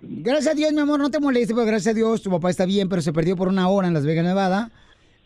Gracias 0.00 0.46
a 0.46 0.54
Dios, 0.54 0.72
mi 0.72 0.80
amor, 0.80 1.00
no 1.00 1.10
te 1.10 1.18
molestes, 1.18 1.52
pero 1.54 1.66
gracias 1.66 1.92
a 1.92 1.96
Dios 1.96 2.22
tu 2.22 2.30
papá 2.30 2.48
está 2.50 2.64
bien, 2.64 2.88
pero 2.88 3.02
se 3.02 3.12
perdió 3.12 3.34
por 3.36 3.48
una 3.48 3.68
hora 3.68 3.88
en 3.88 3.94
Las 3.94 4.04
Vegas, 4.06 4.24
Nevada. 4.24 4.70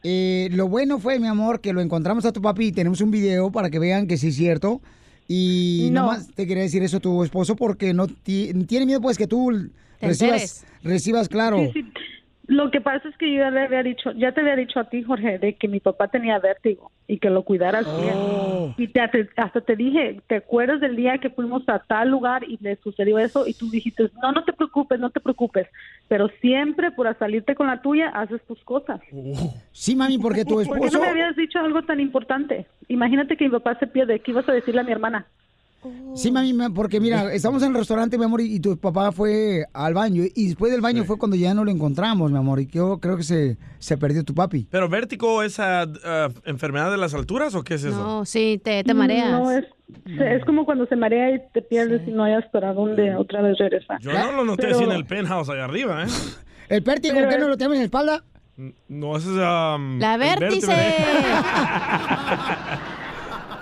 Eh, 0.03 0.49
lo 0.53 0.69
bueno 0.69 0.99
fue, 0.99 1.19
mi 1.19 1.27
amor, 1.27 1.61
que 1.61 1.73
lo 1.73 1.81
encontramos 1.81 2.25
a 2.25 2.33
tu 2.33 2.41
papi 2.41 2.67
y 2.69 2.73
tenemos 2.73 3.01
un 3.01 3.11
video 3.11 3.51
para 3.53 3.69
que 3.69 3.79
vean 3.79 4.07
que 4.07 4.17
sí 4.17 4.29
es 4.29 4.37
cierto. 4.37 4.81
Y 5.27 5.91
No. 5.93 6.03
nomás 6.03 6.29
te 6.29 6.47
quería 6.47 6.63
decir 6.63 6.83
eso 6.83 6.97
a 6.97 7.01
tu 7.01 7.23
esposo 7.23 7.55
porque 7.57 7.93
no 7.93 8.07
ti- 8.07 8.55
tiene 8.67 8.87
miedo, 8.87 9.01
pues, 9.03 9.19
que 9.19 9.27
tú 9.27 9.51
recibas, 10.01 10.65
recibas, 10.83 11.29
claro. 11.29 11.59
Sí, 11.59 11.83
sí. 11.83 11.93
Lo 12.49 12.71
que 12.71 12.81
pasa 12.81 13.07
es 13.07 13.17
que 13.19 13.31
yo 13.31 13.41
ya 13.41 13.51
le 13.51 13.61
había 13.61 13.83
dicho, 13.83 14.11
ya 14.13 14.33
te 14.33 14.41
había 14.41 14.57
dicho 14.57 14.81
a 14.81 14.85
ti, 14.85 15.03
Jorge, 15.03 15.39
de 15.39 15.57
que 15.57 15.69
mi 15.69 15.81
papá 15.81 16.09
tenía 16.09 16.39
vértigo 16.39 16.91
y 17.07 17.19
que 17.19 17.29
lo 17.29 17.43
cuidaras 17.43 17.85
bien. 18.01 18.75
Y 18.79 18.89
te, 18.89 19.03
hasta 19.37 19.61
te 19.61 19.77
dije, 19.77 20.23
¿te 20.27 20.37
acuerdas 20.37 20.81
del 20.81 20.97
día 20.97 21.19
que 21.19 21.29
fuimos 21.29 21.69
a 21.69 21.79
tal 21.81 22.09
lugar 22.09 22.45
y 22.45 22.57
le 22.63 22.77
sucedió 22.77 23.19
eso? 23.19 23.47
Y 23.47 23.53
tú 23.53 23.69
dijiste, 23.69 24.11
no, 24.23 24.33
no 24.33 24.45
te 24.45 24.55
preocupes, 24.55 24.99
no 24.99 25.11
te 25.11 25.21
preocupes. 25.21 25.69
Pero 26.09 26.31
siempre 26.41 26.91
por 26.91 27.15
salirte 27.19 27.55
con 27.55 27.67
la 27.67 27.83
tuya, 27.83 28.09
haces 28.09 28.41
tus 28.47 28.65
cosas. 28.65 28.99
Sí, 29.73 29.95
mami, 29.95 30.17
porque 30.17 30.47
tu 30.47 30.55
¿Por 30.55 30.65
qué 30.65 30.87
esposo... 30.87 30.97
no 30.97 31.05
me 31.05 31.11
habías 31.11 31.37
dicho 31.37 31.59
algo 31.59 31.83
tan 31.83 32.01
importante? 32.01 32.67
Imagínate 32.89 33.37
que 33.37 33.45
mi 33.45 33.51
papá 33.51 33.79
se 33.79 33.87
pierde. 33.87 34.21
¿Qué 34.21 34.31
ibas 34.31 34.49
a 34.49 34.53
decirle 34.53 34.81
a 34.81 34.85
mi 34.85 34.93
hermana? 34.93 35.27
Sí, 36.15 36.31
mami, 36.33 36.53
ma- 36.53 36.71
porque 36.71 37.01
mira, 37.01 37.33
estamos 37.39 37.63
en 37.63 37.71
el 37.71 37.77
restaurante, 37.79 38.19
mi 38.19 38.25
amor, 38.25 38.41
y, 38.41 38.59
tu 38.61 38.77
papá 38.79 39.13
fue 39.13 39.65
al 39.73 39.95
baño. 39.95 40.25
Y 40.35 40.49
después 40.49 40.73
del 40.73 40.81
baño 40.81 41.05
fue 41.05 41.19
cuando 41.19 41.37
ya 41.37 41.55
no 41.55 41.65
lo 41.65 41.71
encontramos, 41.71 42.31
mi 42.33 42.39
amor. 42.39 42.61
Y 42.61 42.67
yo 42.67 42.99
creo 42.99 43.17
que 43.17 43.23
se, 43.23 43.57
se 43.79 43.97
perdió 43.97 44.25
tu 44.25 44.35
papi. 44.35 44.67
¿Pero 44.71 44.89
vértigo 44.89 45.43
es 45.43 45.61
ah, 45.61 45.87
ah, 46.05 46.29
enfermedad 46.45 46.91
de 46.91 46.97
las 46.97 47.15
alturas 47.15 47.55
o 47.55 47.63
qué 47.63 47.75
es 47.75 47.85
eso? 47.85 47.97
No, 47.97 48.25
sí, 48.25 48.61
te, 48.63 48.83
te 48.83 48.95
mareas. 48.95 49.31
No, 49.31 49.51
es, 49.53 49.65
es 50.07 50.45
como 50.45 50.65
cuando 50.65 50.87
se 50.87 50.97
marea 50.97 51.31
y 51.37 51.41
te 51.55 51.63
pierdes 51.63 52.07
y 52.09 52.11
no 52.11 52.25
hayas 52.25 52.45
para 52.53 52.73
dónde 52.73 53.15
otra 53.15 53.41
vez 53.43 53.57
regresar. 53.59 54.01
Yo 54.01 54.13
no 54.13 54.33
lo 54.33 54.45
noté 54.45 54.63
Pero- 54.65 54.77
así 54.77 54.85
en 54.85 54.93
el 54.93 55.05
penthouse 55.07 55.49
allá 55.49 55.65
arriba, 55.65 56.05
¿eh? 56.05 56.09
¿El 56.69 56.83
pértigo 56.83 57.15
Pero 57.15 57.29
qué 57.29 57.37
no 57.39 57.45
es- 57.45 57.49
lo 57.51 57.57
tenemos 57.57 57.77
en 57.77 57.81
la 57.83 57.85
espalda? 57.85 58.25
No, 58.89 59.17
ese 59.17 59.29
es... 59.29 59.35
um, 59.37 60.01
La 60.01 60.17
vértice. 60.17 60.67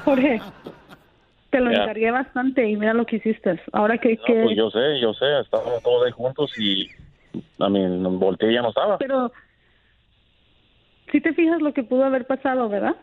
Jorge, 0.04 0.40
te 1.50 1.60
lo 1.60 1.70
encargué 1.70 2.10
bastante 2.10 2.68
y 2.68 2.76
mira 2.76 2.94
lo 2.94 3.06
que 3.06 3.16
hiciste. 3.16 3.60
Ahora 3.72 3.98
que... 3.98 4.16
No, 4.16 4.22
que... 4.24 4.42
pues 4.42 4.56
yo 4.56 4.70
sé, 4.70 5.00
yo 5.00 5.14
sé, 5.14 5.40
estábamos 5.40 5.82
todos 5.82 6.04
ahí 6.06 6.12
juntos 6.12 6.52
y 6.58 6.90
a 7.58 7.68
mí 7.68 7.80
volteé 8.16 8.50
y 8.50 8.54
ya 8.54 8.62
no 8.62 8.68
estaba. 8.70 8.98
Pero 8.98 9.32
si 11.12 11.20
te 11.20 11.32
fijas 11.34 11.60
lo 11.62 11.72
que 11.72 11.84
pudo 11.84 12.04
haber 12.04 12.26
pasado, 12.26 12.68
¿verdad? 12.68 12.96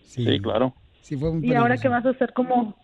Sí, 0.00 0.40
claro. 0.40 0.74
Sí, 1.00 1.16
fue 1.16 1.32
muy 1.32 1.48
¿Y 1.48 1.54
ahora 1.54 1.76
qué 1.78 1.88
vas 1.88 2.04
a 2.06 2.10
hacer? 2.10 2.32
¿Cómo, 2.32 2.76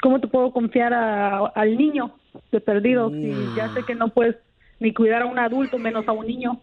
cómo 0.00 0.20
te 0.20 0.28
puedo 0.28 0.52
confiar 0.52 0.94
a- 0.94 1.46
al 1.46 1.76
niño 1.76 2.18
de 2.50 2.60
perdido 2.60 3.10
si 3.20 3.52
ya 3.54 3.70
sé 3.72 3.84
que 3.84 3.94
no 3.94 4.08
puedes 4.08 4.36
ni 4.78 4.94
cuidar 4.94 5.22
a 5.22 5.26
un 5.26 5.38
adulto, 5.38 5.78
menos 5.78 6.08
a 6.08 6.12
un 6.12 6.26
niño? 6.26 6.62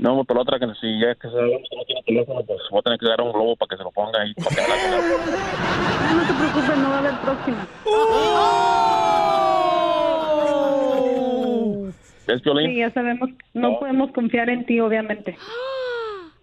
No, 0.00 0.24
por 0.24 0.36
la 0.36 0.42
otra, 0.42 0.58
que 0.58 0.66
si 0.80 0.98
ya 0.98 1.14
que 1.14 1.28
sabemos 1.28 1.60
que 1.68 1.76
no 1.76 1.84
tiene 1.84 2.02
teléfono, 2.04 2.42
pues 2.46 2.58
voy 2.70 2.78
a 2.78 2.82
tener 2.82 2.98
que 2.98 3.06
dar 3.06 3.20
un 3.20 3.32
globo 3.32 3.54
para 3.56 3.68
que 3.68 3.76
se 3.76 3.82
lo 3.82 3.90
ponga 3.90 4.20
ahí. 4.22 4.32
Para 4.34 4.56
que 4.56 4.62
Ah, 4.62 6.14
no 6.14 6.22
te 6.26 6.32
preocupes, 6.34 6.78
no 6.78 6.88
va 6.88 6.96
a 6.96 6.98
haber 7.00 7.20
próxima. 7.20 7.66
¿Ves, 12.26 12.42
Piolín? 12.42 12.70
Sí, 12.70 12.76
ya 12.78 12.92
sabemos, 12.92 13.30
no 13.54 13.78
podemos 13.78 14.10
confiar 14.12 14.48
en 14.50 14.64
ti, 14.66 14.80
obviamente. 14.80 15.36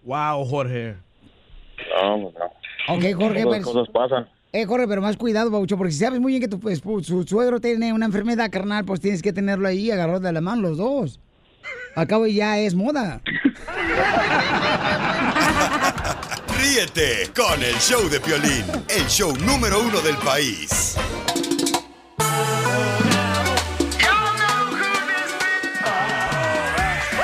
Wow, 0.03 0.45
Jorge. 0.45 0.95
No, 2.01 2.17
no. 2.17 2.27
Ok, 2.89 3.03
Jorge, 3.15 3.39
Esas 3.39 3.45
pues- 3.45 3.63
cosas 3.65 3.89
pasan. 3.89 4.27
Eh, 4.53 4.65
Jorge, 4.65 4.87
pero 4.87 5.01
más 5.01 5.17
cuidado, 5.17 5.51
Baucho, 5.51 5.77
porque 5.77 5.91
si 5.91 5.99
sabes 5.99 6.19
muy 6.19 6.31
bien 6.31 6.41
que 6.41 6.47
tu 6.47 6.59
pues, 6.59 6.83
pu- 6.83 7.03
su 7.03 7.23
suegro 7.23 7.59
tiene 7.59 7.91
una 7.93 8.05
enfermedad 8.05 8.49
carnal, 8.49 8.85
pues 8.85 9.01
tienes 9.01 9.21
que 9.21 9.33
tenerlo 9.33 9.67
ahí 9.67 9.91
agarrado 9.91 10.21
de 10.21 10.31
la 10.31 10.41
mano 10.41 10.61
los 10.61 10.77
dos. 10.77 11.19
Al 11.97 12.05
cabo 12.05 12.27
ya 12.27 12.59
es 12.59 12.75
moda. 12.75 13.21
Ríete 16.59 17.31
con 17.35 17.63
el 17.63 17.73
show 17.79 18.07
de 18.07 18.19
Piolín, 18.19 18.63
el 18.87 19.07
show 19.07 19.35
número 19.37 19.81
uno 19.81 19.99
del 20.01 20.15
país. 20.17 20.95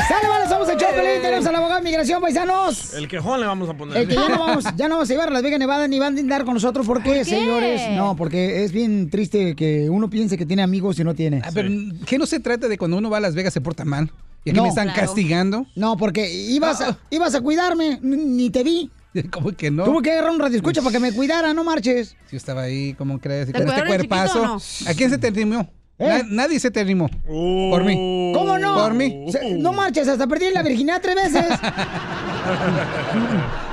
¡Sale, 0.07 0.27
vale! 0.27 0.49
Somos 0.49 0.67
el 0.67 0.77
Choplin, 0.77 1.21
tenemos 1.21 1.45
al 1.45 1.55
abogado 1.55 1.79
de 1.79 1.83
migración, 1.83 2.19
paisanos. 2.19 2.95
El 2.95 3.07
quejón 3.07 3.41
le 3.41 3.45
vamos 3.45 3.69
a 3.69 3.75
poner. 3.75 3.95
El 3.95 4.07
que 4.07 4.15
ya 4.15 4.27
no 4.27 4.39
vamos, 4.39 4.65
ya 4.75 4.87
no 4.87 4.95
vamos 4.95 5.07
a 5.07 5.13
llevar 5.13 5.27
a 5.27 5.31
Las 5.33 5.43
Vegas, 5.43 5.59
Nevada, 5.59 5.87
ni 5.87 5.99
van 5.99 6.17
a 6.17 6.19
andar 6.19 6.45
con 6.45 6.55
nosotros. 6.55 6.87
¿Por 6.87 7.03
qué, 7.03 7.13
qué? 7.13 7.25
señores? 7.25 7.91
No, 7.91 8.15
porque 8.15 8.63
es 8.63 8.71
bien 8.71 9.11
triste 9.11 9.55
que 9.55 9.87
uno 9.91 10.09
piense 10.09 10.35
que 10.35 10.47
tiene 10.47 10.63
amigos 10.63 10.97
y 10.97 11.03
no 11.03 11.13
tiene. 11.13 11.43
Ah, 11.45 11.51
pero 11.53 11.69
que 12.07 12.17
no 12.17 12.25
se 12.25 12.39
trata 12.39 12.67
de 12.67 12.79
cuando 12.79 12.97
uno 12.97 13.11
va 13.11 13.17
a 13.17 13.21
Las 13.21 13.35
Vegas 13.35 13.53
se 13.53 13.61
porta 13.61 13.85
mal. 13.85 14.09
Y 14.45 14.49
aquí 14.49 14.57
No. 14.57 14.63
me 14.63 14.69
están 14.69 14.87
Claro. 14.89 15.01
castigando. 15.01 15.65
No, 15.75 15.95
porque 15.97 16.31
ibas 16.33 16.81
a, 16.81 16.97
ibas 17.09 17.33
a 17.35 17.41
cuidarme, 17.41 17.99
ni 18.01 18.49
te 18.49 18.63
vi. 18.63 18.89
¿Cómo 19.31 19.51
que 19.51 19.69
no? 19.71 19.83
Tuve 19.85 20.01
que 20.01 20.11
agarrar 20.11 20.31
un 20.31 20.39
radio 20.39 20.57
escucha 20.57 20.81
para 20.81 20.91
que 20.93 20.99
me 20.99 21.11
cuidara, 21.13 21.53
no 21.53 21.63
marches. 21.63 22.09
Si 22.25 22.31
yo 22.31 22.37
estaba 22.37 22.63
ahí, 22.63 22.93
¿cómo 22.95 23.19
crees? 23.19 23.47
¿Te 23.47 23.53
con 23.53 23.67
este 23.69 23.85
cuerpazo. 23.85 24.43
no? 24.45 24.55
¿A 24.87 24.93
quién 24.95 25.09
se 25.09 25.17
te 25.17 25.29
rimó? 25.31 25.69
Na- 25.99 26.23
nadie 26.27 26.59
se 26.59 26.71
te 26.71 26.83
rimó. 26.83 27.07
Por 27.25 27.83
mí. 27.85 28.31
¿Cómo 28.35 28.57
no? 28.57 28.73
Por 28.75 28.93
mí. 28.95 29.27
Se- 29.31 29.53
no 29.59 29.71
marches, 29.71 30.07
hasta 30.07 30.25
perdí 30.27 30.51
la 30.51 30.63
virginidad 30.63 30.99
tres 31.01 31.15
veces. 31.15 31.45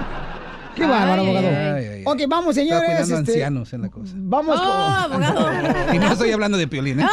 Qué 0.80 0.86
bárbaro, 0.86 1.22
abogado. 1.22 1.48
ay, 1.48 1.86
ay. 1.86 2.02
Ok, 2.06 2.20
vamos, 2.28 2.56
Estaba 2.56 2.80
señores. 2.80 2.84
cuidando 2.88 3.18
este, 3.18 3.32
ancianos 3.32 3.72
en 3.74 3.82
la 3.82 3.88
cosa. 3.90 4.12
Vamos 4.16 4.58
con... 4.60 5.22
Y 5.94 5.98
no 5.98 6.12
estoy 6.12 6.32
hablando 6.32 6.56
de 6.56 6.66
piolín, 6.68 7.00
¿eh? 7.00 7.06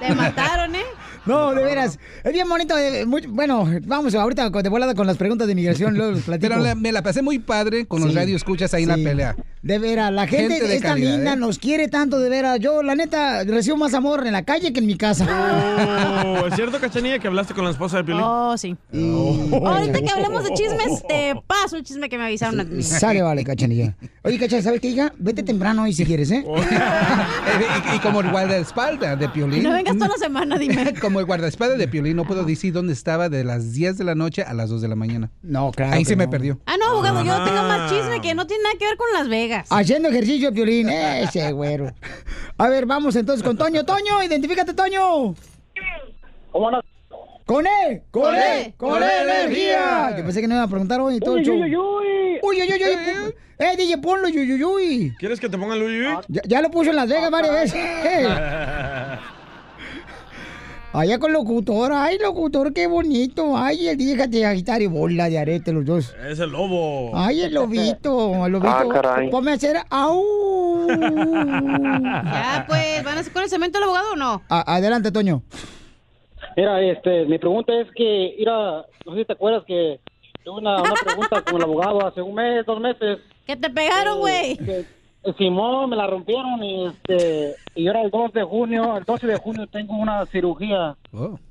Te 0.00 0.14
mataron, 0.14 0.74
¿eh? 0.76 0.84
No, 1.28 1.54
de 1.54 1.62
veras. 1.62 1.98
Es 2.24 2.32
bien 2.32 2.48
bonito. 2.48 2.76
eh, 2.78 3.04
muy- 3.06 3.26
bueno, 3.26 3.68
vamos 3.84 4.14
ahorita 4.14 4.50
de 4.50 4.68
volada 4.68 4.94
con 4.94 5.06
las 5.06 5.16
preguntas 5.16 5.46
de 5.46 5.52
inmigración. 5.52 5.96
Luego 5.96 6.12
les 6.12 6.24
platico. 6.24 6.48
Pero 6.48 6.60
la- 6.62 6.74
me 6.74 6.90
la 6.92 7.02
pasé 7.02 7.22
muy 7.22 7.38
padre 7.38 7.86
con 7.86 8.00
los 8.00 8.10
Sí. 8.10 8.16
radioescuchas 8.16 8.72
ahí 8.74 8.82
en 8.84 8.88
la 8.88 8.94
pelea. 8.96 9.36
De 9.62 9.78
veras, 9.78 10.12
la 10.12 10.26
gente, 10.26 10.54
Gente 10.54 10.68
de 10.68 10.76
es 10.76 10.82
tan 10.82 11.00
linda, 11.00 11.32
¿eh? 11.32 11.36
nos 11.36 11.58
quiere 11.58 11.88
tanto, 11.88 12.18
de 12.20 12.28
veras. 12.30 12.58
Yo, 12.60 12.82
la 12.82 12.94
neta, 12.94 13.42
recibo 13.44 13.76
más 13.76 13.92
amor 13.92 14.24
en 14.26 14.32
la 14.32 14.42
calle 14.42 14.72
que 14.72 14.78
en 14.78 14.86
mi 14.86 14.96
casa. 14.96 15.26
Oh, 16.24 16.46
¿Es 16.46 16.54
cierto, 16.54 16.78
Cachanilla, 16.80 17.18
que 17.18 17.26
hablaste 17.28 17.54
con 17.54 17.64
la 17.64 17.70
esposa 17.72 17.98
de 17.98 18.04
Piolín? 18.04 18.22
Oh, 18.24 18.56
sí. 18.56 18.76
Ahorita 18.92 20.00
que 20.00 20.10
hablemos 20.10 20.44
de 20.44 20.50
chismes, 20.54 21.02
te 21.08 21.34
paso 21.46 21.76
el 21.76 21.82
chisme 21.82 22.08
que 22.08 22.16
me 22.16 22.24
avisaron 22.26 22.60
a. 22.60 22.82
Sale, 22.82 23.20
vale, 23.22 23.44
cachanilla. 23.44 23.94
Oye, 24.24 24.38
cachanilla, 24.38 24.62
¿sabes 24.62 24.80
qué, 24.80 24.88
hija? 24.90 25.12
Vete 25.18 25.42
temprano 25.42 25.82
hoy 25.82 25.92
si 25.92 26.04
quieres, 26.06 26.30
¿eh? 26.30 26.44
y, 27.92 27.96
y 27.96 27.98
como 27.98 28.20
el 28.20 28.30
guardaespaldas 28.30 29.18
de 29.18 29.28
Piolín. 29.28 29.62
No 29.64 29.72
vengas 29.72 29.94
toda 29.96 30.08
la 30.08 30.16
semana, 30.18 30.56
dime. 30.58 30.94
como 31.00 31.17
el 31.20 31.26
guardaespaldas 31.26 31.78
de 31.78 31.88
Piolín, 31.88 32.16
no 32.16 32.24
puedo 32.24 32.44
decir 32.44 32.72
dónde 32.72 32.92
estaba 32.92 33.28
de 33.28 33.44
las 33.44 33.72
10 33.72 33.98
de 33.98 34.04
la 34.04 34.14
noche 34.14 34.42
a 34.42 34.54
las 34.54 34.70
2 34.70 34.80
de 34.82 34.88
la 34.88 34.94
mañana. 34.96 35.30
No, 35.42 35.70
claro. 35.72 35.92
Ahí 35.94 36.00
que 36.02 36.08
se 36.10 36.16
me 36.16 36.28
perdió. 36.28 36.58
Ah, 36.66 36.76
no, 36.78 36.86
abogado, 36.90 37.24
yo 37.24 37.44
tengo 37.44 37.62
más 37.62 37.90
chisme 37.92 38.20
que 38.20 38.34
no 38.34 38.46
tiene 38.46 38.62
nada 38.64 38.74
que 38.78 38.86
ver 38.86 38.96
con 38.96 39.06
Las 39.12 39.28
Vegas. 39.28 39.66
Haciendo 39.70 40.08
ejercicio, 40.08 40.52
Piolín. 40.52 40.88
Ese 40.88 41.50
güero. 41.52 41.92
A 42.56 42.68
ver, 42.68 42.86
vamos 42.86 43.16
entonces 43.16 43.42
con 43.44 43.56
Toño. 43.56 43.84
Toño, 43.84 44.22
identifícate, 44.22 44.74
Toño. 44.74 45.34
¿Cómo 46.52 46.70
no? 46.70 46.80
¡Con 47.44 47.66
E! 47.66 48.02
¡Con 48.10 48.22
Con 48.24 48.34
E! 48.34 48.60
E, 48.60 48.74
¡Con 48.76 48.90
con 48.90 49.02
E 49.02 49.06
E 49.06 49.22
energía! 49.22 50.14
Yo 50.18 50.24
pensé 50.24 50.40
que 50.42 50.48
no 50.48 50.54
iba 50.54 50.64
a 50.64 50.68
preguntar 50.68 51.00
hoy 51.00 51.18
todo 51.18 51.36
el 51.36 51.40
Uy, 51.40 51.46
show. 51.46 51.54
uy, 51.56 51.76
uy, 51.76 51.76
uy. 51.76 52.38
Uy, 52.42 52.62
uy, 52.62 52.72
uy, 52.74 53.34
Eh, 53.58 53.74
DJ, 53.76 53.98
ponlo, 53.98 54.28
uy, 54.28 54.38
uy, 54.52 54.62
uy. 54.64 55.14
¿Quieres 55.18 55.40
que 55.40 55.48
te 55.48 55.56
ponga 55.56 55.74
el 55.74 55.82
uy, 55.82 56.06
uy? 56.06 56.16
Ya, 56.28 56.42
ya 56.46 56.60
lo 56.60 56.70
puso 56.70 56.90
en 56.90 56.96
Las 56.96 57.08
Vegas 57.08 57.30
varias 57.30 57.52
veces. 57.54 57.82
Allá 60.92 61.18
con 61.18 61.32
locutor. 61.32 61.92
Ay, 61.92 62.18
locutor, 62.18 62.72
qué 62.72 62.86
bonito. 62.86 63.56
Ay, 63.56 63.88
el 63.88 63.96
DJ 63.98 64.26
de 64.28 64.46
agitar 64.46 64.80
y 64.80 64.86
bola 64.86 65.28
de 65.28 65.38
arete 65.38 65.72
los 65.72 65.84
dos. 65.84 66.14
Es 66.28 66.38
el 66.40 66.50
lobo. 66.50 67.10
Ay, 67.14 67.42
el 67.42 67.54
lobito, 67.54 68.46
el 68.46 68.52
lobito. 68.52 68.72
Ah, 68.74 68.84
caray. 68.92 69.30
Ponme 69.30 69.50
a 69.52 69.54
hacer 69.54 69.76
au. 69.90 70.22
Ya, 70.88 72.64
pues, 72.66 73.04
¿van 73.04 73.18
a 73.18 73.20
hacer 73.20 73.32
con 73.32 73.42
el 73.42 73.48
cemento 73.50 73.78
el 73.78 73.84
abogado 73.84 74.12
o 74.12 74.16
no? 74.16 74.42
A- 74.48 74.76
adelante, 74.76 75.12
Toño. 75.12 75.42
Mira, 76.56 76.80
este, 76.82 77.26
mi 77.26 77.38
pregunta 77.38 77.72
es 77.80 77.86
que, 77.94 78.34
mira, 78.38 78.84
no 79.06 79.12
sé 79.12 79.18
si 79.18 79.24
te 79.26 79.32
acuerdas 79.34 79.64
que 79.66 80.00
tuve 80.44 80.58
una, 80.58 80.80
una 80.82 80.94
pregunta 81.04 81.42
con 81.42 81.56
el 81.56 81.62
abogado 81.62 82.06
hace 82.06 82.22
un 82.22 82.34
mes, 82.34 82.64
dos 82.66 82.80
meses. 82.80 83.18
Que 83.46 83.56
te 83.56 83.68
pegaron, 83.70 84.18
güey. 84.20 84.56
Que- 84.56 84.64
que 84.64 84.84
Simón 85.34 85.90
me 85.90 85.96
la 85.96 86.06
rompieron 86.06 86.62
y 86.62 86.86
este 86.86 87.54
y 87.74 87.86
ahora 87.86 88.02
el 88.02 88.10
2 88.10 88.32
de 88.32 88.42
junio, 88.42 88.96
el 88.96 89.04
12 89.04 89.26
de 89.26 89.36
junio 89.38 89.66
tengo 89.66 89.96
una 89.96 90.24
cirugía 90.26 90.96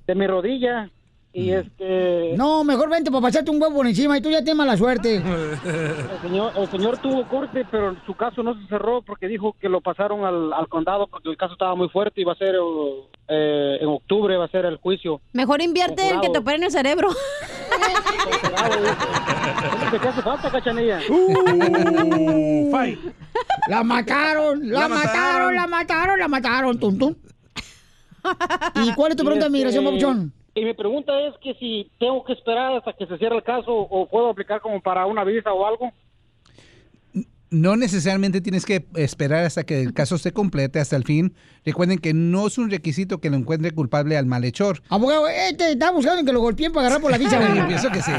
de 0.07 0.15
mi 0.15 0.27
rodilla 0.27 0.89
y 1.33 1.51
este 1.51 2.33
No, 2.35 2.63
mejor 2.63 2.89
vente 2.89 3.11
para 3.11 3.21
pasarte 3.21 3.51
un 3.51 3.61
huevo 3.61 3.75
por 3.75 3.87
encima 3.87 4.17
y 4.17 4.21
tú 4.21 4.29
ya 4.29 4.39
tienes 4.39 4.55
mala 4.55 4.77
suerte. 4.77 5.17
el 5.65 6.21
señor 6.21 6.53
el 6.57 6.67
señor 6.67 6.97
tuvo 6.97 7.27
corte, 7.27 7.65
pero 7.69 7.95
su 8.05 8.15
caso 8.15 8.41
no 8.41 8.59
se 8.59 8.67
cerró 8.67 9.01
porque 9.01 9.27
dijo 9.27 9.55
que 9.59 9.69
lo 9.69 9.81
pasaron 9.81 10.25
al, 10.25 10.51
al 10.53 10.67
condado 10.67 11.07
porque 11.07 11.29
el 11.29 11.37
caso 11.37 11.53
estaba 11.53 11.75
muy 11.75 11.89
fuerte 11.89 12.21
y 12.21 12.23
va 12.23 12.33
a 12.33 12.37
ser 12.37 12.55
eh, 13.27 13.77
en 13.81 13.87
octubre 13.87 14.37
va 14.37 14.45
a 14.45 14.49
ser 14.49 14.65
el 14.65 14.77
juicio. 14.77 15.19
Mejor 15.33 15.61
invierte 15.61 16.09
en 16.09 16.21
que 16.21 16.29
te 16.29 16.39
operen 16.39 16.63
el 16.63 16.71
cerebro. 16.71 17.09
¿Qué 19.91 19.99
te 19.99 20.07
hace 20.07 20.21
falta, 20.21 20.49
cachanilla? 20.49 21.01
Uh, 21.09 22.71
La 23.67 23.83
mataron, 23.83 24.69
la, 24.69 24.81
La 24.81 24.87
mataron, 24.87 25.11
mataron. 25.13 25.55
la 25.55 25.67
mataron, 25.67 26.19
la 26.19 26.27
mataron, 26.27 26.79
tum, 26.79 26.97
tum. 26.97 27.15
¿Y 28.75 28.93
cuál 28.93 29.11
es 29.11 29.17
tu 29.17 29.23
pregunta 29.23 29.45
de 29.45 29.51
migración, 29.51 29.83
este, 29.83 29.91
papuchón? 29.97 30.33
Y 30.55 30.65
mi 30.65 30.73
pregunta 30.73 31.13
es 31.27 31.35
que 31.41 31.53
si 31.55 31.89
tengo 31.99 32.23
que 32.25 32.33
esperar 32.33 32.73
hasta 32.75 32.93
que 32.93 33.05
se 33.05 33.17
cierre 33.17 33.35
el 33.37 33.43
caso 33.43 33.71
o 33.71 34.07
puedo 34.09 34.29
aplicar 34.29 34.59
como 34.61 34.81
para 34.81 35.05
una 35.05 35.23
visa 35.23 35.53
o 35.53 35.65
algo. 35.65 35.91
No 37.49 37.77
necesariamente 37.77 38.41
tienes 38.41 38.65
que 38.65 38.85
esperar 38.95 39.45
hasta 39.45 39.63
que 39.63 39.81
el 39.81 39.93
caso 39.93 40.17
se 40.17 40.33
complete 40.33 40.81
hasta 40.81 40.97
el 40.97 41.05
fin. 41.05 41.33
Recuerden 41.63 41.97
que 41.97 42.13
no 42.13 42.47
es 42.47 42.57
un 42.57 42.69
requisito 42.69 43.19
que 43.19 43.29
lo 43.29 43.37
encuentre 43.37 43.71
culpable 43.71 44.17
al 44.17 44.25
malhechor. 44.25 44.81
Abogado, 44.89 45.29
este 45.29 45.71
está 45.71 45.91
buscando 45.91 46.25
que 46.25 46.33
lo 46.33 46.41
golpeen 46.41 46.73
para 46.73 46.87
agarrar 46.87 47.01
por 47.01 47.11
la 47.11 47.17
visa. 47.17 47.39
Pienso 47.67 47.89
que 47.89 48.01
sí. 48.01 48.11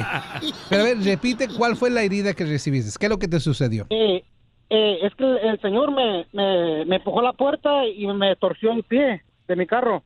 Pero 0.71 0.83
a 0.83 0.85
ver, 0.87 0.99
repite 1.03 1.47
cuál 1.49 1.77
fue 1.77 1.91
la 1.91 2.03
herida 2.03 2.33
que 2.33 2.47
recibiste. 2.47 2.91
¿Qué 2.99 3.05
es 3.07 3.11
lo 3.11 3.19
que 3.19 3.29
te 3.29 3.39
sucedió? 3.39 3.87
Eh, 3.91 4.25
eh, 4.71 4.99
es 5.03 5.15
que 5.15 5.25
el, 5.25 5.61
señor 5.61 5.93
me, 5.93 6.27
me, 6.33 6.85
me 6.85 6.97
empujó 6.97 7.23
la 7.23 7.33
puerta 7.33 7.87
y 7.87 8.07
me 8.07 8.37
torció 8.37 8.73
el 8.73 8.83
pie 8.85 9.23
de 9.47 9.57
mi 9.57 9.67
carro. 9.67 10.03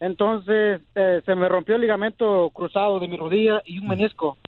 Entonces 0.00 0.80
eh, 0.94 1.20
se 1.24 1.34
me 1.34 1.48
rompió 1.48 1.76
el 1.76 1.82
ligamento 1.82 2.50
cruzado 2.50 2.98
de 2.98 3.08
mi 3.08 3.16
rodilla 3.16 3.62
y 3.64 3.78
un 3.78 3.88
menisco. 3.88 4.38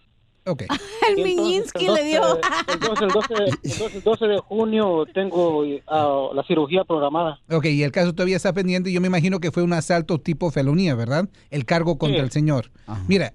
Ok. 0.46 0.64
El 1.08 1.22
Miñinsky 1.24 1.88
le 1.88 2.04
dio. 2.04 2.38
Entonces 2.72 3.02
el 3.02 3.08
12, 3.08 3.34
entonces, 3.64 3.94
el 3.94 4.02
12 4.02 4.26
de 4.26 4.38
junio 4.38 5.04
tengo 5.12 5.64
ah, 5.88 6.28
la 6.34 6.42
cirugía 6.44 6.84
programada. 6.84 7.40
Ok, 7.50 7.66
y 7.66 7.82
el 7.82 7.92
caso 7.92 8.12
todavía 8.14 8.36
está 8.36 8.52
pendiente. 8.52 8.92
Yo 8.92 9.00
me 9.00 9.08
imagino 9.08 9.40
que 9.40 9.50
fue 9.50 9.62
un 9.62 9.72
asalto 9.72 10.18
tipo 10.20 10.50
felonía, 10.50 10.94
¿verdad? 10.94 11.28
El 11.50 11.64
cargo 11.64 11.98
contra 11.98 12.20
Sí. 12.20 12.24
el 12.24 12.30
señor. 12.30 12.70
Mira, 13.08 13.34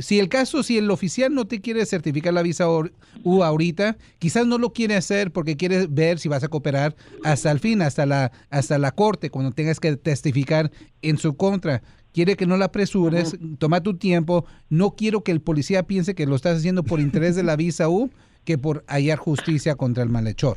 si 0.00 0.18
el 0.18 0.28
caso, 0.28 0.62
si 0.62 0.78
el 0.78 0.90
oficial 0.90 1.34
no 1.34 1.46
te 1.46 1.60
quiere 1.60 1.84
certificar 1.86 2.34
la 2.34 2.42
visa 2.42 2.66
U 3.22 3.42
ahorita, 3.42 3.96
quizás 4.18 4.46
no 4.46 4.58
lo 4.58 4.72
quiere 4.72 4.96
hacer 4.96 5.32
porque 5.32 5.56
quiere 5.56 5.86
ver 5.88 6.18
si 6.18 6.28
vas 6.28 6.44
a 6.44 6.48
cooperar 6.48 6.94
hasta 7.24 7.50
el 7.50 7.60
fin, 7.60 7.82
hasta 7.82 8.04
la, 8.06 8.32
hasta 8.50 8.78
la 8.78 8.92
corte, 8.92 9.30
cuando 9.30 9.52
tengas 9.52 9.80
que 9.80 9.96
testificar 9.96 10.70
en 11.02 11.18
su 11.18 11.36
contra. 11.36 11.82
Quiere 12.12 12.36
que 12.36 12.46
no 12.46 12.56
la 12.56 12.66
apresures, 12.66 13.38
toma 13.58 13.82
tu 13.82 13.96
tiempo. 13.96 14.44
No 14.68 14.90
quiero 14.96 15.22
que 15.22 15.30
el 15.32 15.40
policía 15.40 15.84
piense 15.84 16.14
que 16.14 16.26
lo 16.26 16.34
estás 16.36 16.58
haciendo 16.58 16.82
por 16.82 17.00
interés 17.00 17.36
de 17.36 17.42
la 17.44 17.56
visa 17.56 17.88
U 17.88 18.10
que 18.44 18.58
por 18.58 18.84
hallar 18.88 19.18
justicia 19.18 19.76
contra 19.76 20.02
el 20.02 20.08
malhechor. 20.08 20.56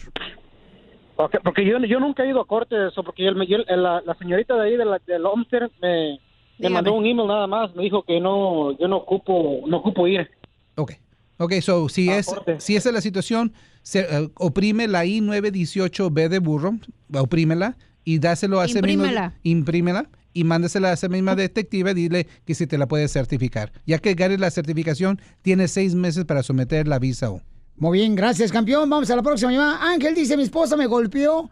Ok, 1.17 1.35
porque 1.43 1.63
yo, 1.65 1.77
yo 1.85 1.99
nunca 1.99 2.23
he 2.23 2.29
ido 2.29 2.41
a 2.41 2.47
corte 2.47 2.75
de 2.75 2.87
eso, 2.89 3.03
porque 3.03 3.23
yo- 3.23 3.31
la, 3.31 4.01
la 4.01 4.15
señorita 4.15 4.55
de 4.55 4.61
ahí 4.67 4.77
de 4.77 4.85
la, 4.85 4.99
del 5.05 5.23
Homestead 5.25 5.69
me, 5.79 6.19
me 6.57 6.69
mandó 6.69 6.93
un 6.95 7.05
email 7.05 7.27
nada 7.27 7.45
más, 7.45 7.75
me 7.75 7.83
dijo 7.83 8.03
que 8.03 8.19
no, 8.19 8.75
yo 8.79 8.87
no 8.87 8.97
ocupo, 8.97 9.61
no 9.67 9.77
ocupo 9.77 10.07
ir. 10.07 10.27
Ok, 10.75 10.93
ok, 11.37 11.53
so 11.61 11.87
si, 11.87 12.09
es, 12.09 12.33
si 12.57 12.75
esa 12.75 12.89
es 12.89 12.95
la 12.95 13.01
situación, 13.01 13.53
se, 13.83 13.99
eh, 14.01 14.29
oprime 14.35 14.87
la 14.87 15.05
I-918B 15.05 16.29
de 16.29 16.39
burro, 16.39 16.73
oprímela 17.13 17.77
y 18.03 18.17
dáselo 18.17 18.59
a 18.59 18.65
ese 18.65 18.81
mismo... 18.81 19.03
Imprímela. 19.03 19.33
Imprímela 19.43 20.09
y 20.33 20.43
mándasela 20.43 20.89
a 20.89 20.93
esa 20.93 21.09
misma 21.09 21.35
detective, 21.35 21.93
dile 21.93 22.27
que 22.45 22.55
si 22.55 22.67
te 22.67 22.77
la 22.77 22.87
puede 22.87 23.07
certificar. 23.07 23.71
Ya 23.85 23.99
que 23.99 24.13
ganes 24.13 24.39
la 24.39 24.51
certificación, 24.51 25.21
tienes 25.41 25.71
seis 25.71 25.95
meses 25.95 26.25
para 26.25 26.43
someter 26.43 26.87
la 26.87 26.99
visa 26.99 27.29
U. 27.29 27.41
Muy 27.77 27.99
bien, 27.99 28.15
gracias, 28.15 28.51
campeón. 28.51 28.89
Vamos 28.89 29.09
a 29.09 29.15
la 29.15 29.23
próxima 29.23 29.51
llamada. 29.51 29.79
Ángel 29.81 30.15
dice, 30.15 30.37
mi 30.37 30.43
esposa 30.43 30.77
me 30.77 30.85
golpeó 30.87 31.49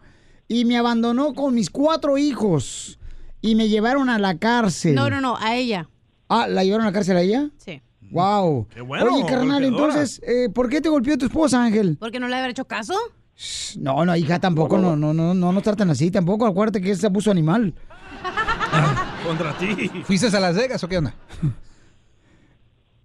y 0.48 0.64
me 0.64 0.76
abandonó 0.76 1.34
con 1.34 1.54
mis 1.54 1.70
cuatro 1.70 2.18
hijos 2.18 2.98
y 3.40 3.54
me 3.54 3.68
llevaron 3.68 4.08
a 4.08 4.18
la 4.18 4.38
cárcel. 4.38 4.94
No, 4.94 5.10
no, 5.10 5.20
no, 5.20 5.36
a 5.38 5.56
ella. 5.56 5.88
Ah, 6.28 6.46
¿la 6.48 6.64
llevaron 6.64 6.86
a 6.86 6.90
la 6.90 6.94
cárcel 6.94 7.16
a 7.16 7.22
ella? 7.22 7.50
Sí. 7.58 7.82
Wow. 8.12 8.68
bueno, 8.86 9.14
Oye, 9.14 9.24
carnal, 9.26 9.62
golpeadora. 9.62 9.94
entonces, 9.94 10.20
eh, 10.26 10.48
¿por 10.50 10.68
qué 10.68 10.80
te 10.80 10.88
golpeó 10.88 11.16
tu 11.16 11.26
esposa, 11.26 11.62
Ángel? 11.64 11.96
¿Por 11.96 12.12
qué 12.12 12.20
no 12.20 12.28
le 12.28 12.36
haber 12.36 12.50
hecho 12.50 12.66
caso? 12.66 12.94
No, 13.78 14.04
no, 14.04 14.14
hija, 14.14 14.38
tampoco, 14.38 14.76
no, 14.78 14.94
no, 14.96 15.14
no, 15.14 15.34
no 15.34 15.52
nos 15.52 15.62
tratan 15.62 15.90
así, 15.90 16.10
tampoco, 16.10 16.46
acuérdate 16.46 16.80
que 16.80 16.90
es 16.90 17.02
abuso 17.02 17.30
animal. 17.30 17.74
Contra 19.24 19.56
ti. 19.58 19.88
¿Fuiste 20.04 20.34
a 20.36 20.40
Las 20.40 20.56
Vegas 20.56 20.82
o 20.82 20.88
qué 20.88 20.98
onda? 20.98 21.14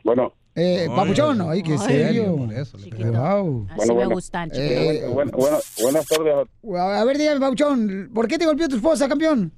Bueno. 0.03 0.33
Eh, 0.55 0.87
papuchón, 0.95 1.39
ay, 1.49 1.61
qué 1.61 1.73
Ay, 1.73 1.77
serio. 1.77 2.35
Wow. 2.35 3.67
Bueno, 3.75 3.93
bueno. 3.93 4.19
Eh, 4.53 5.07
Bueno, 5.13 5.31
bueno, 5.37 5.57
buenas 5.83 6.05
tardes. 6.07 6.47
a 6.79 7.03
ver, 7.05 7.17
dígame, 7.17 7.39
papuchón, 7.39 8.09
¿por 8.11 8.27
qué 8.27 8.39
te 8.39 8.45
golpeó 8.47 8.67
tu 8.67 8.77
esposa, 8.77 9.07
campeón? 9.07 9.51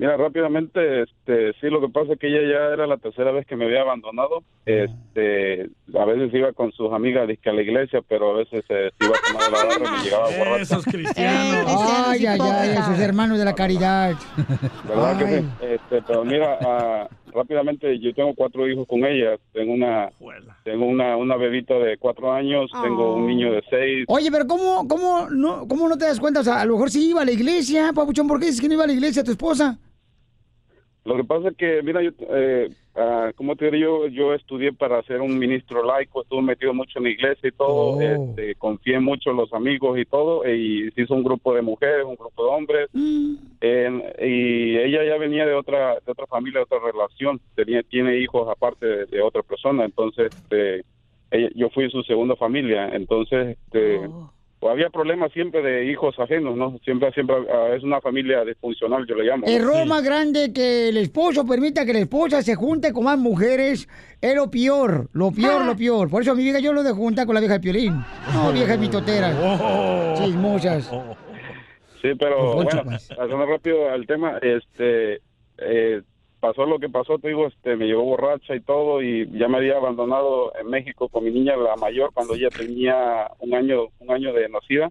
Mira, 0.00 0.16
rápidamente, 0.16 1.02
este, 1.02 1.52
sí, 1.60 1.68
lo 1.68 1.78
que 1.78 1.90
pasa 1.90 2.14
es 2.14 2.18
que 2.18 2.28
ella 2.28 2.40
ya 2.40 2.72
era 2.72 2.86
la 2.86 2.96
tercera 2.96 3.32
vez 3.32 3.46
que 3.46 3.54
me 3.54 3.66
había 3.66 3.82
abandonado. 3.82 4.42
Este, 4.64 5.68
a 5.94 6.04
veces 6.06 6.32
iba 6.32 6.54
con 6.54 6.72
sus 6.72 6.90
amigas 6.90 7.28
dizque 7.28 7.50
a 7.50 7.52
la 7.52 7.60
iglesia, 7.60 8.00
pero 8.08 8.30
a 8.30 8.38
veces 8.38 8.64
eh, 8.70 8.90
se 8.98 9.04
iba 9.04 9.14
a 9.14 9.30
tomar 9.30 9.52
la 9.52 9.58
barra 9.58 9.74
y 9.76 9.98
me 9.98 10.02
llegaba 10.02 10.24
borracha. 10.38 10.62
Esos 10.62 10.84
cristianos. 10.90 11.66
Ay, 12.06 12.24
ay, 12.24 12.38
ay, 12.40 12.70
esos 12.70 12.98
hermanos 12.98 13.38
de 13.38 13.44
la 13.44 13.54
caridad. 13.54 14.14
¿Verdad 14.88 15.18
que 15.18 15.24
Ay. 15.26 15.40
sí? 15.40 15.66
Este, 15.66 16.00
pero 16.00 16.24
mira, 16.24 16.58
ah, 16.62 17.08
rápidamente, 17.34 17.98
yo 17.98 18.14
tengo 18.14 18.34
cuatro 18.34 18.66
hijos 18.66 18.88
con 18.88 19.04
ella. 19.04 19.36
Tengo 19.52 19.74
una, 19.74 20.08
tengo 20.64 20.86
una, 20.86 21.18
una 21.18 21.36
bebita 21.36 21.74
de 21.74 21.98
cuatro 21.98 22.32
años, 22.32 22.70
tengo 22.82 23.16
un 23.16 23.26
niño 23.26 23.52
de 23.52 23.62
seis. 23.68 24.06
Oye, 24.08 24.30
pero 24.32 24.46
¿cómo, 24.46 24.88
cómo, 24.88 25.28
no, 25.28 25.68
¿cómo 25.68 25.90
no 25.90 25.98
te 25.98 26.06
das 26.06 26.18
cuenta? 26.18 26.40
O 26.40 26.44
sea, 26.44 26.62
a 26.62 26.64
lo 26.64 26.72
mejor 26.72 26.90
sí 26.90 27.10
iba 27.10 27.20
a 27.20 27.26
la 27.26 27.32
iglesia, 27.32 27.92
papuchón, 27.94 28.26
¿por 28.26 28.40
qué 28.40 28.46
dices 28.46 28.62
que 28.62 28.68
no 28.68 28.72
iba 28.72 28.84
a 28.84 28.86
la 28.86 28.94
iglesia 28.94 29.22
tu 29.22 29.32
esposa? 29.32 29.78
Lo 31.04 31.16
que 31.16 31.24
pasa 31.24 31.48
es 31.48 31.56
que, 31.56 31.82
mira, 31.82 32.02
yo, 32.02 32.10
eh, 32.28 32.68
ah, 32.94 33.32
como 33.34 33.56
te 33.56 33.70
digo, 33.70 34.06
yo, 34.06 34.08
yo 34.08 34.34
estudié 34.34 34.72
para 34.72 35.02
ser 35.04 35.22
un 35.22 35.38
ministro 35.38 35.82
laico, 35.82 36.20
estuve 36.22 36.42
metido 36.42 36.74
mucho 36.74 36.98
en 36.98 37.04
la 37.04 37.10
iglesia 37.10 37.48
y 37.48 37.52
todo, 37.52 37.96
Oh. 37.96 38.00
este, 38.00 38.54
confié 38.56 39.00
mucho 39.00 39.30
en 39.30 39.36
los 39.38 39.50
amigos 39.54 39.98
y 39.98 40.04
todo, 40.04 40.46
y 40.46 40.90
se 40.92 41.02
hizo 41.02 41.14
un 41.14 41.24
grupo 41.24 41.54
de 41.54 41.62
mujeres, 41.62 42.04
un 42.04 42.16
grupo 42.16 42.44
de 42.44 42.50
hombres, 42.50 42.88
Mm. 42.92 43.34
y 44.22 44.76
ella 44.76 45.04
ya 45.04 45.16
venía 45.16 45.46
de 45.46 45.54
otra 45.54 45.94
de 46.04 46.12
otra 46.12 46.26
familia, 46.26 46.60
de 46.60 46.64
otra 46.64 46.78
relación, 46.92 47.40
tenía 47.54 47.82
tiene 47.82 48.18
hijos 48.18 48.46
aparte 48.48 48.84
de, 48.86 49.06
de 49.06 49.22
otra 49.22 49.42
persona, 49.42 49.84
entonces 49.86 50.32
este, 50.34 50.84
ella- 51.30 51.50
yo 51.54 51.70
fui 51.70 51.90
su 51.90 52.02
segunda 52.02 52.36
familia, 52.36 52.88
entonces 52.94 53.56
este, 53.56 54.00
pues, 54.60 54.72
había 54.72 54.90
problemas 54.90 55.32
siempre 55.32 55.62
de 55.62 55.90
hijos 55.90 56.18
ajenos, 56.18 56.54
¿no? 56.54 56.78
Siempre, 56.84 57.10
siempre 57.12 57.34
ah, 57.50 57.74
es 57.74 57.82
una 57.82 58.00
familia 58.02 58.44
disfuncional, 58.44 59.06
yo 59.06 59.14
le 59.14 59.24
llamo. 59.24 59.46
¿no? 59.46 59.52
Error 59.52 59.86
más 59.86 60.04
grande 60.04 60.52
que 60.52 60.90
el 60.90 60.98
esposo 60.98 61.46
permita 61.46 61.86
que 61.86 61.94
la 61.94 62.00
esposa 62.00 62.42
se 62.42 62.54
junte 62.54 62.92
con 62.92 63.04
más 63.04 63.18
mujeres 63.18 63.88
es 64.20 64.34
lo 64.34 64.50
peor, 64.50 65.08
lo 65.14 65.32
peor, 65.32 65.64
lo 65.64 65.74
peor. 65.74 66.10
Por 66.10 66.20
eso 66.20 66.32
a 66.32 66.34
mi 66.34 66.42
vieja 66.42 66.60
yo 66.60 66.74
lo 66.74 66.82
de 66.82 66.92
juntar 66.92 67.24
con 67.24 67.34
la 67.34 67.40
vieja 67.40 67.54
de 67.54 67.60
Piolín. 67.60 68.04
No, 68.34 68.52
viejas 68.52 68.78
mitoteras. 68.78 69.34
Chismosas. 70.18 70.90
Sí, 72.02 72.08
pero 72.18 72.52
Pues, 72.52 72.66
Poncho, 72.66 72.84
bueno, 72.84 72.98
pasando 73.16 73.46
rápido 73.46 73.90
al 73.90 74.06
tema, 74.06 74.38
este, 74.42 75.20
eh, 75.56 76.02
pasó 76.40 76.64
lo 76.64 76.78
que 76.78 76.88
pasó, 76.88 77.18
te 77.18 77.28
digo, 77.28 77.46
este, 77.46 77.76
me 77.76 77.86
llevó 77.86 78.04
borracha 78.04 78.54
y 78.54 78.60
todo, 78.60 79.02
y 79.02 79.30
ya 79.38 79.46
me 79.46 79.58
había 79.58 79.76
abandonado 79.76 80.52
en 80.58 80.68
México 80.68 81.08
con 81.08 81.24
mi 81.24 81.30
niña, 81.30 81.56
la 81.56 81.76
mayor, 81.76 82.10
cuando 82.12 82.34
ella 82.34 82.48
tenía 82.48 83.30
un 83.38 83.54
año, 83.54 83.88
un 84.00 84.10
año 84.10 84.32
de 84.32 84.48
nacida, 84.48 84.90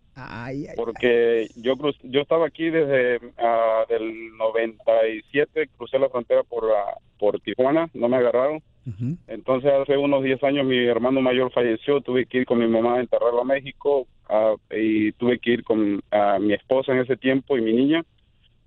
porque 0.76 1.50
yo 1.56 1.76
cruz, 1.76 1.98
yo 2.04 2.22
estaba 2.22 2.46
aquí 2.48 2.70
desde 2.70 3.20
ah, 3.38 3.84
del 3.90 4.38
97, 4.38 5.70
crucé 5.76 6.00
la 6.00 6.10
frontera 6.10 6.44
por, 6.44 6.66
ah, 6.72 6.98
por 7.18 7.40
Tijuana, 7.42 7.90
no 7.94 8.08
me 8.08 8.18
agarraron. 8.18 8.62
Entonces 9.28 9.72
hace 9.72 9.98
unos 9.98 10.24
10 10.24 10.44
años 10.44 10.66
mi 10.66 10.84
hermano 10.88 11.22
mayor 11.22 11.52
falleció, 11.52 12.02
tuve 12.02 12.26
que 12.26 12.40
ir 12.40 12.46
con 12.48 12.58
mi 12.58 12.68
mamá 12.68 12.96
a 12.96 13.00
enterrarlo 13.02 13.42
a 13.42 13.46
México 13.46 14.08
ah, 14.28 14.56
y 14.72 15.12
tuve 15.12 15.38
que 15.38 15.52
ir 15.52 15.64
con 15.64 16.02
ah, 16.10 16.40
mi 16.42 16.54
esposa 16.54 16.94
en 16.94 17.00
ese 17.00 17.16
tiempo 17.16 17.56
y 17.56 17.62
mi 17.62 17.74
niña 17.74 18.04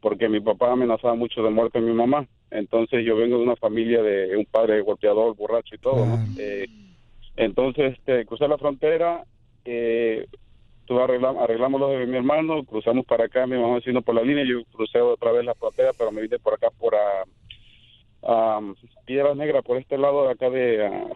porque 0.03 0.29
mi 0.29 0.41
papá 0.41 0.73
amenazaba 0.73 1.15
mucho 1.15 1.43
de 1.43 1.51
muerte 1.51 1.79
a 1.79 1.81
mi 1.81 1.93
mamá. 1.93 2.27
Entonces 2.53 3.05
yo 3.05 3.17
vengo 3.17 3.39
de 3.39 3.45
una 3.45 3.57
familia 3.57 4.03
de 4.03 4.37
un 4.37 4.45
padre 4.45 4.81
golpeador, 4.83 5.35
borracho 5.35 5.75
y 5.75 5.79
todo, 5.79 6.07
¿no? 6.07 6.21
Eh, 6.37 6.67
entonces 7.37 7.95
este, 7.95 8.27
crucé 8.27 8.47
la 8.47 8.59
frontera, 8.59 9.25
eh, 9.65 10.27
tuve 10.85 11.03
arregla- 11.03 11.43
arreglamos 11.43 11.81
lo 11.81 11.89
de 11.89 12.07
mi 12.07 12.19
hermano, 12.19 12.63
cruzamos 12.65 13.07
para 13.07 13.25
acá, 13.25 13.47
mi 13.47 13.57
mamá 13.57 13.77
vecino 13.77 14.03
por 14.03 14.15
la 14.15 14.23
línea, 14.23 14.45
yo 14.45 14.63
crucé 14.71 15.01
otra 15.01 15.33
vez 15.33 15.45
la 15.45 15.55
frontera, 15.55 15.93
pero 15.97 16.13
me 16.13 16.21
vine 16.21 16.39
por 16.39 16.53
acá 16.55 16.69
por 16.79 16.95
ah, 16.95 17.25
ah, 18.25 18.61
Piedras 19.07 19.37
Negras, 19.37 19.65
por 19.65 19.79
este 19.79 19.97
lado 19.97 20.27
de 20.27 20.33
acá 20.33 20.51
de... 20.51 20.87
ah, 20.87 21.07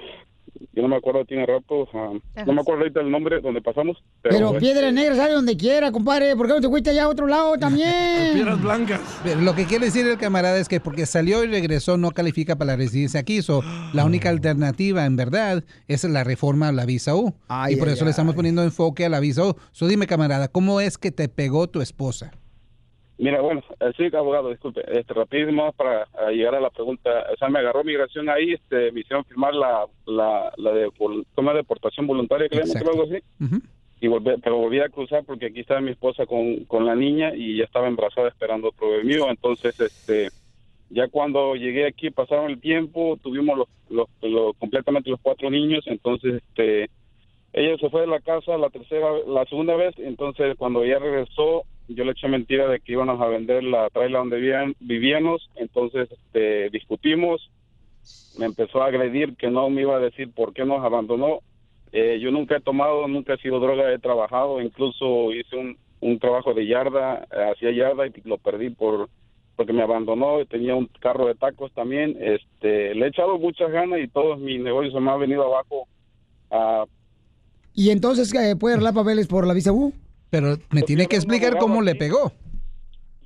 yo 0.72 0.82
no 0.82 0.88
me 0.88 0.96
acuerdo, 0.96 1.24
tiene 1.24 1.46
rato, 1.46 1.88
ah, 1.94 2.12
no 2.46 2.52
me 2.52 2.60
acuerdo 2.60 2.82
ahorita 2.82 3.00
el 3.00 3.10
nombre 3.10 3.40
donde 3.40 3.60
pasamos. 3.60 3.96
Pero 4.22 4.48
este, 4.48 4.60
Piedras 4.60 4.92
Negras 4.92 5.16
sale 5.16 5.34
donde 5.34 5.56
quiera, 5.56 5.92
compadre. 5.92 6.36
¿Por 6.36 6.46
qué 6.46 6.54
no 6.54 6.60
te 6.60 6.68
fuiste 6.68 6.90
allá 6.90 7.04
a 7.04 7.08
otro 7.08 7.26
lado 7.26 7.56
también? 7.58 8.44
blancas. 8.62 9.00
Pero 9.22 9.40
lo 9.40 9.54
que 9.54 9.64
quiere 9.64 9.86
decir 9.86 10.06
el 10.06 10.18
camarada 10.18 10.58
es 10.58 10.68
que 10.68 10.80
porque 10.80 11.06
salió 11.06 11.44
y 11.44 11.48
regresó 11.48 11.96
no 11.96 12.10
califica 12.10 12.56
para 12.56 12.72
la 12.72 12.76
residencia 12.76 13.20
aquí. 13.20 13.42
So, 13.42 13.62
la 13.92 14.04
única 14.04 14.28
alternativa, 14.28 15.04
en 15.04 15.16
verdad, 15.16 15.64
es 15.88 16.04
la 16.04 16.24
reforma 16.24 16.68
a 16.68 16.72
la 16.72 16.84
visa 16.84 17.14
U. 17.14 17.34
Ay, 17.48 17.74
y 17.74 17.76
por 17.76 17.88
ay, 17.88 17.94
eso 17.94 18.04
le 18.04 18.10
estamos 18.10 18.34
poniendo 18.34 18.62
enfoque 18.62 19.04
a 19.04 19.08
la 19.08 19.20
visa 19.20 19.44
U. 19.46 19.56
So, 19.72 19.86
dime, 19.88 20.06
camarada, 20.06 20.48
¿cómo 20.48 20.80
es 20.80 20.98
que 20.98 21.10
te 21.10 21.28
pegó 21.28 21.68
tu 21.68 21.80
esposa? 21.80 22.32
Mira, 23.18 23.40
bueno, 23.40 23.62
eh, 23.80 23.92
sí, 23.96 24.14
abogado, 24.14 24.50
disculpe, 24.50 24.82
este, 24.98 25.14
rapidísimo 25.14 25.72
para 25.72 26.06
llegar 26.30 26.54
a 26.56 26.60
la 26.60 26.68
pregunta. 26.70 27.10
O 27.32 27.36
sea, 27.36 27.48
me 27.48 27.60
agarró 27.60 27.82
migración 27.82 28.28
ahí, 28.28 28.52
este, 28.52 28.92
me 28.92 29.00
hicieron 29.00 29.24
firmar 29.24 29.54
la, 29.54 29.86
la, 30.04 30.52
la 30.58 30.72
de, 30.72 30.90
toma 31.34 31.52
de 31.52 31.58
deportación 31.58 32.06
voluntaria, 32.06 32.48
llaman, 32.50 32.66
Exacto. 32.68 32.90
algo 32.90 33.02
así. 33.04 33.22
Y 34.02 34.08
volví, 34.08 34.32
pero 34.42 34.58
volví 34.58 34.80
a 34.80 34.90
cruzar 34.90 35.24
porque 35.24 35.46
aquí 35.46 35.60
estaba 35.60 35.80
mi 35.80 35.92
esposa 35.92 36.26
con, 36.26 36.64
con 36.66 36.84
la 36.84 36.94
niña 36.94 37.34
y 37.34 37.56
ya 37.56 37.64
estaba 37.64 37.88
embarazada 37.88 38.28
esperando 38.28 38.68
otro 38.68 38.90
bebé 38.90 39.04
mío. 39.04 39.30
Entonces, 39.30 39.80
este, 39.80 40.28
ya 40.90 41.08
cuando 41.08 41.54
llegué 41.56 41.86
aquí, 41.86 42.10
pasaron 42.10 42.50
el 42.50 42.60
tiempo, 42.60 43.18
tuvimos 43.22 43.56
los, 43.56 43.68
los, 43.88 44.08
los- 44.20 44.54
completamente 44.58 45.08
los 45.08 45.20
cuatro 45.22 45.50
niños. 45.50 45.84
Entonces, 45.86 46.34
este, 46.34 46.90
ella 47.54 47.78
se 47.78 47.88
fue 47.88 48.02
de 48.02 48.06
la 48.08 48.20
casa 48.20 48.58
la 48.58 48.68
tercera, 48.68 49.08
la 49.26 49.46
segunda 49.46 49.74
vez, 49.76 49.94
entonces 49.96 50.54
cuando 50.58 50.84
ella 50.84 50.98
regresó, 50.98 51.62
yo 51.88 52.04
le 52.04 52.12
eché 52.12 52.28
mentira 52.28 52.68
de 52.68 52.80
que 52.80 52.92
íbamos 52.92 53.20
a 53.20 53.26
vender 53.26 53.62
la 53.64 53.88
traila 53.90 54.18
donde 54.18 54.74
vivíamos, 54.80 55.50
entonces 55.56 56.08
este, 56.10 56.70
discutimos, 56.70 57.50
me 58.38 58.46
empezó 58.46 58.82
a 58.82 58.86
agredir 58.86 59.36
que 59.36 59.50
no 59.50 59.70
me 59.70 59.82
iba 59.82 59.96
a 59.96 60.00
decir 60.00 60.30
por 60.32 60.52
qué 60.52 60.64
nos 60.64 60.84
abandonó. 60.84 61.40
Eh, 61.92 62.18
yo 62.20 62.30
nunca 62.30 62.56
he 62.56 62.60
tomado, 62.60 63.06
nunca 63.08 63.34
he 63.34 63.38
sido 63.38 63.60
droga, 63.60 63.92
he 63.92 63.98
trabajado, 63.98 64.60
incluso 64.60 65.32
hice 65.32 65.56
un, 65.56 65.78
un 66.00 66.18
trabajo 66.18 66.52
de 66.52 66.66
yarda, 66.66 67.26
eh, 67.30 67.52
hacía 67.52 67.70
yarda 67.70 68.06
y 68.06 68.12
lo 68.24 68.38
perdí 68.38 68.70
por 68.70 69.08
porque 69.56 69.72
me 69.72 69.82
abandonó, 69.82 70.44
tenía 70.44 70.74
un 70.74 70.86
carro 71.00 71.26
de 71.26 71.34
tacos 71.34 71.72
también, 71.72 72.14
este, 72.20 72.94
le 72.94 73.06
he 73.06 73.08
echado 73.08 73.38
muchas 73.38 73.72
ganas 73.72 74.00
y 74.00 74.08
todos 74.08 74.38
mis 74.38 74.60
negocios 74.60 75.00
me 75.00 75.10
han 75.10 75.18
venido 75.18 75.44
abajo. 75.44 75.88
Ah, 76.50 76.84
¿Y 77.74 77.88
entonces 77.90 78.32
eh, 78.34 78.54
puede 78.56 78.74
arreglar 78.74 78.92
papeles 78.92 79.26
por 79.26 79.46
la 79.46 79.54
visa 79.54 79.72
U? 79.72 79.94
Pero 80.40 80.56
me 80.70 80.82
tiene 80.82 81.06
que 81.06 81.16
explicar 81.16 81.56
cómo 81.56 81.80
le 81.80 81.94
pegó. 81.94 82.32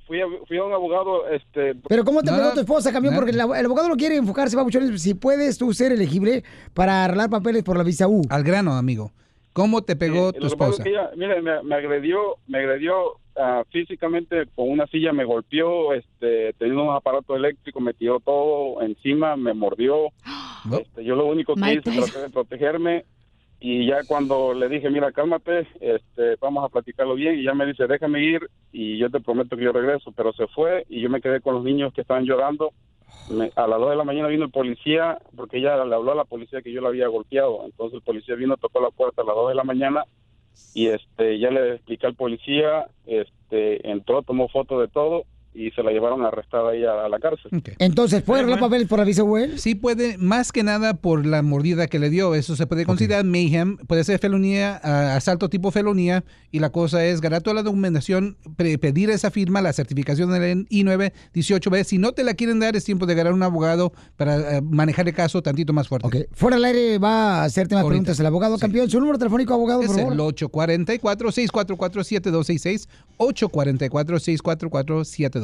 fui, 0.07 0.21
a, 0.21 0.25
fui 0.47 0.57
a 0.57 0.63
un 0.63 0.73
abogado, 0.73 1.27
este... 1.29 1.75
Pero 1.87 2.03
¿cómo 2.03 2.21
te 2.21 2.31
No, 2.31 2.37
pegó 2.37 2.53
tu 2.53 2.59
esposa, 2.61 2.91
campeón? 2.91 3.15
Porque 3.15 3.31
el, 3.31 3.39
el 3.39 3.65
abogado 3.65 3.89
no 3.89 3.97
quiere 3.97 4.15
enfocarse, 4.15 4.55
papuchones, 4.55 5.01
si 5.01 5.13
puedes 5.13 5.57
tú 5.57 5.73
ser 5.73 5.91
elegible 5.91 6.43
para 6.73 7.05
arreglar 7.05 7.29
papeles 7.29 7.63
por 7.63 7.77
la 7.77 7.83
visa 7.83 8.07
U. 8.07 8.21
Al 8.29 8.43
grano, 8.43 8.73
amigo. 8.73 9.11
¿Cómo 9.53 9.81
te 9.81 9.95
pegó 9.95 10.31
tu 10.31 10.39
lo 10.39 10.47
es 10.47 10.53
esposa? 10.53 10.83
que 10.83 10.91
ella, 10.91 11.09
mire, 11.17 11.41
me, 11.41 11.61
me 11.63 11.75
agredió, 11.75 12.37
me 12.47 12.59
agredió 12.59 13.17
ah, 13.35 13.63
físicamente 13.69 14.45
con 14.55 14.69
una 14.69 14.87
silla, 14.87 15.11
me 15.11 15.25
golpeó, 15.25 15.93
este, 15.93 16.53
teniendo 16.53 16.83
un 16.83 16.95
aparato 16.95 17.35
eléctrico, 17.35 17.81
me 17.81 17.93
tiró 17.93 18.21
todo 18.21 18.81
encima, 18.81 19.35
me 19.35 19.53
mordió. 19.53 20.09
Este, 20.79 21.03
yo 21.03 21.15
lo 21.15 21.25
único 21.25 21.55
que 21.55 21.73
hice 21.73 21.81
traté 21.81 22.19
de 22.19 22.29
protegerme 22.29 23.03
y 23.63 23.85
ya 23.85 24.03
cuando 24.07 24.55
le 24.55 24.67
dije, 24.67 24.89
mira, 24.89 25.11
cálmate, 25.11 25.67
este, 25.79 26.35
vamos 26.41 26.65
a 26.65 26.69
platicarlo 26.69 27.13
bien 27.13 27.37
y 27.37 27.43
ya 27.43 27.53
me 27.53 27.67
dice, 27.67 27.85
déjame 27.85 28.23
ir 28.23 28.49
y 28.71 28.97
yo 28.97 29.11
te 29.11 29.19
prometo 29.19 29.55
que 29.55 29.63
yo 29.63 29.71
regreso, 29.71 30.11
pero 30.13 30.33
se 30.33 30.47
fue 30.47 30.83
y 30.89 30.99
yo 30.99 31.11
me 31.11 31.21
quedé 31.21 31.41
con 31.41 31.53
los 31.53 31.63
niños 31.63 31.93
que 31.93 32.01
estaban 32.01 32.25
llorando. 32.25 32.73
A 33.55 33.67
las 33.67 33.79
2 33.79 33.91
de 33.91 33.95
la 33.97 34.03
mañana 34.03 34.29
vino 34.29 34.45
el 34.45 34.51
policía 34.51 35.19
porque 35.35 35.59
ella 35.59 35.85
le 35.85 35.93
habló 35.93 36.13
a 36.13 36.15
la 36.15 36.25
policía 36.25 36.63
que 36.63 36.71
yo 36.71 36.81
la 36.81 36.87
había 36.89 37.07
golpeado. 37.07 37.63
Entonces 37.63 37.97
el 37.97 38.01
policía 38.01 38.33
vino, 38.33 38.57
tocó 38.57 38.81
la 38.81 38.89
puerta 38.89 39.21
a 39.21 39.25
las 39.25 39.35
2 39.35 39.49
de 39.49 39.55
la 39.55 39.63
mañana 39.63 40.05
y 40.73 40.87
este 40.87 41.37
ya 41.37 41.51
le 41.51 41.75
expliqué 41.75 42.07
al 42.07 42.15
policía, 42.15 42.87
este 43.05 43.91
entró, 43.91 44.23
tomó 44.23 44.49
foto 44.49 44.81
de 44.81 44.87
todo 44.87 45.25
y 45.53 45.69
se 45.71 45.83
la 45.83 45.91
llevaron 45.91 46.23
arrestada 46.23 46.71
ahí 46.71 46.83
a, 46.85 47.09
la 47.09 47.19
cárcel. 47.19 47.51
Entonces, 47.77 48.21
¿puede 48.23 48.39
arreglar 48.41 48.61
papeles 48.61 48.87
por 48.87 49.01
U 49.01 49.37
él? 49.37 49.59
Sí 49.59 49.75
puede, 49.75 50.17
más 50.17 50.51
que 50.51 50.63
nada 50.63 50.93
por 50.93 51.25
la 51.25 51.41
mordida 51.41 51.87
que 51.87 51.99
le 51.99 52.09
dio. 52.09 52.35
Eso 52.35 52.55
se 52.55 52.67
puede 52.67 52.85
considerar 52.85 53.25
mayhem, 53.25 53.75
puede 53.77 54.03
ser 54.05 54.19
felonía, 54.19 54.75
asalto 55.15 55.49
tipo 55.49 55.71
felonía, 55.71 56.23
y 56.51 56.59
la 56.59 56.69
cosa 56.69 57.03
es 57.05 57.19
ganar 57.19 57.41
toda 57.41 57.55
la 57.55 57.63
documentación, 57.63 58.37
pre- 58.55 58.77
pedir 58.77 59.09
esa 59.09 59.29
firma, 59.29 59.61
la 59.61 59.73
certificación 59.73 60.31
del 60.31 60.67
I9 60.69 61.11
18B. 61.33 61.83
Si 61.83 61.97
no 61.97 62.13
te 62.13 62.23
la 62.23 62.33
quieren 62.33 62.59
dar, 62.59 62.75
es 62.77 62.85
tiempo 62.85 63.05
de 63.05 63.15
ganar 63.15 63.33
un 63.33 63.43
abogado 63.43 63.91
para 64.15 64.57
ah, 64.57 64.61
manejar 64.63 65.05
el 65.07 65.13
caso 65.13 65.41
tantito 65.41 65.73
más 65.73 65.87
fuerte. 65.89 66.29
Fuera 66.31 66.55
del 66.55 66.63
aire 66.65 66.97
va 66.97 67.41
a 67.41 67.43
hacerte 67.43 67.75
más 67.75 67.81
Ahorita. 67.83 67.91
preguntas 67.97 68.19
el 68.19 68.25
abogado, 68.25 68.57
campeón. 68.57 68.89
Su 68.89 68.99
número 69.01 69.17
telefónico, 69.17 69.53
abogado, 69.53 69.81
Es 69.81 69.87
por 69.87 69.97
favor. 69.97 70.13
el 70.13 70.19
844-644-7266, 70.19 72.87
844-644-7266. 73.17 75.40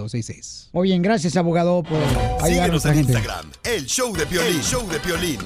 Muy 0.73 0.89
bien, 0.89 1.01
gracias, 1.01 1.35
abogado, 1.37 1.83
por 1.83 1.97
ayudar 1.97 2.41
a 2.41 2.45
Síguenos 2.47 2.85
en 2.85 2.93
gente. 2.93 3.13
Instagram, 3.13 3.51
el 3.63 3.85
show 3.85 4.15
de 4.15 4.25
Piolín, 4.25 4.61
show 4.61 4.87
de 4.89 4.99
Piolín. 4.99 5.39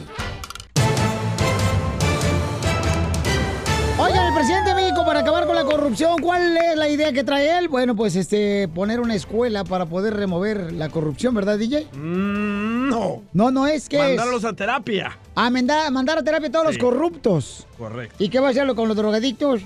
Oigan, 3.97 4.25
el 4.27 4.33
presidente 4.33 4.69
de 4.69 4.75
México 4.75 5.05
para 5.05 5.19
acabar 5.19 5.45
con 5.45 5.55
la 5.55 5.63
corrupción, 5.63 6.19
¿cuál 6.21 6.57
es 6.57 6.75
la 6.75 6.89
idea 6.89 7.13
que 7.13 7.23
trae 7.23 7.59
él? 7.59 7.67
Bueno, 7.67 7.95
pues 7.95 8.15
este 8.15 8.67
poner 8.67 8.99
una 8.99 9.13
escuela 9.13 9.63
para 9.63 9.85
poder 9.85 10.15
remover 10.15 10.73
la 10.73 10.89
corrupción, 10.89 11.35
¿verdad, 11.35 11.59
DJ? 11.59 11.87
no. 11.93 13.21
No, 13.31 13.51
no 13.51 13.67
es 13.67 13.87
que 13.87 13.99
Mandarlos 13.99 14.43
a 14.43 14.53
terapia. 14.53 15.17
a 15.35 15.49
mandar, 15.49 16.17
a 16.17 16.23
terapia 16.23 16.47
a 16.49 16.51
todos 16.51 16.65
los 16.65 16.77
corruptos. 16.79 17.67
Correcto. 17.77 18.15
¿Y 18.17 18.29
qué 18.29 18.39
va 18.39 18.47
a 18.47 18.51
hacerlo 18.51 18.75
con 18.75 18.87
los 18.87 18.97
drogadictos? 18.97 19.61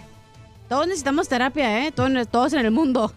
Todos 0.68 0.86
necesitamos 0.88 1.30
terapia, 1.30 1.86
¿eh? 1.88 1.92
Todos 1.94 2.54
en 2.54 2.60
el 2.66 2.72
mundo. 2.72 3.14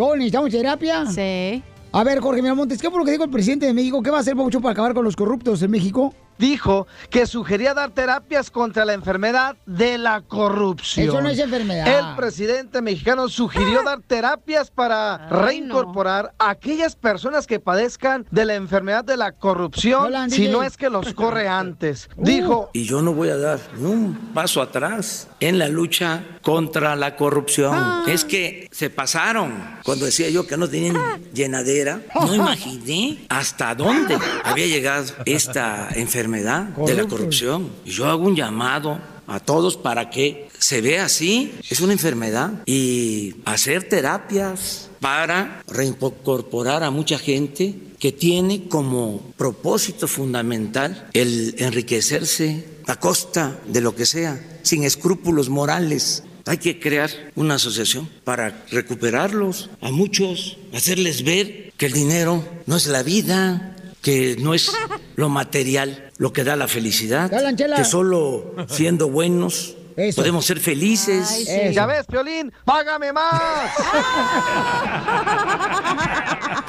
¿Todos 0.00 0.16
necesitamos 0.16 0.50
terapia? 0.50 1.04
Sí. 1.04 1.62
A 1.92 2.04
ver, 2.04 2.20
Jorge 2.20 2.40
Miramontes, 2.40 2.80
¿qué 2.80 2.88
fue 2.88 3.00
lo 3.00 3.04
que 3.04 3.10
dijo 3.10 3.24
el 3.24 3.30
presidente 3.30 3.66
de 3.66 3.74
México? 3.74 4.02
¿Qué 4.02 4.08
va 4.08 4.16
a 4.16 4.20
hacer 4.20 4.34
Pabucho 4.34 4.62
para 4.62 4.72
acabar 4.72 4.94
con 4.94 5.04
los 5.04 5.14
corruptos 5.14 5.60
en 5.60 5.70
México? 5.70 6.14
Dijo 6.38 6.86
que 7.10 7.26
sugería 7.26 7.74
dar 7.74 7.90
terapias 7.90 8.50
contra 8.50 8.86
la 8.86 8.94
enfermedad 8.94 9.56
de 9.66 9.98
la 9.98 10.22
corrupción. 10.22 11.08
Eso 11.08 11.20
no 11.20 11.28
es 11.28 11.38
enfermedad. 11.38 11.86
El 11.86 12.16
presidente 12.16 12.80
mexicano 12.80 13.28
sugirió 13.28 13.82
dar 13.82 14.00
terapias 14.00 14.70
para 14.70 15.28
reincorporar 15.28 16.32
a 16.38 16.48
aquellas 16.48 16.96
personas 16.96 17.46
que 17.46 17.60
padezcan 17.60 18.24
de 18.30 18.46
la 18.46 18.54
enfermedad 18.54 19.04
de 19.04 19.18
la 19.18 19.32
corrupción, 19.32 20.04
Hola, 20.04 20.30
si 20.30 20.48
no 20.48 20.62
es 20.62 20.78
que 20.78 20.88
los 20.88 21.12
corre 21.14 21.46
antes. 21.46 22.08
Dijo, 22.16 22.70
Y 22.72 22.84
yo 22.84 23.02
no 23.02 23.12
voy 23.12 23.28
a 23.28 23.36
dar 23.36 23.60
ni 23.76 23.84
un 23.84 24.14
paso 24.32 24.62
atrás 24.62 25.28
en 25.40 25.58
la 25.58 25.68
lucha 25.68 26.24
contra 26.40 26.96
la 26.96 27.16
corrupción. 27.16 28.04
Es 28.08 28.24
que 28.24 28.66
se 28.70 28.88
pasaron. 28.88 29.79
Cuando 29.84 30.06
decía 30.06 30.28
yo 30.30 30.46
que 30.46 30.56
no 30.56 30.68
tenían 30.68 30.96
llenadera, 31.32 32.02
no 32.14 32.34
imaginé 32.34 33.24
hasta 33.28 33.74
dónde 33.74 34.18
había 34.44 34.66
llegado 34.66 35.12
esta 35.24 35.88
enfermedad 35.94 36.64
de 36.64 36.94
la 36.94 37.06
corrupción. 37.06 37.70
Y 37.84 37.90
yo 37.90 38.06
hago 38.06 38.24
un 38.24 38.36
llamado 38.36 38.98
a 39.26 39.38
todos 39.38 39.76
para 39.76 40.10
que 40.10 40.48
se 40.58 40.80
vea 40.80 41.04
así. 41.04 41.54
Es 41.68 41.80
una 41.80 41.92
enfermedad. 41.92 42.62
Y 42.66 43.36
hacer 43.44 43.88
terapias 43.88 44.90
para 45.00 45.62
reincorporar 45.68 46.82
a 46.82 46.90
mucha 46.90 47.18
gente 47.18 47.74
que 47.98 48.12
tiene 48.12 48.68
como 48.68 49.20
propósito 49.36 50.08
fundamental 50.08 51.08
el 51.12 51.54
enriquecerse 51.58 52.64
a 52.86 52.96
costa 52.96 53.60
de 53.66 53.80
lo 53.80 53.94
que 53.94 54.06
sea, 54.06 54.58
sin 54.62 54.84
escrúpulos 54.84 55.48
morales. 55.48 56.24
Hay 56.46 56.58
que 56.58 56.80
crear 56.80 57.10
una 57.34 57.54
asociación 57.54 58.08
para 58.24 58.64
recuperarlos 58.70 59.70
a 59.80 59.90
muchos, 59.90 60.58
hacerles 60.74 61.22
ver 61.24 61.72
que 61.76 61.86
el 61.86 61.92
dinero 61.92 62.44
no 62.66 62.76
es 62.76 62.86
la 62.86 63.02
vida, 63.02 63.76
que 64.02 64.36
no 64.38 64.54
es 64.54 64.72
lo 65.16 65.28
material 65.28 66.10
lo 66.18 66.32
que 66.32 66.44
da 66.44 66.56
la 66.56 66.68
felicidad, 66.68 67.30
que 67.76 67.84
solo 67.84 68.54
siendo 68.68 69.08
buenos 69.08 69.76
podemos 70.16 70.46
ser 70.46 70.60
felices. 70.60 71.46
ya 71.72 71.86
ves, 71.86 72.06
Piolín, 72.06 72.52
págame 72.64 73.12
más. 73.12 73.72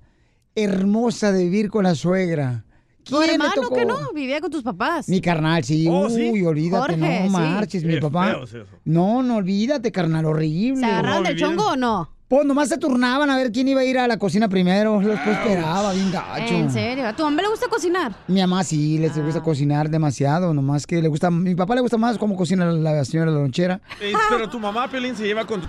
hermosa 0.55 1.31
de 1.31 1.43
vivir 1.45 1.69
con 1.69 1.83
la 1.83 1.95
suegra? 1.95 2.63
Tu 3.03 3.15
¿Quién 3.17 3.27
le 3.27 3.33
hermano 3.33 3.53
tocó? 3.55 3.75
que 3.75 3.85
no, 3.85 4.13
vivía 4.13 4.39
con 4.39 4.49
tus 4.51 4.63
papás. 4.63 5.09
Mi 5.09 5.19
carnal, 5.19 5.63
sí. 5.63 5.87
Oh, 5.89 6.05
Uy, 6.07 6.11
¿sí? 6.13 6.45
olvídate, 6.45 6.93
Jorge, 6.93 6.97
no 7.19 7.23
sí. 7.25 7.29
marches, 7.29 7.83
mi 7.83 7.99
papá. 7.99 8.27
feo 8.31 8.43
es 8.43 8.53
eso. 8.53 8.65
No, 8.85 9.21
no 9.23 9.37
olvídate, 9.37 9.91
carnal, 9.91 10.25
horrible. 10.25 10.79
¿Se 10.79 10.85
agarraron 10.85 11.23
del 11.23 11.35
chongo 11.37 11.71
o 11.71 11.75
no? 11.75 12.09
Pues 12.33 12.47
nomás 12.47 12.67
se 12.67 12.79
turnaban 12.79 13.29
a 13.29 13.35
ver 13.35 13.51
quién 13.51 13.67
iba 13.67 13.81
a 13.81 13.83
ir 13.85 13.99
a 13.99 14.07
la 14.07 14.17
cocina 14.17 14.49
primero. 14.49 14.99
Después 14.99 15.37
esperaba, 15.37 15.93
bien 15.93 16.11
gacho. 16.11 16.55
¿En 16.55 16.71
serio? 16.71 17.07
¿A 17.07 17.13
tu 17.15 17.21
mamá 17.21 17.43
le 17.43 17.47
gusta 17.47 17.67
cocinar? 17.67 18.11
Mi 18.27 18.41
mamá 18.41 18.63
sí, 18.63 18.97
les 18.97 19.15
gusta 19.23 19.39
Ah. 19.39 19.43
cocinar 19.43 19.87
demasiado, 19.87 20.51
nomás 20.51 20.87
que 20.87 20.99
le 20.99 21.09
gusta, 21.09 21.29
mi 21.29 21.53
papá 21.53 21.75
le 21.75 21.81
gusta 21.81 21.97
más 21.99 22.17
cómo 22.17 22.35
cocina 22.35 22.65
la 22.65 23.05
señora 23.05 23.29
lonchera. 23.29 23.81
Ey, 24.01 24.13
pero 24.31 24.49
tu 24.49 24.59
mamá, 24.59 24.87
Pelín, 24.87 25.15
se 25.15 25.27
lleva 25.27 25.45
con, 25.45 25.61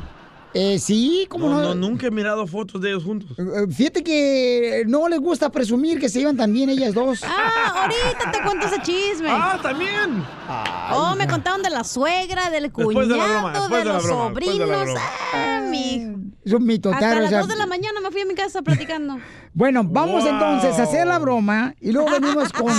Eh, 0.56 0.78
sí, 0.78 1.26
¿cómo 1.28 1.48
No, 1.48 1.56
no? 1.60 1.62
no, 1.62 1.74
nunca 1.74 2.06
he 2.06 2.10
mirado 2.12 2.46
fotos 2.46 2.80
de 2.80 2.90
ellos 2.90 3.02
juntos. 3.02 3.36
Eh, 3.38 3.66
Fíjate 3.72 4.04
que 4.04 4.84
no 4.86 5.08
les 5.08 5.18
gusta 5.18 5.50
presumir 5.50 5.98
que 5.98 6.08
se 6.08 6.20
llevan 6.20 6.36
tan 6.36 6.52
bien 6.52 6.70
ellas 6.70 6.94
dos. 6.94 7.22
Ah, 7.24 7.82
ahorita 7.82 8.30
te 8.30 8.40
cuento 8.42 8.66
ese 8.66 8.80
chisme. 8.82 9.28
Ah, 9.30 9.58
también. 9.60 10.22
Oh, 10.92 11.14
me 11.16 11.26
contaron 11.26 11.62
de 11.62 11.70
la 11.70 11.82
suegra, 11.82 12.50
del 12.50 12.70
cuñado, 12.70 13.06
de 13.08 13.16
la 13.16 13.26
broma, 13.26 13.52
después 13.52 13.70
de 13.70 13.78
de 13.78 13.84
la 13.84 13.92
los 13.94 14.04
broma, 14.04 14.24
después 14.30 14.46
de 14.46 14.58
la 14.58 14.64
sobrinos. 14.66 14.84
broma. 14.94 15.00
Ah, 15.34 15.60
mi. 15.68 16.14
Es 16.44 16.52
un 16.52 16.64
mito, 16.66 16.90
Hasta 16.90 17.00
Taro, 17.00 17.18
o 17.18 17.22
las 17.22 17.30
sea, 17.30 17.40
2 17.40 17.48
de 17.48 17.56
la 17.56 17.66
mañana 17.66 18.00
me 18.00 18.10
fui 18.10 18.20
a 18.20 18.26
mi 18.26 18.34
casa 18.34 18.62
platicando. 18.62 19.18
Bueno, 19.56 19.84
vamos 19.84 20.24
Wow. 20.24 20.32
entonces 20.32 20.78
a 20.80 20.82
hacer 20.82 21.06
la 21.06 21.18
broma 21.20 21.74
y 21.80 21.92
luego 21.92 22.10
venimos 22.10 22.52
con 22.52 22.72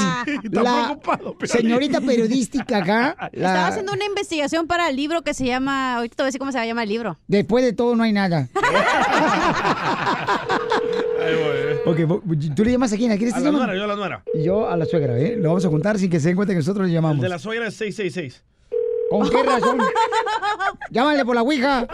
la 0.52 0.98
señorita 1.46 2.02
periodística 2.02 2.78
acá. 2.80 3.16
la- 3.32 3.48
Estaba 3.48 3.68
haciendo 3.68 3.94
una 3.94 4.04
investigación 4.06 4.68
para 4.68 4.90
el 4.90 4.96
libro 4.98 5.22
que 5.22 5.34
se 5.34 5.46
llama. 5.46 5.96
Ahorita 5.96 6.16
te 6.18 6.24
voy 6.24 6.26
a 6.26 6.28
decir 6.28 6.40
cómo 6.40 6.52
se 6.52 6.66
llama 6.66 6.84
el 6.84 6.90
libro. 6.90 7.18
Después 7.28 7.64
de 7.64 7.72
todo 7.74 7.96
no 7.96 8.04
hay 8.04 8.12
nada. 8.12 8.50
Ok, 11.88 11.98
vo- 12.00 12.56
¿tú 12.56 12.64
le 12.66 12.72
llamas 12.72 12.92
a 12.94 12.98
quién? 12.98 13.12
¿A 13.12 13.18
quién 13.18 13.32
A 13.34 13.40
la 13.40 13.52
nuera, 13.52 13.76
yo 13.76 13.84
a 13.84 13.88
la 13.88 13.96
nuera. 13.96 14.24
Y 14.34 14.44
yo 14.44 14.68
a 14.68 14.76
la 14.76 14.86
suegra, 14.86 15.18
¿eh? 15.20 15.36
Lo 15.38 15.50
vamos 15.50 15.64
a 15.66 15.70
juntar 15.70 16.00
sin 16.00 16.10
que 16.10 16.20
se 16.20 16.30
den 16.30 16.36
cuenta 16.36 16.54
que 16.54 16.58
nosotros 16.60 16.84
le 16.86 16.90
El 16.90 16.96
llamamos. 16.96 17.22
de 17.22 17.30
la 17.30 17.38
suegra 17.38 17.68
es 17.68 17.76
666. 17.76 18.44
¿Con 19.12 19.30
qué 19.30 19.44
razón? 19.44 19.78
Llámale 20.90 21.24
por 21.24 21.36
la 21.36 21.44
ouija. 21.44 21.86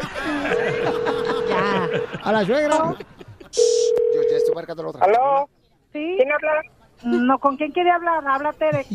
Ya. 1.50 1.90
A 2.24 2.32
la 2.32 2.46
suegra. 2.46 2.96
Yo 4.16 4.22
ya 4.30 4.38
estoy 4.38 4.56
marcando 4.56 4.84
la 4.84 4.90
otra. 4.90 5.06
¿Aló? 5.06 5.50
¿Sí? 5.92 6.16
¿Quién 6.18 6.32
habla? 6.32 6.62
No, 7.04 7.40
¿con 7.40 7.58
quién 7.58 7.72
quiere 7.72 7.92
hablar? 7.92 8.24
Habla 8.26 8.54
Tere. 8.54 8.86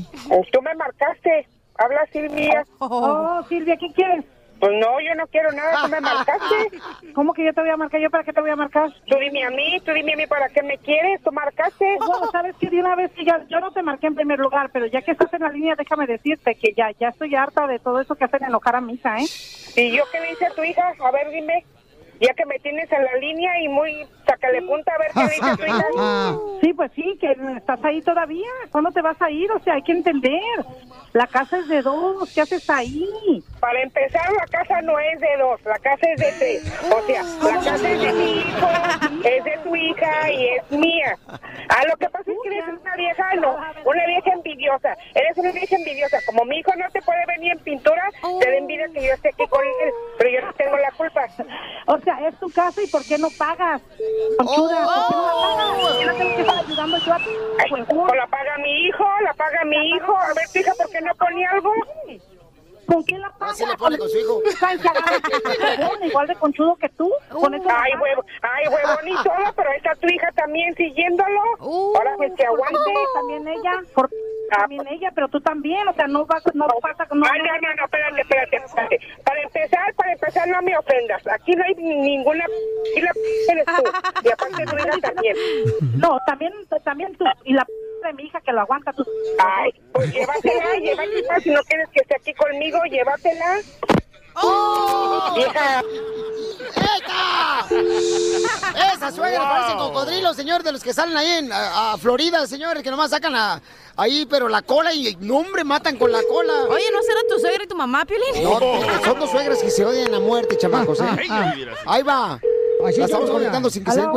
Tú 0.52 0.62
me 0.62 0.74
marcaste. 0.74 1.48
Habla 1.78 2.06
Silvia. 2.12 2.64
Oh, 2.78 3.42
Silvia, 3.48 3.76
¿qué 3.76 3.92
quieres? 3.92 4.24
Pues 4.58 4.72
no, 4.72 4.98
yo 5.02 5.14
no 5.14 5.26
quiero 5.26 5.52
nada, 5.52 5.82
tú 5.82 5.90
me 5.90 6.00
marcaste. 6.00 6.80
¿Cómo 7.14 7.34
que 7.34 7.44
yo 7.44 7.52
te 7.52 7.60
voy 7.60 7.68
a 7.68 7.76
marcar? 7.76 8.00
¿Yo 8.00 8.08
para 8.08 8.24
qué 8.24 8.32
te 8.32 8.40
voy 8.40 8.48
a 8.48 8.56
marcar? 8.56 8.90
Tú 9.06 9.16
dime 9.18 9.44
a 9.44 9.50
mí, 9.50 9.78
tú 9.84 9.92
dime 9.92 10.14
a 10.14 10.16
mí 10.16 10.26
para 10.26 10.48
qué 10.48 10.62
me 10.62 10.78
quieres, 10.78 11.22
tú 11.22 11.30
marcaste. 11.30 11.98
Bueno, 11.98 12.30
sabes 12.32 12.56
que 12.56 12.70
de 12.70 12.80
una 12.80 12.96
vez 12.96 13.12
que 13.12 13.26
ya, 13.26 13.44
yo 13.50 13.60
no 13.60 13.70
te 13.72 13.82
marqué 13.82 14.06
en 14.06 14.14
primer 14.14 14.38
lugar, 14.38 14.70
pero 14.72 14.86
ya 14.86 15.02
que 15.02 15.10
estás 15.10 15.30
en 15.34 15.42
la 15.42 15.50
línea, 15.50 15.74
déjame 15.76 16.06
decirte 16.06 16.54
que 16.54 16.72
ya, 16.74 16.90
ya 16.98 17.08
estoy 17.08 17.34
harta 17.34 17.66
de 17.66 17.78
todo 17.80 18.00
eso 18.00 18.14
que 18.14 18.24
hacen 18.24 18.44
enojar 18.44 18.76
a 18.76 18.80
mi 18.80 18.94
hija, 18.94 19.18
¿eh? 19.18 19.26
¿Y 19.76 19.94
yo 19.94 20.04
qué 20.10 20.20
le 20.20 20.32
hice 20.32 20.46
a 20.46 20.54
tu 20.54 20.64
hija? 20.64 20.94
A 21.04 21.10
ver, 21.10 21.28
dime. 21.30 21.66
Ya 22.20 22.32
que 22.34 22.46
me 22.46 22.58
tienes 22.60 22.90
en 22.90 23.04
la 23.04 23.14
línea 23.16 23.60
y 23.62 23.68
muy 23.68 24.06
sácale 24.26 24.62
punta, 24.62 24.92
a 24.94 24.98
ver 24.98 25.10
qué 25.12 25.24
le 25.24 25.36
hice 25.36 25.50
a 25.50 25.56
tu 25.56 25.64
hija. 25.64 26.36
Sí, 26.60 26.72
pues 26.72 26.90
sí, 26.94 27.16
que 27.20 27.36
estás 27.56 27.84
ahí 27.84 28.00
todavía. 28.00 28.48
¿Cuándo 28.72 28.90
te 28.90 29.02
vas 29.02 29.20
a 29.20 29.30
ir? 29.30 29.50
O 29.52 29.58
sea, 29.60 29.74
hay 29.74 29.82
que 29.82 29.92
entender. 29.92 30.40
La 31.12 31.26
casa 31.26 31.58
es 31.58 31.68
de 31.68 31.82
dos. 31.82 32.32
¿Qué 32.34 32.40
haces 32.40 32.68
ahí? 32.68 33.42
Para 33.60 33.80
empezar, 33.82 34.32
la 34.32 34.46
casa 34.46 34.80
no 34.82 34.98
es 34.98 35.20
de 35.20 35.36
dos. 35.38 35.60
La 35.64 35.78
casa 35.78 36.10
es 36.10 36.20
de 36.20 36.32
tres. 36.38 36.82
O 36.90 37.06
sea, 37.06 37.22
la 37.22 37.60
casa 37.62 37.90
es 37.90 38.00
de 38.00 38.12
mi 38.12 38.40
hijo, 38.40 38.68
es 39.24 39.44
de 39.44 39.58
tu 39.62 39.76
hija 39.76 40.30
y 40.32 40.46
es 40.48 40.70
mía. 40.72 41.16
Ah, 41.68 41.82
lo 41.88 41.96
que 41.96 42.08
pasa 42.08 42.30
es 42.30 42.36
que 42.42 42.48
eres 42.48 42.64
una 42.80 42.96
vieja, 42.96 43.34
no, 43.34 43.56
una 43.84 44.06
vieja 44.06 44.32
envidiosa. 44.32 44.96
Eres 45.14 45.36
una 45.36 45.52
vieja 45.52 45.76
envidiosa. 45.76 46.18
Como 46.26 46.44
mi 46.44 46.58
hijo 46.58 46.72
no 46.76 46.90
te 46.90 47.02
puede 47.02 47.24
venir 47.26 47.52
en 47.52 47.58
pintura, 47.60 48.02
te 48.40 48.50
da 48.50 48.56
envidia 48.56 48.88
que 48.92 49.06
yo 49.06 49.12
esté 49.12 49.28
aquí 49.28 49.46
con 49.48 49.64
él. 49.64 49.92
Pero 50.18 50.30
yo 50.30 50.46
no 50.46 50.52
tengo 50.54 50.76
la 50.78 50.90
culpa. 50.92 51.26
O 51.86 51.98
sea, 52.06 52.28
es 52.28 52.38
tu 52.38 52.48
casa 52.50 52.82
y 52.82 52.86
¿por 52.86 53.04
qué 53.04 53.18
no 53.18 53.28
pagas? 53.36 53.82
Conchuda, 54.38 54.84
¿por 54.84 55.06
qué 55.06 55.14
no 55.16 55.26
la 55.26 55.32
pagas? 55.32 55.78
¿Por 55.80 55.98
qué 55.98 56.06
no 56.06 56.14
tengo 56.14 56.34
que 56.36 56.40
estar 56.40 56.58
ayudando 56.58 56.98
yo 56.98 57.12
a 57.12 57.18
ti? 57.18 57.30
Pues, 57.68 57.84
o 57.88 58.14
la 58.14 58.26
paga 58.28 58.58
mi 58.58 58.86
hijo, 58.86 59.04
la 59.22 59.34
paga 59.34 59.64
mi 59.64 59.90
hijo. 59.90 60.16
A 60.16 60.28
ver, 60.34 60.48
tu 60.52 60.58
hija, 60.60 60.72
¿por 60.76 60.90
qué 60.90 61.00
no 61.00 61.14
pone 61.16 61.46
algo? 61.46 61.72
¿Con 62.86 63.02
quién 63.02 63.20
la 63.20 63.30
paga? 63.30 63.50
Así 63.50 63.66
le 63.66 63.76
pone 63.76 63.98
con 63.98 64.08
su 64.08 64.18
hijo. 64.18 64.40
Igual 66.04 66.26
de 66.28 66.36
conchudo 66.36 66.76
que 66.76 66.88
tú. 66.90 67.10
Con 67.28 67.54
eso 67.54 67.68
ay, 67.68 67.92
huevo, 68.00 68.24
ay, 68.42 68.68
huevón 68.68 69.08
y 69.08 69.14
todo, 69.24 69.52
pero 69.56 69.72
está 69.72 69.94
tu 69.96 70.06
hija 70.06 70.30
también 70.32 70.74
siguiéndolo. 70.76 71.40
Ahora 71.58 72.14
pues 72.16 72.32
que 72.36 72.46
aguante. 72.46 72.92
También 73.14 73.48
ella. 73.48 73.82
Por, 73.94 74.08
también 74.50 74.86
ella, 74.88 75.10
pero 75.14 75.28
tú 75.28 75.40
también. 75.40 75.86
O 75.88 75.94
sea, 75.94 76.06
no 76.06 76.26
vas, 76.26 76.42
no 76.54 76.66
pasa. 76.80 77.06
No, 77.12 77.26
ay, 77.30 77.40
no, 77.40 77.68
no, 77.68 77.74
no, 77.74 77.84
espérate, 77.84 78.20
espérate, 78.20 78.56
espérate. 78.56 79.00
Para 79.24 79.42
empezar, 79.42 79.94
para 79.94 80.12
empezar, 80.12 80.48
no 80.48 80.62
me 80.62 80.76
ofendas. 80.76 81.26
Aquí 81.28 81.52
no 81.52 81.64
hay 81.64 81.74
ninguna. 81.74 82.44
Y 82.96 83.00
la 83.00 83.12
eres 83.52 83.64
tú. 83.64 83.82
Y 84.24 84.30
aparte 84.30 84.64
tu 84.64 84.76
hija 84.76 84.98
también. 85.00 85.36
No, 85.96 86.18
también, 86.26 86.52
también 86.84 87.16
tú. 87.16 87.24
Y 87.44 87.52
la 87.54 87.66
de 88.04 88.12
mi 88.12 88.24
hija 88.24 88.40
que 88.40 88.52
lo 88.52 88.60
aguanta 88.60 88.92
tú. 88.92 89.04
Ay, 89.38 89.70
pues 89.92 90.12
llévatela, 90.12 90.76
llévatela. 90.76 91.40
Si 91.40 91.50
no 91.50 91.60
quieres 91.62 91.88
que 91.90 92.00
esté 92.00 92.16
aquí 92.16 92.34
conmigo, 92.34 92.78
llévatela. 92.84 93.56
¡Oh! 94.42 95.32
Vieja. 95.34 95.82
¡Esta! 96.76 97.66
Esa 98.94 99.12
suegra 99.12 99.40
parece 99.48 99.76
cocodrilo, 99.76 100.34
señor, 100.34 100.62
de 100.62 100.72
los 100.72 100.82
que 100.82 100.92
salen 100.92 101.16
ahí 101.16 101.26
en, 101.38 101.52
a, 101.52 101.92
a 101.92 101.98
Florida, 101.98 102.46
señores, 102.46 102.82
que 102.82 102.90
nomás 102.90 103.10
sacan 103.10 103.34
a- 103.34 103.60
ahí, 103.96 104.26
pero 104.28 104.48
la 104.48 104.62
cola 104.62 104.92
y 104.92 105.16
no, 105.20 105.38
hombre, 105.38 105.64
matan 105.64 105.96
con 105.96 106.12
la 106.12 106.20
cola. 106.28 106.52
Oye, 106.68 106.84
¿no 106.92 107.02
será 107.02 107.20
tu 107.28 107.38
suegra 107.40 107.64
y 107.64 107.66
tu 107.66 107.76
mamá, 107.76 108.04
Piolín? 108.04 108.42
No, 108.42 108.58
son 109.04 109.18
dos 109.20 109.30
suegras 109.30 109.58
que 109.58 109.70
se 109.70 109.84
odian 109.84 110.12
a 110.14 110.20
muerte, 110.20 110.56
chamacos, 110.58 111.00
¿eh? 111.00 111.04
Ah, 111.30 111.54
Ahí 111.86 112.02
va. 112.02 112.38
Así 112.86 112.98
la 112.98 113.06
estamos 113.06 113.30
conectando 113.30 113.70
sin 113.70 113.84
que 113.84 113.90
se 113.92 114.00
den 114.00 114.10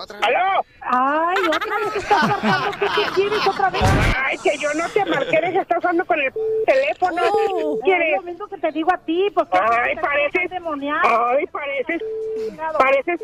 ¿Aló? 0.00 0.64
Ay, 0.80 1.36
otra 1.46 1.78
vez 1.78 1.96
estás 1.96 2.22
marcando. 2.28 2.70
¿Qué, 2.78 2.86
qué 2.86 3.10
quieres 3.14 3.46
otra 3.46 3.70
vez? 3.70 3.82
Ay, 4.16 4.38
que 4.38 4.56
yo 4.56 4.72
no 4.74 4.88
te 4.88 5.04
marqué, 5.04 5.36
eres 5.36 5.56
estás 5.56 5.78
usando 5.78 6.04
con 6.06 6.18
el 6.18 6.32
teléfono. 6.66 7.22
¿Qué 7.22 7.80
quieres? 7.84 8.16
lo 8.16 8.22
mismo 8.22 8.46
que 8.48 8.56
te 8.56 8.72
digo 8.72 8.90
a 8.92 8.98
ti, 8.98 9.30
pues. 9.34 9.46
Ay, 9.52 9.96
pareces. 9.96 10.50
Ay, 11.02 11.46
pareces. 11.46 12.02
Pareces. 12.78 13.20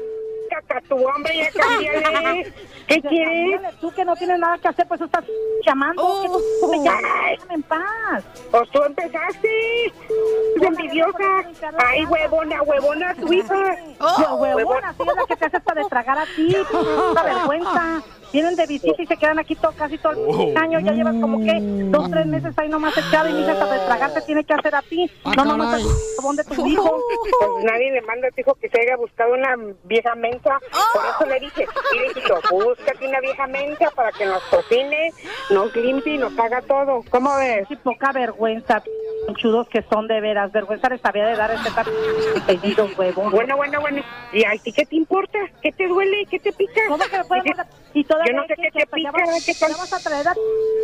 Cacatú, 0.49 0.97
hombre, 1.07 1.37
ya 1.37 1.51
cámbiale. 1.51 2.53
¿Qué 2.87 3.03
quieres? 3.03 3.61
Tú 3.81 3.91
que 3.91 4.05
no 4.05 4.15
tienes 4.15 4.39
nada 4.39 4.57
que 4.59 4.69
hacer, 4.69 4.87
pues 4.87 5.01
estás 5.01 5.25
llamando. 5.65 6.23
que 6.23 6.29
tú 6.61 6.69
me 6.69 6.79
llamas, 6.79 7.03
déjame 7.31 7.55
en 7.55 7.63
paz. 7.65 8.25
Pues 8.51 8.71
tú 8.71 8.83
empezaste. 8.83 9.87
Es 9.87 10.63
envidiosa. 10.63 11.43
Ay, 11.79 12.05
huevona, 12.05 12.63
huevona, 12.63 13.15
tu 13.15 13.33
hija. 13.33 13.77
Oh, 13.99 14.37
huevona, 14.37 14.93
sí 14.93 15.03
es 15.03 15.17
la 15.17 15.27
que 15.27 15.37
te 15.37 15.47
hace 15.47 15.61
para 15.61 15.85
tragar 15.89 16.19
a 16.19 16.27
ti. 16.27 16.57
Una 16.73 17.23
vergüenza. 17.23 18.03
Vienen 18.33 18.57
de 18.57 18.67
visita 18.67 19.01
y 19.01 19.07
se 19.07 19.17
quedan 19.17 19.39
aquí 19.39 19.55
todo, 19.55 19.73
casi 19.73 19.97
todo 19.99 20.13
el 20.13 20.57
año. 20.57 20.81
Ya 20.81 20.93
llevas 20.93 21.15
como 21.21 21.39
que 21.39 21.59
dos, 21.91 22.11
tres 22.11 22.27
meses 22.27 22.53
ahí 22.59 22.69
nomás 22.69 22.97
echado 22.99 23.29
y 23.29 23.33
mi 23.33 23.43
hija 23.43 23.53
hasta 23.53 23.73
de 23.73 23.79
tragar 23.87 24.13
te 24.13 24.21
tiene 24.23 24.45
que 24.45 24.53
hacer 24.53 24.75
a 24.75 24.83
ti. 24.83 25.11
No 25.37 25.45
nomás 25.45 25.81
el 25.81 25.87
jabón 26.17 26.37
de 26.37 26.45
tu 26.45 26.67
hijo. 26.67 27.01
Pues 27.41 27.65
nadie 27.65 27.93
le 27.93 28.03
manda 28.03 28.29
a 28.29 28.31
tu 28.33 28.41
hijo 28.41 28.55
que 28.61 28.69
se 28.69 28.81
haya 28.81 28.97
buscado 28.97 29.33
una 29.33 29.57
vieja 29.85 30.15
mensa. 30.17 30.59
Por 30.93 31.03
eso 31.05 31.27
le 31.27 31.41
dije, 31.41 31.67
mire, 31.93 32.07
hijito, 32.09 32.41
búscate 32.51 33.09
una 33.09 33.21
vieja 33.21 33.47
mensa 33.47 33.91
para 33.95 34.13
que 34.13 34.27
nos 34.27 34.43
cocine, 34.45 35.13
nos 35.51 35.75
limpie 35.75 36.17
y 36.17 36.19
nos 36.19 36.37
haga 36.39 36.61
todo. 36.63 37.05
¿Cómo 37.09 37.37
ves? 37.37 37.67
Sí, 37.69 37.77
poca 37.77 38.13
vergüenza, 38.13 38.83
chudos 39.35 39.69
que 39.69 39.83
son 39.83 40.07
de 40.07 40.21
veras. 40.21 40.53
Vergüenza 40.53 40.89
les 40.89 41.05
había 41.05 41.27
de 41.27 41.37
dar 41.37 41.51
este 41.51 41.69
apellido 42.41 42.89
huevo. 42.97 43.31
Bueno, 43.31 43.57
bueno, 43.57 43.81
bueno. 43.81 44.03
¿Y 44.33 44.45
a 44.45 44.53
ti 44.63 44.73
qué 44.73 44.87
te 44.87 44.97
importa? 44.97 45.39
¿Qué 45.63 45.73
te 45.73 45.89
duele? 45.89 46.27
¿Qué 46.31 46.39
te 46.39 46.53
pica? 46.53 46.81
¿Cómo 46.89 47.05
que 47.05 47.21
Y 47.95 48.05
todavía 48.05 48.33
Yo 48.33 48.41
no 48.41 48.47
sé 48.47 48.55
qué 48.57 48.71
te 48.71 48.87
pica. 48.87 49.13
¿Qué 49.13 49.73
vas 49.75 49.93
a 49.93 50.09
traer 50.09 50.29
a 50.29 50.35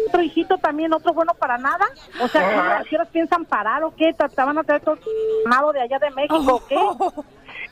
otro 0.08 0.22
hijito 0.22 0.58
también, 0.58 0.92
otro 0.92 1.12
bueno 1.12 1.32
para 1.34 1.58
nada? 1.58 1.86
O 2.20 2.28
sea, 2.28 2.78
¿a 2.78 2.84
qué 2.84 2.96
horas 2.96 3.08
piensan 3.08 3.44
parar 3.44 3.82
o 3.84 3.94
qué? 3.94 4.12
¿Te 4.12 4.44
van 4.44 4.58
a 4.58 4.64
traer 4.64 4.82
todo 4.82 4.98
de 5.72 5.80
allá 5.80 5.98
de 5.98 6.10
México 6.10 6.54
o 6.54 6.66
qué? 6.66 6.76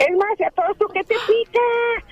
Es 0.00 0.16
más, 0.16 0.30
¿a 0.46 0.50
todo 0.52 0.72
esto 0.72 0.88
qué 0.94 1.04
te 1.04 1.14
pica? 1.26 1.60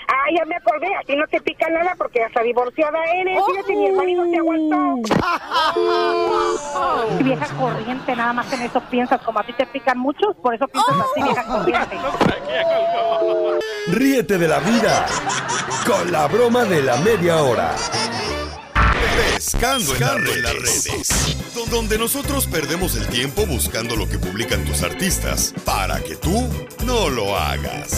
Ah, 0.08 0.26
ya 0.36 0.44
me 0.44 0.56
acordé, 0.56 0.94
a 0.94 1.00
ti 1.06 1.16
no 1.16 1.26
te 1.28 1.40
pica 1.40 1.70
nada 1.70 1.94
porque 1.96 2.22
hasta 2.22 2.42
divorciada 2.42 2.98
eres. 3.14 3.38
Fíjate, 3.46 3.74
mi 3.74 3.86
hermanito 3.86 4.24
te 4.30 4.36
aguantó. 4.36 4.76
Vieja 7.24 7.46
corriente, 7.56 8.14
nada 8.14 8.34
más 8.34 8.52
en 8.52 8.60
eso 8.62 8.82
piensas. 8.90 9.22
Como 9.22 9.38
a 9.38 9.42
ti 9.42 9.54
te 9.54 9.64
pican 9.64 9.98
muchos, 9.98 10.36
por 10.36 10.54
eso 10.54 10.68
piensas 10.68 10.96
así, 11.00 11.22
vieja 11.22 11.46
corriente. 11.46 11.96
Ríete 13.88 14.36
de 14.36 14.48
la 14.48 14.58
vida 14.58 15.06
con 15.86 16.12
la 16.12 16.26
broma 16.28 16.64
de 16.64 16.82
la 16.82 16.98
media 16.98 17.42
hora. 17.42 17.70
Pescando, 19.34 19.94
en, 19.94 20.42
las 20.42 20.54
redes, 20.54 21.36
do- 21.54 21.66
donde 21.66 21.98
nosotros 21.98 22.46
perdemos 22.46 22.96
el 22.96 23.06
tiempo 23.06 23.46
buscando 23.46 23.94
lo 23.96 24.08
que 24.08 24.18
publican 24.18 24.64
tus 24.64 24.82
artistas 24.82 25.54
para 25.64 26.00
que 26.00 26.16
tú 26.16 26.48
no 26.84 27.08
lo 27.08 27.36
hagas. 27.36 27.96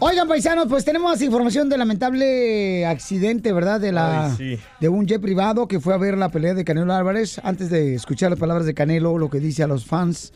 Oigan, 0.00 0.26
paisanos, 0.26 0.66
pues 0.68 0.84
tenemos 0.84 1.20
información 1.22 1.68
del 1.68 1.78
lamentable 1.78 2.86
accidente, 2.86 3.52
¿verdad? 3.52 3.80
De 3.80 3.92
la 3.92 4.26
Ay, 4.26 4.34
sí. 4.36 4.58
de 4.80 4.88
un 4.88 5.06
jet 5.06 5.20
privado 5.20 5.68
que 5.68 5.78
fue 5.80 5.94
a 5.94 5.98
ver 5.98 6.16
la 6.18 6.30
pelea 6.30 6.54
de 6.54 6.64
Canelo 6.64 6.92
Álvarez. 6.94 7.40
Antes 7.44 7.70
de 7.70 7.94
escuchar 7.94 8.30
las 8.30 8.38
palabras 8.40 8.66
de 8.66 8.74
Canelo, 8.74 9.18
lo 9.18 9.30
que 9.30 9.38
dice 9.38 9.62
a 9.62 9.66
los 9.66 9.84
fans 9.84 10.32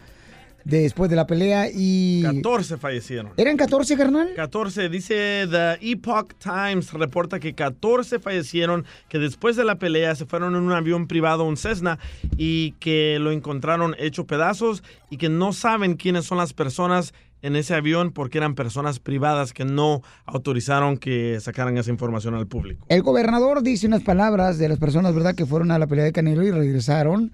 después 0.64 1.10
de 1.10 1.16
la 1.16 1.26
pelea 1.26 1.68
y... 1.72 2.22
14 2.22 2.76
fallecieron. 2.76 3.32
¿Eran 3.36 3.56
14, 3.56 3.96
carnal? 3.96 4.32
14, 4.34 4.88
dice 4.88 5.46
The 5.50 5.78
Epoch 5.80 6.34
Times, 6.38 6.92
reporta 6.92 7.40
que 7.40 7.54
14 7.54 8.18
fallecieron, 8.18 8.84
que 9.08 9.18
después 9.18 9.56
de 9.56 9.64
la 9.64 9.76
pelea 9.76 10.14
se 10.14 10.26
fueron 10.26 10.54
en 10.54 10.62
un 10.62 10.72
avión 10.72 11.06
privado, 11.06 11.44
un 11.44 11.56
Cessna, 11.56 11.98
y 12.36 12.72
que 12.72 13.18
lo 13.20 13.30
encontraron 13.30 13.94
hecho 13.98 14.26
pedazos 14.26 14.82
y 15.10 15.16
que 15.16 15.28
no 15.28 15.52
saben 15.52 15.94
quiénes 15.94 16.24
son 16.24 16.38
las 16.38 16.52
personas 16.52 17.12
en 17.42 17.56
ese 17.56 17.74
avión 17.74 18.12
porque 18.12 18.38
eran 18.38 18.54
personas 18.54 19.00
privadas 19.00 19.52
que 19.52 19.64
no 19.64 20.02
autorizaron 20.24 20.96
que 20.96 21.38
sacaran 21.40 21.76
esa 21.76 21.90
información 21.90 22.34
al 22.34 22.46
público. 22.46 22.86
El 22.88 23.02
gobernador 23.02 23.62
dice 23.62 23.86
unas 23.86 24.02
palabras 24.02 24.58
de 24.58 24.68
las 24.68 24.78
personas, 24.78 25.14
¿verdad?, 25.14 25.34
que 25.34 25.44
fueron 25.44 25.70
a 25.72 25.78
la 25.78 25.86
pelea 25.86 26.04
de 26.04 26.12
Canelo 26.12 26.44
y 26.44 26.50
regresaron, 26.50 27.32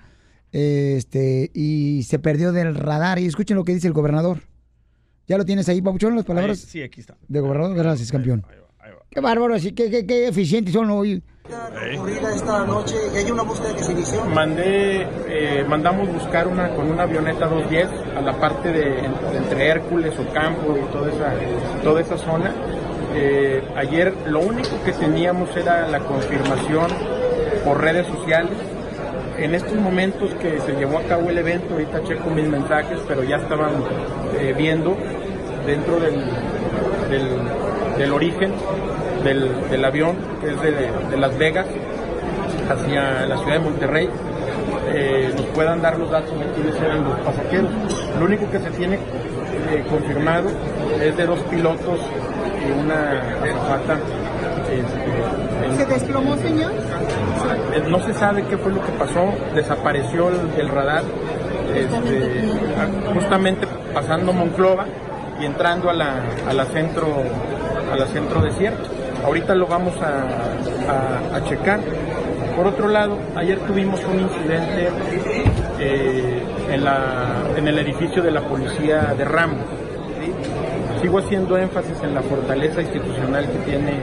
este, 0.52 1.50
y 1.54 2.02
se 2.04 2.18
perdió 2.18 2.52
del 2.52 2.74
radar. 2.74 3.18
Y 3.18 3.26
escuchen 3.26 3.56
lo 3.56 3.64
que 3.64 3.74
dice 3.74 3.86
el 3.86 3.92
gobernador. 3.92 4.40
¿Ya 5.26 5.36
lo 5.36 5.44
tienes 5.44 5.68
ahí, 5.68 5.82
Papuchón, 5.82 6.16
las 6.16 6.24
palabras? 6.24 6.60
Ahí, 6.60 6.70
sí, 6.70 6.82
aquí 6.82 7.00
está. 7.00 7.16
De 7.28 7.40
gobernador, 7.40 7.76
gracias, 7.76 8.10
campeón. 8.10 8.44
Qué 9.10 9.20
bárbaro, 9.20 9.54
así 9.54 9.72
que 9.72 9.90
qué, 9.90 10.06
qué 10.06 10.28
eficientes 10.28 10.72
son 10.74 10.90
hoy. 10.90 11.22
ocurrida 11.94 12.34
esta 12.34 12.66
noche 12.66 12.94
hay 13.14 13.30
una 13.30 13.42
búsqueda 13.42 13.74
que 13.74 13.82
se 13.82 13.92
inició. 13.92 14.24
Mandé, 14.26 15.06
eh, 15.28 15.64
mandamos 15.66 16.12
buscar 16.12 16.46
una 16.46 16.74
con 16.74 16.90
una 16.90 17.04
avioneta 17.04 17.46
210 17.46 17.88
a 18.16 18.20
la 18.20 18.38
parte 18.38 18.70
de, 18.70 18.84
de 18.84 19.36
entre 19.36 19.66
Hércules, 19.68 20.12
Ocampo 20.18 20.76
y 20.76 20.92
toda 20.92 21.10
esa, 21.10 21.82
toda 21.82 22.00
esa 22.00 22.18
zona. 22.18 22.54
Eh, 23.14 23.62
ayer 23.76 24.14
lo 24.26 24.40
único 24.40 24.82
que 24.84 24.92
teníamos 24.92 25.54
era 25.56 25.88
la 25.88 26.00
confirmación 26.00 26.88
por 27.64 27.80
redes 27.80 28.06
sociales. 28.06 28.52
En 29.38 29.54
estos 29.54 29.74
momentos 29.74 30.34
que 30.34 30.58
se 30.60 30.72
llevó 30.72 30.98
a 30.98 31.02
cabo 31.02 31.30
el 31.30 31.38
evento, 31.38 31.74
ahorita 31.74 32.02
checo 32.04 32.30
mis 32.30 32.48
mensajes, 32.48 32.98
pero 33.06 33.22
ya 33.22 33.36
estaban 33.36 33.70
eh, 34.38 34.52
viendo 34.56 34.96
dentro 35.64 36.00
del, 36.00 36.24
origen 38.12 38.52
del, 39.22 39.84
avión, 39.84 40.16
que 40.40 40.50
es 40.50 40.60
de, 40.60 40.90
de 41.10 41.16
Las 41.16 41.38
Vegas 41.38 41.66
hacia 42.68 43.26
la 43.26 43.38
ciudad 43.38 43.54
de 43.54 43.60
Monterrey, 43.60 44.10
eh, 44.92 45.32
nos 45.36 45.46
puedan 45.46 45.80
dar 45.82 45.98
los 45.98 46.10
datos 46.10 46.38
de 46.38 46.46
quiénes 46.54 46.74
eran 46.80 47.04
los 47.04 47.18
pasajeros. 47.20 47.70
Lo 48.18 48.24
único 48.24 48.50
que 48.50 48.58
se 48.58 48.70
tiene 48.70 48.96
eh, 48.96 49.84
confirmado 49.88 50.48
es 51.00 51.16
de 51.16 51.26
dos 51.26 51.38
pilotos 51.50 52.00
y 52.66 52.72
una 52.72 53.22
azafata. 53.42 53.98
¿Se 55.76 55.84
desplomó, 55.86 56.36
señor? 56.36 56.72
eh, 57.74 57.82
no 57.88 58.00
se 58.00 58.14
sabe 58.14 58.44
qué 58.44 58.56
fue 58.58 58.72
lo 58.72 58.82
que 58.84 58.92
pasó, 58.92 59.32
desapareció 59.54 60.28
el, 60.58 60.68
radar, 60.68 61.02
este, 61.74 62.50
a- 62.80 63.14
justamente 63.14 63.66
pasando 63.94 64.32
Monclova 64.32 64.86
y 65.40 65.44
entrando 65.44 65.90
a 65.90 65.92
la, 65.94 66.22
a 66.48 66.52
la 66.52 66.64
centro, 66.66 67.06
a 67.92 67.96
la 67.96 68.06
centro 68.06 68.40
desierto. 68.40 68.88
Ahorita 69.24 69.54
lo 69.54 69.66
vamos 69.66 69.94
a, 70.00 71.36
a- 71.36 71.44
checar. 71.44 71.80
Por 72.56 72.66
otro 72.66 72.88
lado, 72.88 73.16
ayer 73.36 73.58
tuvimos 73.60 74.00
un 74.04 74.20
incidente 74.20 74.88
eh, 75.78 76.42
en, 76.72 76.84
la, 76.84 77.28
en 77.56 77.68
el 77.68 77.78
edificio 77.78 78.20
de 78.22 78.30
la 78.32 78.40
policía 78.40 79.14
de 79.16 79.24
Ramos. 79.24 79.60
Sigo 81.00 81.18
haciendo 81.20 81.56
énfasis 81.56 81.94
en 82.02 82.14
la 82.14 82.22
fortaleza 82.22 82.82
institucional 82.82 83.46
que 83.46 83.58
tiene 83.70 84.00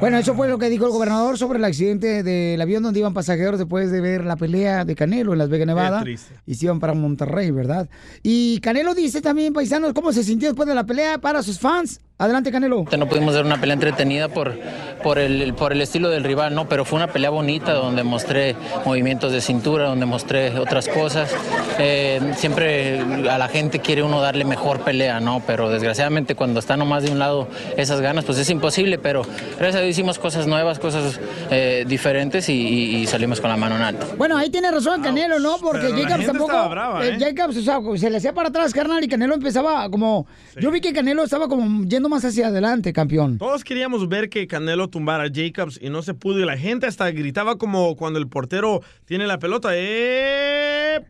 Bueno, 0.00 0.16
eso 0.16 0.34
fue 0.34 0.48
lo 0.48 0.58
que 0.58 0.70
dijo 0.70 0.86
el 0.86 0.92
gobernador 0.92 1.36
sobre 1.36 1.58
el 1.58 1.64
accidente 1.64 2.22
del 2.22 2.58
avión 2.60 2.82
donde 2.82 3.00
iban 3.00 3.12
pasajeros 3.12 3.58
después 3.58 3.90
de 3.90 4.00
ver 4.00 4.24
la 4.24 4.36
pelea 4.36 4.86
de 4.86 4.94
Canelo 4.94 5.32
en 5.32 5.38
Las 5.38 5.50
Vegas, 5.50 5.66
Nevada. 5.66 6.02
Y 6.46 6.54
se 6.54 6.64
iban 6.64 6.80
para 6.80 6.94
Monterrey, 6.94 7.50
¿verdad? 7.50 7.86
Y 8.22 8.60
Canelo 8.60 8.94
dice 8.94 9.20
también, 9.20 9.52
paisanos, 9.52 9.92
cómo 9.92 10.10
se 10.12 10.24
sintió 10.24 10.48
después 10.48 10.66
de 10.66 10.74
la 10.74 10.86
pelea 10.86 11.18
para 11.18 11.42
sus 11.42 11.58
fans. 11.58 12.00
Adelante, 12.20 12.52
Canelo. 12.52 12.84
No 12.98 13.08
pudimos 13.08 13.34
ver 13.34 13.46
una 13.46 13.58
pelea 13.58 13.72
entretenida 13.74 14.28
por, 14.28 14.54
por, 15.02 15.18
el, 15.18 15.54
por 15.54 15.72
el 15.72 15.80
estilo 15.80 16.10
del 16.10 16.22
rival, 16.22 16.54
¿no? 16.54 16.68
Pero 16.68 16.84
fue 16.84 16.98
una 16.98 17.06
pelea 17.06 17.30
bonita 17.30 17.72
donde 17.72 18.02
mostré 18.02 18.54
movimientos 18.84 19.32
de 19.32 19.40
cintura, 19.40 19.86
donde 19.88 20.04
mostré 20.04 20.58
otras 20.58 20.86
cosas. 20.86 21.34
Eh, 21.78 22.20
siempre 22.36 23.00
a 23.30 23.38
la 23.38 23.48
gente 23.48 23.78
quiere 23.78 24.02
uno 24.02 24.20
darle 24.20 24.44
mejor 24.44 24.80
pelea, 24.80 25.18
¿no? 25.18 25.42
Pero 25.46 25.70
desgraciadamente 25.70 26.34
cuando 26.34 26.60
está 26.60 26.76
nomás 26.76 27.04
de 27.04 27.10
un 27.10 27.18
lado 27.18 27.48
esas 27.78 28.02
ganas, 28.02 28.26
pues 28.26 28.36
es 28.36 28.50
imposible. 28.50 28.98
Pero 28.98 29.22
gracias 29.58 29.76
a 29.76 29.80
Dios 29.80 29.92
hicimos 29.92 30.18
cosas 30.18 30.46
nuevas, 30.46 30.78
cosas 30.78 31.18
eh, 31.50 31.86
diferentes 31.88 32.50
y, 32.50 32.52
y- 32.52 32.96
y 32.96 33.06
salimos 33.06 33.40
con 33.40 33.48
la 33.48 33.56
mano 33.56 33.76
en 33.76 33.82
alto. 33.82 34.06
Bueno, 34.18 34.36
ahí 34.36 34.50
tiene 34.50 34.70
razón 34.70 35.00
Canelo, 35.00 35.38
¿no? 35.38 35.56
Porque 35.56 35.86
Pero 35.90 36.02
Jacobs 36.02 36.26
tampoco. 36.26 36.68
brava, 36.68 37.06
eh, 37.06 37.14
¿eh? 37.14 37.18
Jacobs, 37.34 37.56
o 37.56 37.62
sea, 37.62 37.78
se 37.96 38.10
le 38.10 38.18
hacía 38.18 38.34
para 38.34 38.50
atrás, 38.50 38.74
carnal, 38.74 39.02
y 39.02 39.08
Canelo 39.08 39.32
empezaba 39.32 39.88
como. 39.88 40.26
Yo 40.60 40.70
vi 40.70 40.82
que 40.82 40.92
Canelo 40.92 41.22
estaba 41.24 41.48
como 41.48 41.86
yendo 41.88 42.09
más 42.10 42.24
hacia 42.26 42.48
adelante, 42.48 42.92
campeón. 42.92 43.38
Todos 43.38 43.64
queríamos 43.64 44.06
ver 44.08 44.28
que 44.28 44.46
Canelo 44.46 44.90
tumbara 44.90 45.24
a 45.24 45.30
Jacobs 45.32 45.78
y 45.80 45.88
no 45.88 46.02
se 46.02 46.12
pudo 46.12 46.40
y 46.40 46.44
la 46.44 46.58
gente 46.58 46.86
hasta 46.86 47.10
gritaba 47.10 47.56
como 47.56 47.96
cuando 47.96 48.18
el 48.18 48.28
portero 48.28 48.82
tiene 49.06 49.26
la 49.26 49.38
pelota. 49.38 49.70
¡Eh! 49.72 51.00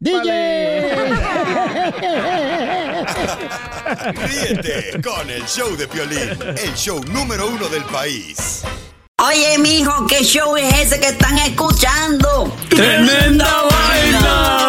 Ríete 4.28 5.00
con 5.02 5.28
el 5.28 5.42
show 5.46 5.76
de 5.76 5.88
Piolín, 5.88 6.38
el 6.56 6.74
show 6.74 7.02
número 7.12 7.48
uno 7.48 7.68
del 7.68 7.82
país. 7.84 8.62
Oye, 9.20 9.58
mijo, 9.58 10.06
¿qué 10.06 10.22
show 10.22 10.56
es 10.56 10.72
ese 10.74 11.00
que 11.00 11.08
están 11.08 11.36
escuchando? 11.38 12.54
¡Tremenda 12.68 13.62
vaina! 13.70 14.68